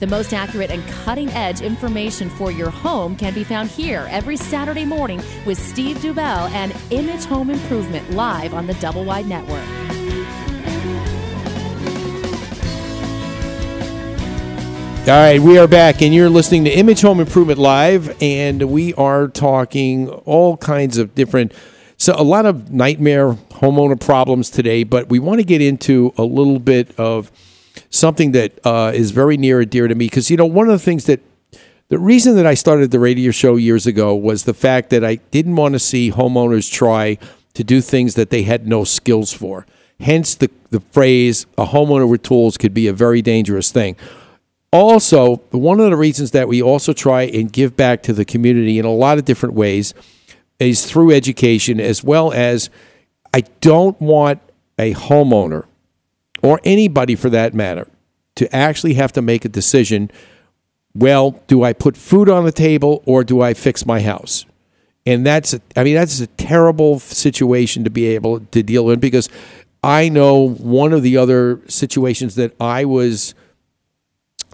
The 0.00 0.06
most 0.06 0.32
accurate 0.32 0.70
and 0.70 0.82
cutting 1.04 1.28
edge 1.32 1.60
information 1.60 2.30
for 2.30 2.50
your 2.50 2.70
home 2.70 3.16
can 3.16 3.34
be 3.34 3.44
found 3.44 3.68
here 3.68 4.08
every 4.10 4.38
Saturday 4.38 4.86
morning 4.86 5.22
with 5.44 5.58
Steve 5.58 5.98
Dubell 5.98 6.48
and 6.52 6.74
Image 6.88 7.24
Home 7.26 7.50
Improvement 7.50 8.10
live 8.12 8.54
on 8.54 8.66
the 8.66 8.72
Double 8.74 9.04
Wide 9.04 9.26
Network. 9.26 9.62
All 15.06 15.16
right, 15.16 15.38
we 15.38 15.58
are 15.58 15.68
back, 15.68 16.00
and 16.00 16.14
you're 16.14 16.30
listening 16.30 16.64
to 16.64 16.70
Image 16.70 17.02
Home 17.02 17.20
Improvement 17.20 17.58
Live, 17.58 18.16
and 18.22 18.70
we 18.70 18.94
are 18.94 19.28
talking 19.28 20.08
all 20.08 20.56
kinds 20.56 20.96
of 20.96 21.14
different, 21.14 21.52
so 21.98 22.14
a 22.16 22.24
lot 22.24 22.46
of 22.46 22.72
nightmare 22.72 23.34
homeowner 23.50 24.00
problems 24.00 24.48
today, 24.48 24.82
but 24.82 25.10
we 25.10 25.18
want 25.18 25.40
to 25.40 25.44
get 25.44 25.60
into 25.60 26.14
a 26.16 26.22
little 26.22 26.58
bit 26.58 26.98
of 26.98 27.30
something 27.90 28.32
that 28.32 28.58
uh, 28.64 28.92
is 28.94 29.10
very 29.10 29.36
near 29.36 29.60
and 29.60 29.70
dear 29.70 29.88
to 29.88 29.94
me 29.94 30.06
because 30.06 30.30
you 30.30 30.36
know 30.36 30.46
one 30.46 30.66
of 30.66 30.72
the 30.72 30.84
things 30.84 31.04
that 31.04 31.20
the 31.88 31.98
reason 31.98 32.36
that 32.36 32.46
I 32.46 32.54
started 32.54 32.92
the 32.92 33.00
radio 33.00 33.32
show 33.32 33.56
years 33.56 33.84
ago 33.84 34.14
was 34.14 34.44
the 34.44 34.54
fact 34.54 34.90
that 34.90 35.04
I 35.04 35.16
didn't 35.32 35.56
want 35.56 35.74
to 35.74 35.80
see 35.80 36.12
homeowners 36.12 36.70
try 36.70 37.18
to 37.54 37.64
do 37.64 37.80
things 37.80 38.14
that 38.14 38.30
they 38.30 38.44
had 38.44 38.66
no 38.66 38.84
skills 38.84 39.32
for. 39.32 39.66
Hence 39.98 40.36
the 40.36 40.50
the 40.70 40.80
phrase 40.92 41.46
"a 41.58 41.66
homeowner 41.66 42.08
with 42.08 42.22
tools" 42.22 42.56
could 42.56 42.72
be 42.72 42.86
a 42.86 42.92
very 42.92 43.20
dangerous 43.20 43.70
thing. 43.72 43.96
Also, 44.72 45.38
one 45.50 45.80
of 45.80 45.90
the 45.90 45.96
reasons 45.96 46.30
that 46.30 46.46
we 46.46 46.62
also 46.62 46.92
try 46.92 47.22
and 47.22 47.52
give 47.52 47.76
back 47.76 48.04
to 48.04 48.12
the 48.12 48.24
community 48.24 48.78
in 48.78 48.84
a 48.84 48.92
lot 48.92 49.18
of 49.18 49.24
different 49.24 49.56
ways 49.56 49.94
is 50.60 50.86
through 50.86 51.10
education, 51.10 51.80
as 51.80 52.04
well 52.04 52.32
as 52.32 52.70
I 53.34 53.40
don't 53.60 54.00
want 54.00 54.40
a 54.78 54.94
homeowner 54.94 55.64
or 56.42 56.60
anybody 56.64 57.14
for 57.14 57.30
that 57.30 57.54
matter 57.54 57.88
to 58.36 58.54
actually 58.54 58.94
have 58.94 59.12
to 59.12 59.22
make 59.22 59.44
a 59.44 59.48
decision 59.48 60.10
well, 60.94 61.40
do 61.46 61.62
I 61.62 61.72
put 61.72 61.96
food 61.96 62.28
on 62.28 62.44
the 62.44 62.52
table 62.52 63.02
or 63.06 63.22
do 63.22 63.40
I 63.40 63.54
fix 63.54 63.86
my 63.86 64.00
house? 64.00 64.44
And 65.06 65.24
that's, 65.24 65.54
a, 65.54 65.60
I 65.76 65.84
mean, 65.84 65.94
that's 65.94 66.20
a 66.20 66.26
terrible 66.26 66.98
situation 66.98 67.84
to 67.84 67.90
be 67.90 68.06
able 68.06 68.40
to 68.40 68.62
deal 68.62 68.84
with 68.84 69.00
because 69.00 69.28
I 69.82 70.08
know 70.08 70.48
one 70.48 70.92
of 70.92 71.02
the 71.02 71.16
other 71.16 71.60
situations 71.68 72.34
that 72.34 72.54
I 72.60 72.84
was 72.84 73.34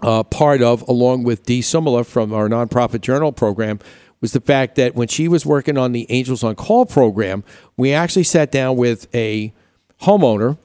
uh, 0.02 0.22
part 0.24 0.62
of, 0.62 0.82
along 0.88 1.24
with 1.24 1.44
Dee 1.44 1.60
Simula 1.60 2.06
from 2.06 2.32
our 2.32 2.48
nonprofit 2.48 3.00
journal 3.00 3.32
program, 3.32 3.80
was 4.20 4.32
the 4.32 4.40
fact 4.40 4.76
that 4.76 4.94
when 4.94 5.08
she 5.08 5.28
was 5.28 5.44
working 5.44 5.76
on 5.76 5.92
the 5.92 6.06
Angels 6.10 6.44
on 6.44 6.54
Call 6.54 6.86
program, 6.86 7.44
we 7.76 7.92
actually 7.92 8.22
sat 8.22 8.50
down 8.50 8.76
with 8.76 9.08
a 9.14 9.52
homeowner 10.02 10.58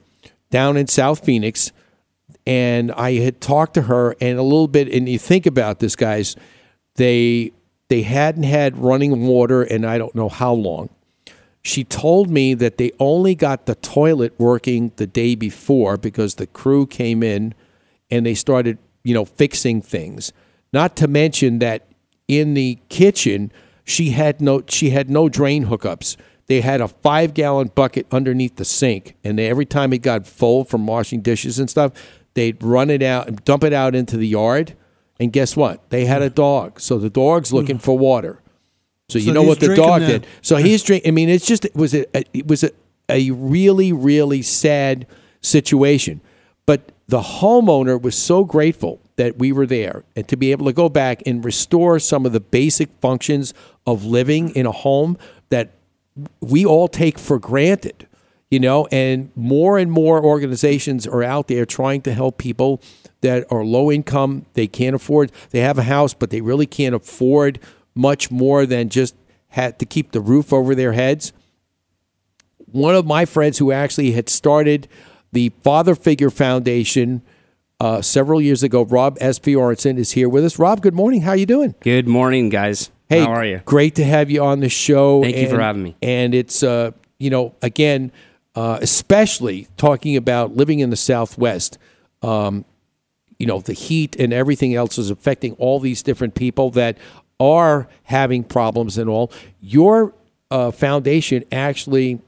down 0.51 0.77
in 0.77 0.87
South 0.87 1.25
Phoenix, 1.25 1.71
and 2.45 2.91
I 2.91 3.13
had 3.13 3.41
talked 3.41 3.73
to 3.73 3.83
her 3.83 4.15
and 4.21 4.37
a 4.37 4.43
little 4.43 4.67
bit. 4.67 4.87
And 4.89 5.09
you 5.09 5.17
think 5.17 5.45
about 5.47 5.79
this, 5.79 5.95
guys, 5.95 6.35
they 6.95 7.51
they 7.87 8.03
hadn't 8.03 8.43
had 8.43 8.77
running 8.77 9.25
water, 9.25 9.63
and 9.63 9.85
I 9.85 9.97
don't 9.97 10.13
know 10.13 10.29
how 10.29 10.53
long. 10.53 10.89
She 11.63 11.83
told 11.83 12.29
me 12.29 12.53
that 12.53 12.77
they 12.77 12.91
only 12.99 13.35
got 13.35 13.65
the 13.65 13.75
toilet 13.75 14.33
working 14.37 14.91
the 14.95 15.05
day 15.07 15.35
before 15.35 15.97
because 15.97 16.35
the 16.35 16.47
crew 16.47 16.87
came 16.87 17.21
in 17.21 17.53
and 18.09 18.25
they 18.25 18.33
started, 18.33 18.77
you 19.03 19.13
know, 19.13 19.25
fixing 19.25 19.81
things. 19.81 20.33
Not 20.73 20.95
to 20.97 21.07
mention 21.07 21.59
that 21.59 21.87
in 22.27 22.55
the 22.55 22.79
kitchen, 22.89 23.51
she 23.83 24.11
had 24.11 24.41
no 24.41 24.63
she 24.67 24.89
had 24.91 25.09
no 25.09 25.29
drain 25.29 25.65
hookups. 25.65 26.17
They 26.51 26.59
had 26.59 26.81
a 26.81 26.89
five 26.89 27.33
gallon 27.33 27.71
bucket 27.73 28.07
underneath 28.11 28.57
the 28.57 28.65
sink, 28.65 29.15
and 29.23 29.39
they, 29.39 29.47
every 29.47 29.65
time 29.65 29.93
it 29.93 29.99
got 29.99 30.27
full 30.27 30.65
from 30.65 30.85
washing 30.85 31.21
dishes 31.21 31.59
and 31.59 31.69
stuff, 31.69 31.93
they'd 32.33 32.61
run 32.61 32.89
it 32.89 33.01
out 33.01 33.29
and 33.29 33.41
dump 33.45 33.63
it 33.63 33.71
out 33.71 33.95
into 33.95 34.17
the 34.17 34.27
yard. 34.27 34.75
And 35.17 35.31
guess 35.31 35.55
what? 35.55 35.89
They 35.91 36.03
had 36.03 36.21
a 36.21 36.29
dog, 36.29 36.81
so 36.81 36.97
the 36.97 37.09
dog's 37.09 37.51
hmm. 37.51 37.55
looking 37.55 37.77
for 37.77 37.97
water. 37.97 38.41
So 39.07 39.17
you 39.17 39.27
So 39.27 39.31
know 39.31 39.43
what 39.43 39.61
the 39.61 39.77
dog 39.77 40.01
that. 40.01 40.07
did. 40.07 40.27
So 40.41 40.57
he's 40.57 40.83
drinking. 40.83 41.09
I 41.09 41.11
mean, 41.11 41.29
it's 41.29 41.45
just 41.45 41.63
it 41.63 41.73
was 41.73 41.93
a 41.93 42.05
it 42.37 42.47
was 42.47 42.65
a, 42.65 42.71
a 43.07 43.31
really 43.31 43.93
really 43.93 44.41
sad 44.41 45.07
situation. 45.39 46.19
But 46.65 46.91
the 47.07 47.21
homeowner 47.21 48.01
was 48.01 48.17
so 48.17 48.43
grateful 48.43 48.99
that 49.15 49.37
we 49.37 49.53
were 49.53 49.65
there 49.65 50.03
and 50.17 50.27
to 50.27 50.35
be 50.35 50.51
able 50.51 50.65
to 50.65 50.73
go 50.73 50.89
back 50.89 51.23
and 51.25 51.45
restore 51.45 51.97
some 51.97 52.25
of 52.25 52.33
the 52.33 52.41
basic 52.41 52.89
functions 52.99 53.53
of 53.85 54.03
living 54.03 54.49
in 54.49 54.65
a 54.65 54.73
home 54.73 55.17
that 55.47 55.71
we 56.39 56.65
all 56.65 56.87
take 56.87 57.19
for 57.19 57.39
granted. 57.39 58.07
You 58.49 58.59
know, 58.59 58.85
and 58.91 59.31
more 59.33 59.77
and 59.77 59.89
more 59.89 60.21
organizations 60.21 61.07
are 61.07 61.23
out 61.23 61.47
there 61.47 61.65
trying 61.65 62.01
to 62.01 62.13
help 62.13 62.37
people 62.37 62.81
that 63.21 63.45
are 63.49 63.63
low 63.63 63.89
income. 63.89 64.45
They 64.55 64.67
can't 64.67 64.93
afford, 64.93 65.31
they 65.51 65.61
have 65.61 65.77
a 65.77 65.83
house, 65.83 66.13
but 66.13 66.31
they 66.31 66.41
really 66.41 66.65
can't 66.65 66.93
afford 66.93 67.59
much 67.95 68.29
more 68.29 68.65
than 68.65 68.89
just 68.89 69.15
had 69.49 69.79
to 69.79 69.85
keep 69.85 70.11
the 70.11 70.19
roof 70.19 70.51
over 70.51 70.75
their 70.75 70.91
heads. 70.91 71.31
One 72.57 72.95
of 72.95 73.05
my 73.05 73.23
friends 73.25 73.57
who 73.57 73.71
actually 73.71 74.11
had 74.11 74.27
started 74.27 74.89
the 75.31 75.53
Father 75.63 75.95
Figure 75.95 76.29
Foundation 76.29 77.21
uh, 77.79 78.01
several 78.01 78.41
years 78.41 78.63
ago, 78.63 78.83
Rob 78.83 79.17
S. 79.19 79.39
Fiorenson, 79.39 79.97
is 79.97 80.11
here 80.11 80.29
with 80.29 80.45
us. 80.45 80.59
Rob, 80.59 80.81
good 80.81 80.93
morning. 80.93 81.21
How 81.21 81.33
you 81.33 81.45
doing? 81.45 81.73
Good 81.79 82.07
morning, 82.07 82.49
guys. 82.49 82.91
Hey, 83.11 83.19
How 83.19 83.33
are 83.33 83.45
you? 83.45 83.61
Great 83.65 83.95
to 83.95 84.05
have 84.05 84.31
you 84.31 84.41
on 84.41 84.61
the 84.61 84.69
show. 84.69 85.21
Thank 85.21 85.35
you 85.35 85.49
for 85.49 85.59
having 85.59 85.83
me. 85.83 85.97
And 86.01 86.33
it's, 86.33 86.63
uh, 86.63 86.91
you 87.19 87.29
know, 87.29 87.53
again, 87.61 88.13
uh, 88.55 88.79
especially 88.81 89.67
talking 89.75 90.15
about 90.15 90.55
living 90.55 90.79
in 90.79 90.91
the 90.91 90.95
Southwest. 90.95 91.77
Um, 92.21 92.63
you 93.37 93.45
know, 93.45 93.59
the 93.59 93.73
heat 93.73 94.15
and 94.17 94.31
everything 94.31 94.75
else 94.75 94.97
is 94.97 95.09
affecting 95.09 95.55
all 95.55 95.81
these 95.81 96.01
different 96.01 96.35
people 96.35 96.69
that 96.71 96.97
are 97.37 97.89
having 98.03 98.45
problems 98.45 98.97
and 98.97 99.09
all. 99.09 99.29
Your 99.59 100.13
uh, 100.49 100.71
foundation 100.71 101.43
actually 101.51 102.21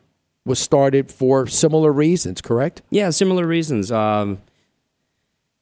was 0.43 0.59
started 0.59 1.09
for 1.09 1.47
similar 1.47 1.93
reasons, 1.93 2.41
correct? 2.41 2.81
Yeah, 2.89 3.09
similar 3.11 3.47
reasons. 3.47 3.89
Um, 3.89 4.41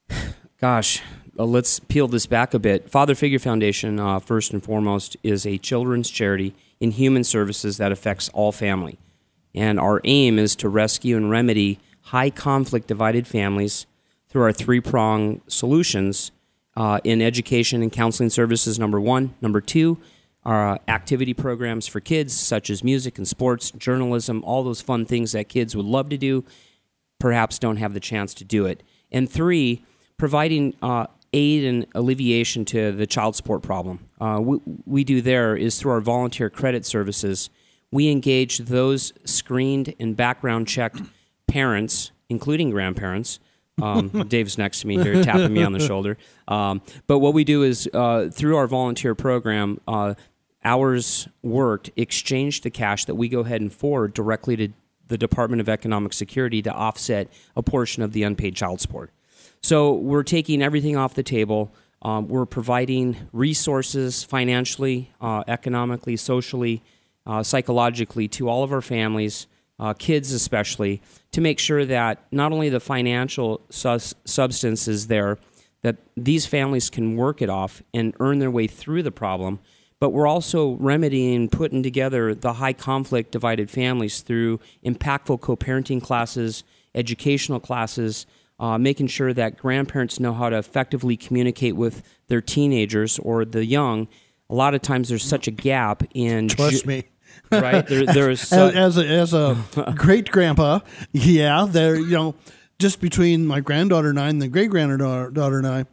gosh, 0.60 1.00
uh, 1.38 1.44
let's 1.44 1.80
peel 1.80 2.08
this 2.08 2.26
back 2.26 2.54
a 2.54 2.58
bit. 2.58 2.90
Father 2.90 3.14
Figure 3.14 3.38
Foundation, 3.38 3.98
uh, 3.98 4.18
first 4.18 4.52
and 4.52 4.62
foremost, 4.62 5.16
is 5.22 5.46
a 5.46 5.58
children's 5.58 6.10
charity 6.10 6.54
in 6.80 6.90
human 6.90 7.24
services 7.24 7.76
that 7.78 7.92
affects 7.92 8.28
all 8.30 8.52
family. 8.52 8.98
And 9.54 9.78
our 9.78 10.00
aim 10.04 10.38
is 10.38 10.56
to 10.56 10.68
rescue 10.68 11.16
and 11.16 11.30
remedy 11.30 11.78
high 12.06 12.30
conflict 12.30 12.88
divided 12.88 13.26
families 13.26 13.86
through 14.28 14.42
our 14.42 14.52
three 14.52 14.80
prong 14.80 15.40
solutions 15.46 16.32
uh, 16.76 17.00
in 17.04 17.20
education 17.20 17.82
and 17.82 17.92
counseling 17.92 18.30
services, 18.30 18.78
number 18.78 19.00
one. 19.00 19.34
Number 19.40 19.60
two, 19.60 19.98
our 20.44 20.80
activity 20.88 21.34
programs 21.34 21.86
for 21.86 22.00
kids, 22.00 22.34
such 22.38 22.70
as 22.70 22.82
music 22.82 23.18
and 23.18 23.28
sports, 23.28 23.70
journalism, 23.72 24.42
all 24.44 24.64
those 24.64 24.80
fun 24.80 25.04
things 25.04 25.32
that 25.32 25.48
kids 25.48 25.76
would 25.76 25.86
love 25.86 26.08
to 26.08 26.18
do, 26.18 26.44
perhaps 27.18 27.58
don't 27.58 27.76
have 27.76 27.94
the 27.94 28.00
chance 28.00 28.34
to 28.34 28.44
do 28.44 28.66
it. 28.66 28.82
And 29.12 29.30
three, 29.30 29.84
providing 30.16 30.74
uh, 30.82 31.06
aid 31.32 31.64
and 31.64 31.86
alleviation 31.94 32.64
to 32.66 32.92
the 32.92 33.06
child 33.06 33.34
support 33.34 33.62
problem. 33.62 34.08
Uh, 34.20 34.40
we, 34.42 34.58
we 34.86 35.04
do 35.04 35.20
there 35.20 35.56
is 35.56 35.78
through 35.78 35.92
our 35.92 36.00
volunteer 36.00 36.50
credit 36.50 36.84
services. 36.84 37.50
We 37.90 38.10
engage 38.10 38.58
those 38.58 39.12
screened 39.24 39.94
and 39.98 40.16
background 40.16 40.68
checked 40.68 41.00
parents, 41.46 42.12
including 42.28 42.70
grandparents. 42.70 43.40
Um, 43.80 44.08
Dave's 44.28 44.58
next 44.58 44.80
to 44.80 44.86
me 44.86 45.02
here, 45.02 45.22
tapping 45.22 45.52
me 45.52 45.62
on 45.62 45.72
the 45.72 45.80
shoulder. 45.86 46.18
Um, 46.48 46.82
but 47.06 47.20
what 47.20 47.34
we 47.34 47.44
do 47.44 47.62
is 47.62 47.88
uh, 47.92 48.28
through 48.32 48.56
our 48.56 48.66
volunteer 48.66 49.14
program, 49.14 49.80
uh, 49.88 50.14
hours 50.64 51.28
worked 51.42 51.90
exchange 51.96 52.60
the 52.60 52.70
cash 52.70 53.06
that 53.06 53.14
we 53.14 53.28
go 53.28 53.40
ahead 53.40 53.60
and 53.60 53.72
forward 53.72 54.14
directly 54.14 54.56
to 54.56 54.68
the 55.08 55.18
Department 55.18 55.60
of 55.60 55.68
Economic 55.68 56.12
Security 56.12 56.62
to 56.62 56.72
offset 56.72 57.28
a 57.56 57.62
portion 57.62 58.02
of 58.02 58.12
the 58.12 58.22
unpaid 58.22 58.54
child 58.56 58.80
support. 58.80 59.10
So 59.62 59.92
we're 59.92 60.24
taking 60.24 60.60
everything 60.60 60.96
off 60.96 61.14
the 61.14 61.22
table. 61.22 61.72
Um, 62.02 62.26
we're 62.26 62.46
providing 62.46 63.16
resources 63.32 64.24
financially, 64.24 65.12
uh, 65.20 65.44
economically, 65.46 66.16
socially, 66.16 66.82
uh, 67.26 67.44
psychologically 67.44 68.26
to 68.28 68.48
all 68.48 68.64
of 68.64 68.72
our 68.72 68.80
families, 68.80 69.46
uh, 69.78 69.94
kids 69.94 70.32
especially, 70.32 71.00
to 71.30 71.40
make 71.40 71.60
sure 71.60 71.84
that 71.84 72.24
not 72.32 72.50
only 72.50 72.68
the 72.70 72.80
financial 72.80 73.60
sus- 73.70 74.14
substance 74.24 74.88
is 74.88 75.06
there, 75.06 75.38
that 75.82 75.96
these 76.16 76.44
families 76.44 76.90
can 76.90 77.16
work 77.16 77.40
it 77.40 77.48
off 77.48 77.82
and 77.94 78.14
earn 78.18 78.40
their 78.40 78.50
way 78.50 78.66
through 78.66 79.04
the 79.04 79.12
problem, 79.12 79.60
but 80.00 80.10
we're 80.10 80.26
also 80.26 80.72
remedying, 80.72 81.48
putting 81.48 81.84
together 81.84 82.34
the 82.34 82.54
high 82.54 82.72
conflict 82.72 83.30
divided 83.30 83.70
families 83.70 84.22
through 84.22 84.58
impactful 84.84 85.40
co 85.40 85.56
parenting 85.56 86.02
classes, 86.02 86.64
educational 86.96 87.60
classes, 87.60 88.26
uh, 88.62 88.78
making 88.78 89.08
sure 89.08 89.32
that 89.34 89.58
grandparents 89.58 90.20
know 90.20 90.32
how 90.32 90.48
to 90.48 90.56
effectively 90.56 91.16
communicate 91.16 91.74
with 91.74 92.00
their 92.28 92.40
teenagers 92.40 93.18
or 93.18 93.44
the 93.44 93.64
young. 93.66 94.06
A 94.48 94.54
lot 94.54 94.72
of 94.72 94.80
times 94.82 95.08
there's 95.08 95.24
such 95.24 95.48
a 95.48 95.50
gap 95.50 96.04
in. 96.14 96.48
Trust 96.48 96.82
ju- 96.84 96.88
me. 96.88 97.04
Right? 97.50 97.86
There, 97.86 98.06
there 98.06 98.30
is. 98.30 98.50
as, 98.52 98.74
as 98.74 98.98
a, 98.98 99.06
as 99.06 99.34
a 99.34 99.94
great 99.96 100.30
grandpa, 100.30 100.80
yeah, 101.12 101.66
there, 101.68 101.96
you 101.96 102.12
know, 102.12 102.34
just 102.78 103.00
between 103.00 103.46
my 103.46 103.60
granddaughter 103.60 104.08
and 104.08 104.18
I 104.18 104.28
and 104.28 104.40
the 104.40 104.48
great 104.48 104.70
granddaughter 104.70 105.58
and 105.58 105.66
I, 105.66 105.84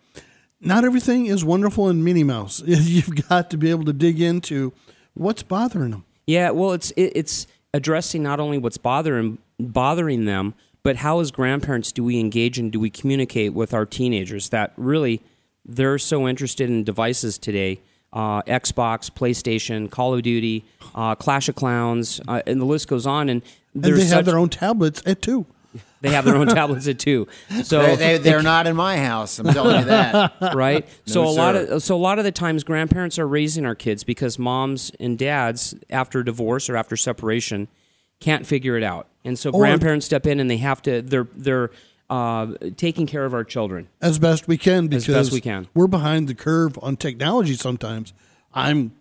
not 0.61 0.85
everything 0.85 1.25
is 1.25 1.43
wonderful 1.43 1.89
in 1.89 2.03
Minnie 2.03 2.23
Mouse. 2.23 2.61
You've 2.65 3.27
got 3.27 3.49
to 3.49 3.57
be 3.57 3.71
able 3.71 3.85
to 3.85 3.93
dig 3.93 4.21
into 4.21 4.71
what's 5.15 5.43
bothering 5.43 5.91
them. 5.91 6.05
Yeah, 6.27 6.51
well, 6.51 6.71
it's 6.71 6.91
it, 6.91 7.13
it's 7.15 7.47
addressing 7.73 8.23
not 8.23 8.39
only 8.39 8.57
what's 8.57 8.77
bothering 8.77 9.37
bothering 9.59 10.25
them, 10.25 10.53
but 10.83 10.97
how 10.97 11.19
as 11.19 11.31
grandparents 11.31 11.91
do 11.91 12.03
we 12.03 12.19
engage 12.19 12.57
and 12.59 12.71
do 12.71 12.79
we 12.79 12.89
communicate 12.89 13.53
with 13.53 13.73
our 13.73 13.85
teenagers 13.85 14.49
that 14.49 14.73
really 14.77 15.21
they're 15.65 15.97
so 15.99 16.27
interested 16.27 16.69
in 16.69 16.83
devices 16.83 17.37
today. 17.37 17.79
Uh, 18.11 18.41
Xbox, 18.43 19.11
PlayStation, 19.11 19.91
Call 19.91 20.15
of 20.15 20.23
Duty, 20.23 20.65
uh, 20.95 21.13
Clash 21.13 21.47
of 21.47 21.53
Clans, 21.53 22.19
uh, 22.27 22.41
and 22.47 22.59
the 22.59 22.65
list 22.65 22.87
goes 22.87 23.05
on. 23.05 23.29
And, 23.29 23.43
And 23.75 23.83
there's 23.83 23.99
they 24.09 24.15
have 24.15 24.25
their 24.25 24.39
own 24.39 24.49
tablets 24.49 25.03
at 25.05 25.21
two. 25.21 25.45
They 26.01 26.09
have 26.11 26.25
their 26.25 26.37
own 26.37 26.47
tablets 26.59 26.87
at 26.87 26.97
two. 26.97 27.27
So 27.63 27.81
They- 27.83 27.95
they- 27.97 28.17
they're 28.17 28.41
not 28.41 28.65
in 28.65 28.75
my 28.75 28.97
house. 28.97 29.37
I'm 29.37 29.53
telling 29.53 29.79
you 29.81 29.85
that. 29.85 30.33
right? 30.55 30.87
No, 31.05 31.13
so 31.13 31.23
a 31.25 31.29
lot 31.29 31.55
of 31.55 31.83
so 31.83 31.95
a 31.95 31.97
lot 31.99 32.17
of 32.17 32.25
the 32.25 32.31
times 32.31 32.63
grandparents 32.63 33.19
are 33.19 33.27
raising 33.27 33.65
our 33.65 33.75
kids 33.75 34.03
because 34.03 34.39
moms 34.39 34.91
and 34.99 35.17
dads 35.19 35.75
after 35.91 36.23
divorce 36.23 36.67
or 36.69 36.77
after 36.77 36.95
separation 36.97 37.67
can't 38.19 38.45
figure 38.45 38.77
it 38.77 38.83
out, 38.83 39.07
and 39.23 39.37
so 39.39 39.49
Or- 39.51 39.61
grandparents 39.61 40.05
step 40.05 40.25
in 40.27 40.39
and 40.39 40.49
they 40.49 40.57
have 40.57 40.81
to 40.83 41.01
they're 41.01 41.27
they're 41.35 41.71
uh, 42.09 42.53
taking 42.75 43.05
care 43.05 43.23
of 43.25 43.33
our 43.33 43.43
children. 43.43 43.87
as 44.01 44.17
best 44.19 44.47
we 44.47 44.57
can 44.57 44.85
As 44.85 45.05
because 45.05 45.27
best 45.27 45.31
we 45.31 45.41
can. 45.41 45.67
we're 45.75 45.87
behind 45.87 46.27
the 46.27 46.33
curve 46.33 46.77
on 46.81 46.97
technology 46.97 47.53
sometimes. 47.53 48.13
I'm 48.53 48.93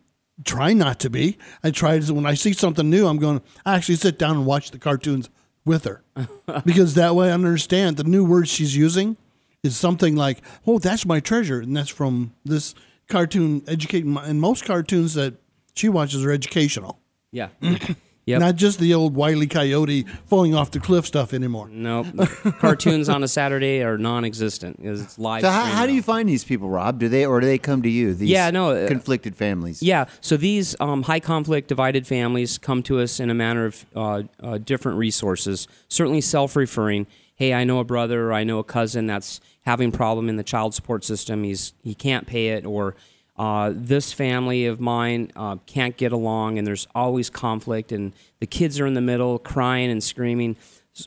trying 0.44 0.76
not 0.78 1.00
to 1.00 1.10
be. 1.10 1.38
I 1.64 1.70
try 1.70 1.98
to 1.98 2.14
when 2.14 2.26
I 2.26 2.34
see 2.34 2.52
something 2.52 2.88
new, 2.90 3.06
I'm 3.06 3.16
going 3.18 3.40
I 3.64 3.76
actually 3.76 3.96
sit 3.96 4.18
down 4.18 4.36
and 4.36 4.44
watch 4.46 4.70
the 4.72 4.78
cartoons 4.78 5.30
with 5.64 5.84
her. 5.84 6.02
because 6.64 6.94
that 6.94 7.14
way 7.14 7.28
I 7.30 7.32
understand 7.32 7.96
the 7.96 8.04
new 8.04 8.24
words 8.24 8.50
she's 8.50 8.76
using 8.76 9.16
is 9.62 9.76
something 9.76 10.14
like, 10.14 10.38
"Oh, 10.66 10.78
that's 10.78 11.04
my 11.06 11.18
treasure." 11.20 11.60
And 11.60 11.76
that's 11.76 11.88
from 11.90 12.34
this 12.44 12.74
cartoon 13.08 13.62
educating 13.66 14.16
and 14.18 14.38
most 14.40 14.64
cartoons 14.66 15.14
that 15.14 15.34
she 15.74 15.88
watches 15.88 16.24
are 16.24 16.30
educational. 16.30 16.98
Yeah. 17.32 17.48
Yep. 18.28 18.40
Not 18.40 18.56
just 18.56 18.78
the 18.78 18.92
old 18.92 19.14
Wiley 19.14 19.46
Coyote 19.46 20.02
falling 20.26 20.54
off 20.54 20.70
the 20.70 20.80
cliff 20.80 21.06
stuff 21.06 21.32
anymore. 21.32 21.68
Nope. 21.70 22.08
Cartoons 22.58 23.08
on 23.08 23.22
a 23.22 23.28
Saturday 23.28 23.82
are 23.82 23.96
non-existent 23.96 24.78
it's 24.82 25.18
live. 25.18 25.40
So 25.40 25.50
how, 25.50 25.64
how 25.64 25.86
do 25.86 25.94
you 25.94 26.02
find 26.02 26.28
these 26.28 26.44
people, 26.44 26.68
Rob? 26.68 26.98
Do 26.98 27.08
they 27.08 27.24
or 27.24 27.40
do 27.40 27.46
they 27.46 27.56
come 27.56 27.82
to 27.82 27.88
you? 27.88 28.12
These 28.12 28.28
Yeah, 28.28 28.50
no, 28.50 28.72
uh, 28.72 28.88
conflicted 28.88 29.34
families. 29.34 29.82
Yeah, 29.82 30.06
so 30.20 30.36
these 30.36 30.76
um, 30.78 31.04
high 31.04 31.20
conflict, 31.20 31.68
divided 31.68 32.06
families 32.06 32.58
come 32.58 32.82
to 32.84 33.00
us 33.00 33.18
in 33.18 33.30
a 33.30 33.34
manner 33.34 33.64
of 33.64 33.86
uh, 33.96 34.22
uh, 34.42 34.58
different 34.58 34.98
resources. 34.98 35.66
Certainly 35.88 36.20
self 36.22 36.54
referring. 36.54 37.06
Hey, 37.34 37.54
I 37.54 37.64
know 37.64 37.78
a 37.78 37.84
brother 37.84 38.28
or 38.28 38.32
I 38.32 38.44
know 38.44 38.58
a 38.58 38.64
cousin 38.64 39.06
that's 39.06 39.40
having 39.62 39.92
problem 39.92 40.28
in 40.28 40.36
the 40.36 40.44
child 40.44 40.74
support 40.74 41.04
system. 41.04 41.44
He's 41.44 41.72
he 41.82 41.94
can't 41.94 42.26
pay 42.26 42.48
it, 42.48 42.66
or 42.66 42.94
uh, 43.38 43.72
this 43.74 44.12
family 44.12 44.66
of 44.66 44.80
mine 44.80 45.30
uh, 45.36 45.56
can't 45.66 45.96
get 45.96 46.12
along, 46.12 46.58
and 46.58 46.66
there's 46.66 46.88
always 46.94 47.30
conflict, 47.30 47.92
and 47.92 48.12
the 48.40 48.46
kids 48.46 48.80
are 48.80 48.86
in 48.86 48.94
the 48.94 49.00
middle 49.00 49.38
crying 49.38 49.90
and 49.90 50.02
screaming. 50.02 50.56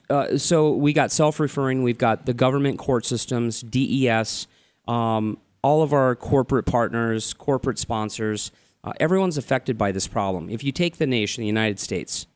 Uh, 0.09 0.37
so 0.37 0.71
we 0.71 0.93
got 0.93 1.11
self-referring. 1.11 1.83
We've 1.83 1.97
got 1.97 2.25
the 2.25 2.33
government 2.33 2.79
court 2.79 3.05
systems, 3.05 3.61
DES, 3.61 4.47
um, 4.87 5.37
all 5.61 5.83
of 5.83 5.91
our 5.91 6.15
corporate 6.15 6.65
partners, 6.65 7.33
corporate 7.33 7.77
sponsors. 7.77 8.51
Uh, 8.83 8.93
everyone's 8.99 9.37
affected 9.37 9.77
by 9.77 9.91
this 9.91 10.07
problem. 10.07 10.49
If 10.49 10.63
you 10.63 10.71
take 10.71 10.97
the 10.97 11.07
nation, 11.07 11.41
the 11.41 11.47
United 11.47 11.79
States, 11.79 12.27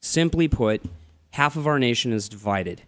simply 0.00 0.48
put, 0.48 0.82
half 1.30 1.56
of 1.56 1.66
our 1.66 1.78
nation 1.78 2.12
is 2.12 2.28
divided. 2.28 2.82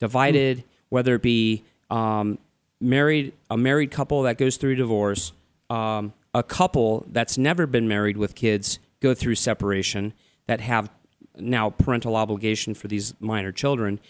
Divided, 0.00 0.64
whether 0.88 1.14
it 1.14 1.22
be 1.22 1.62
um, 1.90 2.38
married, 2.80 3.34
a 3.50 3.56
married 3.56 3.90
couple 3.90 4.22
that 4.22 4.38
goes 4.38 4.56
through 4.56 4.76
divorce, 4.76 5.32
um, 5.70 6.12
a 6.34 6.42
couple 6.42 7.06
that's 7.08 7.38
never 7.38 7.66
been 7.66 7.88
married 7.88 8.16
with 8.16 8.34
kids 8.34 8.78
go 9.00 9.14
through 9.14 9.34
separation, 9.34 10.12
that 10.46 10.60
have 10.60 10.90
now 11.36 11.70
parental 11.70 12.16
obligation 12.16 12.74
for 12.74 12.88
these 12.88 13.14
minor 13.20 13.52
children. 13.52 14.00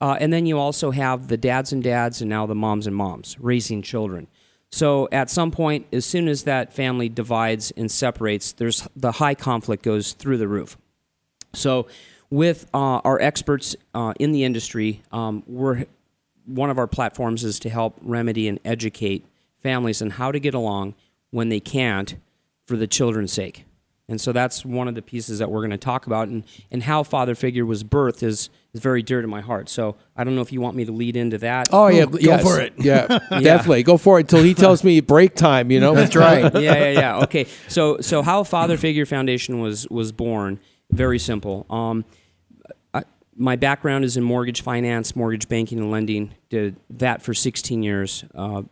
Uh, 0.00 0.16
and 0.20 0.32
then 0.32 0.46
you 0.46 0.58
also 0.58 0.90
have 0.90 1.28
the 1.28 1.36
dads 1.36 1.72
and 1.72 1.82
dads, 1.82 2.20
and 2.20 2.28
now 2.28 2.46
the 2.46 2.54
moms 2.54 2.86
and 2.86 2.94
moms 2.94 3.36
raising 3.40 3.82
children. 3.82 4.26
So 4.70 5.08
at 5.10 5.30
some 5.30 5.50
point, 5.50 5.86
as 5.92 6.04
soon 6.04 6.28
as 6.28 6.42
that 6.44 6.72
family 6.72 7.08
divides 7.08 7.70
and 7.76 7.90
separates, 7.90 8.52
there's 8.52 8.86
the 8.94 9.12
high 9.12 9.34
conflict 9.34 9.82
goes 9.82 10.12
through 10.12 10.38
the 10.38 10.48
roof. 10.48 10.76
So, 11.54 11.86
with 12.28 12.68
uh, 12.74 12.98
our 13.04 13.20
experts 13.20 13.76
uh, 13.94 14.12
in 14.18 14.32
the 14.32 14.42
industry, 14.42 15.02
um, 15.12 15.44
we're 15.46 15.86
one 16.44 16.70
of 16.70 16.78
our 16.78 16.88
platforms 16.88 17.44
is 17.44 17.60
to 17.60 17.70
help 17.70 17.96
remedy 18.02 18.48
and 18.48 18.58
educate 18.64 19.24
families 19.62 20.02
on 20.02 20.10
how 20.10 20.32
to 20.32 20.40
get 20.40 20.52
along 20.52 20.94
when 21.30 21.48
they 21.48 21.60
can't 21.60 22.16
for 22.66 22.76
the 22.76 22.86
children's 22.86 23.32
sake. 23.32 23.64
And 24.08 24.20
so 24.20 24.32
that's 24.32 24.64
one 24.64 24.86
of 24.86 24.94
the 24.94 25.02
pieces 25.02 25.40
that 25.40 25.50
we're 25.50 25.60
going 25.60 25.72
to 25.72 25.76
talk 25.78 26.06
about, 26.06 26.28
and, 26.28 26.44
and 26.70 26.84
how 26.84 27.02
father 27.02 27.34
figure 27.34 27.66
was 27.66 27.82
birthed 27.82 28.22
is 28.22 28.50
is 28.72 28.80
very 28.80 29.02
dear 29.02 29.20
to 29.20 29.26
my 29.26 29.40
heart. 29.40 29.68
So 29.68 29.96
I 30.16 30.22
don't 30.22 30.36
know 30.36 30.42
if 30.42 30.52
you 30.52 30.60
want 30.60 30.76
me 30.76 30.84
to 30.84 30.92
lead 30.92 31.16
into 31.16 31.38
that. 31.38 31.68
Oh 31.72 31.88
yeah, 31.88 32.04
Go 32.04 32.18
yes. 32.20 32.42
For 32.42 32.60
it. 32.60 32.74
Yeah, 32.78 33.06
definitely. 33.30 33.82
Go 33.82 33.96
for 33.96 34.18
it 34.18 34.22
until 34.22 34.44
he 34.44 34.54
tells 34.54 34.84
me 34.84 35.00
break 35.00 35.34
time. 35.34 35.72
You 35.72 35.80
know, 35.80 35.94
that's 35.94 36.14
right. 36.14 36.54
yeah, 36.54 36.60
yeah, 36.60 36.90
yeah. 36.90 37.22
Okay, 37.24 37.46
so 37.66 37.98
so 38.00 38.22
how 38.22 38.44
Father 38.44 38.76
Figure 38.76 39.06
Foundation 39.06 39.60
was 39.60 39.88
was 39.88 40.12
born? 40.12 40.60
Very 40.92 41.18
simple. 41.18 41.66
Um, 41.68 42.04
I, 42.94 43.02
my 43.34 43.56
background 43.56 44.04
is 44.04 44.16
in 44.16 44.22
mortgage 44.22 44.62
finance, 44.62 45.16
mortgage 45.16 45.48
banking, 45.48 45.78
and 45.80 45.90
lending. 45.90 46.32
Did 46.48 46.76
that 46.90 47.22
for 47.22 47.34
16 47.34 47.82
years. 47.82 48.24
Uh, 48.36 48.62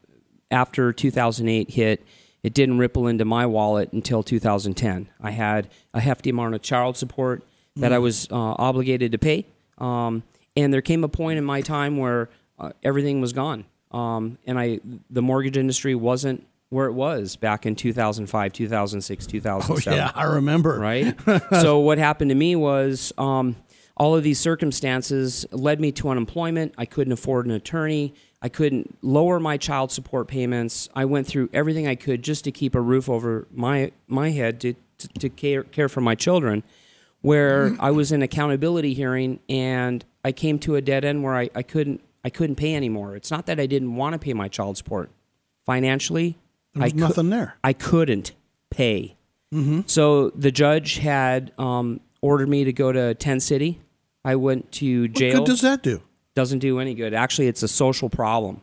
after 0.52 0.92
2008 0.92 1.70
hit, 1.70 2.06
it 2.44 2.54
didn't 2.54 2.78
ripple 2.78 3.08
into 3.08 3.24
my 3.24 3.44
wallet 3.46 3.92
until 3.92 4.22
2010. 4.22 5.08
I 5.20 5.32
had 5.32 5.68
a 5.92 6.00
hefty 6.00 6.30
amount 6.30 6.54
of 6.54 6.62
child 6.62 6.96
support 6.96 7.42
that 7.76 7.92
I 7.92 7.96
Mm. 7.96 8.02
was 8.02 8.28
uh, 8.30 8.36
obligated 8.36 9.10
to 9.12 9.18
pay, 9.18 9.46
um, 9.78 10.22
and 10.56 10.72
there 10.72 10.80
came 10.82 11.02
a 11.02 11.08
point 11.08 11.38
in 11.38 11.44
my 11.44 11.60
time 11.60 11.96
where 11.96 12.28
uh, 12.60 12.70
everything 12.84 13.20
was 13.20 13.32
gone, 13.32 13.64
um, 13.90 14.38
and 14.46 14.56
I 14.60 14.78
the 15.10 15.22
mortgage 15.22 15.56
industry 15.56 15.96
wasn't 15.96 16.46
where 16.70 16.86
it 16.86 16.92
was 16.92 17.36
back 17.36 17.66
in 17.66 17.74
2005, 17.76 18.52
2006, 18.52 19.26
2007. 19.26 19.92
Oh, 19.92 19.96
yeah, 19.96 20.10
I 20.14 20.24
remember. 20.24 20.78
Right. 20.78 21.16
so 21.60 21.78
what 21.80 21.98
happened 21.98 22.30
to 22.30 22.34
me 22.34 22.56
was 22.56 23.12
um, 23.18 23.54
all 23.96 24.16
of 24.16 24.22
these 24.24 24.40
circumstances 24.40 25.46
led 25.52 25.80
me 25.80 25.92
to 25.92 26.08
unemployment. 26.08 26.74
I 26.76 26.84
couldn't 26.86 27.12
afford 27.12 27.46
an 27.46 27.52
attorney. 27.52 28.14
I 28.44 28.50
couldn't 28.50 28.98
lower 29.02 29.40
my 29.40 29.56
child 29.56 29.90
support 29.90 30.28
payments. 30.28 30.90
I 30.94 31.06
went 31.06 31.26
through 31.26 31.48
everything 31.54 31.88
I 31.88 31.94
could 31.94 32.22
just 32.22 32.44
to 32.44 32.52
keep 32.52 32.74
a 32.74 32.80
roof 32.80 33.08
over 33.08 33.48
my 33.50 33.90
my 34.06 34.30
head 34.32 34.60
to 34.60 34.74
to, 34.98 35.08
to 35.08 35.28
care, 35.30 35.62
care 35.64 35.88
for 35.88 36.02
my 36.02 36.14
children. 36.14 36.62
Where 37.22 37.74
I 37.80 37.90
was 37.90 38.12
in 38.12 38.20
accountability 38.22 38.92
hearing 38.92 39.40
and 39.48 40.04
I 40.22 40.32
came 40.32 40.58
to 40.58 40.76
a 40.76 40.82
dead 40.82 41.06
end 41.06 41.22
where 41.22 41.34
I, 41.34 41.48
I 41.54 41.62
couldn't 41.62 42.02
I 42.22 42.28
couldn't 42.28 42.56
pay 42.56 42.74
anymore. 42.74 43.16
It's 43.16 43.30
not 43.30 43.46
that 43.46 43.58
I 43.58 43.64
didn't 43.64 43.96
want 43.96 44.12
to 44.12 44.18
pay 44.18 44.34
my 44.34 44.48
child 44.48 44.76
support. 44.76 45.10
Financially, 45.64 46.36
There 46.74 46.82
was 46.82 46.92
I 46.92 46.96
nothing 46.96 47.30
there. 47.30 47.56
I 47.64 47.72
couldn't 47.72 48.32
pay. 48.68 49.16
Mhm. 49.54 49.88
So 49.88 50.30
the 50.30 50.52
judge 50.52 50.98
had 50.98 51.52
um, 51.56 52.00
ordered 52.20 52.50
me 52.50 52.64
to 52.64 52.74
go 52.74 52.92
to 52.92 53.14
Tent 53.14 53.42
City. 53.42 53.80
I 54.22 54.36
went 54.36 54.70
to 54.72 55.08
jail. 55.08 55.38
good 55.38 55.46
does 55.46 55.62
that 55.62 55.82
do? 55.82 56.02
Doesn't 56.34 56.58
do 56.60 56.80
any 56.80 56.94
good. 56.94 57.14
Actually, 57.14 57.48
it's 57.48 57.62
a 57.62 57.68
social 57.68 58.08
problem. 58.08 58.60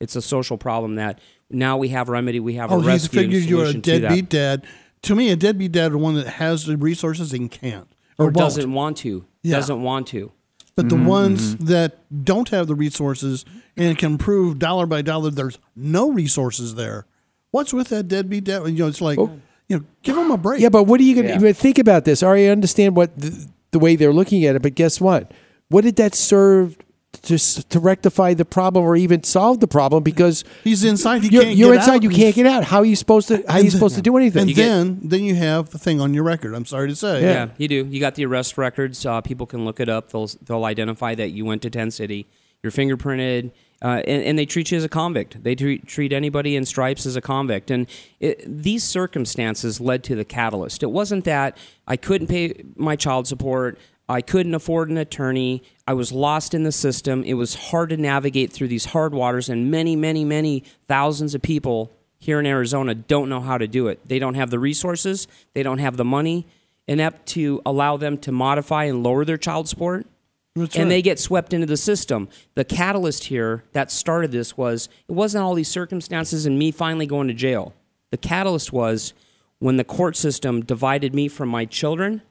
It's 0.00 0.16
a 0.16 0.22
social 0.22 0.58
problem 0.58 0.96
that 0.96 1.20
now 1.50 1.76
we 1.78 1.88
have 1.88 2.08
remedy. 2.08 2.40
We 2.40 2.54
have 2.54 2.70
Oh, 2.70 2.78
a 2.78 2.82
he 2.82 2.86
rescue 2.88 3.20
and 3.20 3.26
figures 3.32 3.46
you're 3.48 3.62
a 3.62 3.66
solution 3.66 3.82
to 3.82 4.00
deadbeat 4.00 4.28
dad. 4.28 4.66
To 5.02 5.14
me, 5.14 5.30
a 5.30 5.36
deadbeat 5.36 5.72
dad 5.72 5.92
is 5.92 5.96
one 5.96 6.14
that 6.16 6.26
has 6.26 6.66
the 6.66 6.76
resources 6.76 7.32
and 7.32 7.50
can't 7.50 7.88
or, 8.18 8.26
or, 8.26 8.30
doesn't 8.30 8.72
want 8.72 8.96
to. 8.98 9.24
Yeah. 9.42 9.56
Doesn't 9.56 9.82
want 9.82 10.08
to. 10.08 10.32
But 10.76 10.86
Mm-hmm, 10.86 11.04
the 11.04 11.08
ones 11.08 11.56
that 11.58 12.24
don't 12.24 12.48
have 12.48 12.66
the 12.66 12.74
resources 12.74 13.44
and 13.76 13.96
can 13.96 14.18
prove 14.18 14.58
dollar 14.58 14.86
by 14.86 15.02
dollar 15.02 15.30
there's 15.30 15.58
no 15.76 16.10
resources 16.10 16.74
there. 16.74 17.06
What's 17.52 17.72
with 17.72 17.88
that 17.88 18.08
deadbeat 18.08 18.44
dad? 18.44 18.64
You 18.66 18.72
know, 18.72 18.88
it's 18.88 19.00
like, 19.00 19.18
you 19.18 19.40
know, 19.68 19.84
give 20.02 20.16
them 20.16 20.30
a 20.32 20.36
break. 20.36 20.60
Yeah, 20.60 20.70
but 20.70 20.82
what 20.84 21.00
are 21.00 21.04
you 21.04 21.14
going 21.14 21.38
to 21.38 21.46
Yeah. 21.46 21.52
think 21.52 21.78
about 21.78 22.04
this? 22.04 22.22
Ari, 22.22 22.48
I 22.48 22.50
understand 22.50 22.96
what 22.96 23.16
the, 23.16 23.46
the 23.70 23.78
way 23.78 23.94
they're 23.96 24.12
looking 24.12 24.44
at 24.44 24.56
it, 24.56 24.62
but 24.62 24.74
guess 24.74 25.00
what? 25.00 25.30
What 25.68 25.84
did 25.84 25.96
that 25.96 26.14
serve 26.14 26.76
to 27.24 27.38
to 27.68 27.78
rectify 27.80 28.34
the 28.34 28.44
problem 28.44 28.84
or 28.84 28.96
even 28.96 29.22
solve 29.22 29.60
the 29.60 29.66
problem? 29.68 30.02
Because 30.02 30.44
he's 30.62 30.84
inside, 30.84 31.22
he 31.22 31.28
you're, 31.30 31.42
can't 31.42 31.56
you're 31.56 31.72
get 31.72 31.80
inside, 31.80 31.94
out. 31.96 32.02
you 32.04 32.10
can't 32.10 32.34
get 32.34 32.46
out. 32.46 32.64
How 32.64 32.78
are 32.78 32.84
you 32.84 32.96
supposed 32.96 33.28
to? 33.28 33.42
How 33.48 33.54
are 33.54 33.60
you 33.60 33.70
supposed 33.70 33.96
to 33.96 34.02
do 34.02 34.16
anything? 34.16 34.42
And 34.42 34.50
You 34.50 34.56
get- 34.56 34.66
then, 34.66 35.00
then 35.02 35.24
you 35.24 35.34
have 35.34 35.70
the 35.70 35.78
thing 35.78 36.00
on 36.00 36.14
your 36.14 36.24
record. 36.24 36.54
I'm 36.54 36.64
sorry 36.66 36.88
to 36.88 36.96
say. 36.96 37.22
Yeah. 37.22 37.48
you 37.58 37.68
do. 37.68 37.84
You 37.86 38.00
got 38.00 38.14
the 38.14 38.24
arrest 38.26 38.56
records. 38.58 39.04
Uh, 39.04 39.20
people 39.20 39.46
can 39.46 39.64
look 39.64 39.80
it 39.80 39.88
up. 39.88 40.10
They'll 40.12 40.28
they'll 40.44 40.64
identify 40.64 41.14
that 41.14 41.30
you 41.30 41.44
went 41.44 41.62
to 41.62 41.70
Tent 41.70 41.92
City. 41.92 42.26
You're 42.62 42.72
fingerprinted, 42.72 43.50
uh, 43.82 44.00
and, 44.06 44.22
and 44.22 44.38
they 44.38 44.46
treat 44.46 44.70
you 44.70 44.78
as 44.78 44.84
a 44.84 44.88
convict. 44.88 45.44
They 45.44 45.54
treat, 45.54 45.86
treat 45.86 46.14
anybody 46.14 46.56
in 46.56 46.64
stripes 46.64 47.04
as 47.04 47.14
a 47.14 47.20
convict. 47.20 47.70
And 47.70 47.86
it, 48.20 48.42
these 48.46 48.82
circumstances 48.82 49.80
led 49.82 50.02
to 50.04 50.14
the 50.14 50.24
catalyst. 50.24 50.82
It 50.82 50.90
wasn't 50.90 51.24
that 51.26 51.58
I 51.86 51.96
couldn't 51.98 52.28
pay 52.28 52.64
my 52.76 52.96
child 52.96 53.26
support. 53.26 53.78
I 54.08 54.20
couldn't 54.20 54.54
afford 54.54 54.90
an 54.90 54.98
attorney. 54.98 55.62
I 55.86 55.94
was 55.94 56.12
lost 56.12 56.52
in 56.52 56.64
the 56.64 56.72
system. 56.72 57.24
It 57.24 57.34
was 57.34 57.54
hard 57.54 57.90
to 57.90 57.96
navigate 57.96 58.52
through 58.52 58.68
these 58.68 58.86
hard 58.86 59.14
waters, 59.14 59.48
and 59.48 59.70
many, 59.70 59.96
many, 59.96 60.24
many 60.24 60.64
thousands 60.86 61.34
of 61.34 61.42
people 61.42 61.90
here 62.18 62.38
in 62.38 62.46
Arizona 62.46 62.94
don't 62.94 63.28
know 63.28 63.40
how 63.40 63.58
to 63.58 63.66
do 63.66 63.88
it. 63.88 64.00
They 64.06 64.18
don't 64.18 64.34
have 64.34 64.50
the 64.50 64.58
resources, 64.58 65.26
they 65.54 65.62
don't 65.62 65.78
have 65.78 65.96
the 65.96 66.04
money 66.04 66.46
inept 66.86 67.26
to 67.26 67.62
allow 67.64 67.96
them 67.96 68.18
to 68.18 68.32
modify 68.32 68.84
and 68.84 69.02
lower 69.02 69.24
their 69.24 69.38
child 69.38 69.68
support. 69.68 70.06
That's 70.54 70.76
and 70.76 70.84
right. 70.84 70.88
they 70.90 71.02
get 71.02 71.18
swept 71.18 71.52
into 71.52 71.66
the 71.66 71.76
system. 71.76 72.28
The 72.54 72.64
catalyst 72.64 73.24
here 73.24 73.64
that 73.72 73.90
started 73.90 74.30
this 74.30 74.56
was 74.56 74.88
it 75.08 75.12
wasn't 75.12 75.42
all 75.42 75.54
these 75.54 75.68
circumstances 75.68 76.46
and 76.46 76.58
me 76.58 76.70
finally 76.70 77.06
going 77.06 77.28
to 77.28 77.34
jail. 77.34 77.74
The 78.10 78.18
catalyst 78.18 78.72
was 78.72 79.14
when 79.58 79.78
the 79.78 79.84
court 79.84 80.16
system 80.16 80.64
divided 80.64 81.14
me 81.14 81.26
from 81.26 81.48
my 81.48 81.64
children 81.64 82.22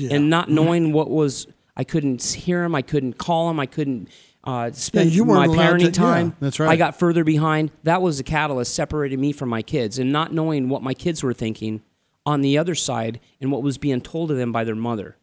and 0.00 0.30
not 0.30 0.50
knowing 0.50 0.92
what 0.92 1.10
was 1.10 1.46
I 1.76 1.84
couldn't 1.84 2.22
hear 2.22 2.62
them, 2.62 2.74
I 2.74 2.82
couldn't 2.82 3.18
call 3.18 3.48
them, 3.48 3.60
I 3.60 3.66
couldn't 3.66 4.08
uh, 4.44 4.70
spend 4.72 5.10
you 5.10 5.24
my 5.24 5.46
parenting 5.46 5.78
to- 5.78 5.84
yeah, 5.86 5.90
time. 5.90 6.36
that's 6.40 6.58
right. 6.58 6.68
I 6.70 6.76
got 6.76 6.98
further 6.98 7.22
behind. 7.24 7.70
That 7.82 8.00
was 8.02 8.18
the 8.18 8.24
catalyst 8.24 8.74
separating 8.74 9.20
me 9.20 9.32
from 9.32 9.48
my 9.48 9.62
kids 9.62 9.98
and 9.98 10.10
not 10.12 10.32
knowing 10.32 10.68
what 10.68 10.82
my 10.82 10.94
kids 10.94 11.22
were 11.22 11.34
thinking 11.34 11.82
on 12.24 12.40
the 12.40 12.58
other 12.58 12.74
side 12.74 13.20
and 13.40 13.50
what 13.52 13.62
was 13.62 13.78
being 13.78 14.00
told 14.00 14.28
to 14.30 14.34
them 14.34 14.50
by 14.52 14.64
their 14.64 14.74
mother. 14.74 15.16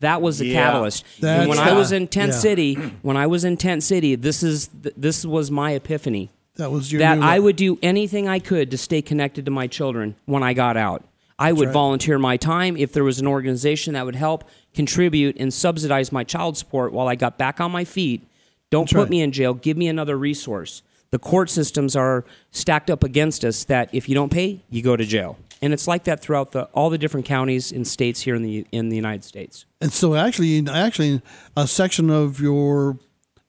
That 0.00 0.20
was 0.20 0.38
the 0.38 0.46
Yeah. 0.48 0.62
catalyst. 0.64 1.04
and 1.16 1.22
That's 1.24 1.48
when 1.48 1.58
I 1.58 1.72
was 1.72 1.92
in 1.92 2.08
Tent 2.08 2.32
yeah. 2.32 2.38
City, 2.38 2.74
when 3.02 3.16
I 3.16 3.26
was 3.26 3.44
in 3.44 3.56
Tent 3.56 3.82
City, 3.82 4.14
this 4.16 4.42
is 4.42 4.68
th- 4.82 4.94
this 4.96 5.24
was 5.24 5.50
my 5.50 5.72
epiphany. 5.72 6.30
That 6.56 6.70
was 6.70 6.90
your 6.92 6.98
that 7.00 7.18
new 7.18 7.24
I 7.24 7.36
look. 7.36 7.44
would 7.44 7.56
do 7.56 7.78
anything 7.82 8.28
I 8.28 8.38
could 8.38 8.70
to 8.72 8.78
stay 8.78 9.00
connected 9.02 9.44
to 9.46 9.50
my 9.50 9.66
children 9.66 10.16
when 10.26 10.42
I 10.42 10.52
got 10.54 10.76
out. 10.76 11.04
I 11.38 11.52
would 11.52 11.66
right. 11.66 11.72
volunteer 11.72 12.18
my 12.18 12.36
time 12.36 12.76
if 12.76 12.92
there 12.92 13.04
was 13.04 13.18
an 13.18 13.26
organization 13.26 13.94
that 13.94 14.04
would 14.06 14.14
help 14.14 14.44
contribute 14.74 15.36
and 15.38 15.52
subsidize 15.52 16.10
my 16.12 16.24
child 16.24 16.56
support 16.56 16.92
while 16.92 17.08
I 17.08 17.14
got 17.14 17.36
back 17.36 17.60
on 17.60 17.70
my 17.70 17.84
feet. 17.84 18.26
Don't 18.70 18.84
That's 18.84 18.94
put 18.94 19.00
right. 19.00 19.10
me 19.10 19.22
in 19.22 19.32
jail. 19.32 19.54
Give 19.54 19.76
me 19.76 19.88
another 19.88 20.16
resource. 20.16 20.82
The 21.10 21.18
court 21.18 21.50
systems 21.50 21.94
are 21.94 22.24
stacked 22.50 22.90
up 22.90 23.04
against 23.04 23.44
us 23.44 23.64
that 23.64 23.90
if 23.92 24.08
you 24.08 24.14
don't 24.14 24.32
pay, 24.32 24.62
you 24.70 24.82
go 24.82 24.96
to 24.96 25.04
jail. 25.04 25.38
and 25.62 25.72
it's 25.72 25.86
like 25.86 26.04
that 26.04 26.20
throughout 26.20 26.52
the 26.52 26.64
all 26.74 26.90
the 26.90 26.98
different 26.98 27.26
counties 27.26 27.70
and 27.70 27.86
states 27.86 28.22
here 28.22 28.34
in 28.34 28.42
the 28.42 28.66
in 28.72 28.88
the 28.88 28.96
United 28.96 29.24
States. 29.24 29.66
And 29.80 29.92
so, 29.92 30.14
actually, 30.14 30.66
actually, 30.68 31.22
a 31.56 31.66
section 31.66 32.10
of 32.10 32.40
your 32.40 32.98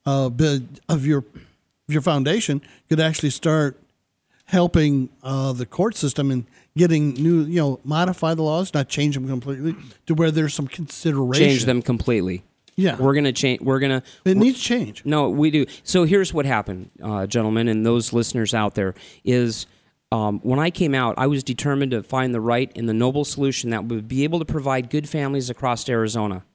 uh, 0.05 0.29
of 0.87 1.05
your 1.05 1.25
your 1.87 2.01
foundation 2.01 2.61
could 2.89 2.99
actually 2.99 3.31
start 3.31 3.79
helping 4.47 5.09
uh, 5.23 5.53
the 5.53 5.65
court 5.65 5.95
system 5.95 6.31
and 6.31 6.45
getting 6.75 7.13
new, 7.13 7.43
you 7.43 7.59
know, 7.61 7.79
modify 7.83 8.33
the 8.33 8.43
laws, 8.43 8.73
not 8.73 8.89
change 8.89 9.15
them 9.15 9.27
completely, 9.27 9.75
to 10.05 10.13
where 10.13 10.31
there's 10.31 10.53
some 10.53 10.67
consideration. 10.67 11.47
Change 11.47 11.65
them 11.65 11.81
completely. 11.81 12.43
Yeah. 12.75 12.95
we're 12.97 13.15
gonna 13.15 13.33
change. 13.33 13.61
We're 13.61 13.79
gonna. 13.79 14.03
It 14.23 14.37
needs 14.37 14.59
change. 14.59 15.03
No, 15.03 15.29
we 15.29 15.49
do. 15.49 15.65
So 15.83 16.03
here's 16.03 16.33
what 16.33 16.45
happened, 16.45 16.91
uh, 17.01 17.25
gentlemen, 17.25 17.67
and 17.67 17.85
those 17.85 18.13
listeners 18.13 18.53
out 18.53 18.75
there 18.75 18.95
is. 19.23 19.67
Um, 20.09 20.39
when 20.39 20.57
I 20.57 20.69
came 20.69 20.95
out, 20.95 21.15
I 21.17 21.27
was 21.27 21.43
determined 21.43 21.91
to 21.91 22.01
find 22.01 22.33
the 22.33 22.39
right 22.39 22.71
and 22.77 22.87
the 22.87 22.93
noble 22.93 23.25
solution 23.25 23.71
that 23.71 23.83
would 23.83 24.07
be 24.07 24.23
able 24.23 24.39
to 24.39 24.45
provide 24.45 24.89
good 24.89 25.09
families 25.09 25.49
across 25.49 25.89
Arizona 25.89 26.45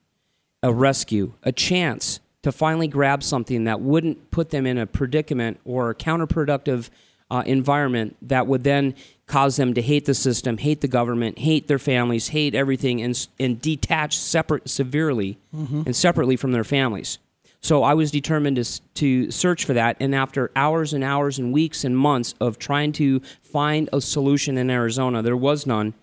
a 0.63 0.73
rescue, 0.73 1.35
a 1.43 1.53
chance 1.53 2.21
to 2.43 2.53
finally 2.53 2.89
grab 2.89 3.23
something 3.23 3.65
that 3.65 3.81
wouldn't 3.81 4.31
put 4.31 4.51
them 4.51 4.67
in 4.67 4.79
a 4.79 4.87
predicament 4.87 5.61
or 5.65 5.91
a 5.91 5.95
counterproductive 5.95 6.89
uh, 7.33 7.43
environment 7.47 8.15
that 8.23 8.47
would 8.47 8.63
then 8.63 8.95
cause 9.27 9.57
them 9.57 9.73
to 9.73 9.81
hate 9.81 10.05
the 10.05 10.13
system, 10.15 10.59
hate 10.59 10.83
the 10.83 10.89
government, 10.89 11.39
hate 11.39 11.67
their 11.67 11.79
families, 11.79 12.29
hate 12.29 12.55
everything, 12.55 13.01
and, 13.01 13.27
and 13.41 13.61
detach 13.61 14.17
separate 14.19 14.69
severely 14.69 15.39
Mhm. 15.57 15.87
and 15.87 15.97
separately 15.97 16.37
from 16.37 16.53
their 16.53 16.65
families. 16.65 17.19
So 17.61 17.83
I 17.85 17.95
was 17.95 18.11
determined 18.11 18.57
to, 18.57 18.81
to 18.95 19.31
search 19.31 19.65
for 19.65 19.73
that, 19.73 19.97
and 20.01 20.15
after 20.15 20.51
hours 20.55 20.93
and 20.93 21.03
hours 21.03 21.39
and 21.39 21.53
weeks 21.53 21.85
and 21.85 21.97
months 21.97 22.35
of 22.41 22.59
trying 22.59 22.93
to 22.93 23.21
find 23.41 23.89
a 23.93 24.01
solution 24.01 24.59
in 24.59 24.69
Arizona, 24.69 25.23
there 25.23 25.37
was 25.37 25.67
none. 25.67 25.95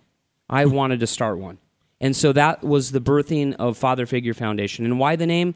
I 0.48 0.64
wanted 0.78 0.98
to 1.00 1.06
start 1.06 1.38
one. 1.38 1.58
And 2.02 2.16
so 2.16 2.32
that 2.32 2.62
was 2.64 2.92
the 2.92 3.00
birthing 3.00 3.54
of 3.56 3.76
Father 3.76 4.06
Figure 4.06 4.32
Foundation. 4.32 4.86
And 4.86 4.98
why 4.98 5.16
the 5.16 5.26
name? 5.26 5.54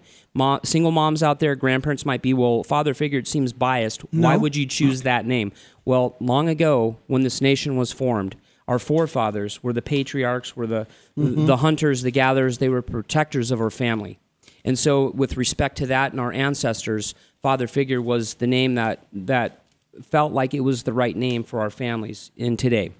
Single 0.62 0.90
moms 0.90 1.22
out 1.22 1.40
there, 1.40 1.54
grandparents 1.56 2.04
might 2.04 2.20
be, 2.20 2.34
well, 2.34 2.62
Father 2.62 2.92
Figure 2.92 3.18
it 3.18 3.26
seems 3.26 3.52
biased. 3.54 4.02
Why 4.12 4.36
would 4.36 4.54
you 4.54 4.66
choose 4.66 5.02
that 5.02 5.24
name? 5.24 5.52
Well, 5.86 6.16
long 6.20 6.48
ago, 6.50 6.98
when 7.06 7.22
this 7.22 7.40
nation 7.40 7.76
was 7.76 7.92
formed, 7.92 8.36
our 8.68 8.78
forefathers 8.78 9.62
were 9.62 9.72
the 9.72 9.82
patriarchs, 9.82 10.54
were 10.56 10.66
the 10.66 10.86
Mhm. 11.18 11.46
the 11.46 11.58
hunters, 11.58 12.02
the 12.02 12.10
gatherers. 12.10 12.58
They 12.58 12.68
were 12.68 12.82
protectors 12.82 13.50
of 13.50 13.60
our 13.60 13.70
family. 13.70 14.18
And 14.64 14.78
so, 14.78 15.12
with 15.14 15.36
respect 15.36 15.76
to 15.78 15.86
that 15.86 16.12
and 16.12 16.20
our 16.20 16.32
ancestors, 16.32 17.14
Father 17.42 17.66
Figure 17.66 18.00
was 18.00 18.34
the 18.34 18.46
name 18.46 18.74
that 18.76 19.06
that 19.12 19.62
felt 20.02 20.32
like 20.32 20.54
it 20.54 20.60
was 20.60 20.82
the 20.84 20.92
right 20.94 21.16
name 21.16 21.44
for 21.44 21.60
our 21.60 21.70
families 21.70 22.30
in 22.36 22.56
today. 22.56 22.90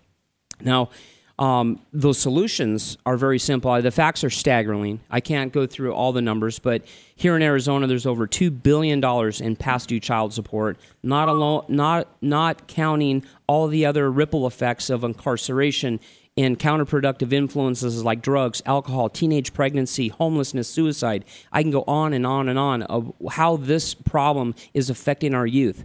Now, 0.63 0.91
um, 1.39 1.81
those 1.93 2.19
solutions 2.19 2.97
are 3.05 3.17
very 3.17 3.41
simple. 3.41 3.81
The 3.83 3.91
facts 3.91 4.23
are 4.23 4.31
staggering. 4.31 5.01
I 5.11 5.21
can't 5.21 5.53
go 5.53 5.67
through 5.67 5.93
all 5.93 6.13
the 6.13 6.23
numbers, 6.23 6.61
but 6.61 6.85
here 7.17 7.35
in 7.35 7.43
Arizona, 7.43 7.89
there's 7.89 8.07
over 8.07 8.27
two 8.29 8.53
billion 8.53 9.01
dollars 9.01 9.41
in 9.41 9.57
past 9.57 9.89
due 9.89 9.99
child 9.99 10.33
support. 10.33 10.79
Not 11.03 11.29
alone, 11.29 11.65
not 11.69 12.09
not 12.23 12.69
counting 12.69 13.25
all 13.49 13.67
the 13.67 13.85
other 13.85 14.11
ripple 14.13 14.47
effects 14.47 14.91
of 14.91 15.03
incarceration 15.03 15.99
and 16.37 16.59
counterproductive 16.59 17.33
influences 17.33 18.05
like 18.05 18.23
drugs, 18.23 18.63
alcohol, 18.67 19.09
teenage 19.09 19.53
pregnancy, 19.53 20.09
homelessness, 20.09 20.69
suicide. 20.69 21.25
I 21.53 21.63
can 21.63 21.71
go 21.71 21.85
on 21.87 22.13
and 22.13 22.27
on 22.27 22.49
and 22.49 22.59
on 22.59 22.83
of 22.83 23.13
how 23.31 23.57
this 23.57 23.95
problem 23.95 24.55
is 24.73 24.89
affecting 24.89 25.35
our 25.35 25.47
youth. 25.47 25.85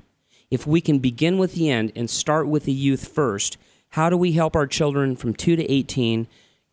If 0.51 0.65
we 0.65 0.81
can 0.81 0.99
begin 0.99 1.37
with 1.37 1.53
the 1.53 1.69
end 1.69 1.91
and 1.95 2.09
start 2.09 2.47
with 2.47 2.65
the 2.65 2.71
youth 2.71 3.07
first, 3.07 3.57
how 3.89 4.09
do 4.09 4.17
we 4.17 4.33
help 4.33 4.55
our 4.55 4.67
children 4.67 5.15
from 5.15 5.33
2 5.33 5.55
to 5.55 5.71
18 5.71 6.27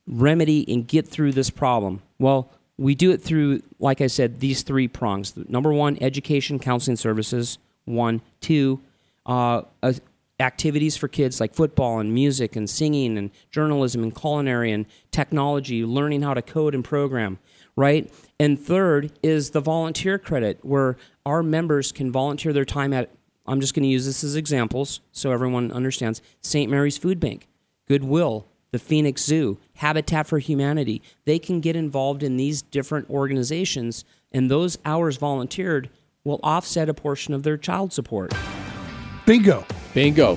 remedy 0.07 0.65
and 0.73 0.87
get 0.87 1.07
through 1.07 1.33
this 1.33 1.51
problem? 1.51 2.03
Well, 2.19 2.51
we 2.79 2.95
do 2.95 3.11
it 3.11 3.23
through, 3.23 3.63
like 3.79 4.01
I 4.01 4.07
said, 4.07 4.41
these 4.41 4.63
three 4.63 4.87
prongs. 4.87 5.35
Number 5.49 5.73
one, 5.73 5.97
education, 6.01 6.59
counseling 6.59 6.97
services. 6.97 7.59
One, 7.87 8.21
two, 8.41 8.81
uh, 9.25 9.63
activities 10.39 10.97
for 10.97 11.09
kids 11.09 11.41
like 11.41 11.55
football 11.55 11.99
and 11.99 12.13
music 12.13 12.57
and 12.57 12.69
singing 12.69 13.17
and 13.17 13.31
journalism 13.51 14.03
and 14.03 14.15
culinary 14.15 14.73
and 14.73 14.87
technology, 15.11 15.85
learning 15.85 16.23
how 16.23 16.35
to 16.35 16.43
code 16.43 16.75
and 16.75 16.85
program, 16.85 17.39
right? 17.75 18.13
And 18.39 18.59
third 18.59 19.13
is 19.23 19.51
the 19.51 19.61
volunteer 19.61 20.19
credit, 20.19 20.59
where 20.63 20.97
our 21.25 21.43
members 21.43 21.93
can 21.93 22.13
volunteer 22.13 22.53
their 22.53 22.65
time 22.65 22.93
at, 22.93 23.11
I'm 23.47 23.61
just 23.61 23.75
going 23.75 23.85
to 23.85 23.89
use 23.89 24.07
this 24.07 24.25
as 24.25 24.37
examples 24.37 25.01
so 25.13 25.33
everyone 25.33 25.73
understands 25.73 26.23
St. 26.41 26.71
Mary's 26.71 26.99
Food 26.99 27.21
Bank, 27.21 27.49
Goodwill, 27.89 28.47
the 28.73 28.79
Phoenix 28.79 29.23
Zoo, 29.23 29.59
Habitat 29.77 30.27
for 30.27 30.39
Humanity. 30.39 31.03
They 31.25 31.39
can 31.39 31.61
get 31.61 31.77
involved 31.77 32.23
in 32.23 32.37
these 32.37 32.63
different 32.63 33.09
organizations, 33.09 34.05
and 34.33 34.51
those 34.51 34.79
hours 34.85 35.17
volunteered 35.17 35.89
will 36.25 36.41
offset 36.43 36.89
a 36.89 36.95
portion 36.95 37.33
of 37.33 37.43
their 37.43 37.57
child 37.57 37.93
support. 37.93 38.35
Bingo. 39.25 39.65
Bingo. 39.95 40.37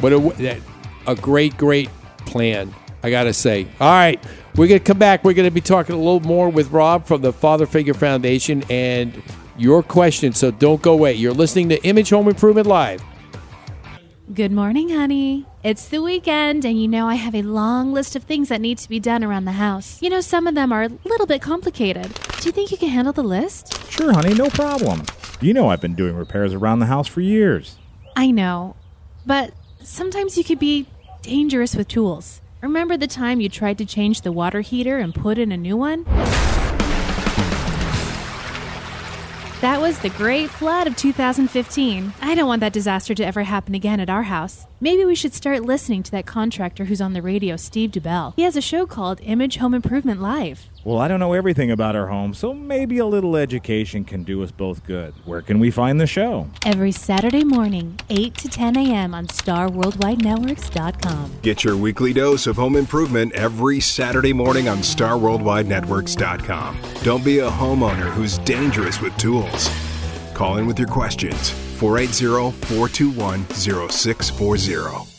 What 0.00 0.12
a 0.12 0.18
that, 0.42 0.58
a 1.06 1.14
great 1.14 1.56
great 1.56 1.88
plan. 2.26 2.74
I 3.02 3.10
got 3.10 3.24
to 3.24 3.32
say. 3.32 3.66
All 3.80 3.90
right, 3.90 4.22
we're 4.56 4.66
going 4.66 4.80
to 4.80 4.84
come 4.84 4.98
back. 4.98 5.24
We're 5.24 5.34
going 5.34 5.48
to 5.48 5.54
be 5.54 5.60
talking 5.60 5.94
a 5.94 5.98
little 5.98 6.20
more 6.20 6.48
with 6.48 6.70
Rob 6.70 7.06
from 7.06 7.22
the 7.22 7.32
Father 7.32 7.64
Figure 7.64 7.94
Foundation 7.94 8.64
and 8.68 9.22
your 9.58 9.82
questions. 9.82 10.38
So 10.38 10.50
don't 10.50 10.80
go 10.80 10.92
away. 10.92 11.14
You're 11.14 11.32
listening 11.32 11.68
to 11.70 11.82
Image 11.84 12.10
Home 12.10 12.28
Improvement 12.28 12.66
Live. 12.66 13.02
Good 14.32 14.52
morning, 14.52 14.90
honey. 14.90 15.46
It's 15.64 15.88
the 15.88 16.02
weekend, 16.02 16.64
and 16.64 16.80
you 16.80 16.86
know 16.86 17.08
I 17.08 17.14
have 17.14 17.34
a 17.34 17.42
long 17.42 17.94
list 17.94 18.14
of 18.14 18.24
things 18.24 18.50
that 18.50 18.60
need 18.60 18.76
to 18.78 18.88
be 18.88 19.00
done 19.00 19.24
around 19.24 19.46
the 19.46 19.52
house. 19.52 20.02
You 20.02 20.10
know, 20.10 20.20
some 20.20 20.46
of 20.46 20.54
them 20.54 20.70
are 20.70 20.82
a 20.82 20.90
little 21.04 21.26
bit 21.26 21.40
complicated. 21.40 22.12
Do 22.40 22.46
you 22.46 22.52
think 22.52 22.70
you 22.70 22.76
can 22.76 22.90
handle 22.90 23.12
the 23.12 23.22
list? 23.22 23.90
Sure, 23.90 24.12
honey, 24.12 24.34
no 24.34 24.50
problem. 24.50 25.02
You 25.40 25.54
know 25.54 25.68
I've 25.68 25.80
been 25.80 25.94
doing 25.94 26.14
repairs 26.14 26.52
around 26.52 26.80
the 26.80 26.86
house 26.86 27.08
for 27.08 27.22
years. 27.22 27.78
I 28.16 28.30
know, 28.30 28.76
but 29.24 29.54
sometimes 29.82 30.36
you 30.36 30.44
could 30.44 30.58
be 30.58 30.86
dangerous 31.22 31.74
with 31.74 31.88
tools. 31.88 32.42
Remember 32.60 32.96
the 32.96 33.06
time 33.06 33.40
you 33.40 33.48
tried 33.48 33.78
to 33.78 33.86
change 33.86 34.20
the 34.20 34.32
water 34.32 34.60
heater 34.60 34.98
and 34.98 35.14
put 35.14 35.38
in 35.38 35.52
a 35.52 35.56
new 35.56 35.76
one? 35.76 36.04
That 39.60 39.80
was 39.80 39.98
the 39.98 40.10
Great 40.10 40.50
Flood 40.50 40.86
of 40.86 40.94
2015. 40.94 42.14
I 42.20 42.34
don't 42.36 42.46
want 42.46 42.60
that 42.60 42.72
disaster 42.72 43.12
to 43.12 43.26
ever 43.26 43.42
happen 43.42 43.74
again 43.74 43.98
at 43.98 44.08
our 44.08 44.22
house. 44.22 44.68
Maybe 44.80 45.04
we 45.04 45.16
should 45.16 45.34
start 45.34 45.64
listening 45.64 46.04
to 46.04 46.12
that 46.12 46.26
contractor 46.26 46.84
who's 46.84 47.00
on 47.00 47.12
the 47.12 47.22
radio, 47.22 47.56
Steve 47.56 47.90
DeBell. 47.90 48.34
He 48.36 48.42
has 48.42 48.56
a 48.56 48.60
show 48.60 48.86
called 48.86 49.20
Image 49.20 49.56
Home 49.56 49.74
Improvement 49.74 50.22
Live. 50.22 50.68
Well, 50.84 50.98
I 50.98 51.08
don't 51.08 51.18
know 51.20 51.32
everything 51.32 51.70
about 51.72 51.96
our 51.96 52.06
home, 52.06 52.32
so 52.34 52.54
maybe 52.54 52.98
a 52.98 53.06
little 53.06 53.36
education 53.36 54.04
can 54.04 54.22
do 54.22 54.42
us 54.42 54.50
both 54.52 54.84
good. 54.84 55.12
Where 55.24 55.42
can 55.42 55.58
we 55.58 55.70
find 55.72 56.00
the 56.00 56.06
show? 56.06 56.48
Every 56.64 56.92
Saturday 56.92 57.42
morning, 57.44 57.98
8 58.10 58.34
to 58.36 58.48
10 58.48 58.76
a.m. 58.76 59.12
on 59.14 59.26
StarWorldWideNetworks.com. 59.26 61.32
Get 61.42 61.64
your 61.64 61.76
weekly 61.76 62.12
dose 62.12 62.46
of 62.46 62.54
home 62.56 62.76
improvement 62.76 63.32
every 63.34 63.80
Saturday 63.80 64.32
morning 64.32 64.68
on 64.68 64.78
StarWorldWideNetworks.com. 64.78 66.78
Don't 67.02 67.24
be 67.24 67.40
a 67.40 67.50
homeowner 67.50 68.10
who's 68.12 68.38
dangerous 68.38 69.00
with 69.00 69.16
tools. 69.16 69.68
Call 70.32 70.58
in 70.58 70.66
with 70.66 70.78
your 70.78 70.86
questions 70.88 71.50
480 71.50 72.52
421 72.66 73.44
0640. 73.50 75.17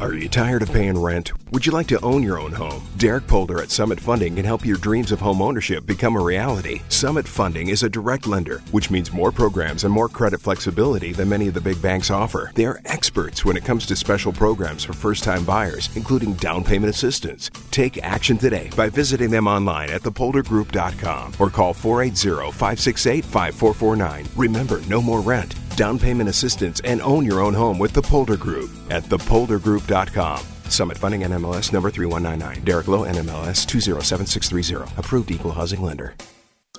Are 0.00 0.14
you 0.14 0.30
tired 0.30 0.62
of 0.62 0.72
paying 0.72 0.98
rent? 0.98 1.32
Would 1.50 1.66
you 1.66 1.72
like 1.72 1.88
to 1.88 2.02
own 2.02 2.22
your 2.22 2.40
own 2.40 2.52
home? 2.52 2.82
Derek 2.96 3.26
Polder 3.26 3.60
at 3.60 3.70
Summit 3.70 4.00
Funding 4.00 4.34
can 4.34 4.46
help 4.46 4.64
your 4.64 4.78
dreams 4.78 5.12
of 5.12 5.20
home 5.20 5.42
ownership 5.42 5.84
become 5.84 6.16
a 6.16 6.22
reality. 6.22 6.80
Summit 6.88 7.28
Funding 7.28 7.68
is 7.68 7.82
a 7.82 7.88
direct 7.90 8.26
lender, 8.26 8.60
which 8.70 8.90
means 8.90 9.12
more 9.12 9.30
programs 9.30 9.84
and 9.84 9.92
more 9.92 10.08
credit 10.08 10.40
flexibility 10.40 11.12
than 11.12 11.28
many 11.28 11.48
of 11.48 11.54
the 11.54 11.60
big 11.60 11.82
banks 11.82 12.10
offer. 12.10 12.50
They 12.54 12.64
are 12.64 12.80
experts 12.86 13.44
when 13.44 13.58
it 13.58 13.64
comes 13.66 13.84
to 13.86 13.94
special 13.94 14.32
programs 14.32 14.84
for 14.84 14.94
first 14.94 15.22
time 15.22 15.44
buyers, 15.44 15.94
including 15.94 16.32
down 16.34 16.64
payment 16.64 16.88
assistance. 16.88 17.50
Take 17.70 17.98
action 17.98 18.38
today 18.38 18.70
by 18.74 18.88
visiting 18.88 19.28
them 19.28 19.46
online 19.46 19.90
at 19.90 20.00
thepoldergroup.com 20.00 21.34
or 21.38 21.50
call 21.50 21.74
480 21.74 22.52
568 22.52 23.22
5449. 23.22 24.24
Remember, 24.34 24.80
no 24.88 25.02
more 25.02 25.20
rent 25.20 25.54
down 25.76 25.98
payment 25.98 26.28
assistance, 26.28 26.80
and 26.84 27.00
own 27.02 27.24
your 27.24 27.40
own 27.40 27.54
home 27.54 27.78
with 27.78 27.92
the 27.92 28.02
Polder 28.02 28.36
Group 28.36 28.70
at 28.90 29.02
thepoldergroup.com. 29.04 30.40
Summit 30.70 30.98
Funding 30.98 31.22
NMLS 31.22 31.72
number 31.72 31.90
3199. 31.90 32.64
Derek 32.64 32.88
Lowe 32.88 33.02
NMLS 33.02 33.66
207630. 33.66 34.98
Approved 34.98 35.30
equal 35.30 35.52
housing 35.52 35.82
lender. 35.82 36.14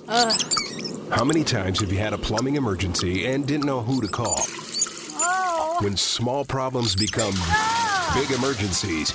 Uh. 0.08 0.36
How 1.12 1.24
many 1.24 1.44
times 1.44 1.80
have 1.80 1.92
you 1.92 1.98
had 1.98 2.14
a 2.14 2.18
plumbing 2.18 2.56
emergency 2.56 3.26
and 3.26 3.46
didn't 3.46 3.66
know 3.66 3.82
who 3.82 4.00
to 4.00 4.08
call? 4.08 4.40
Oh. 5.18 5.76
When 5.80 5.94
small 5.94 6.46
problems 6.46 6.96
become 6.96 7.34
ah. 7.36 8.12
big 8.14 8.34
emergencies, 8.36 9.10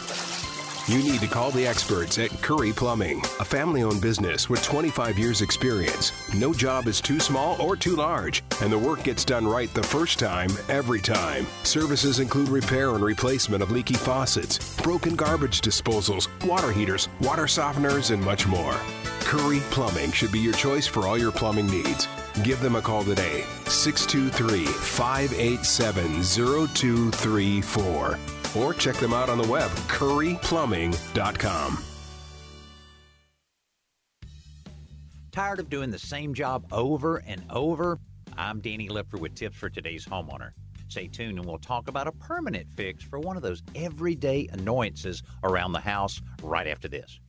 You 0.87 1.03
need 1.03 1.19
to 1.19 1.27
call 1.27 1.51
the 1.51 1.67
experts 1.67 2.17
at 2.17 2.29
Curry 2.41 2.71
Plumbing, 2.71 3.19
a 3.41 3.43
family 3.43 3.83
owned 3.83 4.01
business 4.01 4.49
with 4.49 4.63
25 4.63 5.19
years' 5.19 5.41
experience. 5.41 6.13
No 6.33 6.53
job 6.53 6.87
is 6.87 7.01
too 7.01 7.19
small 7.19 7.61
or 7.61 7.75
too 7.75 7.93
large, 7.93 8.41
and 8.61 8.71
the 8.71 8.79
work 8.79 9.03
gets 9.03 9.25
done 9.25 9.45
right 9.45 9.73
the 9.73 9.83
first 9.83 10.17
time, 10.17 10.49
every 10.69 11.01
time. 11.01 11.45
Services 11.63 12.21
include 12.21 12.47
repair 12.47 12.95
and 12.95 13.03
replacement 13.03 13.61
of 13.61 13.69
leaky 13.69 13.95
faucets, 13.95 14.77
broken 14.77 15.17
garbage 15.17 15.59
disposals, 15.59 16.29
water 16.47 16.71
heaters, 16.71 17.09
water 17.19 17.47
softeners, 17.47 18.11
and 18.11 18.23
much 18.23 18.47
more. 18.47 18.79
Curry 19.19 19.59
Plumbing 19.71 20.13
should 20.13 20.31
be 20.31 20.39
your 20.39 20.53
choice 20.53 20.87
for 20.87 21.05
all 21.05 21.17
your 21.17 21.33
plumbing 21.33 21.67
needs. 21.67 22.07
Give 22.43 22.61
them 22.61 22.77
a 22.77 22.81
call 22.81 23.03
today, 23.03 23.43
623 23.65 24.65
587 24.65 26.23
0234. 26.23 28.36
Or 28.55 28.73
check 28.73 28.95
them 28.95 29.13
out 29.13 29.29
on 29.29 29.37
the 29.37 29.47
web, 29.47 29.69
curryplumbing.com. 29.87 31.83
Tired 35.31 35.59
of 35.59 35.69
doing 35.69 35.91
the 35.91 35.99
same 35.99 36.33
job 36.33 36.65
over 36.71 37.17
and 37.17 37.43
over? 37.51 37.99
I'm 38.37 38.59
Danny 38.59 38.89
Lipford 38.89 39.19
with 39.19 39.35
tips 39.35 39.55
for 39.55 39.69
today's 39.69 40.05
homeowner. 40.05 40.51
Stay 40.87 41.07
tuned 41.07 41.37
and 41.37 41.45
we'll 41.45 41.59
talk 41.59 41.87
about 41.87 42.07
a 42.07 42.11
permanent 42.13 42.67
fix 42.75 43.03
for 43.03 43.19
one 43.19 43.35
of 43.35 43.43
those 43.43 43.61
everyday 43.75 44.47
annoyances 44.53 45.21
around 45.43 45.73
the 45.73 45.79
house 45.79 46.21
right 46.41 46.65
after 46.65 46.87
this. 46.87 47.19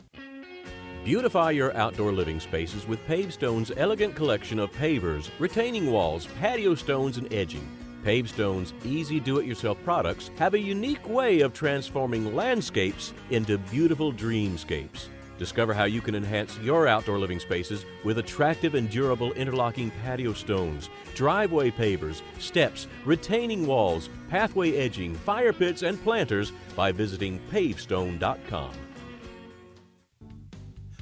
Beautify 1.05 1.51
your 1.51 1.75
outdoor 1.77 2.13
living 2.13 2.41
spaces 2.41 2.87
with 2.87 3.05
Pavestone's 3.07 3.73
elegant 3.77 4.15
collection 4.15 4.59
of 4.59 4.71
pavers, 4.73 5.31
retaining 5.39 5.91
walls, 5.91 6.27
patio 6.41 6.75
stones, 6.75 7.19
and 7.19 7.33
edging. 7.33 7.67
Pavestone's 8.09 8.73
easy 8.87 9.21
do 9.21 9.37
it 9.37 9.45
yourself 9.45 9.77
products 9.85 10.31
have 10.39 10.55
a 10.55 10.59
unique 10.59 11.07
way 11.07 11.41
of 11.41 11.53
transforming 11.53 12.35
landscapes 12.35 13.13
into 13.29 13.59
beautiful 13.59 14.15
dreamscapes. 14.15 15.09
Discover 15.37 15.75
how 15.75 15.85
you 15.85 16.01
can 16.01 16.15
enhance 16.15 16.59
your 16.61 16.89
outdoor 16.89 17.19
living 17.19 17.39
spaces 17.39 17.85
with 18.05 18.17
attractive 18.17 18.75
and 18.75 18.89
durable 18.89 19.35
interlocking 19.35 19.91
patio 20.03 20.33
stones, 20.33 20.89
driveway 21.15 21.71
pavers, 21.71 22.23
steps, 22.39 22.87
retaining 23.05 23.67
walls, 23.67 24.09
pathway 24.31 24.75
edging, 24.77 25.15
fire 25.15 25.53
pits, 25.53 25.83
and 25.83 26.03
planters 26.03 26.51
by 26.75 26.91
visiting 26.91 27.39
pavestone.com. 27.51 28.73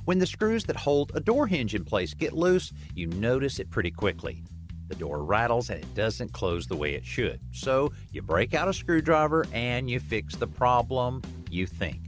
When 0.06 0.18
the 0.18 0.26
screws 0.26 0.64
that 0.64 0.74
hold 0.74 1.12
a 1.14 1.20
door 1.20 1.46
hinge 1.46 1.76
in 1.76 1.84
place 1.84 2.14
get 2.14 2.32
loose, 2.32 2.72
you 2.96 3.06
notice 3.06 3.60
it 3.60 3.70
pretty 3.70 3.92
quickly. 3.92 4.42
The 4.88 4.94
door 4.94 5.24
rattles 5.24 5.70
and 5.70 5.82
it 5.82 5.94
doesn't 5.94 6.32
close 6.32 6.66
the 6.66 6.76
way 6.76 6.94
it 6.94 7.04
should. 7.04 7.40
So 7.52 7.92
you 8.12 8.22
break 8.22 8.54
out 8.54 8.68
a 8.68 8.72
screwdriver 8.72 9.46
and 9.52 9.90
you 9.90 10.00
fix 10.00 10.36
the 10.36 10.46
problem, 10.46 11.22
you 11.50 11.66
think. 11.66 12.00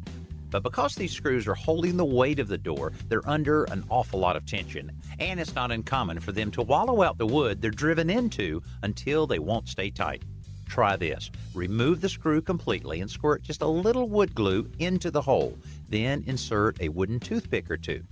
But 0.50 0.62
because 0.62 0.94
these 0.94 1.12
screws 1.12 1.46
are 1.46 1.54
holding 1.54 1.96
the 1.96 2.04
weight 2.04 2.38
of 2.38 2.48
the 2.48 2.56
door, 2.56 2.92
they're 3.08 3.28
under 3.28 3.64
an 3.64 3.84
awful 3.90 4.18
lot 4.18 4.36
of 4.36 4.46
tension, 4.46 4.90
and 5.18 5.38
it's 5.38 5.54
not 5.54 5.70
uncommon 5.70 6.20
for 6.20 6.32
them 6.32 6.50
to 6.52 6.62
wallow 6.62 7.02
out 7.02 7.18
the 7.18 7.26
wood 7.26 7.60
they're 7.60 7.70
driven 7.70 8.08
into 8.08 8.62
until 8.82 9.26
they 9.26 9.38
won't 9.38 9.68
stay 9.68 9.90
tight. 9.90 10.22
Try 10.66 10.96
this. 10.96 11.30
Remove 11.54 12.00
the 12.00 12.08
screw 12.08 12.40
completely 12.40 13.00
and 13.00 13.10
squirt 13.10 13.42
just 13.42 13.62
a 13.62 13.66
little 13.66 14.08
wood 14.08 14.34
glue 14.34 14.70
into 14.78 15.10
the 15.10 15.22
hole. 15.22 15.58
Then 15.88 16.24
insert 16.26 16.80
a 16.80 16.88
wooden 16.90 17.20
toothpick 17.20 17.70
or 17.70 17.76
two. 17.76 18.02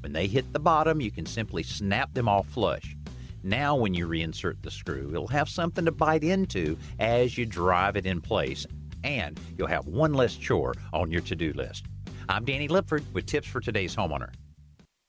When 0.00 0.12
they 0.12 0.26
hit 0.26 0.52
the 0.52 0.58
bottom, 0.58 1.00
you 1.00 1.12
can 1.12 1.26
simply 1.26 1.62
snap 1.62 2.12
them 2.12 2.28
off 2.28 2.48
flush. 2.48 2.96
Now, 3.44 3.74
when 3.74 3.92
you 3.92 4.06
reinsert 4.06 4.62
the 4.62 4.70
screw, 4.70 5.10
it'll 5.10 5.26
have 5.28 5.48
something 5.48 5.84
to 5.84 5.90
bite 5.90 6.22
into 6.22 6.78
as 7.00 7.36
you 7.36 7.44
drive 7.44 7.96
it 7.96 8.06
in 8.06 8.20
place, 8.20 8.66
and 9.02 9.40
you'll 9.58 9.66
have 9.66 9.86
one 9.86 10.14
less 10.14 10.36
chore 10.36 10.74
on 10.92 11.10
your 11.10 11.22
to 11.22 11.34
do 11.34 11.52
list. 11.54 11.86
I'm 12.28 12.44
Danny 12.44 12.68
Lipford 12.68 13.02
with 13.12 13.26
tips 13.26 13.48
for 13.48 13.60
today's 13.60 13.96
homeowner. 13.96 14.30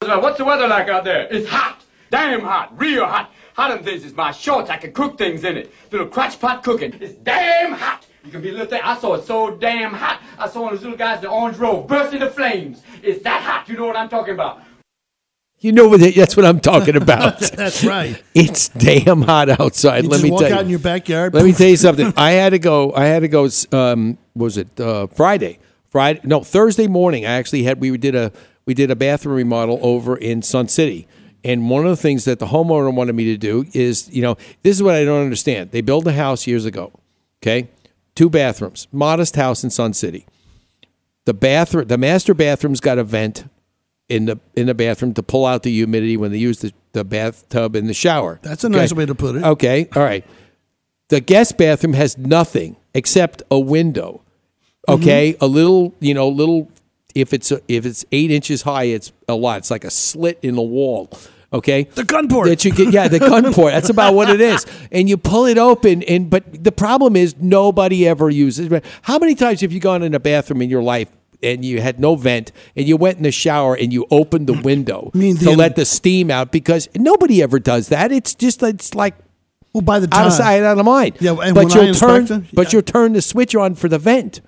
What's 0.00 0.38
the 0.38 0.44
weather 0.44 0.66
like 0.66 0.88
out 0.88 1.04
there? 1.04 1.28
It's 1.30 1.48
hot. 1.48 1.80
Damn 2.10 2.40
hot. 2.40 2.76
Real 2.78 3.06
hot. 3.06 3.30
Hot 3.54 3.74
than 3.74 3.84
this 3.84 4.04
is 4.04 4.14
my 4.14 4.32
shorts. 4.32 4.68
I 4.68 4.78
can 4.78 4.92
cook 4.92 5.16
things 5.16 5.44
in 5.44 5.56
it. 5.56 5.72
Little 5.92 6.08
crotch 6.08 6.40
pot 6.40 6.64
cooking. 6.64 6.92
It's 7.00 7.14
damn 7.14 7.72
hot. 7.72 8.04
You 8.24 8.32
can 8.32 8.42
be 8.42 8.48
a 8.48 8.52
little 8.52 8.66
thing. 8.66 8.80
I 8.82 8.98
saw 8.98 9.14
it 9.14 9.24
so 9.24 9.56
damn 9.56 9.92
hot. 9.92 10.20
I 10.38 10.48
saw 10.48 10.62
one 10.62 10.72
of 10.72 10.80
those 10.80 10.82
little 10.82 10.98
guys 10.98 11.18
in 11.18 11.24
the 11.24 11.30
orange 11.30 11.56
robe 11.58 11.86
burst 11.86 12.12
into 12.12 12.28
flames. 12.30 12.82
It's 13.02 13.22
that 13.22 13.42
hot. 13.42 13.68
You 13.68 13.76
know 13.76 13.86
what 13.86 13.96
I'm 13.96 14.08
talking 14.08 14.34
about. 14.34 14.62
You 15.64 15.72
know 15.72 15.88
what? 15.88 16.00
That's 16.14 16.36
what 16.36 16.44
I'm 16.44 16.60
talking 16.60 16.94
about. 17.02 17.40
That's 17.40 17.82
right. 17.84 18.22
It's 18.34 18.68
damn 18.68 19.22
hot 19.22 19.48
outside. 19.48 20.04
You 20.04 20.10
Let 20.10 20.16
just 20.16 20.24
me 20.24 20.30
walk 20.30 20.40
tell 20.42 20.50
you. 20.50 20.54
out 20.56 20.60
in 20.60 20.68
your 20.68 20.78
backyard. 20.78 21.32
Let 21.32 21.42
me 21.42 21.52
tell 21.54 21.68
you 21.68 21.76
something. 21.78 22.12
I 22.18 22.32
had 22.32 22.50
to 22.50 22.58
go. 22.58 22.92
I 22.94 23.06
had 23.06 23.20
to 23.20 23.28
go. 23.28 23.48
Um, 23.72 24.18
was 24.34 24.58
it 24.58 24.78
uh, 24.78 25.06
Friday? 25.06 25.58
Friday? 25.88 26.20
No, 26.22 26.42
Thursday 26.42 26.86
morning. 26.86 27.24
I 27.24 27.30
actually 27.30 27.62
had. 27.62 27.80
We 27.80 27.96
did 27.96 28.14
a 28.14 28.30
we 28.66 28.74
did 28.74 28.90
a 28.90 28.96
bathroom 28.96 29.36
remodel 29.36 29.78
over 29.80 30.18
in 30.18 30.42
Sun 30.42 30.68
City, 30.68 31.08
and 31.42 31.70
one 31.70 31.86
of 31.86 31.90
the 31.90 31.96
things 31.96 32.26
that 32.26 32.40
the 32.40 32.46
homeowner 32.48 32.94
wanted 32.94 33.14
me 33.14 33.24
to 33.24 33.38
do 33.38 33.64
is, 33.72 34.10
you 34.14 34.20
know, 34.20 34.36
this 34.62 34.76
is 34.76 34.82
what 34.82 34.94
I 34.94 35.06
don't 35.06 35.22
understand. 35.22 35.70
They 35.70 35.80
built 35.80 36.06
a 36.06 36.12
house 36.12 36.46
years 36.46 36.66
ago. 36.66 36.92
Okay, 37.42 37.70
two 38.14 38.28
bathrooms, 38.28 38.86
modest 38.92 39.36
house 39.36 39.64
in 39.64 39.70
Sun 39.70 39.94
City. 39.94 40.26
The 41.24 41.32
bathroom, 41.32 41.88
the 41.88 41.96
master 41.96 42.34
bathroom's 42.34 42.80
got 42.80 42.98
a 42.98 43.04
vent 43.04 43.46
in 44.08 44.26
the 44.26 44.38
in 44.54 44.66
the 44.66 44.74
bathroom 44.74 45.14
to 45.14 45.22
pull 45.22 45.46
out 45.46 45.62
the 45.62 45.70
humidity 45.72 46.16
when 46.16 46.30
they 46.30 46.38
use 46.38 46.58
the, 46.60 46.72
the 46.92 47.04
bathtub 47.04 47.74
in 47.76 47.86
the 47.86 47.94
shower. 47.94 48.38
That's 48.42 48.64
a 48.64 48.68
nice 48.68 48.92
way 48.92 49.06
to 49.06 49.14
put 49.14 49.36
it. 49.36 49.42
Okay, 49.42 49.88
all 49.96 50.02
right. 50.02 50.24
The 51.08 51.20
guest 51.20 51.56
bathroom 51.58 51.92
has 51.94 52.16
nothing 52.18 52.76
except 52.94 53.42
a 53.50 53.58
window. 53.58 54.22
Okay, 54.88 55.32
Mm-hmm. 55.32 55.44
a 55.44 55.48
little, 55.48 55.94
you 56.00 56.14
know, 56.14 56.28
little. 56.28 56.70
If 57.14 57.32
it's 57.32 57.52
a, 57.52 57.60
if 57.68 57.86
it's 57.86 58.04
eight 58.10 58.30
inches 58.32 58.62
high, 58.62 58.84
it's 58.84 59.12
a 59.28 59.34
lot. 59.36 59.58
It's 59.58 59.70
like 59.70 59.84
a 59.84 59.90
slit 59.90 60.38
in 60.42 60.56
the 60.56 60.62
wall. 60.62 61.08
Okay, 61.52 61.84
the 61.84 62.02
gun 62.02 62.28
port. 62.28 62.48
That 62.48 62.64
you 62.64 62.72
get, 62.72 62.92
yeah, 62.92 63.06
the 63.06 63.20
gun 63.20 63.52
port. 63.54 63.72
That's 63.72 63.88
about 63.88 64.14
what 64.14 64.28
it 64.28 64.40
is. 64.40 64.66
And 64.90 65.08
you 65.08 65.16
pull 65.16 65.46
it 65.46 65.56
open, 65.56 66.02
and 66.02 66.28
but 66.28 66.64
the 66.64 66.72
problem 66.72 67.14
is 67.16 67.36
nobody 67.38 68.06
ever 68.08 68.28
uses. 68.30 68.70
it. 68.72 68.84
How 69.02 69.18
many 69.18 69.34
times 69.36 69.60
have 69.60 69.72
you 69.72 69.78
gone 69.80 70.02
in 70.02 70.12
a 70.14 70.20
bathroom 70.20 70.60
in 70.62 70.68
your 70.70 70.82
life? 70.82 71.08
And 71.42 71.64
you 71.64 71.80
had 71.80 71.98
no 72.00 72.16
vent, 72.16 72.52
and 72.76 72.86
you 72.86 72.96
went 72.96 73.16
in 73.18 73.22
the 73.24 73.32
shower 73.32 73.74
and 73.74 73.92
you 73.92 74.06
opened 74.10 74.46
the 74.46 74.60
window 74.62 75.10
mean 75.14 75.36
to 75.38 75.54
let 75.56 75.76
the 75.76 75.84
steam 75.84 76.30
out 76.30 76.52
because 76.52 76.88
nobody 76.94 77.42
ever 77.42 77.58
does 77.58 77.88
that. 77.88 78.12
It's 78.12 78.34
just 78.34 78.62
it's 78.62 78.94
like 78.94 79.14
well, 79.72 79.82
by 79.82 79.98
the 79.98 80.06
time, 80.06 80.20
out 80.20 80.26
of 80.28 80.32
sight, 80.32 80.62
out 80.62 80.78
of 80.78 80.84
mind. 80.86 81.16
Yeah, 81.20 81.32
and 81.42 81.54
but 81.54 81.74
you'll 81.74 81.92
turn, 81.94 82.20
inspect 82.22 82.28
them, 82.28 82.46
but 82.52 82.72
you'll 82.72 82.82
turn 82.82 83.12
the 83.12 83.22
switch 83.22 83.54
on 83.56 83.74
for 83.74 83.88
the 83.88 83.98
vent. 83.98 84.40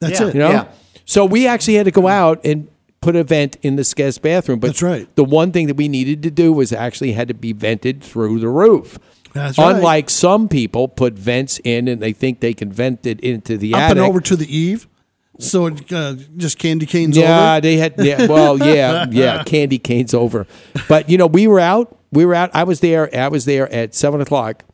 That's 0.00 0.18
You 0.20 0.28
it. 0.28 0.34
know. 0.34 0.68
So 1.04 1.24
we 1.24 1.46
actually 1.46 1.74
had 1.74 1.84
to 1.84 1.90
go 1.92 2.08
out 2.08 2.40
and 2.44 2.68
put 3.00 3.14
a 3.14 3.22
vent 3.22 3.56
in 3.62 3.76
the 3.76 3.92
guest 3.94 4.22
bathroom. 4.22 4.58
But 4.58 4.68
That's 4.68 4.82
right. 4.82 5.14
The 5.16 5.24
one 5.24 5.52
thing 5.52 5.66
that 5.68 5.76
we 5.76 5.88
needed 5.88 6.22
to 6.24 6.30
do 6.30 6.52
was 6.52 6.72
actually 6.72 7.12
had 7.12 7.28
to 7.28 7.34
be 7.34 7.52
vented 7.52 8.02
through 8.02 8.40
the 8.40 8.48
roof. 8.48 8.98
That's 9.34 9.58
right. 9.58 9.76
Unlike 9.76 10.10
some 10.10 10.48
people 10.48 10.88
put 10.88 11.14
vents 11.14 11.60
in 11.64 11.86
and 11.88 12.00
they 12.00 12.12
think 12.12 12.40
they 12.40 12.54
can 12.54 12.72
vent 12.72 13.04
it 13.06 13.20
into 13.20 13.56
the 13.58 13.74
Up 13.74 13.80
attic. 13.80 13.98
and 13.98 14.06
over 14.06 14.20
to 14.22 14.36
the 14.36 14.56
eave. 14.56 14.88
So 15.38 15.66
uh, 15.66 16.14
just 16.36 16.58
candy 16.58 16.86
canes 16.86 17.16
yeah, 17.16 17.52
over. 17.54 17.60
they 17.60 17.76
had. 17.76 17.94
Yeah, 17.98 18.26
well, 18.26 18.58
yeah, 18.74 19.06
yeah. 19.10 19.42
Candy 19.42 19.78
canes 19.78 20.14
over, 20.14 20.46
but 20.88 21.10
you 21.10 21.18
know, 21.18 21.26
we 21.26 21.46
were 21.46 21.60
out. 21.60 21.96
We 22.12 22.24
were 22.24 22.34
out. 22.34 22.50
I 22.54 22.64
was 22.64 22.80
there. 22.80 23.10
I 23.14 23.28
was 23.28 23.44
there 23.44 23.72
at 23.72 23.94
seven 23.94 24.20
o'clock 24.20 24.64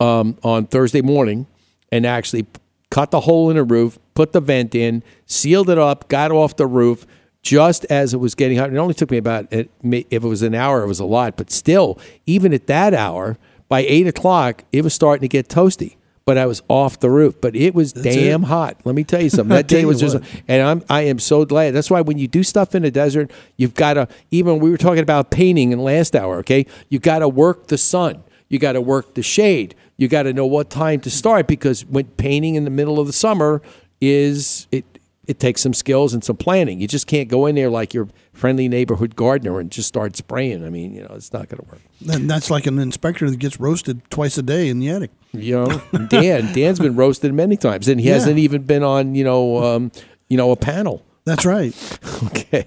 um, 0.00 0.38
on 0.42 0.66
Thursday 0.66 1.02
morning, 1.02 1.46
and 1.92 2.06
actually 2.06 2.46
cut 2.90 3.10
the 3.10 3.20
hole 3.20 3.50
in 3.50 3.56
the 3.56 3.64
roof, 3.64 3.98
put 4.14 4.32
the 4.32 4.40
vent 4.40 4.74
in, 4.74 5.02
sealed 5.26 5.68
it 5.68 5.78
up, 5.78 6.08
got 6.08 6.30
off 6.30 6.56
the 6.56 6.66
roof. 6.66 7.06
Just 7.40 7.84
as 7.86 8.12
it 8.12 8.16
was 8.18 8.34
getting 8.34 8.58
hot, 8.58 8.72
it 8.72 8.76
only 8.76 8.94
took 8.94 9.10
me 9.10 9.16
about 9.16 9.46
if 9.52 9.68
it 9.82 10.22
was 10.22 10.42
an 10.42 10.54
hour, 10.54 10.82
it 10.82 10.88
was 10.88 11.00
a 11.00 11.04
lot. 11.04 11.36
But 11.36 11.50
still, 11.50 11.98
even 12.26 12.52
at 12.52 12.66
that 12.66 12.94
hour, 12.94 13.38
by 13.68 13.80
eight 13.80 14.06
o'clock, 14.06 14.64
it 14.72 14.82
was 14.82 14.92
starting 14.92 15.22
to 15.22 15.28
get 15.28 15.48
toasty. 15.48 15.96
But 16.28 16.36
I 16.36 16.44
was 16.44 16.60
off 16.68 17.00
the 17.00 17.08
roof. 17.08 17.40
But 17.40 17.56
it 17.56 17.74
was 17.74 17.94
damn 17.94 18.42
it. 18.42 18.48
hot. 18.48 18.76
Let 18.84 18.94
me 18.94 19.02
tell 19.02 19.22
you 19.22 19.30
something. 19.30 19.48
That 19.56 19.66
day 19.66 19.86
was 19.86 19.98
just, 19.98 20.18
and 20.46 20.62
I'm 20.62 20.84
I 20.90 21.04
am 21.04 21.18
so 21.18 21.46
glad. 21.46 21.70
That's 21.70 21.88
why 21.88 22.02
when 22.02 22.18
you 22.18 22.28
do 22.28 22.42
stuff 22.42 22.74
in 22.74 22.82
the 22.82 22.90
desert, 22.90 23.30
you've 23.56 23.72
got 23.72 23.94
to. 23.94 24.08
Even 24.30 24.58
we 24.58 24.70
were 24.70 24.76
talking 24.76 25.02
about 25.02 25.30
painting 25.30 25.72
in 25.72 25.78
last 25.78 26.14
hour. 26.14 26.36
Okay, 26.40 26.66
you 26.90 26.98
got 26.98 27.20
to 27.20 27.30
work 27.30 27.68
the 27.68 27.78
sun. 27.78 28.22
You 28.50 28.58
got 28.58 28.72
to 28.72 28.82
work 28.82 29.14
the 29.14 29.22
shade. 29.22 29.74
You 29.96 30.06
got 30.06 30.24
to 30.24 30.34
know 30.34 30.44
what 30.44 30.68
time 30.68 31.00
to 31.00 31.10
start 31.10 31.46
because 31.46 31.86
when 31.86 32.04
painting 32.18 32.56
in 32.56 32.64
the 32.64 32.70
middle 32.70 33.00
of 33.00 33.06
the 33.06 33.14
summer 33.14 33.62
is 34.02 34.66
it. 34.70 34.84
It 35.26 35.38
takes 35.38 35.60
some 35.60 35.74
skills 35.74 36.14
and 36.14 36.24
some 36.24 36.38
planning. 36.38 36.80
You 36.80 36.88
just 36.88 37.06
can't 37.06 37.28
go 37.28 37.44
in 37.44 37.54
there 37.54 37.68
like 37.68 37.92
your 37.92 38.08
friendly 38.32 38.66
neighborhood 38.66 39.14
gardener 39.14 39.60
and 39.60 39.70
just 39.70 39.86
start 39.86 40.16
spraying. 40.16 40.64
I 40.64 40.70
mean, 40.70 40.94
you 40.94 41.02
know, 41.02 41.14
it's 41.14 41.34
not 41.34 41.50
going 41.50 41.62
to 41.62 41.68
work. 41.68 41.82
And 42.10 42.30
that's 42.30 42.50
like 42.50 42.64
an 42.64 42.78
inspector 42.78 43.28
that 43.28 43.36
gets 43.36 43.60
roasted 43.60 44.00
twice 44.10 44.38
a 44.38 44.42
day 44.42 44.70
in 44.70 44.78
the 44.78 44.88
attic. 44.88 45.10
You 45.32 45.56
know, 45.92 46.06
Dan. 46.08 46.52
Dan's 46.52 46.78
been 46.78 46.96
roasted 46.96 47.32
many 47.34 47.56
times, 47.56 47.88
and 47.88 48.00
he 48.00 48.08
Yeah. 48.08 48.14
hasn't 48.14 48.38
even 48.38 48.62
been 48.62 48.82
on. 48.82 49.14
You 49.14 49.24
know, 49.24 49.62
um, 49.64 49.92
you 50.28 50.36
know, 50.36 50.50
a 50.50 50.56
panel. 50.56 51.04
That's 51.24 51.44
right. 51.44 51.74
Okay. 52.24 52.66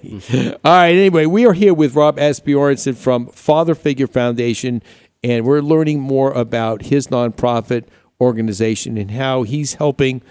All 0.64 0.72
right. 0.72 0.94
Anyway, 0.94 1.26
we 1.26 1.44
are 1.44 1.52
here 1.52 1.74
with 1.74 1.94
Rob 1.94 2.16
Asbjornson 2.16 2.94
from 2.96 3.26
Father 3.26 3.74
Figure 3.74 4.06
Foundation, 4.06 4.82
and 5.22 5.44
we're 5.44 5.60
learning 5.60 6.00
more 6.00 6.32
about 6.32 6.82
his 6.82 7.08
nonprofit 7.08 7.84
organization 8.20 8.96
and 8.96 9.10
how 9.10 9.42
he's 9.42 9.74
helping 9.74 10.22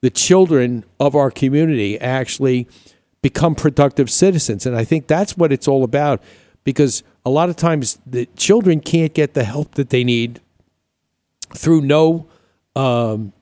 the 0.00 0.08
children 0.10 0.84
of 0.98 1.14
our 1.14 1.30
community 1.30 1.98
actually 2.00 2.66
become 3.20 3.54
productive 3.54 4.08
citizens. 4.10 4.64
And 4.64 4.74
I 4.76 4.84
think 4.84 5.06
that's 5.06 5.36
what 5.36 5.52
it's 5.52 5.68
all 5.68 5.84
about 5.84 6.22
because 6.64 7.02
a 7.26 7.30
lot 7.30 7.50
of 7.50 7.56
times 7.56 7.98
the 8.06 8.26
children 8.36 8.80
can't 8.80 9.12
get 9.12 9.34
the 9.34 9.44
help 9.44 9.74
that 9.74 9.90
they 9.90 10.02
need 10.04 10.40
through 11.54 11.82
no 11.82 12.26
um, 12.76 13.32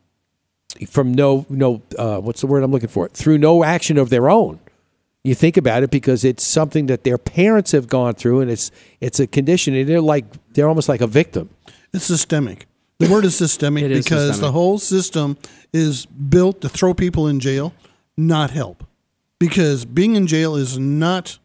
from 0.88 1.12
no 1.14 1.46
no 1.48 1.82
uh, 1.98 2.18
what's 2.20 2.40
the 2.40 2.46
word 2.46 2.62
I'm 2.62 2.70
looking 2.70 2.88
for 2.88 3.08
through 3.08 3.38
no 3.38 3.64
action 3.64 3.98
of 3.98 4.10
their 4.10 4.28
own. 4.30 4.60
You 5.22 5.34
think 5.34 5.56
about 5.58 5.82
it 5.82 5.90
because 5.90 6.24
it's 6.24 6.44
something 6.46 6.86
that 6.86 7.04
their 7.04 7.18
parents 7.18 7.72
have 7.72 7.88
gone 7.88 8.14
through, 8.14 8.40
and 8.40 8.50
it's 8.50 8.70
it's 9.00 9.20
a 9.20 9.26
condition, 9.26 9.74
and 9.74 9.88
they're 9.88 10.00
like 10.00 10.24
they're 10.54 10.68
almost 10.68 10.88
like 10.88 11.00
a 11.02 11.06
victim. 11.06 11.50
It's 11.92 12.04
systemic. 12.04 12.66
The 12.98 13.08
word 13.10 13.24
is 13.24 13.36
systemic 13.36 13.84
It 13.84 13.90
is 13.92 14.04
because 14.04 14.28
systemic. 14.28 14.40
the 14.40 14.52
whole 14.52 14.78
system 14.78 15.36
is 15.72 16.06
built 16.06 16.60
to 16.62 16.68
throw 16.68 16.94
people 16.94 17.26
in 17.28 17.40
jail, 17.40 17.72
not 18.16 18.50
help. 18.50 18.84
Because 19.38 19.84
being 19.86 20.16
in 20.16 20.26
jail 20.26 20.54
is 20.54 20.78
not 20.78 21.38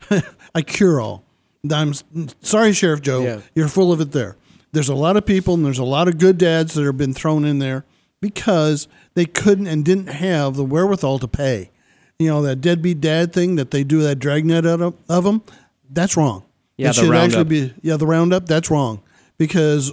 a 0.54 0.62
cure 0.62 1.00
all. 1.00 1.24
I'm 1.70 1.94
sorry, 2.42 2.72
Sheriff 2.72 3.00
Joe, 3.02 3.22
Yeah. 3.22 3.40
you're 3.54 3.68
full 3.68 3.90
of 3.92 4.00
it 4.00 4.12
there. 4.12 4.36
There's 4.72 4.88
a 4.88 4.94
lot 4.94 5.16
of 5.16 5.24
people 5.24 5.54
and 5.54 5.64
there's 5.64 5.78
a 5.78 5.84
lot 5.84 6.08
of 6.08 6.18
good 6.18 6.38
dads 6.38 6.74
that 6.74 6.84
have 6.84 6.96
been 6.96 7.14
thrown 7.14 7.44
in 7.44 7.58
there 7.58 7.84
because 8.20 8.88
they 9.14 9.24
couldn't 9.24 9.66
and 9.66 9.84
didn't 9.84 10.08
have 10.08 10.56
the 10.56 10.64
wherewithal 10.64 11.18
to 11.20 11.28
pay. 11.28 11.70
You 12.18 12.28
know, 12.28 12.42
that 12.42 12.60
deadbeat 12.60 13.00
dad 13.00 13.32
thing 13.32 13.56
that 13.56 13.70
they 13.70 13.84
do 13.84 14.02
that 14.02 14.16
dragnet 14.16 14.66
out 14.66 14.80
of, 14.80 14.94
of 15.08 15.24
them, 15.24 15.42
that's 15.88 16.16
wrong. 16.16 16.44
Yeah, 16.76 16.90
it 16.90 16.96
the 16.96 17.02
should 17.02 17.14
actually 17.14 17.36
roundup. 17.36 17.48
be 17.48 17.74
yeah, 17.82 17.96
the 17.96 18.06
roundup, 18.06 18.46
that's 18.46 18.70
wrong. 18.70 19.02
Because 19.38 19.92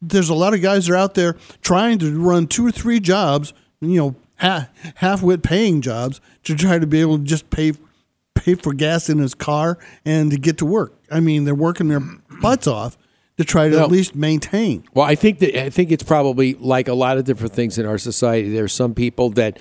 there's 0.00 0.28
a 0.28 0.34
lot 0.34 0.52
of 0.54 0.60
guys 0.60 0.86
that 0.86 0.92
are 0.92 0.96
out 0.96 1.14
there 1.14 1.36
trying 1.62 1.98
to 2.00 2.18
run 2.18 2.46
two 2.46 2.66
or 2.66 2.70
three 2.70 3.00
jobs, 3.00 3.54
you 3.80 3.96
know, 3.96 4.14
ha- 4.36 4.68
half-wit 4.96 5.42
paying 5.42 5.80
jobs 5.80 6.20
to 6.44 6.54
try 6.54 6.78
to 6.78 6.86
be 6.86 7.00
able 7.00 7.18
to 7.18 7.24
just 7.24 7.48
pay 7.50 7.72
pay 8.34 8.54
for 8.54 8.72
gas 8.72 9.08
in 9.08 9.18
his 9.18 9.34
car 9.34 9.78
and 10.04 10.30
to 10.30 10.36
get 10.36 10.58
to 10.58 10.66
work. 10.66 10.94
I 11.10 11.20
mean, 11.20 11.44
they're 11.44 11.54
working 11.54 11.88
their 11.88 12.02
butts 12.40 12.66
off 12.66 12.98
to 13.38 13.44
try 13.44 13.68
to 13.68 13.76
No. 13.76 13.82
at 13.84 13.90
least 13.90 14.14
maintain. 14.14 14.84
Well, 14.94 15.06
I 15.06 15.14
think 15.14 15.38
that 15.40 15.58
I 15.64 15.70
think 15.70 15.90
it's 15.90 16.02
probably 16.02 16.54
like 16.54 16.88
a 16.88 16.94
lot 16.94 17.18
of 17.18 17.24
different 17.24 17.52
things 17.54 17.78
in 17.78 17.86
our 17.86 17.98
society. 17.98 18.50
There's 18.50 18.72
some 18.72 18.94
people 18.94 19.30
that, 19.30 19.58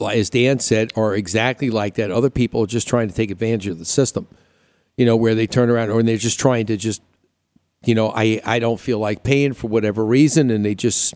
as 0.00 0.30
Dan 0.30 0.58
said, 0.58 0.92
are 0.96 1.14
exactly 1.14 1.70
like 1.70 1.94
that. 1.94 2.10
Other 2.10 2.30
people 2.30 2.62
are 2.62 2.66
just 2.66 2.86
trying 2.88 3.08
to 3.08 3.14
take 3.14 3.30
advantage 3.30 3.66
of 3.68 3.78
the 3.78 3.84
system. 3.84 4.26
You 4.96 5.06
know, 5.06 5.16
where 5.16 5.34
they 5.34 5.46
turn 5.46 5.70
around 5.70 5.90
or 5.90 6.02
they're 6.02 6.16
just 6.18 6.38
trying 6.38 6.66
to 6.66 6.76
just, 6.76 7.00
you 7.84 7.94
know, 7.94 8.12
I 8.14 8.40
I 8.44 8.58
don't 8.58 8.78
feel 8.78 8.98
like 8.98 9.22
paying 9.22 9.54
for 9.54 9.68
whatever 9.68 10.04
reason, 10.04 10.50
and 10.50 10.64
they 10.64 10.74
just 10.74 11.14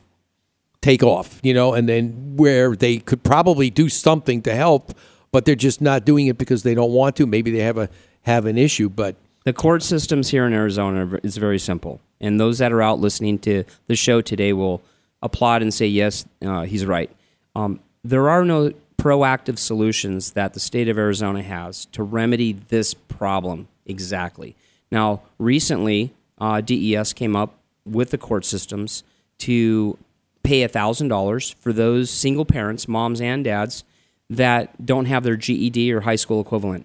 take 0.81 1.03
off. 1.03 1.41
You 1.43 1.53
know, 1.53 1.75
and 1.75 1.87
then 1.89 2.37
where 2.37 2.75
they 2.75 2.99
could 2.99 3.23
probably 3.23 3.69
do 3.69 3.89
something 3.91 4.41
to 4.43 4.55
help, 4.55 4.95
but 5.31 5.45
they're 5.45 5.55
just 5.55 5.83
not 5.83 6.07
doing 6.07 6.27
it 6.27 6.39
because 6.39 6.63
they 6.63 6.75
don't 6.75 6.93
want 6.93 7.17
to. 7.17 7.27
Maybe 7.27 7.51
they 7.51 7.59
have 7.61 7.77
a 7.77 7.91
have 8.23 8.47
an 8.47 8.57
issue, 8.57 8.89
but 8.89 9.17
The 9.47 9.53
court 9.53 9.85
systems 9.85 10.31
here 10.31 10.45
in 10.45 10.53
Arizona 10.53 11.21
is 11.23 11.37
very 11.37 11.61
simple, 11.61 12.01
and 12.21 12.41
those 12.41 12.59
that 12.59 12.73
are 12.73 12.83
out 12.83 12.99
listening 12.99 13.39
to 13.41 13.63
the 13.87 13.95
show 13.95 14.21
today 14.21 14.53
will 14.53 14.83
applaud 15.23 15.63
and 15.63 15.73
say, 15.73 15.87
"Yes, 15.87 16.27
uh, 16.45 16.63
he's 16.63 16.85
right." 16.85 17.09
Um, 17.55 17.79
there 18.03 18.29
are 18.29 18.45
no 18.45 18.73
proactive 18.99 19.61
solutions 19.61 20.33
that 20.33 20.53
the 20.55 20.59
state 20.59 20.89
of 20.89 20.99
Arizona 20.99 21.45
has 21.45 21.85
to 21.93 22.03
remedy 22.03 22.55
this 22.55 22.93
problem 22.93 23.69
exactly. 23.85 24.57
Now, 24.91 25.23
recently, 25.39 26.13
uh, 26.39 26.61
DES 26.61 27.13
came 27.13 27.37
up 27.37 27.55
with 27.85 28.11
the 28.11 28.19
court 28.19 28.45
systems 28.45 29.05
to 29.39 29.97
pay 30.43 30.67
thousand 30.67 31.07
dollars 31.07 31.55
for 31.61 31.73
those 31.73 32.11
single 32.11 32.47
parents, 32.47 32.89
moms 32.89 33.21
and 33.21 33.45
dads, 33.45 33.85
that 34.29 34.85
don't 34.85 35.05
have 35.05 35.23
their 35.23 35.37
GED 35.37 35.93
or 35.93 36.01
high 36.01 36.17
school 36.17 36.41
equivalent. 36.41 36.85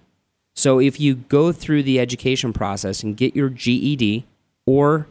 So 0.62 0.78
if 0.78 1.00
you 1.00 1.16
go 1.16 1.50
through 1.50 1.82
the 1.82 1.98
education 1.98 2.52
process 2.52 3.02
and 3.02 3.16
get 3.16 3.34
your 3.34 3.48
GED 3.48 4.24
or 4.64 5.08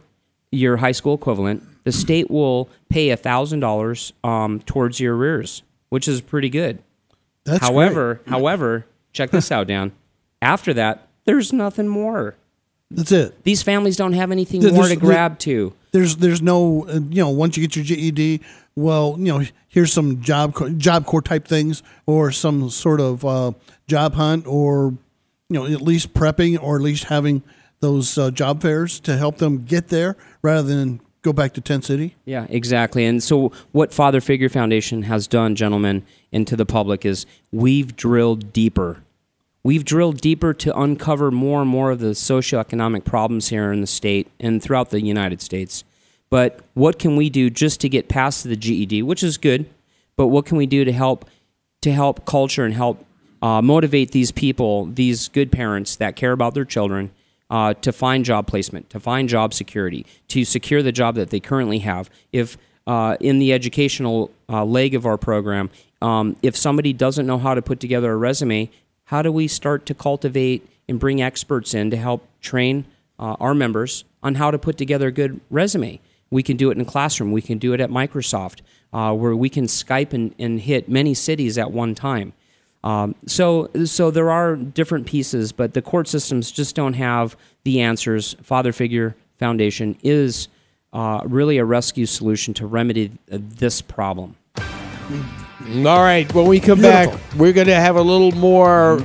your 0.50 0.78
high 0.78 0.92
school 0.92 1.12
equivalent, 1.12 1.62
the 1.84 1.92
state 1.92 2.30
will 2.30 2.70
pay 2.88 3.14
thousand 3.16 3.60
dollars 3.60 4.14
um, 4.24 4.60
towards 4.60 4.98
your 4.98 5.14
arrears, 5.14 5.62
which 5.90 6.08
is 6.08 6.22
pretty 6.22 6.48
good. 6.48 6.78
That's 7.44 7.62
however, 7.62 8.22
however, 8.26 8.86
check 9.12 9.30
this 9.30 9.52
out, 9.52 9.66
Dan. 9.66 9.92
After 10.40 10.72
that, 10.72 11.06
there's 11.26 11.52
nothing 11.52 11.86
more. 11.86 12.34
That's 12.90 13.12
it. 13.12 13.44
These 13.44 13.62
families 13.62 13.96
don't 13.96 14.14
have 14.14 14.30
anything 14.30 14.62
There- 14.62 14.72
more 14.72 14.88
to 14.88 14.96
grab 14.96 15.38
to. 15.40 15.74
There's 15.90 16.16
there's 16.16 16.40
no 16.40 16.86
uh, 16.88 17.00
you 17.10 17.22
know 17.22 17.28
once 17.28 17.58
you 17.58 17.68
get 17.68 17.76
your 17.76 17.84
GED, 17.84 18.40
well 18.74 19.16
you 19.18 19.24
know 19.24 19.44
here's 19.68 19.92
some 19.92 20.22
job 20.22 20.78
job 20.78 21.04
corps 21.04 21.20
type 21.20 21.46
things 21.46 21.82
or 22.06 22.32
some 22.32 22.70
sort 22.70 23.02
of 23.02 23.22
uh, 23.26 23.52
job 23.86 24.14
hunt 24.14 24.46
or 24.46 24.94
you 25.52 25.60
know 25.60 25.66
at 25.66 25.82
least 25.82 26.14
prepping 26.14 26.60
or 26.62 26.76
at 26.76 26.82
least 26.82 27.04
having 27.04 27.42
those 27.80 28.16
uh, 28.16 28.30
job 28.30 28.62
fairs 28.62 28.98
to 29.00 29.16
help 29.16 29.36
them 29.36 29.64
get 29.64 29.88
there 29.88 30.16
rather 30.40 30.62
than 30.62 31.00
go 31.20 31.32
back 31.32 31.52
to 31.52 31.60
tent 31.60 31.84
city. 31.84 32.16
Yeah, 32.24 32.46
exactly. 32.48 33.04
And 33.04 33.22
so, 33.22 33.52
what 33.72 33.92
Father 33.92 34.20
Figure 34.20 34.48
Foundation 34.48 35.02
has 35.02 35.26
done, 35.26 35.54
gentlemen, 35.54 36.04
and 36.32 36.46
to 36.46 36.56
the 36.56 36.64
public 36.64 37.04
is 37.04 37.26
we've 37.50 37.96
drilled 37.96 38.52
deeper. 38.52 39.02
We've 39.64 39.84
drilled 39.84 40.20
deeper 40.20 40.54
to 40.54 40.76
uncover 40.78 41.30
more 41.30 41.60
and 41.60 41.70
more 41.70 41.90
of 41.92 42.00
the 42.00 42.10
socioeconomic 42.10 43.04
problems 43.04 43.48
here 43.48 43.72
in 43.72 43.80
the 43.80 43.86
state 43.86 44.28
and 44.40 44.60
throughout 44.60 44.90
the 44.90 45.00
United 45.00 45.40
States. 45.40 45.84
But 46.30 46.60
what 46.74 46.98
can 46.98 47.14
we 47.14 47.30
do 47.30 47.50
just 47.50 47.80
to 47.82 47.88
get 47.88 48.08
past 48.08 48.42
the 48.42 48.56
GED, 48.56 49.02
which 49.02 49.22
is 49.22 49.36
good, 49.36 49.66
but 50.16 50.28
what 50.28 50.46
can 50.46 50.56
we 50.56 50.66
do 50.66 50.84
to 50.84 50.92
help 50.92 51.26
to 51.82 51.92
help 51.92 52.24
culture 52.24 52.64
and 52.64 52.74
help 52.74 53.04
uh, 53.42 53.60
motivate 53.60 54.12
these 54.12 54.30
people, 54.30 54.86
these 54.86 55.28
good 55.28 55.52
parents 55.52 55.96
that 55.96 56.16
care 56.16 56.32
about 56.32 56.54
their 56.54 56.64
children, 56.64 57.10
uh, 57.50 57.74
to 57.74 57.92
find 57.92 58.24
job 58.24 58.46
placement, 58.46 58.88
to 58.88 58.98
find 58.98 59.28
job 59.28 59.52
security, 59.52 60.06
to 60.28 60.44
secure 60.44 60.82
the 60.82 60.92
job 60.92 61.16
that 61.16 61.28
they 61.28 61.40
currently 61.40 61.80
have. 61.80 62.08
If 62.32 62.56
uh, 62.86 63.16
in 63.20 63.38
the 63.38 63.52
educational 63.52 64.30
uh, 64.48 64.64
leg 64.64 64.94
of 64.94 65.04
our 65.04 65.18
program, 65.18 65.68
um, 66.00 66.36
if 66.42 66.56
somebody 66.56 66.92
doesn't 66.92 67.26
know 67.26 67.38
how 67.38 67.54
to 67.54 67.60
put 67.60 67.78
together 67.78 68.12
a 68.12 68.16
resume, 68.16 68.70
how 69.04 69.20
do 69.20 69.30
we 69.30 69.48
start 69.48 69.84
to 69.86 69.94
cultivate 69.94 70.66
and 70.88 70.98
bring 70.98 71.20
experts 71.20 71.74
in 71.74 71.90
to 71.90 71.96
help 71.96 72.26
train 72.40 72.86
uh, 73.18 73.36
our 73.38 73.54
members 73.54 74.04
on 74.22 74.36
how 74.36 74.50
to 74.50 74.58
put 74.58 74.78
together 74.78 75.08
a 75.08 75.12
good 75.12 75.40
resume? 75.50 76.00
We 76.30 76.42
can 76.42 76.56
do 76.56 76.70
it 76.70 76.78
in 76.78 76.84
classroom. 76.86 77.32
We 77.32 77.42
can 77.42 77.58
do 77.58 77.74
it 77.74 77.80
at 77.80 77.90
Microsoft, 77.90 78.60
uh, 78.92 79.12
where 79.12 79.36
we 79.36 79.50
can 79.50 79.66
Skype 79.66 80.14
and, 80.14 80.34
and 80.38 80.60
hit 80.60 80.88
many 80.88 81.12
cities 81.12 81.58
at 81.58 81.70
one 81.70 81.94
time. 81.94 82.32
Um, 82.84 83.14
so, 83.26 83.70
so 83.84 84.10
there 84.10 84.30
are 84.30 84.56
different 84.56 85.06
pieces, 85.06 85.52
but 85.52 85.74
the 85.74 85.82
court 85.82 86.08
systems 86.08 86.50
just 86.50 86.74
don't 86.74 86.94
have 86.94 87.36
the 87.64 87.80
answers. 87.80 88.34
Father 88.42 88.72
Figure 88.72 89.14
Foundation 89.38 89.96
is 90.02 90.48
uh, 90.92 91.20
really 91.24 91.58
a 91.58 91.64
rescue 91.64 92.06
solution 92.06 92.54
to 92.54 92.66
remedy 92.66 93.12
uh, 93.30 93.38
this 93.40 93.80
problem. 93.80 94.36
All 94.56 96.02
right. 96.02 96.32
When 96.34 96.46
we 96.46 96.58
come 96.58 96.80
back, 96.80 97.08
we're 97.36 97.52
going 97.52 97.68
to 97.68 97.74
have 97.74 97.96
a 97.96 98.02
little 98.02 98.32
more 98.32 99.04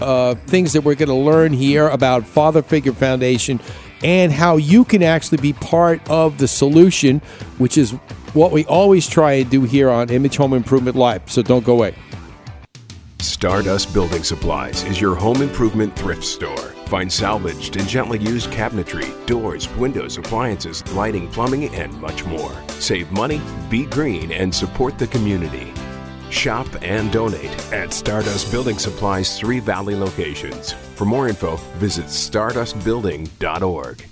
uh, 0.00 0.34
things 0.46 0.72
that 0.72 0.82
we're 0.82 0.94
going 0.94 1.08
to 1.08 1.14
learn 1.14 1.52
here 1.52 1.88
about 1.88 2.26
Father 2.26 2.62
Figure 2.62 2.92
Foundation 2.92 3.60
and 4.02 4.32
how 4.32 4.56
you 4.56 4.84
can 4.84 5.02
actually 5.02 5.38
be 5.38 5.52
part 5.52 6.00
of 6.10 6.38
the 6.38 6.48
solution, 6.48 7.20
which 7.58 7.78
is 7.78 7.92
what 8.32 8.50
we 8.50 8.64
always 8.64 9.06
try 9.06 9.34
and 9.34 9.50
do 9.50 9.62
here 9.62 9.90
on 9.90 10.10
Image 10.10 10.36
Home 10.36 10.54
Improvement 10.54 10.96
Live. 10.96 11.30
So 11.30 11.42
don't 11.42 11.64
go 11.64 11.74
away. 11.74 11.94
Stardust 13.22 13.94
Building 13.94 14.24
Supplies 14.24 14.82
is 14.82 15.00
your 15.00 15.14
home 15.14 15.42
improvement 15.42 15.94
thrift 15.94 16.24
store. 16.24 16.72
Find 16.86 17.10
salvaged 17.10 17.76
and 17.76 17.88
gently 17.88 18.18
used 18.18 18.50
cabinetry, 18.50 19.26
doors, 19.26 19.68
windows, 19.76 20.18
appliances, 20.18 20.84
lighting, 20.92 21.30
plumbing, 21.30 21.72
and 21.72 21.98
much 22.00 22.24
more. 22.24 22.52
Save 22.68 23.12
money, 23.12 23.40
be 23.70 23.86
green, 23.86 24.32
and 24.32 24.52
support 24.52 24.98
the 24.98 25.06
community. 25.06 25.72
Shop 26.30 26.66
and 26.82 27.12
donate 27.12 27.72
at 27.72 27.92
Stardust 27.92 28.50
Building 28.50 28.78
Supplies' 28.78 29.38
three 29.38 29.60
valley 29.60 29.94
locations. 29.94 30.72
For 30.72 31.04
more 31.04 31.28
info, 31.28 31.56
visit 31.78 32.06
stardustbuilding.org. 32.06 34.11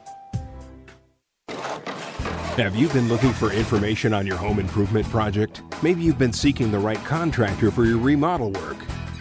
Have 2.57 2.75
you 2.75 2.89
been 2.89 3.07
looking 3.07 3.31
for 3.31 3.53
information 3.53 4.13
on 4.13 4.27
your 4.27 4.35
home 4.35 4.59
improvement 4.59 5.07
project? 5.07 5.61
Maybe 5.81 6.03
you've 6.03 6.17
been 6.17 6.33
seeking 6.33 6.69
the 6.69 6.79
right 6.79 7.01
contractor 7.05 7.71
for 7.71 7.85
your 7.85 7.97
remodel 7.97 8.51
work. 8.51 8.75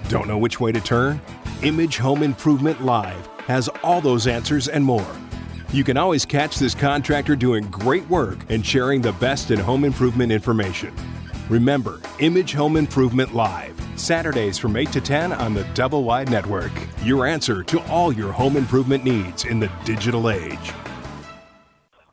Don't 0.09 0.27
know 0.27 0.36
which 0.36 0.59
way 0.59 0.73
to 0.73 0.81
turn? 0.81 1.20
Image 1.62 1.97
Home 1.98 2.24
Improvement 2.24 2.85
Live 2.85 3.28
has 3.47 3.69
all 3.85 4.01
those 4.01 4.27
answers 4.27 4.66
and 4.66 4.85
more. 4.85 5.07
You 5.73 5.85
can 5.85 5.97
always 5.97 6.24
catch 6.24 6.59
this 6.59 6.74
contractor 6.74 7.36
doing 7.36 7.70
great 7.70 8.07
work 8.11 8.40
and 8.48 8.66
sharing 8.66 9.01
the 9.01 9.12
best 9.12 9.52
in 9.52 9.61
home 9.61 9.85
improvement 9.85 10.32
information. 10.32 10.93
Remember, 11.48 12.01
Image 12.19 12.52
Home 12.55 12.77
Improvement 12.77 13.32
Live, 13.32 13.81
Saturdays 13.94 14.59
from 14.59 14.77
8 14.77 14.90
to 14.90 15.01
10 15.01 15.32
on 15.35 15.55
the 15.55 15.62
Double 15.74 16.02
Wide 16.02 16.32
Network. 16.32 16.73
Your 17.05 17.27
answer 17.27 17.62
to 17.62 17.81
all 17.89 18.12
your 18.12 18.32
home 18.32 18.57
improvement 18.57 19.05
needs 19.05 19.44
in 19.44 19.61
the 19.61 19.70
digital 19.85 20.31
age. 20.31 20.73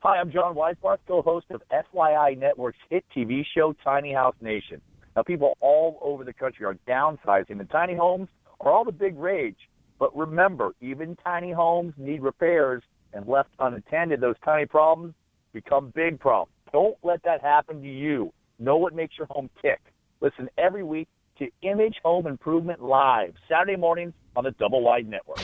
Hi, 0.09 0.19
I'm 0.21 0.31
John 0.31 0.55
Weisbarth, 0.55 0.99
co-host 1.05 1.47
of 1.49 1.61
FYI 1.69 2.37
Network's 2.37 2.77
hit 2.89 3.03
TV 3.13 3.43
show 3.53 3.75
Tiny 3.83 4.13
House 4.13 4.37
Nation. 4.39 4.79
Now, 5.17 5.23
people 5.23 5.57
all 5.59 5.99
over 6.01 6.23
the 6.23 6.31
country 6.31 6.65
are 6.65 6.77
downsizing, 6.87 7.59
and 7.59 7.69
tiny 7.69 7.93
homes 7.93 8.29
are 8.61 8.71
all 8.71 8.85
the 8.85 8.93
big 8.93 9.17
rage. 9.17 9.57
But 9.99 10.15
remember, 10.15 10.71
even 10.79 11.17
tiny 11.25 11.51
homes 11.51 11.93
need 11.97 12.21
repairs, 12.21 12.83
and 13.11 13.27
left 13.27 13.49
unattended, 13.59 14.21
those 14.21 14.37
tiny 14.45 14.65
problems 14.65 15.13
become 15.51 15.91
big 15.93 16.21
problems. 16.21 16.53
Don't 16.71 16.95
let 17.03 17.21
that 17.23 17.41
happen 17.41 17.81
to 17.81 17.89
you. 17.89 18.31
Know 18.59 18.77
what 18.77 18.95
makes 18.95 19.17
your 19.17 19.27
home 19.29 19.49
tick. 19.61 19.81
Listen 20.21 20.47
every 20.57 20.83
week 20.83 21.09
to 21.39 21.49
Image 21.63 21.95
Home 22.05 22.27
Improvement 22.27 22.81
Live, 22.81 23.33
Saturday 23.49 23.75
mornings 23.75 24.13
on 24.37 24.45
the 24.45 24.51
Double 24.51 24.81
Wide 24.81 25.09
Network. 25.09 25.41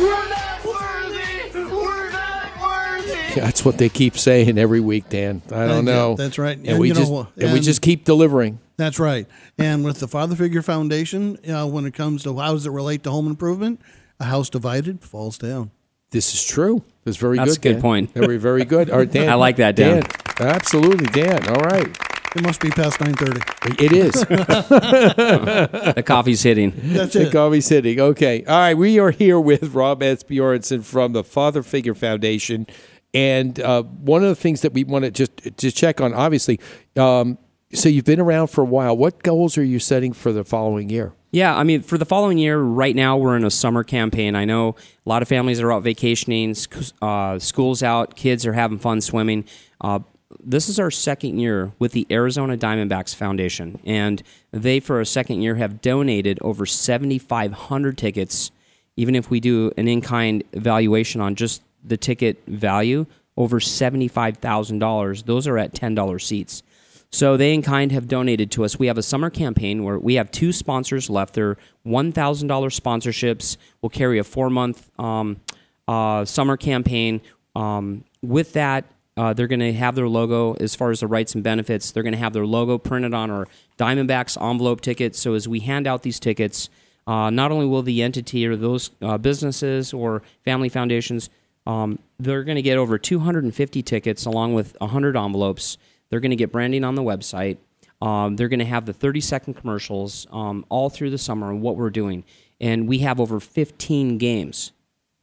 We're 0.00 0.28
not 0.28 0.64
worthy! 0.64 1.74
We're 1.74 2.10
not 2.10 2.60
worthy! 2.60 3.40
That's 3.40 3.64
what 3.64 3.78
they 3.78 3.88
keep 3.88 4.16
saying 4.18 4.58
every 4.58 4.80
week, 4.80 5.08
Dan. 5.08 5.42
I 5.50 5.66
don't 5.66 5.86
Yeah, 5.86 5.92
know. 5.92 6.14
that's 6.14 6.38
right. 6.38 6.56
And, 6.56 6.66
And 6.68 6.78
we 6.78 6.88
you 6.88 6.94
know 6.94 7.00
just 7.00 7.12
what? 7.12 7.28
and 7.36 7.52
we 7.52 7.60
just 7.60 7.82
keep 7.82 8.04
delivering. 8.04 8.58
That's 8.76 8.98
right. 8.98 9.26
And 9.58 9.84
with 9.84 9.98
the 10.00 10.06
Father 10.08 10.36
Figure 10.36 10.62
Foundation, 10.62 11.36
uh, 11.50 11.66
when 11.66 11.84
it 11.84 11.94
comes 11.94 12.22
to 12.22 12.36
how 12.38 12.52
does 12.52 12.64
it 12.66 12.70
relate 12.70 13.02
to 13.04 13.10
home 13.10 13.26
improvement, 13.26 13.80
a 14.20 14.24
house 14.24 14.48
divided 14.48 15.02
falls 15.02 15.36
down. 15.38 15.70
This 16.10 16.32
is 16.32 16.44
true. 16.44 16.82
That's 17.04 17.16
very 17.16 17.36
That's 17.36 17.58
good. 17.58 17.58
a 17.58 17.60
good 17.60 17.72
Dan. 17.74 17.82
point. 17.82 18.14
Very, 18.14 18.36
very 18.38 18.64
good. 18.64 18.88
All 18.90 18.98
right, 18.98 19.10
Dan. 19.12 19.28
I 19.28 19.34
like 19.34 19.56
that, 19.56 19.76
Dan. 19.76 20.04
Absolutely, 20.38 21.06
Dan. 21.06 21.46
All 21.48 21.60
right. 21.62 21.98
It 22.36 22.42
must 22.42 22.60
be 22.60 22.68
past 22.70 23.00
nine 23.00 23.14
thirty. 23.14 23.40
It 23.82 23.92
is. 23.92 24.12
the 24.26 26.02
coffee's 26.04 26.42
hitting. 26.42 26.72
That's 26.76 27.14
the 27.14 27.28
it. 27.28 27.32
coffee's 27.32 27.68
hitting. 27.68 27.98
Okay. 27.98 28.44
All 28.44 28.58
right. 28.58 28.74
We 28.74 28.98
are 28.98 29.10
here 29.10 29.40
with 29.40 29.74
Rob 29.74 30.00
Asbjornson 30.00 30.84
from 30.84 31.14
the 31.14 31.24
Father 31.24 31.62
Figure 31.62 31.94
Foundation. 31.94 32.66
And 33.14 33.58
uh, 33.60 33.82
one 33.82 34.22
of 34.22 34.28
the 34.28 34.34
things 34.34 34.60
that 34.60 34.74
we 34.74 34.84
want 34.84 35.06
to 35.06 35.10
just 35.10 35.36
to 35.56 35.70
check 35.70 36.00
on, 36.02 36.12
obviously, 36.12 36.60
um, 36.96 37.38
so 37.72 37.88
you've 37.88 38.04
been 38.04 38.20
around 38.20 38.48
for 38.48 38.60
a 38.62 38.66
while. 38.66 38.96
What 38.96 39.22
goals 39.22 39.56
are 39.56 39.64
you 39.64 39.78
setting 39.78 40.12
for 40.12 40.32
the 40.32 40.44
following 40.44 40.90
year? 40.90 41.14
Yeah, 41.30 41.54
I 41.54 41.62
mean, 41.62 41.82
for 41.82 41.98
the 41.98 42.06
following 42.06 42.38
year, 42.38 42.58
right 42.58 42.96
now 42.96 43.16
we're 43.18 43.36
in 43.36 43.44
a 43.44 43.50
summer 43.50 43.84
campaign. 43.84 44.34
I 44.34 44.46
know 44.46 44.76
a 45.04 45.08
lot 45.08 45.20
of 45.20 45.28
families 45.28 45.60
are 45.60 45.70
out 45.70 45.82
vacationing, 45.82 46.56
uh, 47.02 47.38
school's 47.38 47.82
out, 47.82 48.16
kids 48.16 48.46
are 48.46 48.54
having 48.54 48.78
fun 48.78 49.02
swimming. 49.02 49.44
Uh, 49.80 50.00
this 50.40 50.68
is 50.68 50.78
our 50.78 50.90
second 50.90 51.38
year 51.38 51.72
with 51.78 51.92
the 51.92 52.06
Arizona 52.10 52.56
Diamondbacks 52.56 53.14
Foundation, 53.14 53.78
and 53.84 54.22
they, 54.50 54.80
for 54.80 55.00
a 55.00 55.06
second 55.06 55.42
year, 55.42 55.54
have 55.54 55.80
donated 55.80 56.38
over 56.42 56.66
7,500 56.66 57.96
tickets. 57.98 58.50
Even 58.96 59.14
if 59.14 59.30
we 59.30 59.40
do 59.40 59.72
an 59.76 59.88
in 59.88 60.00
kind 60.00 60.42
evaluation 60.52 61.20
on 61.20 61.34
just 61.34 61.62
the 61.84 61.96
ticket 61.96 62.42
value, 62.46 63.06
over 63.36 63.60
$75,000, 63.60 65.24
those 65.24 65.46
are 65.46 65.56
at 65.56 65.72
$10 65.72 66.20
seats. 66.20 66.62
So 67.10 67.36
they 67.36 67.54
in 67.54 67.62
kind 67.62 67.90
have 67.92 68.06
donated 68.06 68.50
to 68.52 68.64
us. 68.64 68.78
We 68.78 68.88
have 68.88 68.98
a 68.98 69.02
summer 69.02 69.30
campaign 69.30 69.82
where 69.82 69.98
we 69.98 70.14
have 70.16 70.30
two 70.30 70.52
sponsors 70.52 71.08
left. 71.08 71.34
They're 71.34 71.56
one 71.82 72.12
thousand 72.12 72.48
dollars 72.48 72.78
sponsorships. 72.78 73.56
We'll 73.80 73.88
carry 73.88 74.18
a 74.18 74.24
four 74.24 74.50
month 74.50 74.90
um, 75.00 75.40
uh, 75.86 76.26
summer 76.26 76.58
campaign. 76.58 77.22
Um, 77.56 78.04
with 78.20 78.52
that, 78.52 78.84
uh, 79.18 79.32
they're 79.32 79.48
going 79.48 79.58
to 79.58 79.72
have 79.72 79.96
their 79.96 80.08
logo 80.08 80.54
as 80.60 80.76
far 80.76 80.92
as 80.92 81.00
the 81.00 81.08
rights 81.08 81.34
and 81.34 81.42
benefits. 81.42 81.90
They're 81.90 82.04
going 82.04 82.12
to 82.12 82.18
have 82.20 82.32
their 82.32 82.46
logo 82.46 82.78
printed 82.78 83.12
on 83.12 83.32
our 83.32 83.48
Diamondbacks 83.76 84.40
envelope 84.40 84.80
tickets. 84.80 85.18
So 85.18 85.34
as 85.34 85.48
we 85.48 85.58
hand 85.58 85.88
out 85.88 86.04
these 86.04 86.20
tickets, 86.20 86.70
uh, 87.04 87.28
not 87.28 87.50
only 87.50 87.66
will 87.66 87.82
the 87.82 88.00
entity 88.00 88.46
or 88.46 88.54
those 88.54 88.92
uh, 89.02 89.18
businesses 89.18 89.92
or 89.92 90.22
family 90.44 90.68
foundations, 90.68 91.30
um, 91.66 91.98
they're 92.20 92.44
going 92.44 92.56
to 92.56 92.62
get 92.62 92.78
over 92.78 92.96
250 92.96 93.82
tickets 93.82 94.24
along 94.24 94.54
with 94.54 94.76
100 94.78 95.16
envelopes. 95.16 95.78
They're 96.10 96.20
going 96.20 96.30
to 96.30 96.36
get 96.36 96.52
branding 96.52 96.84
on 96.84 96.94
the 96.94 97.02
website. 97.02 97.58
Um, 98.00 98.36
they're 98.36 98.48
going 98.48 98.60
to 98.60 98.64
have 98.64 98.86
the 98.86 98.92
30 98.92 99.20
second 99.20 99.54
commercials 99.54 100.28
um, 100.30 100.64
all 100.68 100.90
through 100.90 101.10
the 101.10 101.18
summer 101.18 101.50
and 101.50 101.60
what 101.60 101.76
we're 101.76 101.90
doing. 101.90 102.22
And 102.60 102.86
we 102.86 102.98
have 102.98 103.18
over 103.18 103.40
15 103.40 104.18
games 104.18 104.70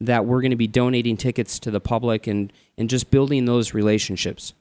that 0.00 0.26
we're 0.26 0.40
going 0.40 0.50
to 0.50 0.56
be 0.56 0.66
donating 0.66 1.16
tickets 1.16 1.58
to 1.60 1.70
the 1.70 1.80
public 1.80 2.26
and, 2.26 2.52
and 2.76 2.90
just 2.90 3.10
building 3.10 3.44
those 3.44 3.74
relationships. 3.74 4.52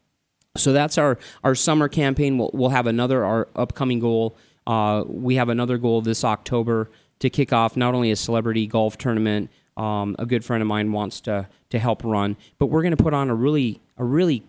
So 0.58 0.72
that's 0.72 0.98
our, 0.98 1.18
our 1.44 1.56
summer 1.56 1.90
campaign. 1.90 2.38
We'll, 2.38 2.52
we'll 2.54 2.70
have 2.70 2.88
another 2.88 3.26
our 3.26 3.48
upcoming 3.56 4.00
goal. 4.00 4.36
Uh, 4.66 5.04
we 5.06 5.36
have 5.36 5.50
another 5.50 5.78
goal 5.78 6.02
this 6.02 6.24
October 6.24 6.90
to 7.20 7.30
kick 7.30 7.54
off 7.54 7.76
not 7.76 7.94
only 7.94 8.12
a 8.12 8.16
celebrity 8.16 8.68
golf 8.68 8.98
tournament. 8.98 9.50
Um, 9.78 10.16
a 10.18 10.26
good 10.26 10.46
friend 10.46 10.62
of 10.62 10.68
mine 10.68 10.94
wants 10.94 11.20
to 11.22 11.50
to 11.70 11.80
help 11.80 12.06
run, 12.06 12.38
but 12.60 12.68
we're 12.68 12.82
going 12.82 12.96
to 12.96 13.04
put 13.04 13.14
on 13.14 13.30
a 13.30 13.36
really 13.36 13.82
a 13.98 14.06
really 14.06 14.44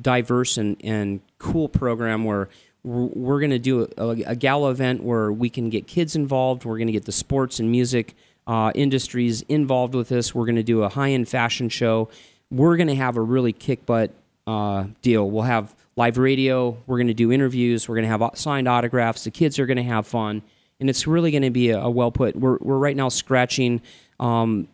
diverse 0.00 0.56
and, 0.56 0.76
and 0.84 1.20
cool 1.38 1.68
program 1.68 2.24
where 2.24 2.48
we're, 2.84 3.40
going 3.40 3.50
to 3.50 3.58
do 3.58 3.88
a, 3.96 4.08
a 4.26 4.36
gala 4.36 4.70
event 4.70 5.02
where 5.02 5.32
we 5.32 5.48
can 5.48 5.70
get 5.70 5.86
kids 5.86 6.14
involved. 6.14 6.64
We're 6.64 6.76
going 6.76 6.86
to 6.86 6.92
get 6.92 7.06
the 7.06 7.12
sports 7.12 7.58
and 7.58 7.70
music 7.70 8.14
uh, 8.46 8.72
industries 8.74 9.42
involved 9.42 9.94
with 9.94 10.08
this. 10.08 10.34
We're 10.34 10.46
going 10.46 10.56
to 10.56 10.62
do 10.62 10.82
a 10.82 10.88
high 10.88 11.10
end 11.10 11.28
fashion 11.28 11.68
show. 11.68 12.08
We're 12.50 12.76
going 12.76 12.88
to 12.88 12.94
have 12.94 13.16
a 13.16 13.20
really 13.20 13.52
kick 13.52 13.86
butt 13.86 14.12
uh, 14.46 14.84
deal. 15.02 15.30
We'll 15.30 15.44
have 15.44 15.74
live 15.96 16.18
radio. 16.18 16.76
We're 16.86 16.98
going 16.98 17.08
to 17.08 17.14
do 17.14 17.32
interviews. 17.32 17.88
We're 17.88 17.96
going 17.96 18.08
to 18.08 18.18
have 18.18 18.30
signed 18.38 18.68
autographs. 18.68 19.24
The 19.24 19.30
kids 19.30 19.58
are 19.58 19.66
going 19.66 19.76
to 19.76 19.82
have 19.82 20.06
fun, 20.06 20.42
and 20.80 20.90
it's 20.90 21.06
really 21.06 21.30
going 21.30 21.42
to 21.42 21.50
be 21.50 21.70
a, 21.70 21.80
a 21.80 21.90
well 21.90 22.10
put. 22.10 22.36
We're 22.36 22.58
we're 22.60 22.78
right 22.78 22.96
now 22.96 23.08
scratching 23.08 23.80
um, 24.20 24.68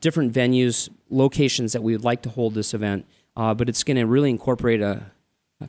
different 0.00 0.32
venues, 0.32 0.88
locations 1.10 1.72
that 1.72 1.82
we 1.82 1.92
would 1.92 2.04
like 2.04 2.22
to 2.22 2.30
hold 2.30 2.54
this 2.54 2.74
event, 2.74 3.06
uh, 3.36 3.54
but 3.54 3.68
it's 3.68 3.82
going 3.84 3.96
to 3.96 4.06
really 4.06 4.30
incorporate 4.30 4.80
a 4.80 5.06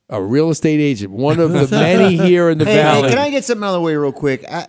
A 0.09 0.21
real 0.23 0.51
estate 0.51 0.79
agent, 0.81 1.11
one 1.11 1.41
of 1.41 1.53
the 1.53 1.67
many 1.71 2.17
here 2.29 2.51
in 2.51 2.59
the 2.59 2.67
Hey, 2.67 2.73
hey, 2.75 2.83
valley. 2.83 3.09
can 3.09 3.19
I 3.19 3.31
get 3.31 3.45
something 3.45 3.65
out 3.65 3.69
of 3.69 3.75
the 3.75 3.81
way 3.81 3.97
real 3.97 4.13
quick? 4.13 4.45
I, 4.47 4.67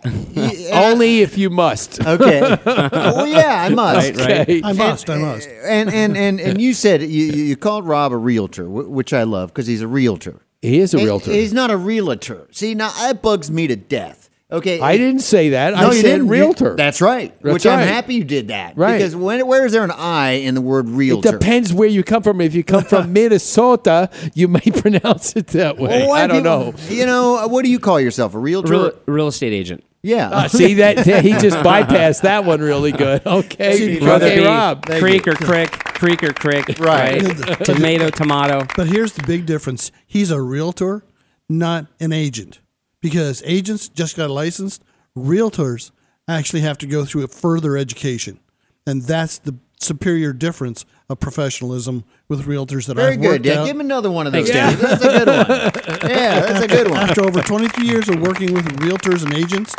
uh, 0.72 0.90
Only 0.90 1.20
if 1.20 1.36
you 1.36 1.50
must. 1.50 2.00
Okay. 2.00 2.40
well, 2.64 3.26
yeah, 3.26 3.62
I 3.62 3.68
must. 3.68 4.16
Right, 4.16 4.48
right. 4.48 4.60
I 4.64 4.72
must. 4.72 5.10
I 5.10 5.18
must. 5.18 5.46
And 5.48 5.92
and 5.92 6.16
and 6.16 6.40
and 6.40 6.60
you 6.62 6.72
said 6.72 7.02
you 7.02 7.24
you 7.26 7.56
called 7.56 7.84
Rob 7.86 8.12
a 8.12 8.16
realtor, 8.16 8.64
wh- 8.64 8.88
which 8.90 9.12
I 9.12 9.24
love 9.24 9.50
because 9.50 9.66
he's 9.66 9.82
a 9.82 9.88
realtor. 9.88 10.40
He 10.62 10.78
is 10.80 10.94
a 10.94 10.98
He- 10.98 11.04
realtor. 11.04 11.32
He's 11.32 11.52
not 11.52 11.70
a 11.70 11.76
realtor. 11.76 12.46
See, 12.50 12.74
now 12.74 12.90
that 12.92 13.20
bugs 13.20 13.50
me 13.50 13.66
to 13.66 13.76
death. 13.76 14.30
Okay, 14.52 14.78
I 14.78 14.98
didn't 14.98 15.22
say 15.22 15.48
that. 15.50 15.72
No, 15.74 15.80
I 15.80 15.86
you 15.88 15.92
said 15.94 16.02
didn't. 16.02 16.26
You- 16.26 16.30
realtor. 16.32 16.76
that's 16.76 17.00
right. 17.00 17.34
That's 17.42 17.54
which 17.54 17.66
I'm 17.66 17.78
happy 17.80 18.14
you 18.14 18.24
did 18.24 18.48
that. 18.48 18.76
Right. 18.76 18.98
Because 18.98 19.16
when 19.16 19.44
where 19.46 19.64
is 19.64 19.72
there 19.72 19.82
an 19.82 19.90
I 19.90 20.32
in 20.32 20.54
the 20.54 20.60
word 20.60 20.88
realtor? 20.88 21.30
It 21.30 21.32
depends 21.40 21.72
where 21.72 21.88
you 21.88 22.04
come 22.04 22.22
from. 22.22 22.40
If 22.42 22.54
you 22.54 22.62
come 22.62 22.84
from 22.84 23.12
Minnesota, 23.14 24.10
you 24.34 24.46
may 24.48 24.60
pronounce 24.76 25.34
it 25.34 25.48
that 25.48 25.78
way. 25.78 26.02
Well, 26.06 26.12
I 26.12 26.26
don't 26.26 26.42
people- 26.42 26.72
know. 26.72 26.74
You 26.94 27.06
know, 27.06 27.48
what 27.48 27.64
do 27.64 27.70
you 27.70 27.78
call 27.80 27.98
yourself? 27.98 28.34
A 28.34 28.38
realtor? 28.38 28.70
Real, 28.72 28.92
real 29.06 29.28
estate 29.28 29.52
agent. 29.54 29.82
yeah. 30.02 30.28
Ah, 30.30 30.46
see 30.46 30.74
that 30.82 30.98
he 31.06 31.30
just 31.32 31.56
bypassed 31.58 32.20
that 32.22 32.44
one 32.44 32.60
really 32.60 32.92
good. 32.92 33.26
Okay, 33.26 33.98
Whether 33.98 34.26
it 34.26 34.32
okay, 34.32 34.38
be 34.40 34.44
Rob. 34.46 34.86
creek 34.86 35.26
or 35.26 35.34
crick, 35.34 35.70
creek 35.70 36.22
or 36.22 36.32
crick, 36.34 36.66
Right. 36.78 37.22
right? 37.22 37.64
tomato, 37.64 38.10
tomato. 38.10 38.66
But 38.76 38.88
here's 38.88 39.14
the 39.14 39.22
big 39.26 39.46
difference. 39.46 39.90
He's 40.06 40.30
a 40.30 40.40
realtor, 40.40 41.02
not 41.48 41.86
an 41.98 42.12
agent. 42.12 42.60
Because 43.04 43.42
agents 43.44 43.88
just 43.88 44.16
got 44.16 44.30
licensed, 44.30 44.82
realtors 45.14 45.90
actually 46.26 46.62
have 46.62 46.78
to 46.78 46.86
go 46.86 47.04
through 47.04 47.22
a 47.24 47.28
further 47.28 47.76
education. 47.76 48.40
And 48.86 49.02
that's 49.02 49.36
the 49.36 49.56
superior 49.78 50.32
difference 50.32 50.86
of 51.10 51.20
professionalism 51.20 52.04
with 52.28 52.46
realtors 52.46 52.86
that 52.86 52.94
Very 52.94 53.12
I've 53.12 53.20
good. 53.20 53.28
worked 53.28 53.44
Yeah, 53.44 53.60
out. 53.60 53.66
give 53.66 53.76
him 53.76 53.80
another 53.82 54.10
one 54.10 54.26
of 54.26 54.32
those. 54.32 54.48
Thanks, 54.50 54.78
Dave. 54.78 54.80
That's 54.80 55.04
a 55.04 55.08
good 55.08 55.28
one. 55.28 56.10
Yeah, 56.10 56.40
that's 56.40 56.64
a 56.64 56.68
good 56.68 56.88
one. 56.90 56.98
After 57.10 57.26
over 57.26 57.42
23 57.42 57.86
years 57.86 58.08
of 58.08 58.20
working 58.22 58.54
with 58.54 58.64
realtors 58.78 59.22
and 59.22 59.34
agents, 59.34 59.74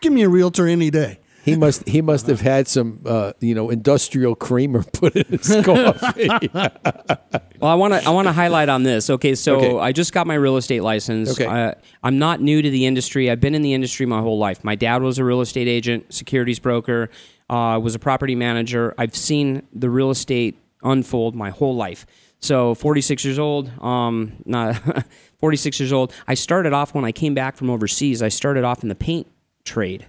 give 0.00 0.12
me 0.12 0.22
a 0.22 0.28
realtor 0.28 0.68
any 0.68 0.90
day. 0.90 1.18
He 1.44 1.56
must 1.56 1.88
he 1.88 2.02
must 2.02 2.26
have 2.26 2.40
had 2.40 2.68
some 2.68 3.00
uh, 3.06 3.32
you 3.40 3.54
know 3.54 3.70
industrial 3.70 4.34
creamer 4.34 4.82
put 4.92 5.16
in 5.16 5.24
his 5.38 5.48
coffee. 5.64 6.28
Well, 6.52 7.70
I 7.70 7.74
want 7.74 7.94
to 7.94 8.04
I 8.04 8.10
want 8.10 8.28
to 8.28 8.32
highlight 8.32 8.68
on 8.68 8.82
this. 8.82 9.08
Okay, 9.08 9.34
so 9.34 9.56
Okay. 9.56 9.78
I 9.78 9.92
just 9.92 10.12
got 10.12 10.26
my 10.26 10.34
real 10.34 10.56
estate 10.56 10.82
license. 10.82 11.30
Okay. 11.30 11.46
Uh, 11.46 11.72
I'm 12.02 12.18
not 12.18 12.40
new 12.40 12.60
to 12.60 12.70
the 12.70 12.86
industry. 12.86 13.30
I've 13.30 13.40
been 13.40 13.54
in 13.54 13.62
the 13.62 13.72
industry 13.74 14.04
my 14.06 14.20
whole 14.20 14.38
life. 14.38 14.62
My 14.62 14.74
dad 14.74 15.02
was 15.02 15.18
a 15.18 15.24
real 15.24 15.40
estate 15.40 15.68
agent, 15.68 16.12
securities 16.12 16.58
broker, 16.58 17.08
uh, 17.48 17.80
was 17.82 17.94
a 17.94 17.98
property 17.98 18.34
manager. 18.34 18.94
I've 18.98 19.16
seen 19.16 19.62
the 19.72 19.88
real 19.90 20.10
estate 20.10 20.58
unfold 20.82 21.34
my 21.34 21.50
whole 21.50 21.74
life. 21.74 22.06
So, 22.40 22.74
46 22.76 23.24
years 23.24 23.38
old. 23.38 23.68
Um, 23.82 24.34
not 24.44 24.76
46 25.40 25.80
years 25.80 25.92
old. 25.92 26.12
I 26.28 26.34
started 26.34 26.72
off 26.72 26.94
when 26.94 27.04
I 27.04 27.10
came 27.10 27.34
back 27.34 27.56
from 27.56 27.68
overseas. 27.68 28.22
I 28.22 28.28
started 28.28 28.62
off 28.62 28.82
in 28.84 28.88
the 28.88 28.94
paint 28.94 29.26
trade. 29.64 30.06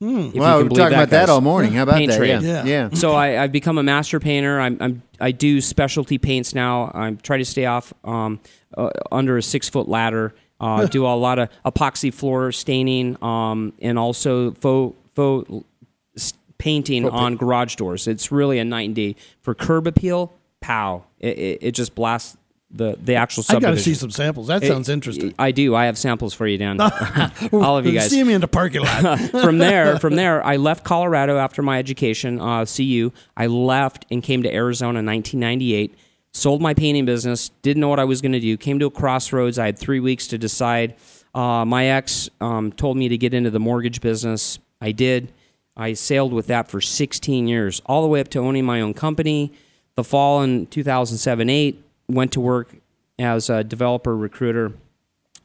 If 0.00 0.34
Wow, 0.34 0.58
we've 0.58 0.64
been 0.64 0.68
believe 0.68 0.78
talking 0.78 0.94
about 0.94 1.10
that 1.10 1.28
all 1.28 1.40
morning. 1.40 1.72
How 1.72 1.82
about 1.82 1.96
Paint 1.96 2.12
that? 2.12 2.18
trade. 2.18 2.42
Yeah. 2.42 2.64
Yeah. 2.64 2.90
So 2.90 3.12
I, 3.12 3.42
I've 3.42 3.50
become 3.50 3.78
a 3.78 3.82
master 3.82 4.20
painter. 4.20 4.60
I'm, 4.60 4.76
I'm 4.80 5.02
I 5.18 5.32
do 5.32 5.60
specialty 5.60 6.18
paints 6.18 6.54
now. 6.54 6.92
I 6.94 7.10
try 7.22 7.38
to 7.38 7.44
stay 7.44 7.66
off 7.66 7.92
um, 8.04 8.38
uh, 8.76 8.90
under 9.10 9.36
a 9.36 9.42
six 9.42 9.68
foot 9.68 9.88
ladder. 9.88 10.34
Uh, 10.60 10.86
do 10.90 11.04
a 11.04 11.08
lot 11.16 11.40
of 11.40 11.48
epoxy 11.64 12.14
floor 12.14 12.52
staining 12.52 13.16
um, 13.22 13.72
and 13.80 13.98
also 13.98 14.52
faux 14.52 14.96
faux 15.14 15.64
painting 16.58 17.04
Faux 17.04 17.14
on 17.14 17.36
garage 17.36 17.76
doors. 17.76 18.06
It's 18.06 18.30
really 18.30 18.58
a 18.58 18.64
night 18.64 18.86
and 18.86 18.94
day 18.94 19.16
for 19.40 19.54
curb 19.54 19.86
appeal. 19.86 20.32
Pow! 20.60 21.04
It, 21.18 21.38
it, 21.38 21.58
it 21.62 21.72
just 21.72 21.94
blasts 21.94 22.36
the 22.70 22.98
the 23.00 23.14
actual. 23.14 23.44
I 23.48 23.60
got 23.60 23.70
to 23.70 23.78
see 23.78 23.94
some 23.94 24.10
samples. 24.10 24.48
That 24.48 24.62
sounds 24.62 24.88
interesting. 24.88 25.34
I 25.38 25.52
do. 25.52 25.74
I 25.74 25.86
have 25.86 25.96
samples 25.96 26.34
for 26.34 26.46
you, 26.46 26.58
Dan. 26.58 26.80
All 27.52 27.78
of 27.78 27.86
you 27.86 27.92
guys. 27.92 28.10
See 28.10 28.22
me 28.22 28.34
in 28.34 28.40
the 28.40 28.48
parking 28.48 28.82
lot. 28.82 29.18
from 29.30 29.58
there, 29.58 29.98
from 29.98 30.16
there, 30.16 30.44
I 30.44 30.56
left 30.56 30.84
Colorado 30.84 31.38
after 31.38 31.62
my 31.62 31.78
education, 31.78 32.40
uh, 32.40 32.66
CU. 32.66 33.12
I 33.36 33.46
left 33.46 34.06
and 34.10 34.22
came 34.22 34.42
to 34.42 34.52
Arizona 34.52 35.00
in 35.00 35.06
1998. 35.06 35.94
Sold 36.32 36.60
my 36.60 36.74
painting 36.74 37.06
business. 37.06 37.48
Didn't 37.62 37.80
know 37.80 37.88
what 37.88 37.98
I 37.98 38.04
was 38.04 38.20
going 38.20 38.32
to 38.32 38.40
do. 38.40 38.56
Came 38.56 38.78
to 38.80 38.86
a 38.86 38.90
crossroads. 38.90 39.58
I 39.58 39.66
had 39.66 39.78
three 39.78 40.00
weeks 40.00 40.26
to 40.28 40.38
decide. 40.38 40.94
Uh, 41.34 41.64
my 41.64 41.86
ex 41.86 42.28
um, 42.40 42.70
told 42.72 42.96
me 42.96 43.08
to 43.08 43.16
get 43.16 43.32
into 43.32 43.50
the 43.50 43.60
mortgage 43.60 44.00
business. 44.00 44.58
I 44.80 44.92
did. 44.92 45.32
I 45.76 45.94
sailed 45.94 46.32
with 46.32 46.48
that 46.48 46.68
for 46.68 46.80
16 46.80 47.46
years, 47.46 47.80
all 47.86 48.02
the 48.02 48.08
way 48.08 48.20
up 48.20 48.28
to 48.28 48.40
owning 48.40 48.64
my 48.64 48.80
own 48.80 48.94
company. 48.94 49.52
The 49.94 50.04
fall 50.04 50.42
in 50.42 50.66
2007 50.66 51.48
8, 51.48 51.84
went 52.08 52.32
to 52.32 52.40
work 52.40 52.74
as 53.18 53.50
a 53.50 53.64
developer 53.64 54.16
recruiter 54.16 54.72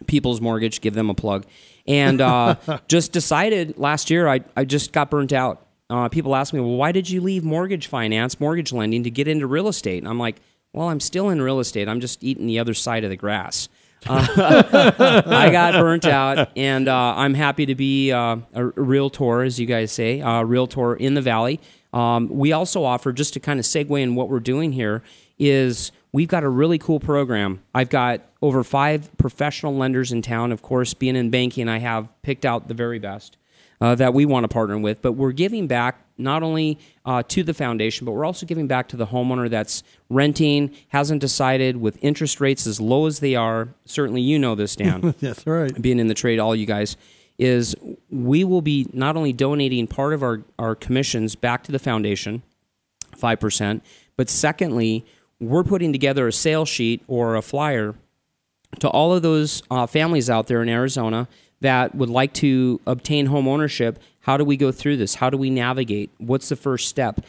People's 0.07 0.41
Mortgage, 0.41 0.81
give 0.81 0.93
them 0.93 1.09
a 1.09 1.13
plug. 1.13 1.45
And 1.87 2.21
uh, 2.21 2.55
just 2.87 3.11
decided 3.11 3.77
last 3.77 4.09
year, 4.09 4.27
I, 4.27 4.41
I 4.55 4.65
just 4.65 4.91
got 4.91 5.09
burnt 5.09 5.33
out. 5.33 5.67
Uh, 5.89 6.09
people 6.09 6.35
ask 6.35 6.53
me, 6.53 6.59
well, 6.59 6.75
why 6.75 6.91
did 6.91 7.09
you 7.09 7.21
leave 7.21 7.43
mortgage 7.43 7.87
finance, 7.87 8.39
mortgage 8.39 8.73
lending 8.73 9.03
to 9.03 9.11
get 9.11 9.27
into 9.27 9.45
real 9.45 9.67
estate? 9.67 9.99
And 9.99 10.07
I'm 10.07 10.17
like, 10.19 10.37
well, 10.71 10.89
I'm 10.89 10.99
still 10.99 11.29
in 11.29 11.41
real 11.41 11.59
estate. 11.59 11.87
I'm 11.87 11.99
just 11.99 12.23
eating 12.23 12.47
the 12.47 12.59
other 12.59 12.73
side 12.73 13.03
of 13.03 13.09
the 13.09 13.15
grass. 13.15 13.69
Uh, 14.07 15.23
I 15.27 15.49
got 15.51 15.73
burnt 15.73 16.05
out, 16.05 16.49
and 16.57 16.87
uh, 16.87 17.13
I'm 17.15 17.33
happy 17.33 17.67
to 17.67 17.75
be 17.75 18.11
uh, 18.11 18.37
a 18.53 18.65
realtor, 18.65 19.43
as 19.43 19.59
you 19.59 19.65
guys 19.65 19.91
say, 19.91 20.19
a 20.19 20.43
realtor 20.43 20.95
in 20.95 21.13
the 21.13 21.21
valley. 21.21 21.59
Um, 21.93 22.27
we 22.27 22.51
also 22.53 22.83
offer, 22.83 23.13
just 23.13 23.33
to 23.35 23.39
kind 23.39 23.59
of 23.59 23.65
segue 23.65 24.01
in 24.01 24.15
what 24.15 24.29
we're 24.29 24.39
doing 24.39 24.71
here, 24.71 25.03
is 25.37 25.91
we've 26.13 26.29
got 26.29 26.43
a 26.43 26.49
really 26.49 26.77
cool 26.77 26.99
program. 26.99 27.61
I've 27.73 27.89
got 27.89 28.21
over 28.41 28.63
five 28.63 29.09
professional 29.17 29.75
lenders 29.75 30.11
in 30.11 30.21
town. 30.21 30.51
Of 30.51 30.61
course, 30.61 30.93
being 30.93 31.15
in 31.17 31.29
banking, 31.29 31.67
I 31.67 31.79
have 31.79 32.07
picked 32.21 32.45
out 32.45 32.69
the 32.69 32.73
very 32.73 32.99
best 32.99 33.35
uh, 33.81 33.95
that 33.95 34.13
we 34.13 34.25
want 34.25 34.45
to 34.45 34.47
partner 34.47 34.77
with. 34.77 35.01
But 35.01 35.13
we're 35.13 35.33
giving 35.33 35.67
back 35.67 35.99
not 36.17 36.43
only 36.43 36.79
uh, 37.05 37.23
to 37.27 37.43
the 37.43 37.53
foundation, 37.53 38.05
but 38.05 38.11
we're 38.11 38.25
also 38.25 38.45
giving 38.45 38.67
back 38.67 38.87
to 38.89 38.95
the 38.97 39.07
homeowner 39.07 39.49
that's 39.49 39.83
renting, 40.09 40.73
hasn't 40.89 41.19
decided 41.19 41.77
with 41.77 41.97
interest 42.01 42.39
rates 42.39 42.67
as 42.67 42.79
low 42.79 43.07
as 43.07 43.19
they 43.19 43.35
are. 43.35 43.73
Certainly, 43.85 44.21
you 44.21 44.37
know 44.37 44.55
this, 44.55 44.75
Dan. 44.75 45.15
That's 45.19 45.45
right. 45.47 45.81
Being 45.81 45.99
in 45.99 46.07
the 46.07 46.13
trade, 46.13 46.39
all 46.39 46.55
you 46.55 46.65
guys. 46.65 46.95
Is 47.39 47.75
we 48.11 48.43
will 48.43 48.61
be 48.61 48.85
not 48.93 49.17
only 49.17 49.33
donating 49.33 49.87
part 49.87 50.13
of 50.13 50.21
our, 50.21 50.43
our 50.59 50.75
commissions 50.75 51.35
back 51.35 51.63
to 51.63 51.71
the 51.71 51.79
foundation, 51.79 52.43
5%, 53.17 53.81
but 54.15 54.29
secondly, 54.29 55.03
we're 55.39 55.63
putting 55.63 55.91
together 55.91 56.27
a 56.27 56.33
sales 56.33 56.69
sheet 56.69 57.03
or 57.07 57.35
a 57.35 57.41
flyer 57.41 57.95
to 58.79 58.89
all 58.89 59.13
of 59.13 59.21
those 59.21 59.61
uh, 59.69 59.85
families 59.85 60.29
out 60.29 60.47
there 60.47 60.61
in 60.61 60.69
Arizona 60.69 61.27
that 61.61 61.95
would 61.95 62.09
like 62.09 62.33
to 62.33 62.79
obtain 62.85 63.27
home 63.27 63.47
ownership. 63.47 63.99
How 64.21 64.37
do 64.37 64.43
we 64.43 64.57
go 64.57 64.71
through 64.71 64.97
this? 64.97 65.15
How 65.15 65.29
do 65.29 65.37
we 65.37 65.49
navigate? 65.49 66.11
What's 66.17 66.49
the 66.49 66.55
first 66.55 66.89
step? 66.89 67.21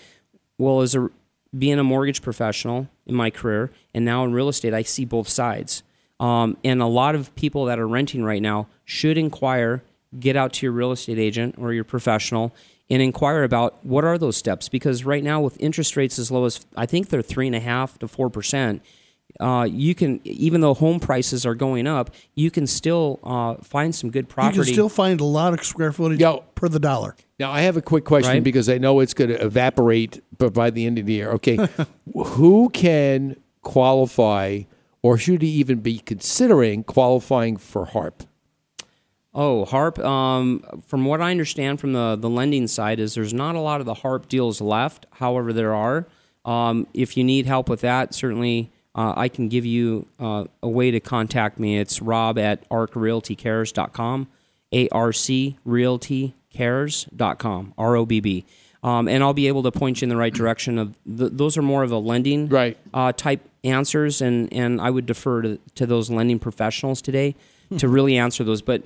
Well, 0.59 0.81
as 0.81 0.94
a 0.94 1.10
being 1.56 1.78
a 1.78 1.85
mortgage 1.85 2.20
professional 2.20 2.89
in 3.06 3.14
my 3.14 3.31
career 3.31 3.70
and 3.94 4.05
now 4.05 4.24
in 4.24 4.32
real 4.32 4.48
estate, 4.48 4.74
I 4.74 4.82
see 4.82 5.05
both 5.05 5.28
sides. 5.28 5.82
Um, 6.18 6.56
and 6.64 6.82
a 6.82 6.86
lot 6.86 7.14
of 7.14 7.35
people 7.36 7.66
that 7.66 7.78
are 7.78 7.86
renting 7.86 8.24
right 8.24 8.43
now 8.43 8.66
should 8.85 9.18
inquire, 9.18 9.82
get 10.18 10.36
out 10.36 10.52
to 10.55 10.66
your 10.66 10.72
real 10.72 10.93
estate 10.93 11.18
agent 11.18 11.56
or 11.59 11.72
your 11.72 11.85
professional 11.85 12.55
and 12.90 13.01
inquire 13.02 13.43
about 13.44 13.85
what 13.85 14.05
are 14.05 14.19
those 14.19 14.36
steps. 14.36 14.69
Because 14.69 15.05
right 15.05 15.24
now, 15.24 15.40
with 15.40 15.56
interest 15.61 15.97
rates 15.97 16.19
as 16.19 16.31
low 16.31 16.44
as 16.44 16.61
I 16.77 16.86
think 16.86 17.09
they're 17.09 17.23
three 17.23 17.47
and 17.47 17.56
a 17.56 17.61
half 17.61 17.98
to 18.01 18.09
four 18.09 18.28
percent, 18.31 18.82
uh, 19.40 19.66
you 19.69 19.94
can 19.94 20.20
even 20.24 20.61
though 20.61 20.74
home 20.74 21.01
prices 21.01 21.44
are 21.47 21.55
going 21.55 21.86
up, 21.86 22.11
you 22.35 22.51
can 22.51 22.66
still 22.66 23.19
uh, 23.24 23.55
find 23.62 23.94
some 23.94 24.11
good 24.11 24.28
property. 24.28 24.59
You 24.59 24.65
can 24.65 24.73
still 24.73 24.89
find 24.89 25.20
a 25.20 25.24
lot 25.24 25.55
of 25.55 25.65
square 25.65 25.93
footage 25.93 26.20
per 26.55 26.69
the 26.69 26.78
dollar. 26.78 27.16
Now 27.40 27.51
I 27.51 27.62
have 27.62 27.77
a 27.77 27.82
quick 27.82 28.05
question 28.05 28.35
Right. 28.35 28.44
because 28.44 28.69
I 28.69 28.78
know 28.78 29.01
it's 29.01 29.15
going 29.15 29.31
to 29.31 29.43
evaporate 29.44 30.23
b- 30.39 30.51
by 30.51 30.70
the 30.70 30.86
end 30.86 30.98
of 30.98 31.06
the 31.06 31.15
year. 31.15 31.31
Okay, 31.32 31.59
who 32.15 32.69
can 32.70 33.36
qualify, 33.62 34.61
or 35.02 35.19
should 35.19 35.43
he 35.43 35.48
even 35.48 35.81
be 35.81 35.98
considering 35.98 36.85
qualifying 36.85 37.56
for 37.56 37.86
HARP? 37.86 38.23
Oh, 39.35 39.65
HARP. 39.65 39.98
Um, 39.98 40.65
from 40.86 41.05
what 41.05 41.20
I 41.20 41.32
understand 41.32 41.81
from 41.81 41.93
the, 41.93 42.16
the 42.16 42.31
lending 42.31 42.69
side, 42.69 43.01
is 43.01 43.15
there's 43.15 43.35
not 43.35 43.56
a 43.56 43.61
lot 43.61 43.81
of 43.81 43.86
the 43.86 43.94
HARP 43.94 44.28
deals 44.28 44.61
left. 44.61 45.06
However, 45.12 45.52
there 45.52 45.74
are. 45.74 46.06
Um, 46.44 46.86
if 46.94 47.16
you 47.16 47.24
need 47.24 47.47
help 47.47 47.69
with 47.69 47.81
that, 47.81 48.15
certainly 48.15 48.70
uh, 48.94 49.15
I 49.16 49.28
can 49.28 49.48
give 49.48 49.65
you 49.65 50.06
uh, 50.20 50.44
a 50.62 50.69
way 50.69 50.93
to 50.93 51.01
contact 51.01 51.59
me. 51.59 51.78
It's 51.78 52.01
rob 52.01 52.39
at 52.39 52.69
arcrealtycares.com, 52.69 54.28
A 54.73 54.89
R 54.90 55.12
C 55.12 55.59
realtycares.com, 55.66 57.74
R 57.77 57.97
O 57.97 58.06
B 58.06 58.20
B. 58.20 58.44
Um, 58.85 59.09
and 59.09 59.24
I'll 59.24 59.32
be 59.32 59.48
able 59.48 59.62
to 59.62 59.73
point 59.73 60.02
you 60.02 60.06
in 60.06 60.11
the 60.11 60.16
right 60.16 60.35
direction. 60.35 60.78
Of 60.78 60.94
th- 61.06 61.31
those 61.32 61.56
are 61.56 61.62
more 61.62 61.82
of 61.82 61.90
a 61.90 61.97
lending 61.97 62.51
right. 62.51 62.77
uh, 62.93 63.12
type 63.12 63.40
answers, 63.65 64.20
and, 64.20 64.52
and 64.52 64.78
I 64.78 64.90
would 64.90 65.06
defer 65.06 65.40
to, 65.40 65.59
to 65.77 65.86
those 65.86 66.11
lending 66.11 66.39
professionals 66.39 67.01
today. 67.01 67.35
to 67.78 67.89
really 67.89 68.19
answer 68.19 68.44
those. 68.44 68.62
But 68.62 68.82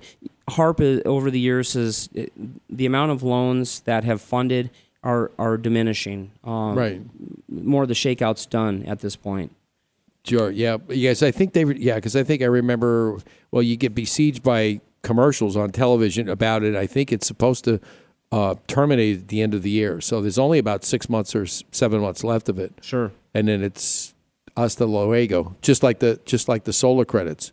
HARP 0.48 0.80
uh, 0.80 1.00
over 1.04 1.30
the 1.30 1.40
years 1.40 1.74
has 1.74 2.08
uh, 2.18 2.24
the 2.68 2.86
amount 2.86 3.12
of 3.12 3.22
loans 3.22 3.80
that 3.80 4.04
have 4.04 4.20
funded 4.20 4.70
are 5.02 5.30
are 5.38 5.56
diminishing. 5.56 6.32
Um, 6.44 6.74
Right. 6.74 7.00
More 7.48 7.82
of 7.82 7.88
the 7.88 7.94
shakeouts 7.94 8.48
done 8.48 8.84
at 8.84 9.00
this 9.00 9.16
point. 9.16 9.52
Sure. 10.24 10.50
Yeah. 10.50 10.78
Yes. 10.88 11.22
I 11.22 11.30
think 11.30 11.52
they. 11.52 11.64
Yeah. 11.64 11.94
Because 11.94 12.16
I 12.16 12.22
think 12.22 12.42
I 12.42 12.46
remember. 12.46 13.18
Well, 13.50 13.62
you 13.62 13.76
get 13.76 13.94
besieged 13.94 14.42
by 14.42 14.80
commercials 15.02 15.56
on 15.56 15.70
television 15.70 16.28
about 16.28 16.62
it. 16.62 16.74
I 16.76 16.86
think 16.86 17.12
it's 17.12 17.26
supposed 17.26 17.64
to 17.64 17.80
uh, 18.32 18.56
terminate 18.66 19.20
at 19.20 19.28
the 19.28 19.40
end 19.40 19.54
of 19.54 19.62
the 19.62 19.70
year. 19.70 20.00
So 20.00 20.20
there's 20.20 20.38
only 20.38 20.58
about 20.58 20.84
six 20.84 21.08
months 21.08 21.34
or 21.34 21.46
seven 21.46 22.00
months 22.00 22.24
left 22.24 22.48
of 22.48 22.58
it. 22.58 22.74
Sure. 22.82 23.12
And 23.32 23.48
then 23.48 23.62
it's 23.62 24.14
hasta 24.56 24.84
luego. 24.84 25.56
Just 25.62 25.82
like 25.82 26.00
the 26.00 26.20
just 26.26 26.48
like 26.48 26.64
the 26.64 26.72
solar 26.72 27.04
credits. 27.04 27.52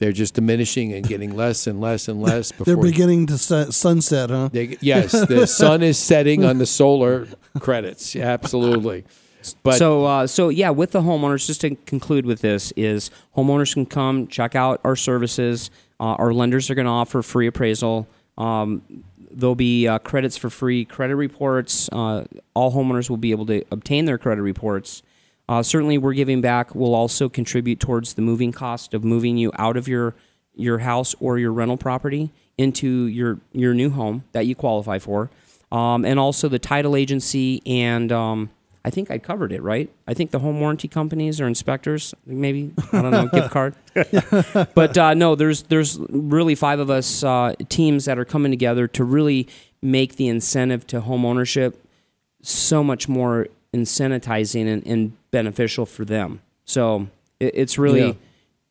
They're 0.00 0.12
just 0.12 0.34
diminishing 0.34 0.94
and 0.94 1.06
getting 1.06 1.36
less 1.36 1.66
and 1.66 1.78
less 1.78 2.08
and 2.08 2.22
less. 2.22 2.50
Before 2.58 2.64
They're 2.64 2.82
beginning 2.82 3.26
to 3.26 3.36
set, 3.36 3.74
sunset, 3.74 4.30
huh? 4.30 4.48
They, 4.50 4.78
yes, 4.80 5.12
the 5.12 5.46
sun 5.46 5.82
is 5.82 5.98
setting 5.98 6.42
on 6.42 6.56
the 6.56 6.64
solar 6.64 7.28
credits. 7.58 8.16
Absolutely. 8.16 9.04
But 9.62 9.76
so, 9.76 10.06
uh, 10.06 10.26
so 10.26 10.48
yeah, 10.48 10.70
with 10.70 10.92
the 10.92 11.02
homeowners, 11.02 11.46
just 11.46 11.60
to 11.60 11.74
conclude 11.74 12.24
with 12.24 12.40
this, 12.40 12.72
is 12.76 13.10
homeowners 13.36 13.74
can 13.74 13.84
come 13.84 14.26
check 14.26 14.54
out 14.54 14.80
our 14.84 14.96
services. 14.96 15.70
Uh, 15.98 16.14
our 16.14 16.32
lenders 16.32 16.70
are 16.70 16.74
going 16.74 16.86
to 16.86 16.90
offer 16.90 17.20
free 17.20 17.46
appraisal. 17.46 18.08
Um, 18.38 19.04
there'll 19.30 19.54
be 19.54 19.86
uh, 19.86 19.98
credits 19.98 20.38
for 20.38 20.48
free 20.48 20.86
credit 20.86 21.16
reports. 21.16 21.90
Uh, 21.92 22.24
all 22.54 22.72
homeowners 22.72 23.10
will 23.10 23.18
be 23.18 23.32
able 23.32 23.46
to 23.46 23.64
obtain 23.70 24.06
their 24.06 24.18
credit 24.18 24.42
reports. 24.42 25.02
Uh, 25.50 25.64
certainly, 25.64 25.98
we're 25.98 26.14
giving 26.14 26.40
back. 26.40 26.76
We'll 26.76 26.94
also 26.94 27.28
contribute 27.28 27.80
towards 27.80 28.14
the 28.14 28.22
moving 28.22 28.52
cost 28.52 28.94
of 28.94 29.02
moving 29.02 29.36
you 29.36 29.50
out 29.58 29.76
of 29.76 29.88
your 29.88 30.14
your 30.54 30.78
house 30.78 31.12
or 31.18 31.40
your 31.40 31.52
rental 31.52 31.76
property 31.76 32.30
into 32.56 33.06
your 33.06 33.40
your 33.50 33.74
new 33.74 33.90
home 33.90 34.22
that 34.30 34.46
you 34.46 34.54
qualify 34.54 35.00
for, 35.00 35.28
um, 35.72 36.04
and 36.04 36.20
also 36.20 36.48
the 36.48 36.60
title 36.60 36.94
agency 36.94 37.62
and 37.66 38.12
um, 38.12 38.48
I 38.84 38.90
think 38.90 39.10
I 39.10 39.18
covered 39.18 39.50
it 39.50 39.60
right. 39.60 39.90
I 40.06 40.14
think 40.14 40.30
the 40.30 40.38
home 40.38 40.60
warranty 40.60 40.86
companies 40.86 41.40
or 41.40 41.48
inspectors, 41.48 42.14
maybe 42.24 42.72
I 42.92 43.02
don't 43.02 43.10
know, 43.10 43.26
gift 43.26 43.50
card. 43.50 43.74
but 44.76 44.96
uh, 44.96 45.14
no, 45.14 45.34
there's 45.34 45.62
there's 45.64 45.98
really 46.10 46.54
five 46.54 46.78
of 46.78 46.90
us 46.90 47.24
uh, 47.24 47.56
teams 47.68 48.04
that 48.04 48.20
are 48.20 48.24
coming 48.24 48.52
together 48.52 48.86
to 48.86 49.02
really 49.02 49.48
make 49.82 50.14
the 50.14 50.28
incentive 50.28 50.86
to 50.86 51.00
home 51.00 51.24
ownership 51.24 51.84
so 52.40 52.84
much 52.84 53.08
more 53.08 53.48
incentivizing 53.74 54.66
and, 54.66 54.86
and 54.86 55.16
beneficial 55.30 55.86
for 55.86 56.04
them. 56.04 56.40
So 56.64 57.08
it, 57.38 57.52
it's 57.54 57.78
really 57.78 58.06
Yeah. 58.08 58.12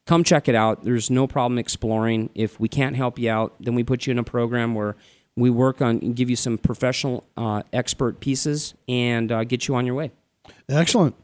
come 0.06 0.24
check 0.24 0.48
it 0.48 0.56
out. 0.56 0.84
There's 0.84 1.10
no 1.10 1.28
problem 1.28 1.58
exploring. 1.58 2.30
If 2.36 2.60
we 2.60 2.68
can't 2.68 2.96
help 2.96 3.18
you 3.20 3.30
out, 3.30 3.54
then 3.60 3.76
we 3.76 3.84
put 3.84 4.08
you 4.08 4.12
in 4.12 4.20
a 4.20 4.24
program 4.24 4.76
where 4.76 4.96
we 5.36 5.50
work 5.50 5.82
on 5.82 6.00
give 6.14 6.30
you 6.30 6.36
some 6.36 6.58
professional 6.58 7.24
uh, 7.38 7.64
expert 7.72 8.20
pieces 8.20 8.74
and 8.88 9.32
uh, 9.32 9.44
get 9.44 9.68
you 9.68 9.76
on 9.76 9.86
your 9.86 9.96
way. 9.96 10.12
Excellent. 10.68 11.16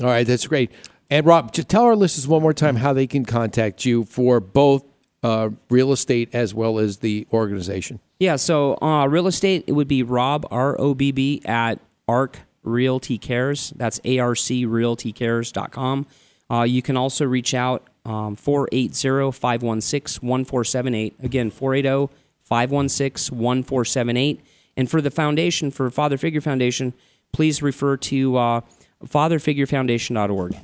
All 0.00 0.06
right, 0.06 0.26
that's 0.26 0.46
great. 0.46 0.70
And 1.10 1.26
Rob, 1.26 1.52
just 1.52 1.68
tell 1.68 1.82
our 1.82 1.96
listeners 1.96 2.28
one 2.28 2.40
more 2.40 2.54
time 2.54 2.76
how 2.76 2.92
they 2.92 3.06
can 3.06 3.24
contact 3.24 3.84
you 3.84 4.04
for 4.04 4.38
both 4.40 4.84
uh, 5.22 5.50
real 5.68 5.92
estate 5.92 6.30
as 6.32 6.54
well 6.54 6.78
as 6.78 6.98
the 6.98 7.26
organization. 7.32 7.98
Yeah, 8.20 8.36
so 8.36 8.78
uh, 8.80 9.06
real 9.08 9.26
estate, 9.26 9.64
it 9.66 9.72
would 9.72 9.88
be 9.88 10.02
Rob, 10.04 10.46
R 10.50 10.80
O 10.80 10.94
B 10.94 11.10
B, 11.10 11.42
at 11.44 11.80
ARC 12.06 12.38
Realty 12.62 13.18
Cares. 13.18 13.72
That's 13.76 14.00
A 14.04 14.18
R 14.18 14.34
C 14.34 14.66
realtycares.com. 14.66 16.06
Uh, 16.50 16.62
you 16.62 16.82
can 16.82 16.96
also 16.96 17.24
reach 17.24 17.54
out 17.54 17.86
um, 18.04 18.36
480 18.36 19.30
516 19.32 20.26
1478. 20.26 21.14
Again, 21.22 21.46
oh, 21.48 21.50
480 21.50 22.14
516 22.42 23.38
1478. 23.38 24.40
And 24.76 24.90
for 24.90 25.00
the 25.00 25.10
foundation, 25.10 25.70
for 25.70 25.90
Father 25.90 26.16
Figure 26.16 26.40
Foundation, 26.40 26.94
please 27.32 27.62
refer 27.62 27.96
to 27.96 28.36
uh, 28.36 28.60
fatherfigurefoundation.org. 29.04 30.56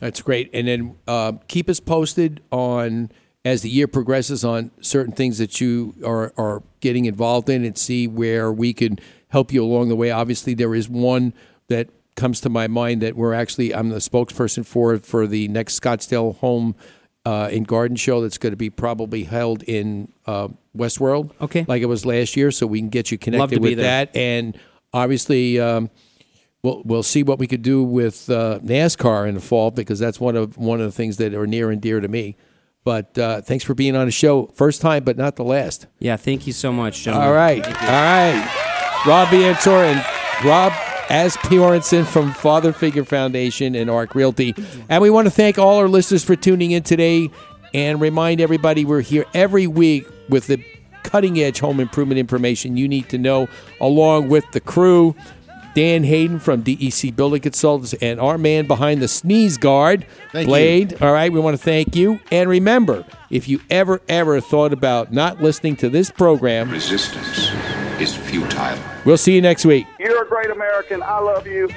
That's 0.00 0.20
great. 0.20 0.50
And 0.52 0.68
then 0.68 0.96
uh, 1.08 1.32
keep 1.48 1.70
us 1.70 1.80
posted 1.80 2.42
on 2.50 3.10
as 3.44 3.62
the 3.62 3.70
year 3.70 3.86
progresses 3.86 4.44
on 4.44 4.72
certain 4.80 5.12
things 5.12 5.38
that 5.38 5.60
you 5.60 5.94
are, 6.04 6.32
are 6.36 6.62
getting 6.80 7.04
involved 7.04 7.48
in 7.48 7.64
and 7.64 7.78
see 7.78 8.08
where 8.08 8.52
we 8.52 8.72
can 8.72 8.98
help 9.28 9.52
you 9.52 9.64
along 9.64 9.88
the 9.88 9.96
way. 9.96 10.10
Obviously, 10.10 10.54
there 10.54 10.74
is 10.74 10.88
one 10.88 11.34
that 11.68 11.88
comes 12.14 12.40
to 12.40 12.48
my 12.48 12.66
mind 12.66 13.02
that 13.02 13.14
we're 13.16 13.34
actually 13.34 13.74
I'm 13.74 13.90
the 13.90 13.96
spokesperson 13.96 14.64
for 14.64 14.98
for 14.98 15.26
the 15.26 15.48
next 15.48 15.80
Scottsdale 15.80 16.36
Home 16.38 16.74
uh, 17.24 17.48
and 17.52 17.66
Garden 17.66 17.96
Show 17.96 18.22
that's 18.22 18.38
going 18.38 18.52
to 18.52 18.56
be 18.56 18.70
probably 18.70 19.24
held 19.24 19.62
in 19.64 20.12
uh, 20.26 20.48
Westworld. 20.76 21.32
Okay, 21.40 21.64
like 21.68 21.82
it 21.82 21.86
was 21.86 22.06
last 22.06 22.36
year, 22.36 22.50
so 22.50 22.66
we 22.66 22.80
can 22.80 22.88
get 22.88 23.10
you 23.10 23.18
connected 23.18 23.40
Love 23.40 23.50
to 23.50 23.60
be 23.60 23.70
with 23.70 23.78
that. 23.78 24.14
And 24.16 24.58
obviously. 24.92 25.60
Um, 25.60 25.90
We'll, 26.62 26.82
we'll 26.84 27.02
see 27.04 27.22
what 27.22 27.38
we 27.38 27.46
could 27.46 27.62
do 27.62 27.84
with 27.84 28.28
uh, 28.28 28.58
NASCAR 28.60 29.28
in 29.28 29.36
the 29.36 29.40
fall 29.40 29.70
because 29.70 30.00
that's 30.00 30.18
one 30.18 30.34
of 30.34 30.56
one 30.56 30.80
of 30.80 30.86
the 30.86 30.90
things 30.90 31.16
that 31.18 31.32
are 31.32 31.46
near 31.46 31.70
and 31.70 31.80
dear 31.80 32.00
to 32.00 32.08
me. 32.08 32.36
But 32.82 33.16
uh, 33.16 33.40
thanks 33.42 33.62
for 33.62 33.72
being 33.74 33.94
on 33.94 34.06
the 34.06 34.10
show, 34.10 34.46
first 34.46 34.80
time 34.80 35.04
but 35.04 35.16
not 35.16 35.36
the 35.36 35.44
last. 35.44 35.86
Yeah, 36.00 36.16
thank 36.16 36.44
you 36.44 36.52
so 36.52 36.72
much, 36.72 37.04
gentlemen. 37.04 37.28
All 37.28 37.34
right, 37.34 37.64
all 37.64 37.72
right. 37.72 38.72
Rob 39.06 39.28
Biantor 39.28 39.84
and 39.84 40.44
Rob 40.44 40.72
Asbjornson 41.06 42.04
from 42.04 42.32
Father 42.32 42.72
Figure 42.72 43.04
Foundation 43.04 43.76
and 43.76 43.88
Arc 43.88 44.16
Realty. 44.16 44.52
And 44.88 45.00
we 45.00 45.10
want 45.10 45.26
to 45.26 45.30
thank 45.30 45.58
all 45.58 45.76
our 45.76 45.86
listeners 45.86 46.24
for 46.24 46.34
tuning 46.34 46.72
in 46.72 46.82
today 46.82 47.30
and 47.72 48.00
remind 48.00 48.40
everybody 48.40 48.84
we're 48.84 49.02
here 49.02 49.24
every 49.32 49.68
week 49.68 50.08
with 50.28 50.48
the 50.48 50.60
cutting 51.04 51.38
edge 51.38 51.60
home 51.60 51.78
improvement 51.78 52.18
information 52.18 52.76
you 52.76 52.88
need 52.88 53.08
to 53.10 53.18
know, 53.18 53.46
along 53.80 54.28
with 54.28 54.44
the 54.50 54.60
crew. 54.60 55.14
Dan 55.76 56.02
Hayden 56.04 56.40
from 56.40 56.64
DEC 56.64 57.14
Building 57.14 57.42
Consultants 57.42 57.92
and 58.00 58.18
our 58.18 58.38
man 58.38 58.66
behind 58.66 59.02
the 59.02 59.08
sneeze 59.08 59.58
guard, 59.58 60.06
Thank 60.32 60.48
Blade. 60.48 61.02
All 61.02 61.12
right, 61.12 61.30
we 61.30 61.38
want 61.38 61.54
to 61.54 61.62
thank 61.62 61.94
you. 61.94 62.18
And 62.32 62.48
remember, 62.48 63.04
if 63.30 63.46
you 63.46 63.60
ever, 63.68 64.00
ever 64.08 64.40
thought 64.40 64.72
about 64.72 65.12
not 65.12 65.42
listening 65.42 65.76
to 65.76 65.90
this 65.90 66.10
program, 66.10 66.70
Resistance 66.70 67.50
is 68.00 68.14
futile. 68.14 68.78
we'll 69.04 69.16
see 69.16 69.34
you 69.34 69.40
next 69.40 69.64
week. 69.64 69.86
You're 69.98 70.22
a 70.22 70.28
great 70.28 70.50
American. 70.50 71.02
I 71.02 71.18
love 71.18 71.46
you. 71.46 71.68